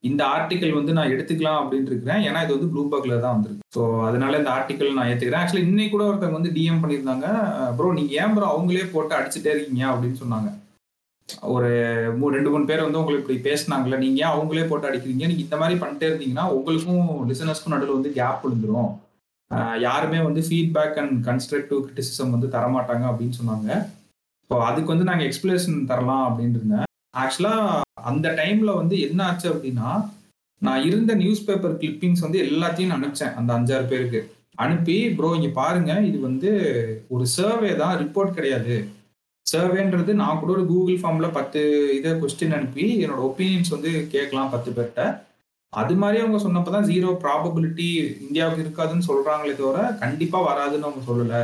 இந்த 0.00 0.24
ஆர்டிக்கல் 0.24 0.72
வந்து 0.72 0.92
நான் 0.92 1.08
எடுத்துக்கலாம் 1.08 1.60
அப்படின்னு 1.60 1.86
இருக்கிறேன். 1.86 2.32
ஏன்னா 2.32 2.44
இது 2.44 2.58
வந்து 2.58 2.66
ப்ளூபர்க்ல 2.66 3.20
தான் 3.20 3.32
வந்திருக்கு. 3.32 3.80
ஸோ 3.80 4.04
அதனால 4.04 4.36
இந்த 4.36 4.50
ஆர்டிக்கல் 4.50 4.92
நான் 4.92 5.08
ஏற்றுக்கிறேன் 5.08 5.46
ஆக்சுவலி 5.46 5.66
இன்னைக்கு 5.66 5.98
கூட 5.98 6.10
ஒருத்தவங்க 6.10 6.32
வந்து 6.32 6.50
டிஎம் 6.50 6.82
பண்ணியிருந்தாங்க. 6.82 7.26
ப்ரோ 7.76 7.92
நீங்கள் 7.92 8.24
ஏன் 8.24 8.34
ப்ரோ 8.34 8.58
அவங்களே 8.58 8.90
போட்டு 8.92 9.16
அடிச்சுட்டே 9.16 9.46
இருக்கீங்க 9.46 9.86
அப்படின்னு 9.86 10.16
சொன்னாங்க. 10.24 10.54
ஒரு 11.42 11.68
மூ- 12.20 12.26
ரெண்டு 12.26 12.50
மூணு 12.50 12.64
பேர் 12.64 12.82
வந்து 12.82 12.98
உங்களுக்கு 12.98 13.32
இப்படி 13.32 13.56
பேசினாங்கல்ல 13.56 13.98
நீங்கள் 13.98 14.28
ஏன் 14.28 14.34
அவங்களே 14.34 14.68
போட்டு 14.68 14.90
அடிக்கிறீங்க? 14.90 15.26
நீங்கள் 15.26 15.36
இந்த 15.36 15.56
மாதிரி 15.56 15.80
பண்ணிட்டே 15.80 16.10
இருந்தீங்கன்னா 16.10 16.50
உங்களுக்கும் 16.50 17.30
லிசனர்ஸ்க்கும் 17.30 17.68
நடுவில் 17.68 17.92
வந்து 17.92 18.12
கேப் 18.12 18.46
விழுந்துரும். 18.46 19.06
யாருமே 19.86 20.18
வந்து 20.26 20.40
ஃபீட்பேக் 20.46 20.98
அண்ட் 21.02 21.14
கன்ஸ்ட்ரக்டிவ் 21.28 21.80
கிரிட்டிசிசம் 21.84 22.34
வந்து 22.34 22.48
தரமாட்டாங்க 22.54 23.04
அப்படின்னு 23.10 23.38
சொன்னாங்க. 23.40 23.70
ஸோ 24.50 24.56
அதுக்கு 24.68 24.92
வந்து 24.92 25.08
நாங்கள் 25.08 25.28
எக்ஸ்பிளேஷன் 25.28 25.78
தரலாம் 25.90 26.26
அப்படின்னு 26.28 26.58
இருந்தேன். 26.58 26.86
ஆக்சுவலாக 27.22 27.82
அந்த 28.10 28.28
டைமில் 28.40 28.78
வந்து 28.80 28.96
என்ன 29.06 29.20
ஆச்சு 29.28 29.46
அப்படின்னா 29.52 29.90
நான் 30.62 30.84
இருந்த 30.88 31.12
நியூஸ் 31.22 31.46
பேப்பர் 31.48 31.78
கிளிப்பிங்ஸ் 31.80 32.24
வந்து 32.26 32.38
எல்லாத்தையும் 32.46 32.90
நான் 32.90 33.00
அனுப்பிச்சேன் 33.00 33.36
அந்த 33.38 33.50
அஞ்சாறு 33.56 33.86
பேருக்கு. 33.92 34.20
அனுப்பி 34.64 34.96
ப்ரோ 35.16 35.28
இங்கே 35.38 35.50
பாருங்க 35.58 35.92
இது 36.08 36.18
வந்து 36.28 36.50
ஒரு 37.14 37.24
சர்வே 37.36 37.72
தான் 37.82 37.94
ரிப்போர்ட் 38.02 38.36
கிடையாது. 38.38 38.76
சர்வேன்றது 39.46 40.12
நான் 40.22 40.40
கூட 40.40 40.50
ஒரு 40.56 40.64
கூகுள் 40.70 40.98
ஃபார்மில் 41.02 41.36
பத்து 41.36 41.60
இதை 41.98 42.10
கொஸ்டின் 42.22 42.56
அனுப்பி 42.56 42.86
என்னோட 43.04 43.20
ஒப்பீனியன்ஸ் 43.28 43.74
வந்து 43.76 43.92
கேட்கலாம் 44.14 44.52
பத்து 44.54 44.70
பேர்கிட்ட 44.78 45.04
அது 45.72 45.94
மாதிரி 45.94 46.18
அவங்க 46.22 46.38
சொன்னப்பதான் 46.44 46.86
ஜீரோ 46.90 47.08
ப்ராபபிலிட்டி 47.22 47.86
இந்தியாவுக்கு 48.26 48.62
இருக்காதுன்னு 48.64 49.08
சொல்றாங்களே 49.08 49.54
தவிர 49.56 49.80
கண்டிப்பா 50.02 50.38
வராதுன்னு 50.48 50.86
அவங்க 50.88 51.02
சொல்லல. 51.08 51.34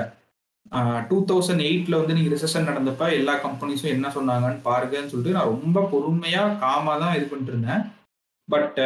டூ 1.09 1.17
தௌசண்ட் 1.31 1.65
எயிட்ல 1.69 1.99
வந்து 2.01 2.17
நீங்க 2.17 2.31
ரிசெஷன் 2.35 2.69
நடந்தப்ப 2.71 3.11
எல்லா 3.19 3.35
கம்பெனிஸும் 3.45 3.95
என்ன 3.97 4.07
சொன்னாங்கன்னு 4.17 4.61
பாருங்கன்னு 4.69 5.13
சொல்லிட்டு 5.13 5.37
நான் 5.37 5.53
ரொம்ப 5.55 5.83
பொறுமையா 5.93 6.45
காமா 6.65 6.95
தான் 7.03 7.15
இது 7.17 7.27
பண்ணிட்டு 7.31 7.53
இருந்தேன். 7.55 7.83
பட் 8.49 8.81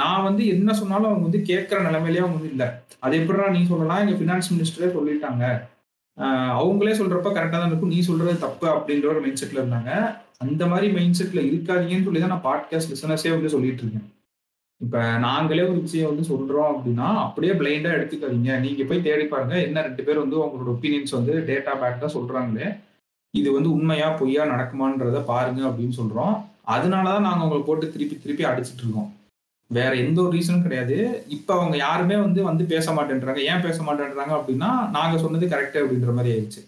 நான் 0.00 0.26
வந்து 0.28 0.42
என்ன 0.54 0.70
சொன்னாலும் 0.80 1.10
அவங்க 1.10 1.26
வந்து 1.28 1.42
கேட்குற 1.50 1.78
நிலைமையிலேயே 1.88 2.22
அவங்க 2.24 2.38
வந்து 2.38 2.52
இல்லை. 2.54 2.68
அது 3.04 3.18
எப்படிடா 3.20 3.48
நீ 3.56 3.60
சொல்லலாம்? 3.72 4.02
எங்க 4.04 4.16
ஃபினான்ஸ் 4.20 4.52
மினிஸ்டரே 4.54 4.90
சொல்லிட்டாங்க. 4.96 5.44
அவங்களே 6.60 6.94
சொல்றப்ப 7.00 7.28
கரெக்டாக 7.36 7.60
தான் 7.60 7.70
இருக்கும். 7.70 7.94
நீ 7.94 8.00
சொல்றது 8.08 8.34
தப்பு 8.46 8.66
அப்படின்ற 8.74 9.06
ஒரு 9.12 9.22
மைண்ட் 9.24 9.42
செட்ல 9.42 9.62
இருந்தாங்க. 9.62 9.92
அந்த 10.44 10.62
மாதிரி 10.72 10.86
மைண்ட் 10.96 11.18
செட்ல 11.20 11.40
இருக்காதீங்கன்னு 11.50 12.06
சொல்லி 12.08 12.22
தான் 12.22 12.34
நான் 12.34 12.46
பாட்காஸ்ட் 12.50 12.92
லிசனர்ஸே 12.94 13.32
வந்து 13.36 13.54
சொல்லிட்டு 13.54 13.82
இருக்கேன். 13.84 14.08
இப்ப 14.80 15.02
நாங்களே 15.18 15.62
ஒரு 15.70 15.80
விஷயம் 15.80 16.10
வந்து 16.10 16.24
சொல்றோம் 16.30 16.70
அப்படின்னா 16.72 17.08
அப்படியே 17.24 17.52
பிளைண்டா 17.52 17.90
எடுத்துக்காதீங்க. 17.96 18.52
நீங்க 18.64 18.84
போய் 18.84 19.04
தேடி 19.06 19.24
பாருங்க 19.24 19.54
என்ன 19.66 19.82
ரெண்டு 19.82 20.02
பேர் 20.06 20.22
வந்து 20.22 20.36
உங்களோட 20.44 20.70
ஒப்பீனியன்ஸ் 20.74 21.16
வந்து 21.18 21.34
டேட்டா 21.50 21.74
பேக்டா 21.82 22.08
சொல்றாங்களே 22.16 22.68
இது 23.34 23.48
வந்து 23.52 23.70
உண்மையா 23.72 24.08
பொய்யா 24.18 24.42
நடக்குமான்றத 24.44 25.20
பாருங்க 25.24 25.62
அப்படின்னு 25.68 25.98
சொல்றோம். 26.00 26.34
அதனாலதான் 26.74 27.26
நாங்க 27.28 27.44
உங்களை 27.44 27.62
போட்டு 27.62 27.92
திருப்பி 27.92 28.16
திருப்பி 28.18 28.44
அடிச்சிட்டு 28.44 28.82
இருக்கோம். 28.84 29.08
வேற 29.70 29.90
எந்த 29.94 30.18
ஒரு 30.22 30.32
ரீசனும் 30.36 30.62
கிடையாது. 30.62 30.96
இப்ப 31.28 31.54
அவங்க 31.54 31.76
யாருமே 31.76 32.16
வந்து 32.16 32.40
வந்து 32.42 32.64
பேச 32.64 32.92
மாட்டேன்றாங்க. 32.92 33.40
ஏன் 33.52 33.64
பேச 33.66 33.78
மாட்டேன்றாங்க 33.82 34.32
அப்படின்னா 34.38 34.70
நாங்க 34.90 35.16
சொன்னது 35.18 35.46
கரெக்ட் 35.46 35.80
அப்படின்ற 35.82 36.12
மாதிரி 36.14 36.32
ஆயிடுச்சு. 36.34 36.62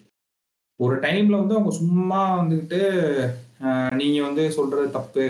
ஒரு 0.80 0.96
டைம்ல 0.96 1.40
வந்து 1.42 1.56
அவங்க 1.56 1.70
சும்மா 1.70 2.20
வந்துகிட்டு 2.40 2.80
நீங்க 4.00 4.18
வந்து 4.22 4.44
சொல்றது 4.50 4.88
தப்பு. 4.90 5.26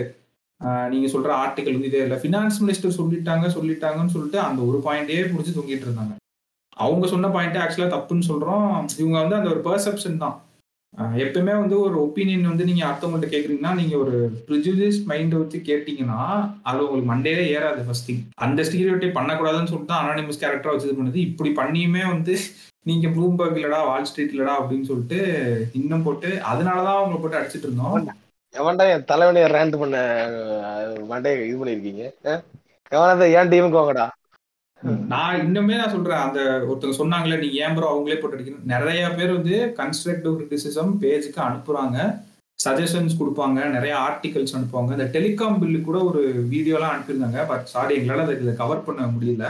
நீங்க 0.93 1.07
சொல்ற 1.13 1.31
ஆர்டிகல் 1.43 1.75
வந்து 1.75 1.91
இதே 1.91 2.03
இல்லை. 2.05 2.17
ஃபினான்ஸ் 2.21 2.57
மினிஸ்டர் 2.63 2.97
சொல்லிட்டாங்க 2.99 3.47
சொல்லிட்டாங்கன்னு 3.57 4.15
சொல்லிட்டு 4.15 4.39
அந்த 4.47 4.61
ஒரு 4.69 4.79
பாயிண்டே 4.87 5.21
பிடிச்சி 5.33 5.53
தொங்கிட்டு 5.57 5.87
இருந்தாங்க. 5.87 6.15
அவங்க 6.85 7.05
சொன்ன 7.13 7.29
பாயிண்டே 7.35 7.61
ஆக்சுவலா 7.61 7.93
தப்புன்னு 7.93 8.29
சொல்றோம். 8.31 8.67
இவங்க 9.01 9.17
வந்து 9.21 9.39
அந்த 9.39 9.49
ஒரு 9.53 9.61
பெர்செப்ஷன் 9.69 10.21
தான். 10.25 10.35
எப்பயுமே 11.23 11.53
வந்து 11.61 11.75
ஒரு 11.85 11.95
ஒப்பீனியன் 12.03 12.49
வந்து 12.49 12.67
நீங்க 12.67 12.83
அடுத்தவங்கள்ட்ட 12.85 13.27
கேக்குறீங்கன்னா 13.31 13.73
நீங்க 13.79 13.95
ஒரு 14.03 14.13
ப்ரிஜுடிஸ் 14.47 14.99
மைண்டை 15.09 15.37
வச்சு 15.41 15.57
கேட்டீங்கன்னா 15.69 16.19
அது 16.69 16.79
உங்களுக்கு 16.85 17.11
மண்டேலே 17.11 17.43
ஏறாது 17.55 17.81
ஃபர்ஸ்ட் 17.87 18.07
திங் 18.09 18.23
அந்த 18.45 18.61
ஸ்டீரியோட்டை 18.67 19.09
பண்ணக்கூடாதுன்னு 19.17 19.71
சொல்லிட்டு 19.71 19.91
தான் 19.93 20.03
அனானிமஸ் 20.03 20.41
கேரக்டரா 20.43 20.73
வச்சு 20.75 20.99
பண்ணுது. 20.99 21.25
இப்படி 21.29 21.51
பண்ணியுமே 21.61 22.03
வந்து 22.13 22.35
நீங்க 22.91 23.07
ப்ளூம்பர்க் 23.15 23.59
இல்லடா 23.59 23.81
வால் 23.89 24.07
ஸ்ட்ரீட் 24.11 24.33
இல்லடா 24.35 24.55
அப்படின்னு 24.61 24.89
சொல்லிட்டு 24.91 25.19
இன்னும் 25.81 26.05
போட்டு 26.07 26.31
அதனாலதான் 26.51 26.99
அவங்களை 26.99 27.19
போட்டு 27.19 27.39
அடிச்சிட்டு 27.39 27.69
இருந்தோம். 27.69 28.07
எவன்டா 28.53 28.85
என் 28.91 29.09
தலைவனைய 29.11 29.47
ரேண்ட் 29.55 29.75
பண்ண 29.81 29.97
மண்டே 31.11 31.31
இது 31.47 31.57
பண்ணிருக்கீங்க 31.61 32.03
எவனா 32.91 33.27
ஏன் 33.39 33.51
டீமுக்கு 33.51 33.79
வாங்கடா? 33.79 34.05
நான் 35.11 35.39
இன்னுமே 35.43 35.75
நான் 35.79 35.93
சொல்றேன் 35.95 36.23
அந்த 36.25 36.39
ஒருத்தர் 36.67 36.99
சொன்னாங்களே 36.99 37.39
நீங்க 37.43 37.57
ஏன் 37.65 37.75
ப்ரோ 37.75 37.87
அவங்களே 37.91 38.17
போட்டு 38.19 38.35
அடிக்கணும்? 38.37 38.67
நிறைய 38.73 39.03
பேர் 39.17 39.35
வந்து 39.37 39.55
கன்ஸ்ட்ரக்டிவ் 39.79 40.35
கிரிட்டிசிசம் 40.39 40.91
பேஜுக்கு 41.03 41.41
அனுப்புறாங்க 41.47 41.97
சஜஷன்ஸ் 42.59 43.17
கொடுப்பாங்க 43.19 43.59
நிறைய 43.75 43.93
ஆர்டிகல்ஸ் 44.07 44.55
அனுப்புவாங்க. 44.57 44.91
இந்த 44.97 45.07
டெலிகாம் 45.15 45.59
பில்லு 45.61 45.79
கூட 45.87 45.97
ஒரு 46.09 46.21
வீடியோலாம் 46.53 46.93
அனுப்பியிருந்தாங்க 46.93 47.41
பட் 47.51 47.65
சாரி 47.73 47.95
எங்களால் 47.99 48.25
அதை 48.25 48.55
கவர் 48.61 48.85
பண்ண 48.87 49.01
முடியல. 49.15 49.45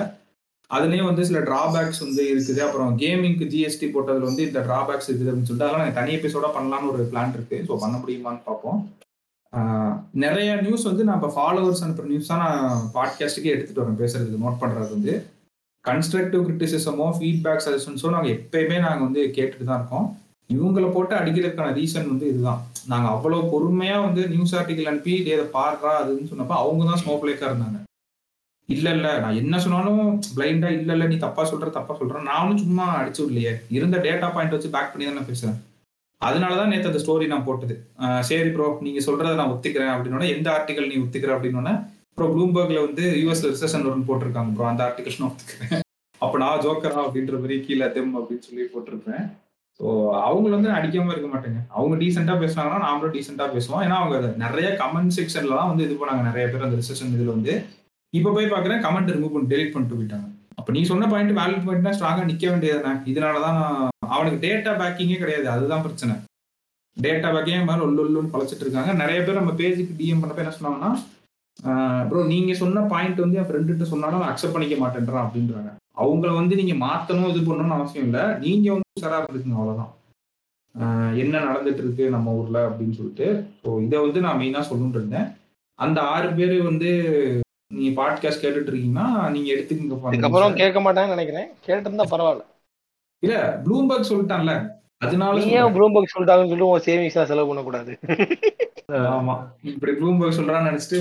அதுலேயும் 0.76 1.10
வந்து 1.10 1.24
சில 1.28 1.40
டிராபேக்ஸ் 1.50 2.02
வந்து 2.06 2.24
இருக்குது. 2.32 2.62
அப்புறம் 2.66 2.92
கேமிங்க்கு 3.02 3.46
ஜிஎஸ்டி 3.54 3.88
போட்டதில் 3.94 4.28
வந்து 4.30 4.44
இந்த 4.48 4.60
டிராபேக்ஸ் 4.68 5.08
இருக்குது 5.10 5.30
அப்படின்னு 5.32 5.50
சொல்லிட்டு 5.50 5.68
அதெல்லாம் 5.68 5.86
எனக்கு 5.86 6.00
தனி 6.02 6.14
எபிசோட 6.18 6.48
பண்ணலாம்னு 6.58 6.92
ஒரு 6.94 7.04
பிளான் 7.12 7.34
இருக்கு. 7.38 7.60
ஸோ 7.68 7.76
பண்ண 7.84 7.96
முடியுமான்னு 8.02 8.44
பார்ப்போம். 8.50 8.82
நிறைய 10.24 10.50
நியூஸ் 10.66 10.90
வந்து 10.90 11.06
நான் 11.08 11.20
இப்போ 11.20 11.32
ஃபாலோவர்ஸ் 11.38 11.84
அனுப்புற 11.86 12.08
நியூஸ் 12.12 12.32
தான் 12.32 12.44
நான் 12.46 12.84
பாட்காஸ்ட்டுக்கே 12.98 13.54
எடுத்துட்டு 13.56 13.82
வரேன். 13.84 14.00
பேசுறதுக்கு 14.04 14.44
நோட் 14.44 14.62
பண்றது 14.64 14.90
வந்து. 14.98 15.14
கன்ஸ்ட்ரக்டிவ் 15.86 16.46
கிரிட்டிசிசமோ 16.48 17.08
ஃபீட்பேக் 17.18 17.66
சஜஷன்ஸோ 17.66 18.10
நாங்கள் 18.16 18.34
எப்பயுமே 18.38 18.78
நாங்கள் 18.88 19.06
வந்து 19.08 19.24
கேட்டுட்டு 19.38 19.70
தான் 19.70 19.80
இருக்கோம். 19.82 20.08
இவங்களை 20.50 20.90
போட்டு 20.96 21.14
அடிக்கிறதுக்கான 21.22 21.74
ரீசன் 21.80 22.12
வந்து 22.14 22.28
இதுதான். 22.34 22.62
நாங்கள் 22.92 23.14
அவ்வளோ 23.16 23.42
பொறுமையாக 23.54 24.06
வந்து 24.08 24.22
நியூஸ் 24.36 24.56
ஆர்டிகல் 24.60 24.92
அனுப்பி 24.92 25.16
இதை 25.24 25.46
பாடுறா 25.58 25.94
அதுன்னு 26.04 26.32
சொன்னப்போ 26.32 26.58
அவங்க 26.64 26.84
தான் 26.92 27.04
ஸ்மோப்லேக்காக 27.04 27.52
இருந்தாங்க. 27.52 27.80
இல்ல 28.76 28.88
இல்ல 28.98 29.08
நான் 29.24 29.40
என்ன 29.42 29.56
சொன்னாலும் 29.66 30.02
பிளைண்டா 30.36 30.70
இல்ல 30.78 30.92
இல்ல 30.96 31.06
நீ 31.12 31.18
தப்பா 31.26 31.44
சொல்ற 31.52 31.68
தப்பா 31.78 31.94
சொல்ற. 32.00 32.22
நானும் 32.32 32.62
சும்மா 32.64 32.86
அடிச்சு 33.00 33.22
விடலையே. 33.24 33.54
இருந்த 33.78 33.98
டேட்டா 34.06 34.28
பாயிண்ட் 34.36 34.56
வச்சு 34.56 34.74
பேக் 34.76 34.92
பண்ணி 34.94 35.08
தான் 35.08 35.18
நான் 35.20 35.30
பேசுறேன் 35.32 35.58
அதனாலதான் 36.22 36.72
நேத்து 36.72 36.90
அந்த 36.92 37.02
ஸ்டோரி 37.04 37.26
நான் 37.32 37.48
போட்டது. 37.48 37.76
சரி 38.30 38.50
ப்ரோ 38.54 38.68
நீங்க 38.86 39.02
சொல்றதை 39.08 39.34
நான் 39.40 39.52
ஒத்துக்கிறேன் 39.54 39.94
அப்படின்னா 39.96 40.30
எந்த 40.36 40.48
ஆர்டிகல் 40.58 40.90
நீ 40.92 40.96
ஒத்துக்கிற 41.06 41.34
அப்படின்னா 41.38 41.74
ப்ரோ 42.18 42.28
ப்ளூம்பர்க்ல 42.36 42.80
வந்து 42.88 43.04
யூஎஸ்ல 43.24 43.52
ரிசெஷன் 43.56 43.86
வரும்னு 43.88 44.08
போட்டிருக்காங்க 44.10 44.52
ப்ரோ 44.58 44.68
அந்த 44.72 44.82
ஆர்டிகல் 44.88 45.20
நான் 45.22 45.32
ஒத்துக்கிறேன். 45.32 45.84
அப்ப 46.22 46.38
நான் 46.44 46.62
ஜோக்கரா 46.66 47.02
அப்படின்ற 47.08 47.36
மாதிரி 47.42 47.58
கீழே 47.66 47.88
தெம் 47.98 48.14
அப்படின்னு 48.20 48.46
சொல்லி 48.48 48.64
போட்டிருப்பேன். 48.74 49.26
ஸோ 49.80 49.86
அவங்க 50.28 50.48
வந்து 50.56 50.70
அடிக்காம 50.78 51.12
இருக்க 51.14 51.28
மாட்டேங்க. 51.34 51.60
அவங்க 51.78 51.96
டீசெண்டா 52.04 52.36
பேசுனாங்கன்னா 52.44 52.80
நாமளும் 52.88 53.16
டீசெண்டா 53.18 53.46
பேசுவோம். 53.56 53.84
ஏன்னா 53.86 53.98
அவங்க 54.04 54.34
நிறைய 54.46 54.70
கமெண்ட் 54.82 55.16
செக்ஷன்ல 55.18 55.58
தான் 55.60 55.70
வந்து 55.72 55.86
இது 55.88 55.98
பண்ணாங்க. 56.00 56.24
நிறைய 56.30 56.46
பேர் 56.54 56.66
அந்த 56.68 56.80
ரிசெஷன் 56.84 57.14
இதுல 57.18 57.36
வந்து. 57.38 57.56
இப்போ 58.14 58.30
போய் 58.36 58.54
பார்க்குறேன் 58.54 58.82
கமெண்ட் 58.86 59.14
ரிமூவ் 59.16 59.34
பண்ணி 59.36 59.52
டெலிட் 59.54 59.74
பண்ணிட்டு 59.74 59.98
போயிட்டாங்க. 60.00 60.28
அப்போ 60.60 60.72
நீ 60.76 60.82
சொன்ன 60.92 61.08
பாயிண்ட் 61.12 61.34
வேலிட் 61.40 61.66
பாயிண்ட்னா 61.68 61.94
ஸ்ட்ராங்காக 61.98 62.28
நிற்க 62.30 62.46
வேண்டியதுதானே. 62.52 62.94
இதனால 63.12 63.42
தான் 63.48 63.60
அவனுக்கு 64.16 64.40
டேட்டா 64.46 64.72
பேக்கிங்கே 64.82 65.20
கிடையாது 65.24 65.48
அதுதான் 65.56 65.84
பிரச்சனை. 65.86 66.16
டேட்டா 66.98 67.30
பேக்கே 67.36 67.60
மாதிரி 67.70 67.86
ஒல்லொல்லுன்னு 67.88 68.34
பழச்சிட்டு 68.36 68.66
இருக்காங்க. 68.66 68.92
நிறைய 69.02 69.20
பேர் 69.26 69.40
நம்ம 69.42 69.54
பேஜுக்கு 69.60 69.98
டிஎம் 70.00 70.22
பண்ணப்ப 70.22 70.44
என்ன 70.46 70.56
சொன்னாங்கன்னா 70.58 70.92
ப்ரோ 72.10 72.20
நீங்க 72.32 72.54
சொன்ன 72.62 72.82
பாயிண்ட் 72.94 73.24
வந்து 73.24 73.38
என் 73.42 73.48
ஃப்ரெண்டுகிட்ட 73.50 73.86
சொன்னாலும் 73.92 74.26
அக்செப்ட் 74.30 74.56
பண்ணிக்க 74.56 74.76
மாட்டேன்றான் 74.82 75.26
அப்படின்றாங்க. 75.26 75.70
அவங்கள 76.02 76.32
வந்து 76.40 76.54
நீங்க 76.60 76.74
மாத்தணும் 76.86 77.30
இது 77.32 77.42
பண்ணணும்னு 77.48 77.78
அவசியம் 77.78 78.06
இல்லை. 78.08 78.24
நீங்க 78.44 78.68
வந்து 78.74 78.92
உஷாரா 78.98 79.20
இருக்குங்க 79.32 79.60
அவ்வளவுதான். 79.60 79.92
என்ன 81.24 81.40
நடந்துட்டு 81.48 81.82
இருக்கு 81.84 82.06
நம்ம 82.16 82.34
ஊர்ல 82.40 82.60
அப்படின்னு 82.70 82.98
சொல்லிட்டு. 83.00 83.28
ஸோ 83.64 83.70
இதை 83.86 84.00
வந்து 84.06 84.20
நான் 84.26 84.40
மெயினா 84.42 84.62
சொல்லணுன்ட்டு 84.70 85.02
இருந்தேன். 85.02 85.28
அந்த 85.80 86.00
ஆறு 86.14 86.30
பேர் 86.40 86.56
வந்து 86.70 86.90
நீங்க 87.74 88.02
பாட்காஸ்ட் 88.02 88.44
கேட்டுட்டு 88.44 88.70
இருக்கீங்கன்னா 88.70 89.30
நீங்க 89.30 89.54
எடுத்துக்கங்க 89.54 89.96
இதுக்கப்புறம் 90.12 90.54
கேட்க 90.54 90.80
மாட்டாங்கன்னு 90.80 91.16
நினைக்கிறேன். 91.16 91.48
கேட்டிருந்தா 91.68 92.04
பரவாயில்ல. 92.12 92.42
இல்ல 93.20 93.62
ப்ளூம்பர்க் 93.66 94.10
சொல்லிட்டான்ல. 94.10 94.70
அதனால. 94.98 95.42
ஏன் 95.42 95.64
ப்ளூம்பர்க் 95.64 96.14
சொல்லிட்டாங்கன்னு 96.18 96.48
சொல்லி 96.48 96.64
உன் 96.64 96.82
சேவிங்ஸ் 96.86 97.24
செலவு 97.24 97.48
பண்ணக்கூடாது? 97.48 98.00
ஆமா. 98.92 99.36
இப்படி 99.64 99.92
ப்ளூம்பர்க் 99.92 100.38
சொல்றான்னு 100.38 100.70
நினைச்சிட்டு 100.70 100.98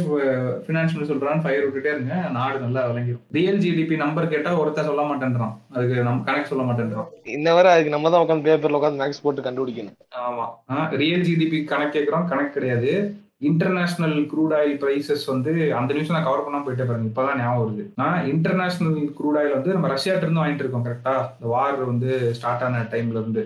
பினான்சியல் 0.67 1.09
சொல்றான்னு 1.09 1.43
ஃபயர் 1.43 1.67
விட்டுட்டே 1.67 1.93
இருங்க. 1.93 2.15
நாடு 2.31 2.59
நல்லா 2.59 2.91
விளங்கிடும் 2.91 3.21
ரியல் 3.31 3.59
ஜிடிபி 3.59 3.97
நம்பர் 3.97 4.29
கேட்டா 4.29 4.61
ஒருத்தர் 4.61 4.85
சொல்ல 4.85 5.03
மாட்டேன்றான். 5.03 5.57
அதுக்கு 5.71 6.03
நம்ம 6.03 6.25
கணக்கு 6.25 6.49
சொல்ல 6.49 6.73
மாட்டேன்றான். 6.73 7.07
இந்த 7.25 7.55
வரை 7.55 7.73
அதுக்கு 7.73 7.91
நம்ம 7.91 8.11
தான் 8.11 8.27
உட்காந்து 8.27 8.47
பேப்பர்ல 8.47 8.81
உட்காந்து 8.81 9.03
மேக்ஸ் 9.03 9.23
போட்டு 9.23 9.43
கண்டுபிடிக்கணும். 9.43 9.95
ஆமா. 10.21 10.89
ரியல் 10.89 11.21
ஜிடிபி 11.21 11.65
கணக்கு 11.65 11.99
கேட்கறோம். 11.99 12.29
கணக்கு 12.29 12.51
கிடையாது. 12.51 13.17
இன்டர்நேஷனல் 13.49 14.15
க்ரூட் 14.31 14.55
ஆயில் 14.59 14.77
பிரைசஸ் 14.83 15.25
வந்து 15.33 15.53
அந்த 15.79 15.91
நியூஸ் 15.95 16.13
நான் 16.15 16.27
கவர் 16.27 16.45
பண்ணாம 16.45 16.65
போயிட்டே 16.67 16.85
பாருங்க. 16.89 17.09
இப்பதான் 17.11 17.41
ஞாபகம் 17.41 17.63
வருது. 17.63 17.85
நான் 18.01 18.29
இன்டர்நேஷனல் 18.33 18.97
க்ரூட் 19.19 19.39
ஆயில் 19.41 19.57
வந்து 19.57 19.75
நம்ம 19.75 19.91
ரஷ்யாட்ட 19.95 20.25
இருந்து 20.27 20.43
வாங்கிட்டு 20.43 20.65
இருக்கோம் 20.65 20.87
கரெக்டா 20.87 21.15
இந்த 21.35 21.49
வார் 21.55 21.83
வந்து 21.91 22.11
ஸ்டார்ட் 22.39 22.65
ஆன 22.67 22.81
டைம்ல 22.95 23.21
இருந்து. 23.23 23.43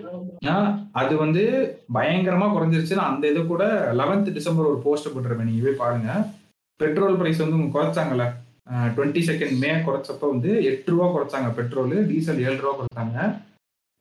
அது 1.01 1.13
வந்து 1.23 1.43
பயங்கரமா 1.97 2.47
குறைஞ்சிருச்சு. 2.55 2.99
நான் 2.99 3.11
அந்த 3.13 3.27
இது 3.33 3.43
கூட 3.51 3.65
லெவன்த் 4.01 4.31
டிசம்பர் 4.37 4.69
ஒரு 4.71 4.79
போஸ்ட் 4.87 5.11
போட்டுருவேன் 5.15 5.49
நீங்க 5.49 5.65
போய் 5.67 5.81
பாருங்க. 5.83 6.09
பெட்ரோல் 6.79 7.19
பிரைஸ் 7.21 7.43
வந்து 7.45 7.73
குறைச்சாங்கல்ல. 7.77 8.27
டுவெண்ட்டி 8.95 9.21
செகண்ட் 9.29 9.55
மே 9.61 9.71
குறைச்சப்ப 9.85 10.25
வந்து 10.33 10.51
எட்டு 10.71 10.89
ரூபா 10.93 11.07
குறைச்சாங்க 11.15 11.49
பெட்ரோல் 11.59 11.95
டீசல் 12.11 12.43
ஏழு 12.47 12.59
ரூபா 12.63 12.73
குறைச்சாங்க. 12.79 13.17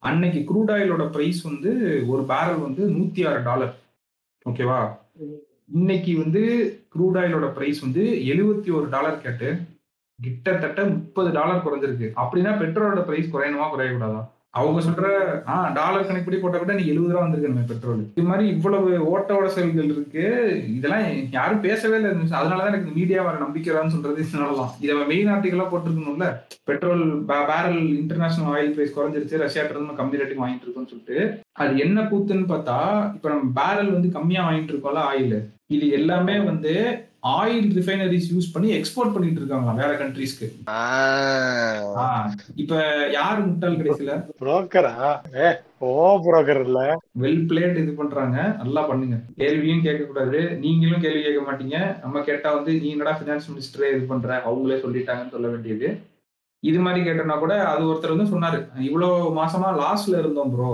அன்னைக்கு 0.02 0.40
க்ரூட் 0.48 0.72
ஆயிலோட 0.74 1.04
பிரைஸ் 1.14 1.40
வந்து 1.50 1.70
ஒரு 2.12 2.22
பேரல் 2.32 2.64
வந்து 2.66 2.82
நூத்தி 2.96 3.22
ஆறு 3.30 3.40
டாலர் 3.48 3.72
ஓகேவா 4.46 4.80
இன்னைக்கு 5.74 6.18
வந்து 6.18 6.42
க்ரூட் 6.92 7.18
ஆயிலோட 7.20 7.46
ப்ரைஸ் 7.56 7.80
வந்து 7.80 8.02
எழுபத்தி 8.30 8.70
ஒரு 8.78 8.86
டாலர் 8.88 9.20
கேட்டு 9.20 9.48
கிட்டத்தட்ட 10.18 10.84
முப்பது 10.84 11.32
டாலர் 11.32 11.62
குறைஞ்சிருக்கு. 11.64 12.08
அப்படின்னா 12.22 12.52
பெட்ரோலோட 12.62 13.00
ப்ரைஸ் 13.08 13.32
குறையணுமா 13.34 13.66
குறையக்கூடாதா? 13.72 14.20
அவங்க 14.50 14.80
சொல்ற 14.86 15.04
ஆ 15.48 15.68
டாலர் 15.68 16.06
கணக்குப்படி 16.06 16.38
போட்ட 16.40 16.58
கூட 16.58 16.72
நீ 16.72 16.86
எழுபது 16.86 17.12
ரூபா 17.12 17.22
வந்திருக்கு 17.24 17.74
பெட்ரோல் 17.74 18.00
இது 18.14 18.26
மாதிரி 18.26 18.48
இவ்வளவு 18.48 19.18
ஓட்டோட 19.18 19.46
செல்கள் 19.46 19.84
இருக்கு. 19.84 20.24
இதெல்லாம் 20.76 21.30
யாரும் 21.30 21.60
பேசவே 21.60 21.96
இல்லை 21.98 22.10
இந்த 22.12 22.38
அதனாலதான் 22.38 22.72
எனக்கு 22.72 22.90
மீடியா 22.94 23.22
வர 23.22 23.36
நம்பிக்கைறான்னு 23.44 23.94
சொல்றது 23.96 24.22
இதனாலதான். 24.22 24.72
இதை 24.80 24.96
மெயின் 25.12 25.28
ஆர்டிகலா 25.28 25.66
போட்டிருக்கணும்ல. 25.74 26.28
Petrol 26.64 27.24
barrel 27.26 27.80
international 28.02 28.50
oil 28.56 28.72
price 28.72 28.98
குறைஞ்சிருச்சு. 28.98 29.42
ரஷ்யாட்ட 29.44 29.74
இருந்து 29.76 29.98
கம்மி 30.02 30.20
ரேட்டுக்கு 30.22 30.44
வாங்கிட்டு 30.44 30.66
இருக்கோம்னு 30.66 30.92
சொல்லிட்டு. 30.94 31.38
அது 31.52 31.78
என்ன 31.78 32.02
கூத்துன்னு 32.02 32.50
பார்த்தா 32.52 33.14
இப்ப 33.14 33.28
நம்ம 33.28 33.62
பேரல் 33.62 33.92
வந்து 33.92 34.10
கம்மியா 34.18 34.50
வாங்கிட்டு 34.50 34.74
இருக்கோம்ல 34.74 35.06
ஆயில் 35.12 35.38
இது 35.70 35.86
எல்லாமே 35.98 36.36
வந்து 36.50 36.72
ஆயில் 37.32 37.66
ரிஃபைனரிஸ் 37.78 38.28
யூஸ் 38.34 38.52
பண்ணி 38.52 38.68
எக்ஸ்போர்ட் 38.76 39.12
பண்ணிட்டு 39.14 39.40
இருக்காங்க 39.40 39.72
வேற 39.80 39.90
கண்ட்ரீஸ்க்கு 40.00 40.46
இப்ப 42.62 42.74
யாரு 43.16 43.40
முட்டாள் 43.48 43.76
கடைசியில? 43.80 44.12
புரோக்கரா 44.40 44.94
ஓ 45.88 45.90
புரோக்கர் 46.24 46.62
இல்ல. 46.66 46.80
வெல் 47.22 47.44
பிளேட் 47.50 47.78
இது 47.82 47.92
பண்றாங்க. 48.00 48.36
நல்லா 48.62 48.82
பண்ணுங்க. 48.88 49.16
கேள்வியும் 49.40 49.84
கேட்க 49.86 50.02
கூடாது 50.04 50.40
நீங்களும் 50.64 51.04
கேள்வி 51.04 51.20
கேட்க 51.26 51.42
மாட்டீங்க. 51.46 51.78
நம்ம 52.02 52.22
கேட்டா 52.28 52.48
வந்து 52.56 52.72
நீ 52.82 52.88
என்னடா 52.94 53.14
பினான்ஸ் 53.20 53.50
மினிஸ்டரே 53.52 53.90
இது 53.94 54.04
பண்ற? 54.12 54.30
அவங்களே 54.48 54.78
சொல்லிட்டாங்கன்னு 54.84 55.34
சொல்ல 55.36 55.48
வேண்டியது. 55.54 55.88
இது 56.62 56.78
மாதிரி 56.86 57.00
கேட்டோம்னா 57.06 57.38
கூட 57.44 57.54
அது 57.72 57.82
ஒருத்தர் 57.90 58.14
வந்து 58.16 58.32
சொன்னாரு. 58.34 58.58
இவ்வளவு 58.88 59.32
மாசமா 59.40 59.70
லாஸ்ட்ல 59.82 60.20
இருந்தோம் 60.22 60.52
ப்ரோ 60.54 60.72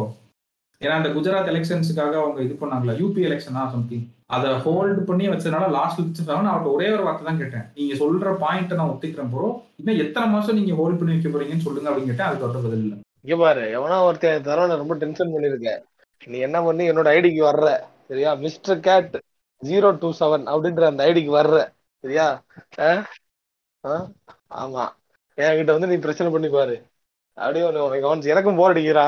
ஏன்னா 0.81 0.95
அந்த 1.01 1.11
குஜராத் 1.17 1.53
எலெக்ஷன்ஸுக்காக 1.53 2.17
அவங்க 2.23 2.41
இது 2.47 2.57
பண்ணாங்களா? 2.63 2.95
யூபி 3.03 3.21
எலெக்ஷனா 3.29 3.63
சம்திங் 3.75 4.07
அதை 4.27 4.51
ஹோல்டு 4.51 5.01
பண்ணி 5.01 5.29
வச்சதுனால 5.29 5.71
லாஸ்ட் 5.71 6.01
வச்சிருந்தாங்க 6.01 6.43
நான் 6.43 6.55
அவர்கிட்ட 6.55 6.73
ஒரே 6.73 6.93
ஒரு 6.93 7.03
வார்த்தை 7.03 7.27
தான் 7.27 7.39
கேட்டேன். 7.39 7.67
நீங்க 7.75 7.95
சொல்ற 7.95 8.33
பாயிண்ட்டை 8.45 8.75
நான் 8.75 8.89
ஒத்துக்கிறேன் 8.89 9.33
போறோம் 9.35 9.61
இன்னும் 9.77 10.07
எத்தனை 10.07 10.29
மாசம் 10.29 10.55
நீங்க 10.55 10.75
ஹோல்ட் 10.75 10.99
பண்ணி 10.99 11.15
வைக்க 11.15 11.29
போறீங்கன்னு 11.29 11.67
சொல்லுங்க 11.67 11.91
அப்படின்னு 11.91 12.05
கேட்டேன். 12.05 12.27
அதுக்கு 12.27 12.47
அவர்கிட்ட 12.47 12.63
பதில் 12.63 12.83
இல்லை. 12.83 12.99
இங்க 13.21 13.37
பாரு 13.37 13.61
எவனா 13.61 14.03
ஒருத்தன் 14.03 14.43
தரவன 14.43 14.77
ரொம்ப 14.77 14.95
டென்ஷன் 14.95 15.33
பண்ணிருக்கேன் 15.35 15.81
நீ 16.27 16.39
என்ன 16.39 16.63
பண்ணி 16.63 16.91
என்னோட 16.91 17.09
ஐடிக்கு 17.19 17.43
வர்ற? 17.45 17.81
சரியா? 18.09 18.35
Mister 18.35 18.81
cat 18.81 19.17
zero 19.63 19.99
two 19.99 20.13
seven 20.21 20.45
அப்படின்ற 20.47 20.85
அந்த 20.87 21.05
ஐடிக்கு 21.07 21.33
வர்ற. 21.41 21.69
சரியா? 22.05 22.43
ஆ? 22.79 23.05
ஆ? 23.85 24.07
ஆமா. 24.55 24.85
என்கிட்ட 25.37 25.67
வந்து 25.67 25.87
நீ 25.87 25.97
பிரச்சனை 25.97 26.33
பண்ணி 26.33 26.49
பாரு. 26.49 26.83
அப்படியே 27.37 27.65
உனக்கு 27.69 28.05
கவனிச்சு 28.05 28.33
எனக்கும் 28.33 28.59
போர் 28.59 28.73
அடிக்கிறா 28.73 29.07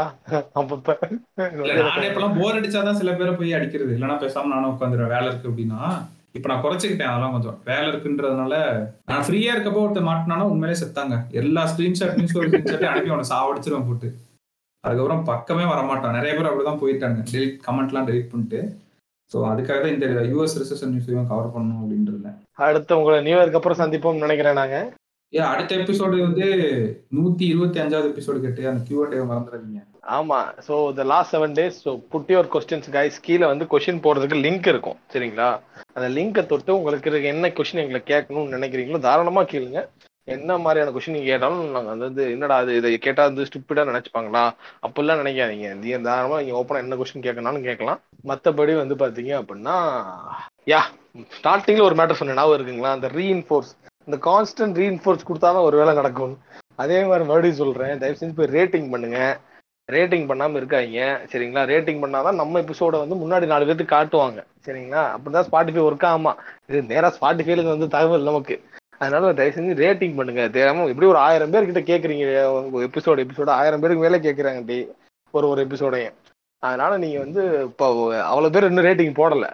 அப்பப்ப. 0.61 0.95
நானே 1.39 2.07
இப்பெல்லாம் 2.09 2.37
போர் 2.39 2.59
அடிச்சாதான் 2.59 2.99
சில 3.01 3.13
பேரை 3.21 3.33
போய் 3.39 3.57
அடிக்கிறது. 3.59 3.93
இல்லைன்னா 3.97 4.17
பேசாம 4.25 4.51
நானும் 4.55 4.73
உட்காந்துருவேன். 4.75 5.13
வேலை 5.15 5.29
இருக்கு 5.31 5.51
அப்படின்னா 5.51 5.81
இப்ப 6.37 6.49
நான் 6.51 6.65
குறைச்சிக்கிட்டேன் 6.65 7.11
அதெல்லாம் 7.11 7.35
கொஞ்சம். 7.35 7.57
வேலை 7.71 7.87
இருக்குன்றதுனால 7.91 8.55
நான் 9.11 9.25
ஃப்ரீயா 9.27 9.53
இருக்கப்போ 9.55 9.83
ஒருத்தர் 9.85 10.09
மாட்டினானா 10.11 10.49
உண்மையிலே 10.53 10.81
செத்தாங்க. 10.83 11.17
எல்லா 11.43 11.63
ஸ்கிரீன்ஷாட் 11.73 12.19
நியூஸ் 12.19 12.35
ஸ்கிரீன்ஷாட் 12.35 12.91
அனுப்பி 12.91 13.15
அவனை 13.15 13.27
சாவடிச்சிருவேன் 13.33 13.89
போட்டு. 13.89 14.11
அதுக்கப்புறம் 14.85 15.25
பக்கமே 15.31 15.65
வரமாட்டான். 15.73 16.17
நிறைய 16.19 16.35
பேர் 16.37 16.51
அப்படிதான் 16.51 16.83
போயிட்டாங்க 16.83 17.25
டெலிட் 17.33 17.57
கமெண்ட்லாம் 17.67 18.09
டெலிட் 18.11 18.31
பண்ணிட்டு. 18.35 18.61
ஸோ 19.33 19.39
அதுக்காக 19.53 19.79
தான் 19.85 19.95
இந்த 19.95 20.07
யூஎஸ் 20.33 20.59
ரிசெஷன் 20.61 20.93
நியூஸையும் 20.93 21.31
கவர் 21.33 21.55
பண்ணணும் 21.55 21.81
அப்படின்றதுல 21.83 22.31
அடுத்து 22.67 22.99
உங்களை 23.01 23.19
நியூ 23.27 23.37
இயர்க்கு 23.39 23.61
அப்புறம் 23.61 23.83
சந்திப்போம்னு 23.83 24.25
நினைக்கிறேன் 24.27 24.61
நாங்க. 24.63 24.77
ஏ 25.33 25.41
அடுத்த 25.53 25.73
எபிசோடு 25.83 26.17
வந்து 26.27 26.47
நூத்தி 27.17 27.45
இருபத்தி 27.53 27.79
அஞ்சாவது 27.83 28.09
எபிசோடு 28.13 28.39
கேட்டு 28.45 28.69
அந்த 28.71 28.81
கியூஆர்டே 28.89 29.19
மறந்துடாதீங்க. 29.31 29.81
ஆமா 30.19 30.39
so 30.67 30.75
the 30.99 31.05
last 31.11 31.33
seven 31.35 31.57
days 31.59 31.79
so 31.85 31.91
put 32.13 32.31
your 32.33 32.49
questions 32.55 32.89
guys 32.95 33.17
கீழே 33.27 33.45
வந்து 33.51 33.65
கொஸ்டின் 33.73 34.01
போடுறதுக்கு 34.05 34.37
லிங்க் 34.45 34.69
இருக்கும் 34.73 34.99
சரிங்களா? 35.15 35.49
அந்த 35.97 36.07
லிங்கை 36.17 36.43
தொட்டு 36.53 36.71
உங்களுக்கு 36.79 37.11
இருக்க 37.11 37.35
என்ன 37.35 37.51
கொஸ்டின் 37.59 37.83
எங்களை 37.83 38.01
கேட்கணும்னு 38.13 38.55
நினைக்கிறீங்களோ 38.57 39.01
தாராளமா 39.07 39.43
கேளுங்க. 39.53 39.81
என்ன 40.37 40.57
மாதிரியான 40.65 40.93
கொஸ்டின் 40.95 41.17
நீங்க 41.17 41.31
கேட்டாலும் 41.33 41.77
நாங்க 41.77 41.93
வந்து 42.07 42.25
என்னடா 42.35 42.57
அது 42.63 42.73
இதை 42.79 42.89
கேட்டா 43.07 43.23
வந்து 43.29 43.47
ஸ்டூப்பிடா 43.49 43.85
நினைச்சுப்பாங்களா? 43.91 44.45
அப்படிலாம் 44.87 45.21
நினைக்காதீங்க. 45.23 45.69
நீங்க 45.83 45.99
தாராளமா 46.09 46.41
நீங்க 46.43 46.57
ஓப்பனா 46.61 46.83
என்ன 46.85 46.99
கொஸ்டின் 47.03 47.27
கேட்கணும்னாலும் 47.27 47.69
கேட்கலாம். 47.69 48.01
மத்தபடி 48.31 48.75
வந்து 48.83 48.97
பாத்தீங்க 49.03 49.35
அப்படின்னா 49.43 49.77
யா 50.73 50.81
ஸ்டார்டிங்ல 51.37 51.87
ஒரு 51.91 51.99
மேட்டர் 52.01 52.21
சொன்ன 52.23 52.39
ஞாபகம் 52.41 52.59
இருக்குங்களா? 52.59 52.97
அந்த 52.99 53.11
ரீஇன்ஃபோர்ஸ் 53.19 53.73
இந்த 54.09 54.19
கான்ஸ்டன்ட் 54.27 54.79
ரீஎன்ஃபோர்ஸ் 54.81 55.27
கொடுத்தாதான் 55.29 55.67
ஒரு 55.69 55.77
வேலை 55.81 55.95
நடக்கும். 55.99 56.35
அதே 56.83 56.99
மாதிரி 57.09 57.25
மறுபடியும் 57.29 57.61
சொல்கிறேன் 57.61 58.01
தயவு 58.03 58.19
செஞ்சு 58.21 58.37
போய் 58.39 58.55
ரேட்டிங் 58.57 58.89
பண்ணுங்க. 58.93 59.19
ரேட்டிங் 59.95 60.25
பண்ணாமல் 60.31 60.59
இருக்காங்க 60.61 61.05
சரிங்களா? 61.33 61.63
ரேட்டிங் 61.73 62.01
பண்ணாதான் 62.05 62.39
நம்ம 62.41 62.61
எபிசோட 62.65 62.95
வந்து 63.03 63.17
முன்னாடி 63.23 63.47
நாலு 63.53 63.67
பேர்த்துக்கு 63.69 63.97
காட்டுவாங்க 63.97 64.41
சரிங்களா? 64.67 65.03
அப்படிதான் 65.15 65.47
ஸ்பாட்டிஃபை 65.51 65.83
ஒர்க் 65.89 66.07
ஆமா 66.15 66.33
இது 66.71 66.81
நேராக 66.93 67.13
ஸ்பாட்டிஃபைல 67.19 67.69
வந்து 67.75 67.89
தகவல் 67.97 68.29
நமக்கு. 68.31 68.57
அதனால 69.03 69.33
தயவு 69.39 69.57
செஞ்சு 69.57 69.75
ரேட்டிங் 69.85 70.17
பண்ணுங்க. 70.19 70.43
தேவை 70.57 70.89
எப்படி 70.93 71.11
ஒரு 71.13 71.21
ஆயிரம் 71.27 71.53
பேர் 71.55 71.69
கிட்ட 71.69 71.83
கேட்குறீங்க 71.91 72.25
எபிசோடு 72.89 73.25
எபிசோடு 73.27 73.53
ஆயிரம் 73.61 73.83
பேருக்கு 73.85 74.05
மேலே 74.07 74.25
கேட்குறாங்க 74.27 74.63
டி 74.71 74.79
ஒரு 75.35 75.49
ஒரு 75.53 75.61
எபிசோடையும் 75.67 76.17
அதனால 76.63 76.93
நீங்க 77.05 77.19
வந்து 77.25 77.43
இப்போ 77.71 77.87
அவ்வளோ 78.31 78.53
பேர் 78.55 78.69
இன்னும் 78.69 78.89
ரேட்டிங் 78.91 79.19
போடலை. 79.21 79.51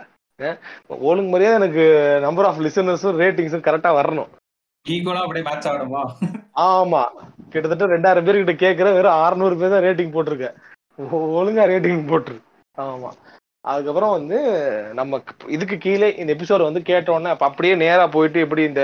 ஒழுங்கு 1.08 1.30
மாதிரியே 1.32 1.50
எனக்கு 1.58 1.84
நம்பர் 2.24 2.46
ஆஃப் 2.48 2.62
லிசனர்ஸும் 2.66 3.18
ரேட்டிங்ஸும் 3.22 3.66
கரெக்டாக 3.66 3.98
வரணும். 3.98 4.30
ஈக்குவலா 4.86 5.20
அப்படியே 5.24 5.44
மேட்ச் 5.44 5.68
ஆடுமா 5.68 6.00
ஆமா. 6.64 7.02
கிட்டத்தட்ட 7.50 7.86
ரெண்டாயிரம் 7.86 8.24
பேர் 8.24 8.38
கிட்ட 8.40 8.54
கேக்குற 8.64 8.88
வெறும் 8.92 9.20
அறுநூறு 9.24 9.54
பேர் 9.56 9.72
தான் 9.74 9.84
ரேட்டிங் 9.84 10.14
போட்டிருக்கேன் 10.14 10.56
ஒழுங்கா 11.38 11.64
ரேட்டிங் 11.70 12.02
போட்டுரு. 12.10 12.38
ஆமா. 12.78 13.10
அதுக்கப்புறம் 13.64 14.10
வந்து 14.10 14.38
நம்ம 14.94 15.20
இதுக்கு 15.46 15.78
கீழே 15.78 16.08
இந்த 16.14 16.30
எபிசோடு 16.34 16.62
வந்து 16.62 16.80
கேட்டோன்னே 16.80 17.30
அப்படியே 17.38 17.74
நேரா 17.74 18.06
போயிட்டு 18.06 18.40
எப்படி 18.40 18.62
இந்த 18.62 18.82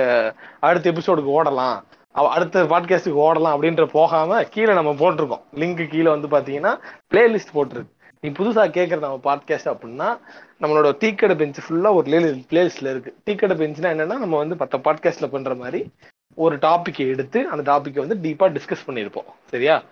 அடுத்த 0.60 0.92
எபிசோடுக்கு 0.92 1.34
ஓடலாம் 1.38 1.78
அடுத்த 2.36 2.62
பாட்காஸ்டுக்கு 2.72 3.24
ஓடலாம் 3.28 3.54
அப்படின்ற 3.56 3.84
போகாம 3.92 4.42
கீழே 4.54 4.72
நம்ம 4.74 4.92
போட்டிருக்கோம். 4.92 5.44
லிங்க் 5.54 5.82
கீழே 5.88 6.10
வந்து 6.10 6.28
பாத்தீங்கன்னா 6.28 6.72
பிளேலிஸ்ட் 7.12 7.54
போட்டிருக்கு. 7.54 7.92
நீ 8.20 8.28
புதுசா 8.30 8.64
கேட்கற 8.76 8.98
நம்ம 8.98 9.20
பாட்காஸ்ட் 9.28 9.72
அப்படின்னா 9.72 10.08
நம்மளோட 10.60 10.92
டீக்கடை 10.92 11.36
பெஞ்ச் 11.36 11.58
ஃபுல்லாக 11.60 11.94
ஒரு 11.94 12.10
லே 12.10 12.18
பிளேலிஸ்ட்ல 12.18 12.90
இருக்கு. 12.90 13.16
டீக்கடை 13.26 13.50
பெஞ்ச்னா 13.50 13.90
என்னன்னா 13.90 14.18
நம்ம 14.18 14.36
வந்து 14.36 14.56
மற்ற 14.56 14.78
பாட்காஸ்ட்ல 14.78 15.26
பண்ற 15.26 15.54
மாதிரி 15.54 15.90
ஒரு 16.34 16.56
டாபிக் 16.56 16.98
எடுத்து 16.98 17.48
அந்த 17.48 17.72
டாப்பிக்கை 17.72 18.06
வந்து 18.06 18.30
டீப்பாக 18.30 18.52
டிஸ்கஸ் 18.52 18.90
பண்ணியிருப்போம். 18.90 19.24
சரியா? 19.46 19.82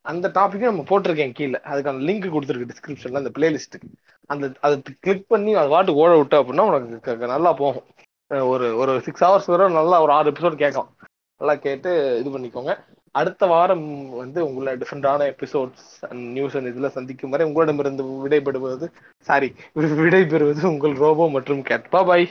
அந்த 0.00 0.28
டாப்பிக்கை 0.28 0.58
நம்ம 0.58 0.82
போட்டிருக்கேன் 0.82 1.34
கீழே. 1.34 1.60
அதுக்கான 1.64 1.98
லிங்க் 1.98 2.36
கொடுத்துருக்கு 2.36 2.68
டிஸ்கிரிப்ஷன்ல 2.70 3.16
அந்த 3.16 3.30
பிளேலிஸ்ட்டுக்கு 3.38 3.92
அந்த 4.26 4.52
அதை 4.60 4.82
கிளிக் 5.00 5.28
பண்ணி 5.28 5.54
அது 5.54 5.68
வாட்டு 5.68 5.90
ஓட 5.90 6.16
விட்ட 6.16 6.42
அப்படின்னா 6.42 6.60
உனக்கு 6.60 7.00
க- 7.00 7.26
நல்லா 7.26 7.52
போகும். 7.52 7.84
ஒரு 8.34 8.76
ஒரு 8.76 9.00
சிக்ஸ் 9.00 9.24
ஹவர்ஸ் 9.24 9.46
வரை 9.46 9.72
நல்லா 9.72 10.02
ஒரு 10.02 10.12
ஆறு 10.12 10.30
எபிசோட் 10.30 10.54
கேட்கலாம் 10.54 10.94
நல்லா 11.40 11.54
கேட்டு 11.64 11.90
இது 12.20 12.28
பண்ணிக்கோங்க. 12.34 12.72
அடுத்த 13.20 13.46
வாரம் 13.52 13.86
வந்து 14.22 14.38
உங்களை 14.46 14.72
டிஃப்ரெண்டான 14.80 15.26
எபிசோட்ஸ் 15.32 15.88
அண்ட் 16.08 16.22
நியூஸ் 16.36 16.56
அண்ட் 16.58 16.70
இதில் 16.70 16.94
சந்திக்கும் 16.96 17.32
வரை 17.34 17.44
உங்களிடமிருந்து 17.48 18.04
விடைபெறுவது 18.24 18.86
சாரி 19.28 19.48
விடைபெறுவது 20.04 20.62
உங்கள் 20.72 20.96
ரோபோ 21.04 21.26
மற்றும் 21.36 21.62
கேட். 21.70 21.86
பாய் 21.94 22.26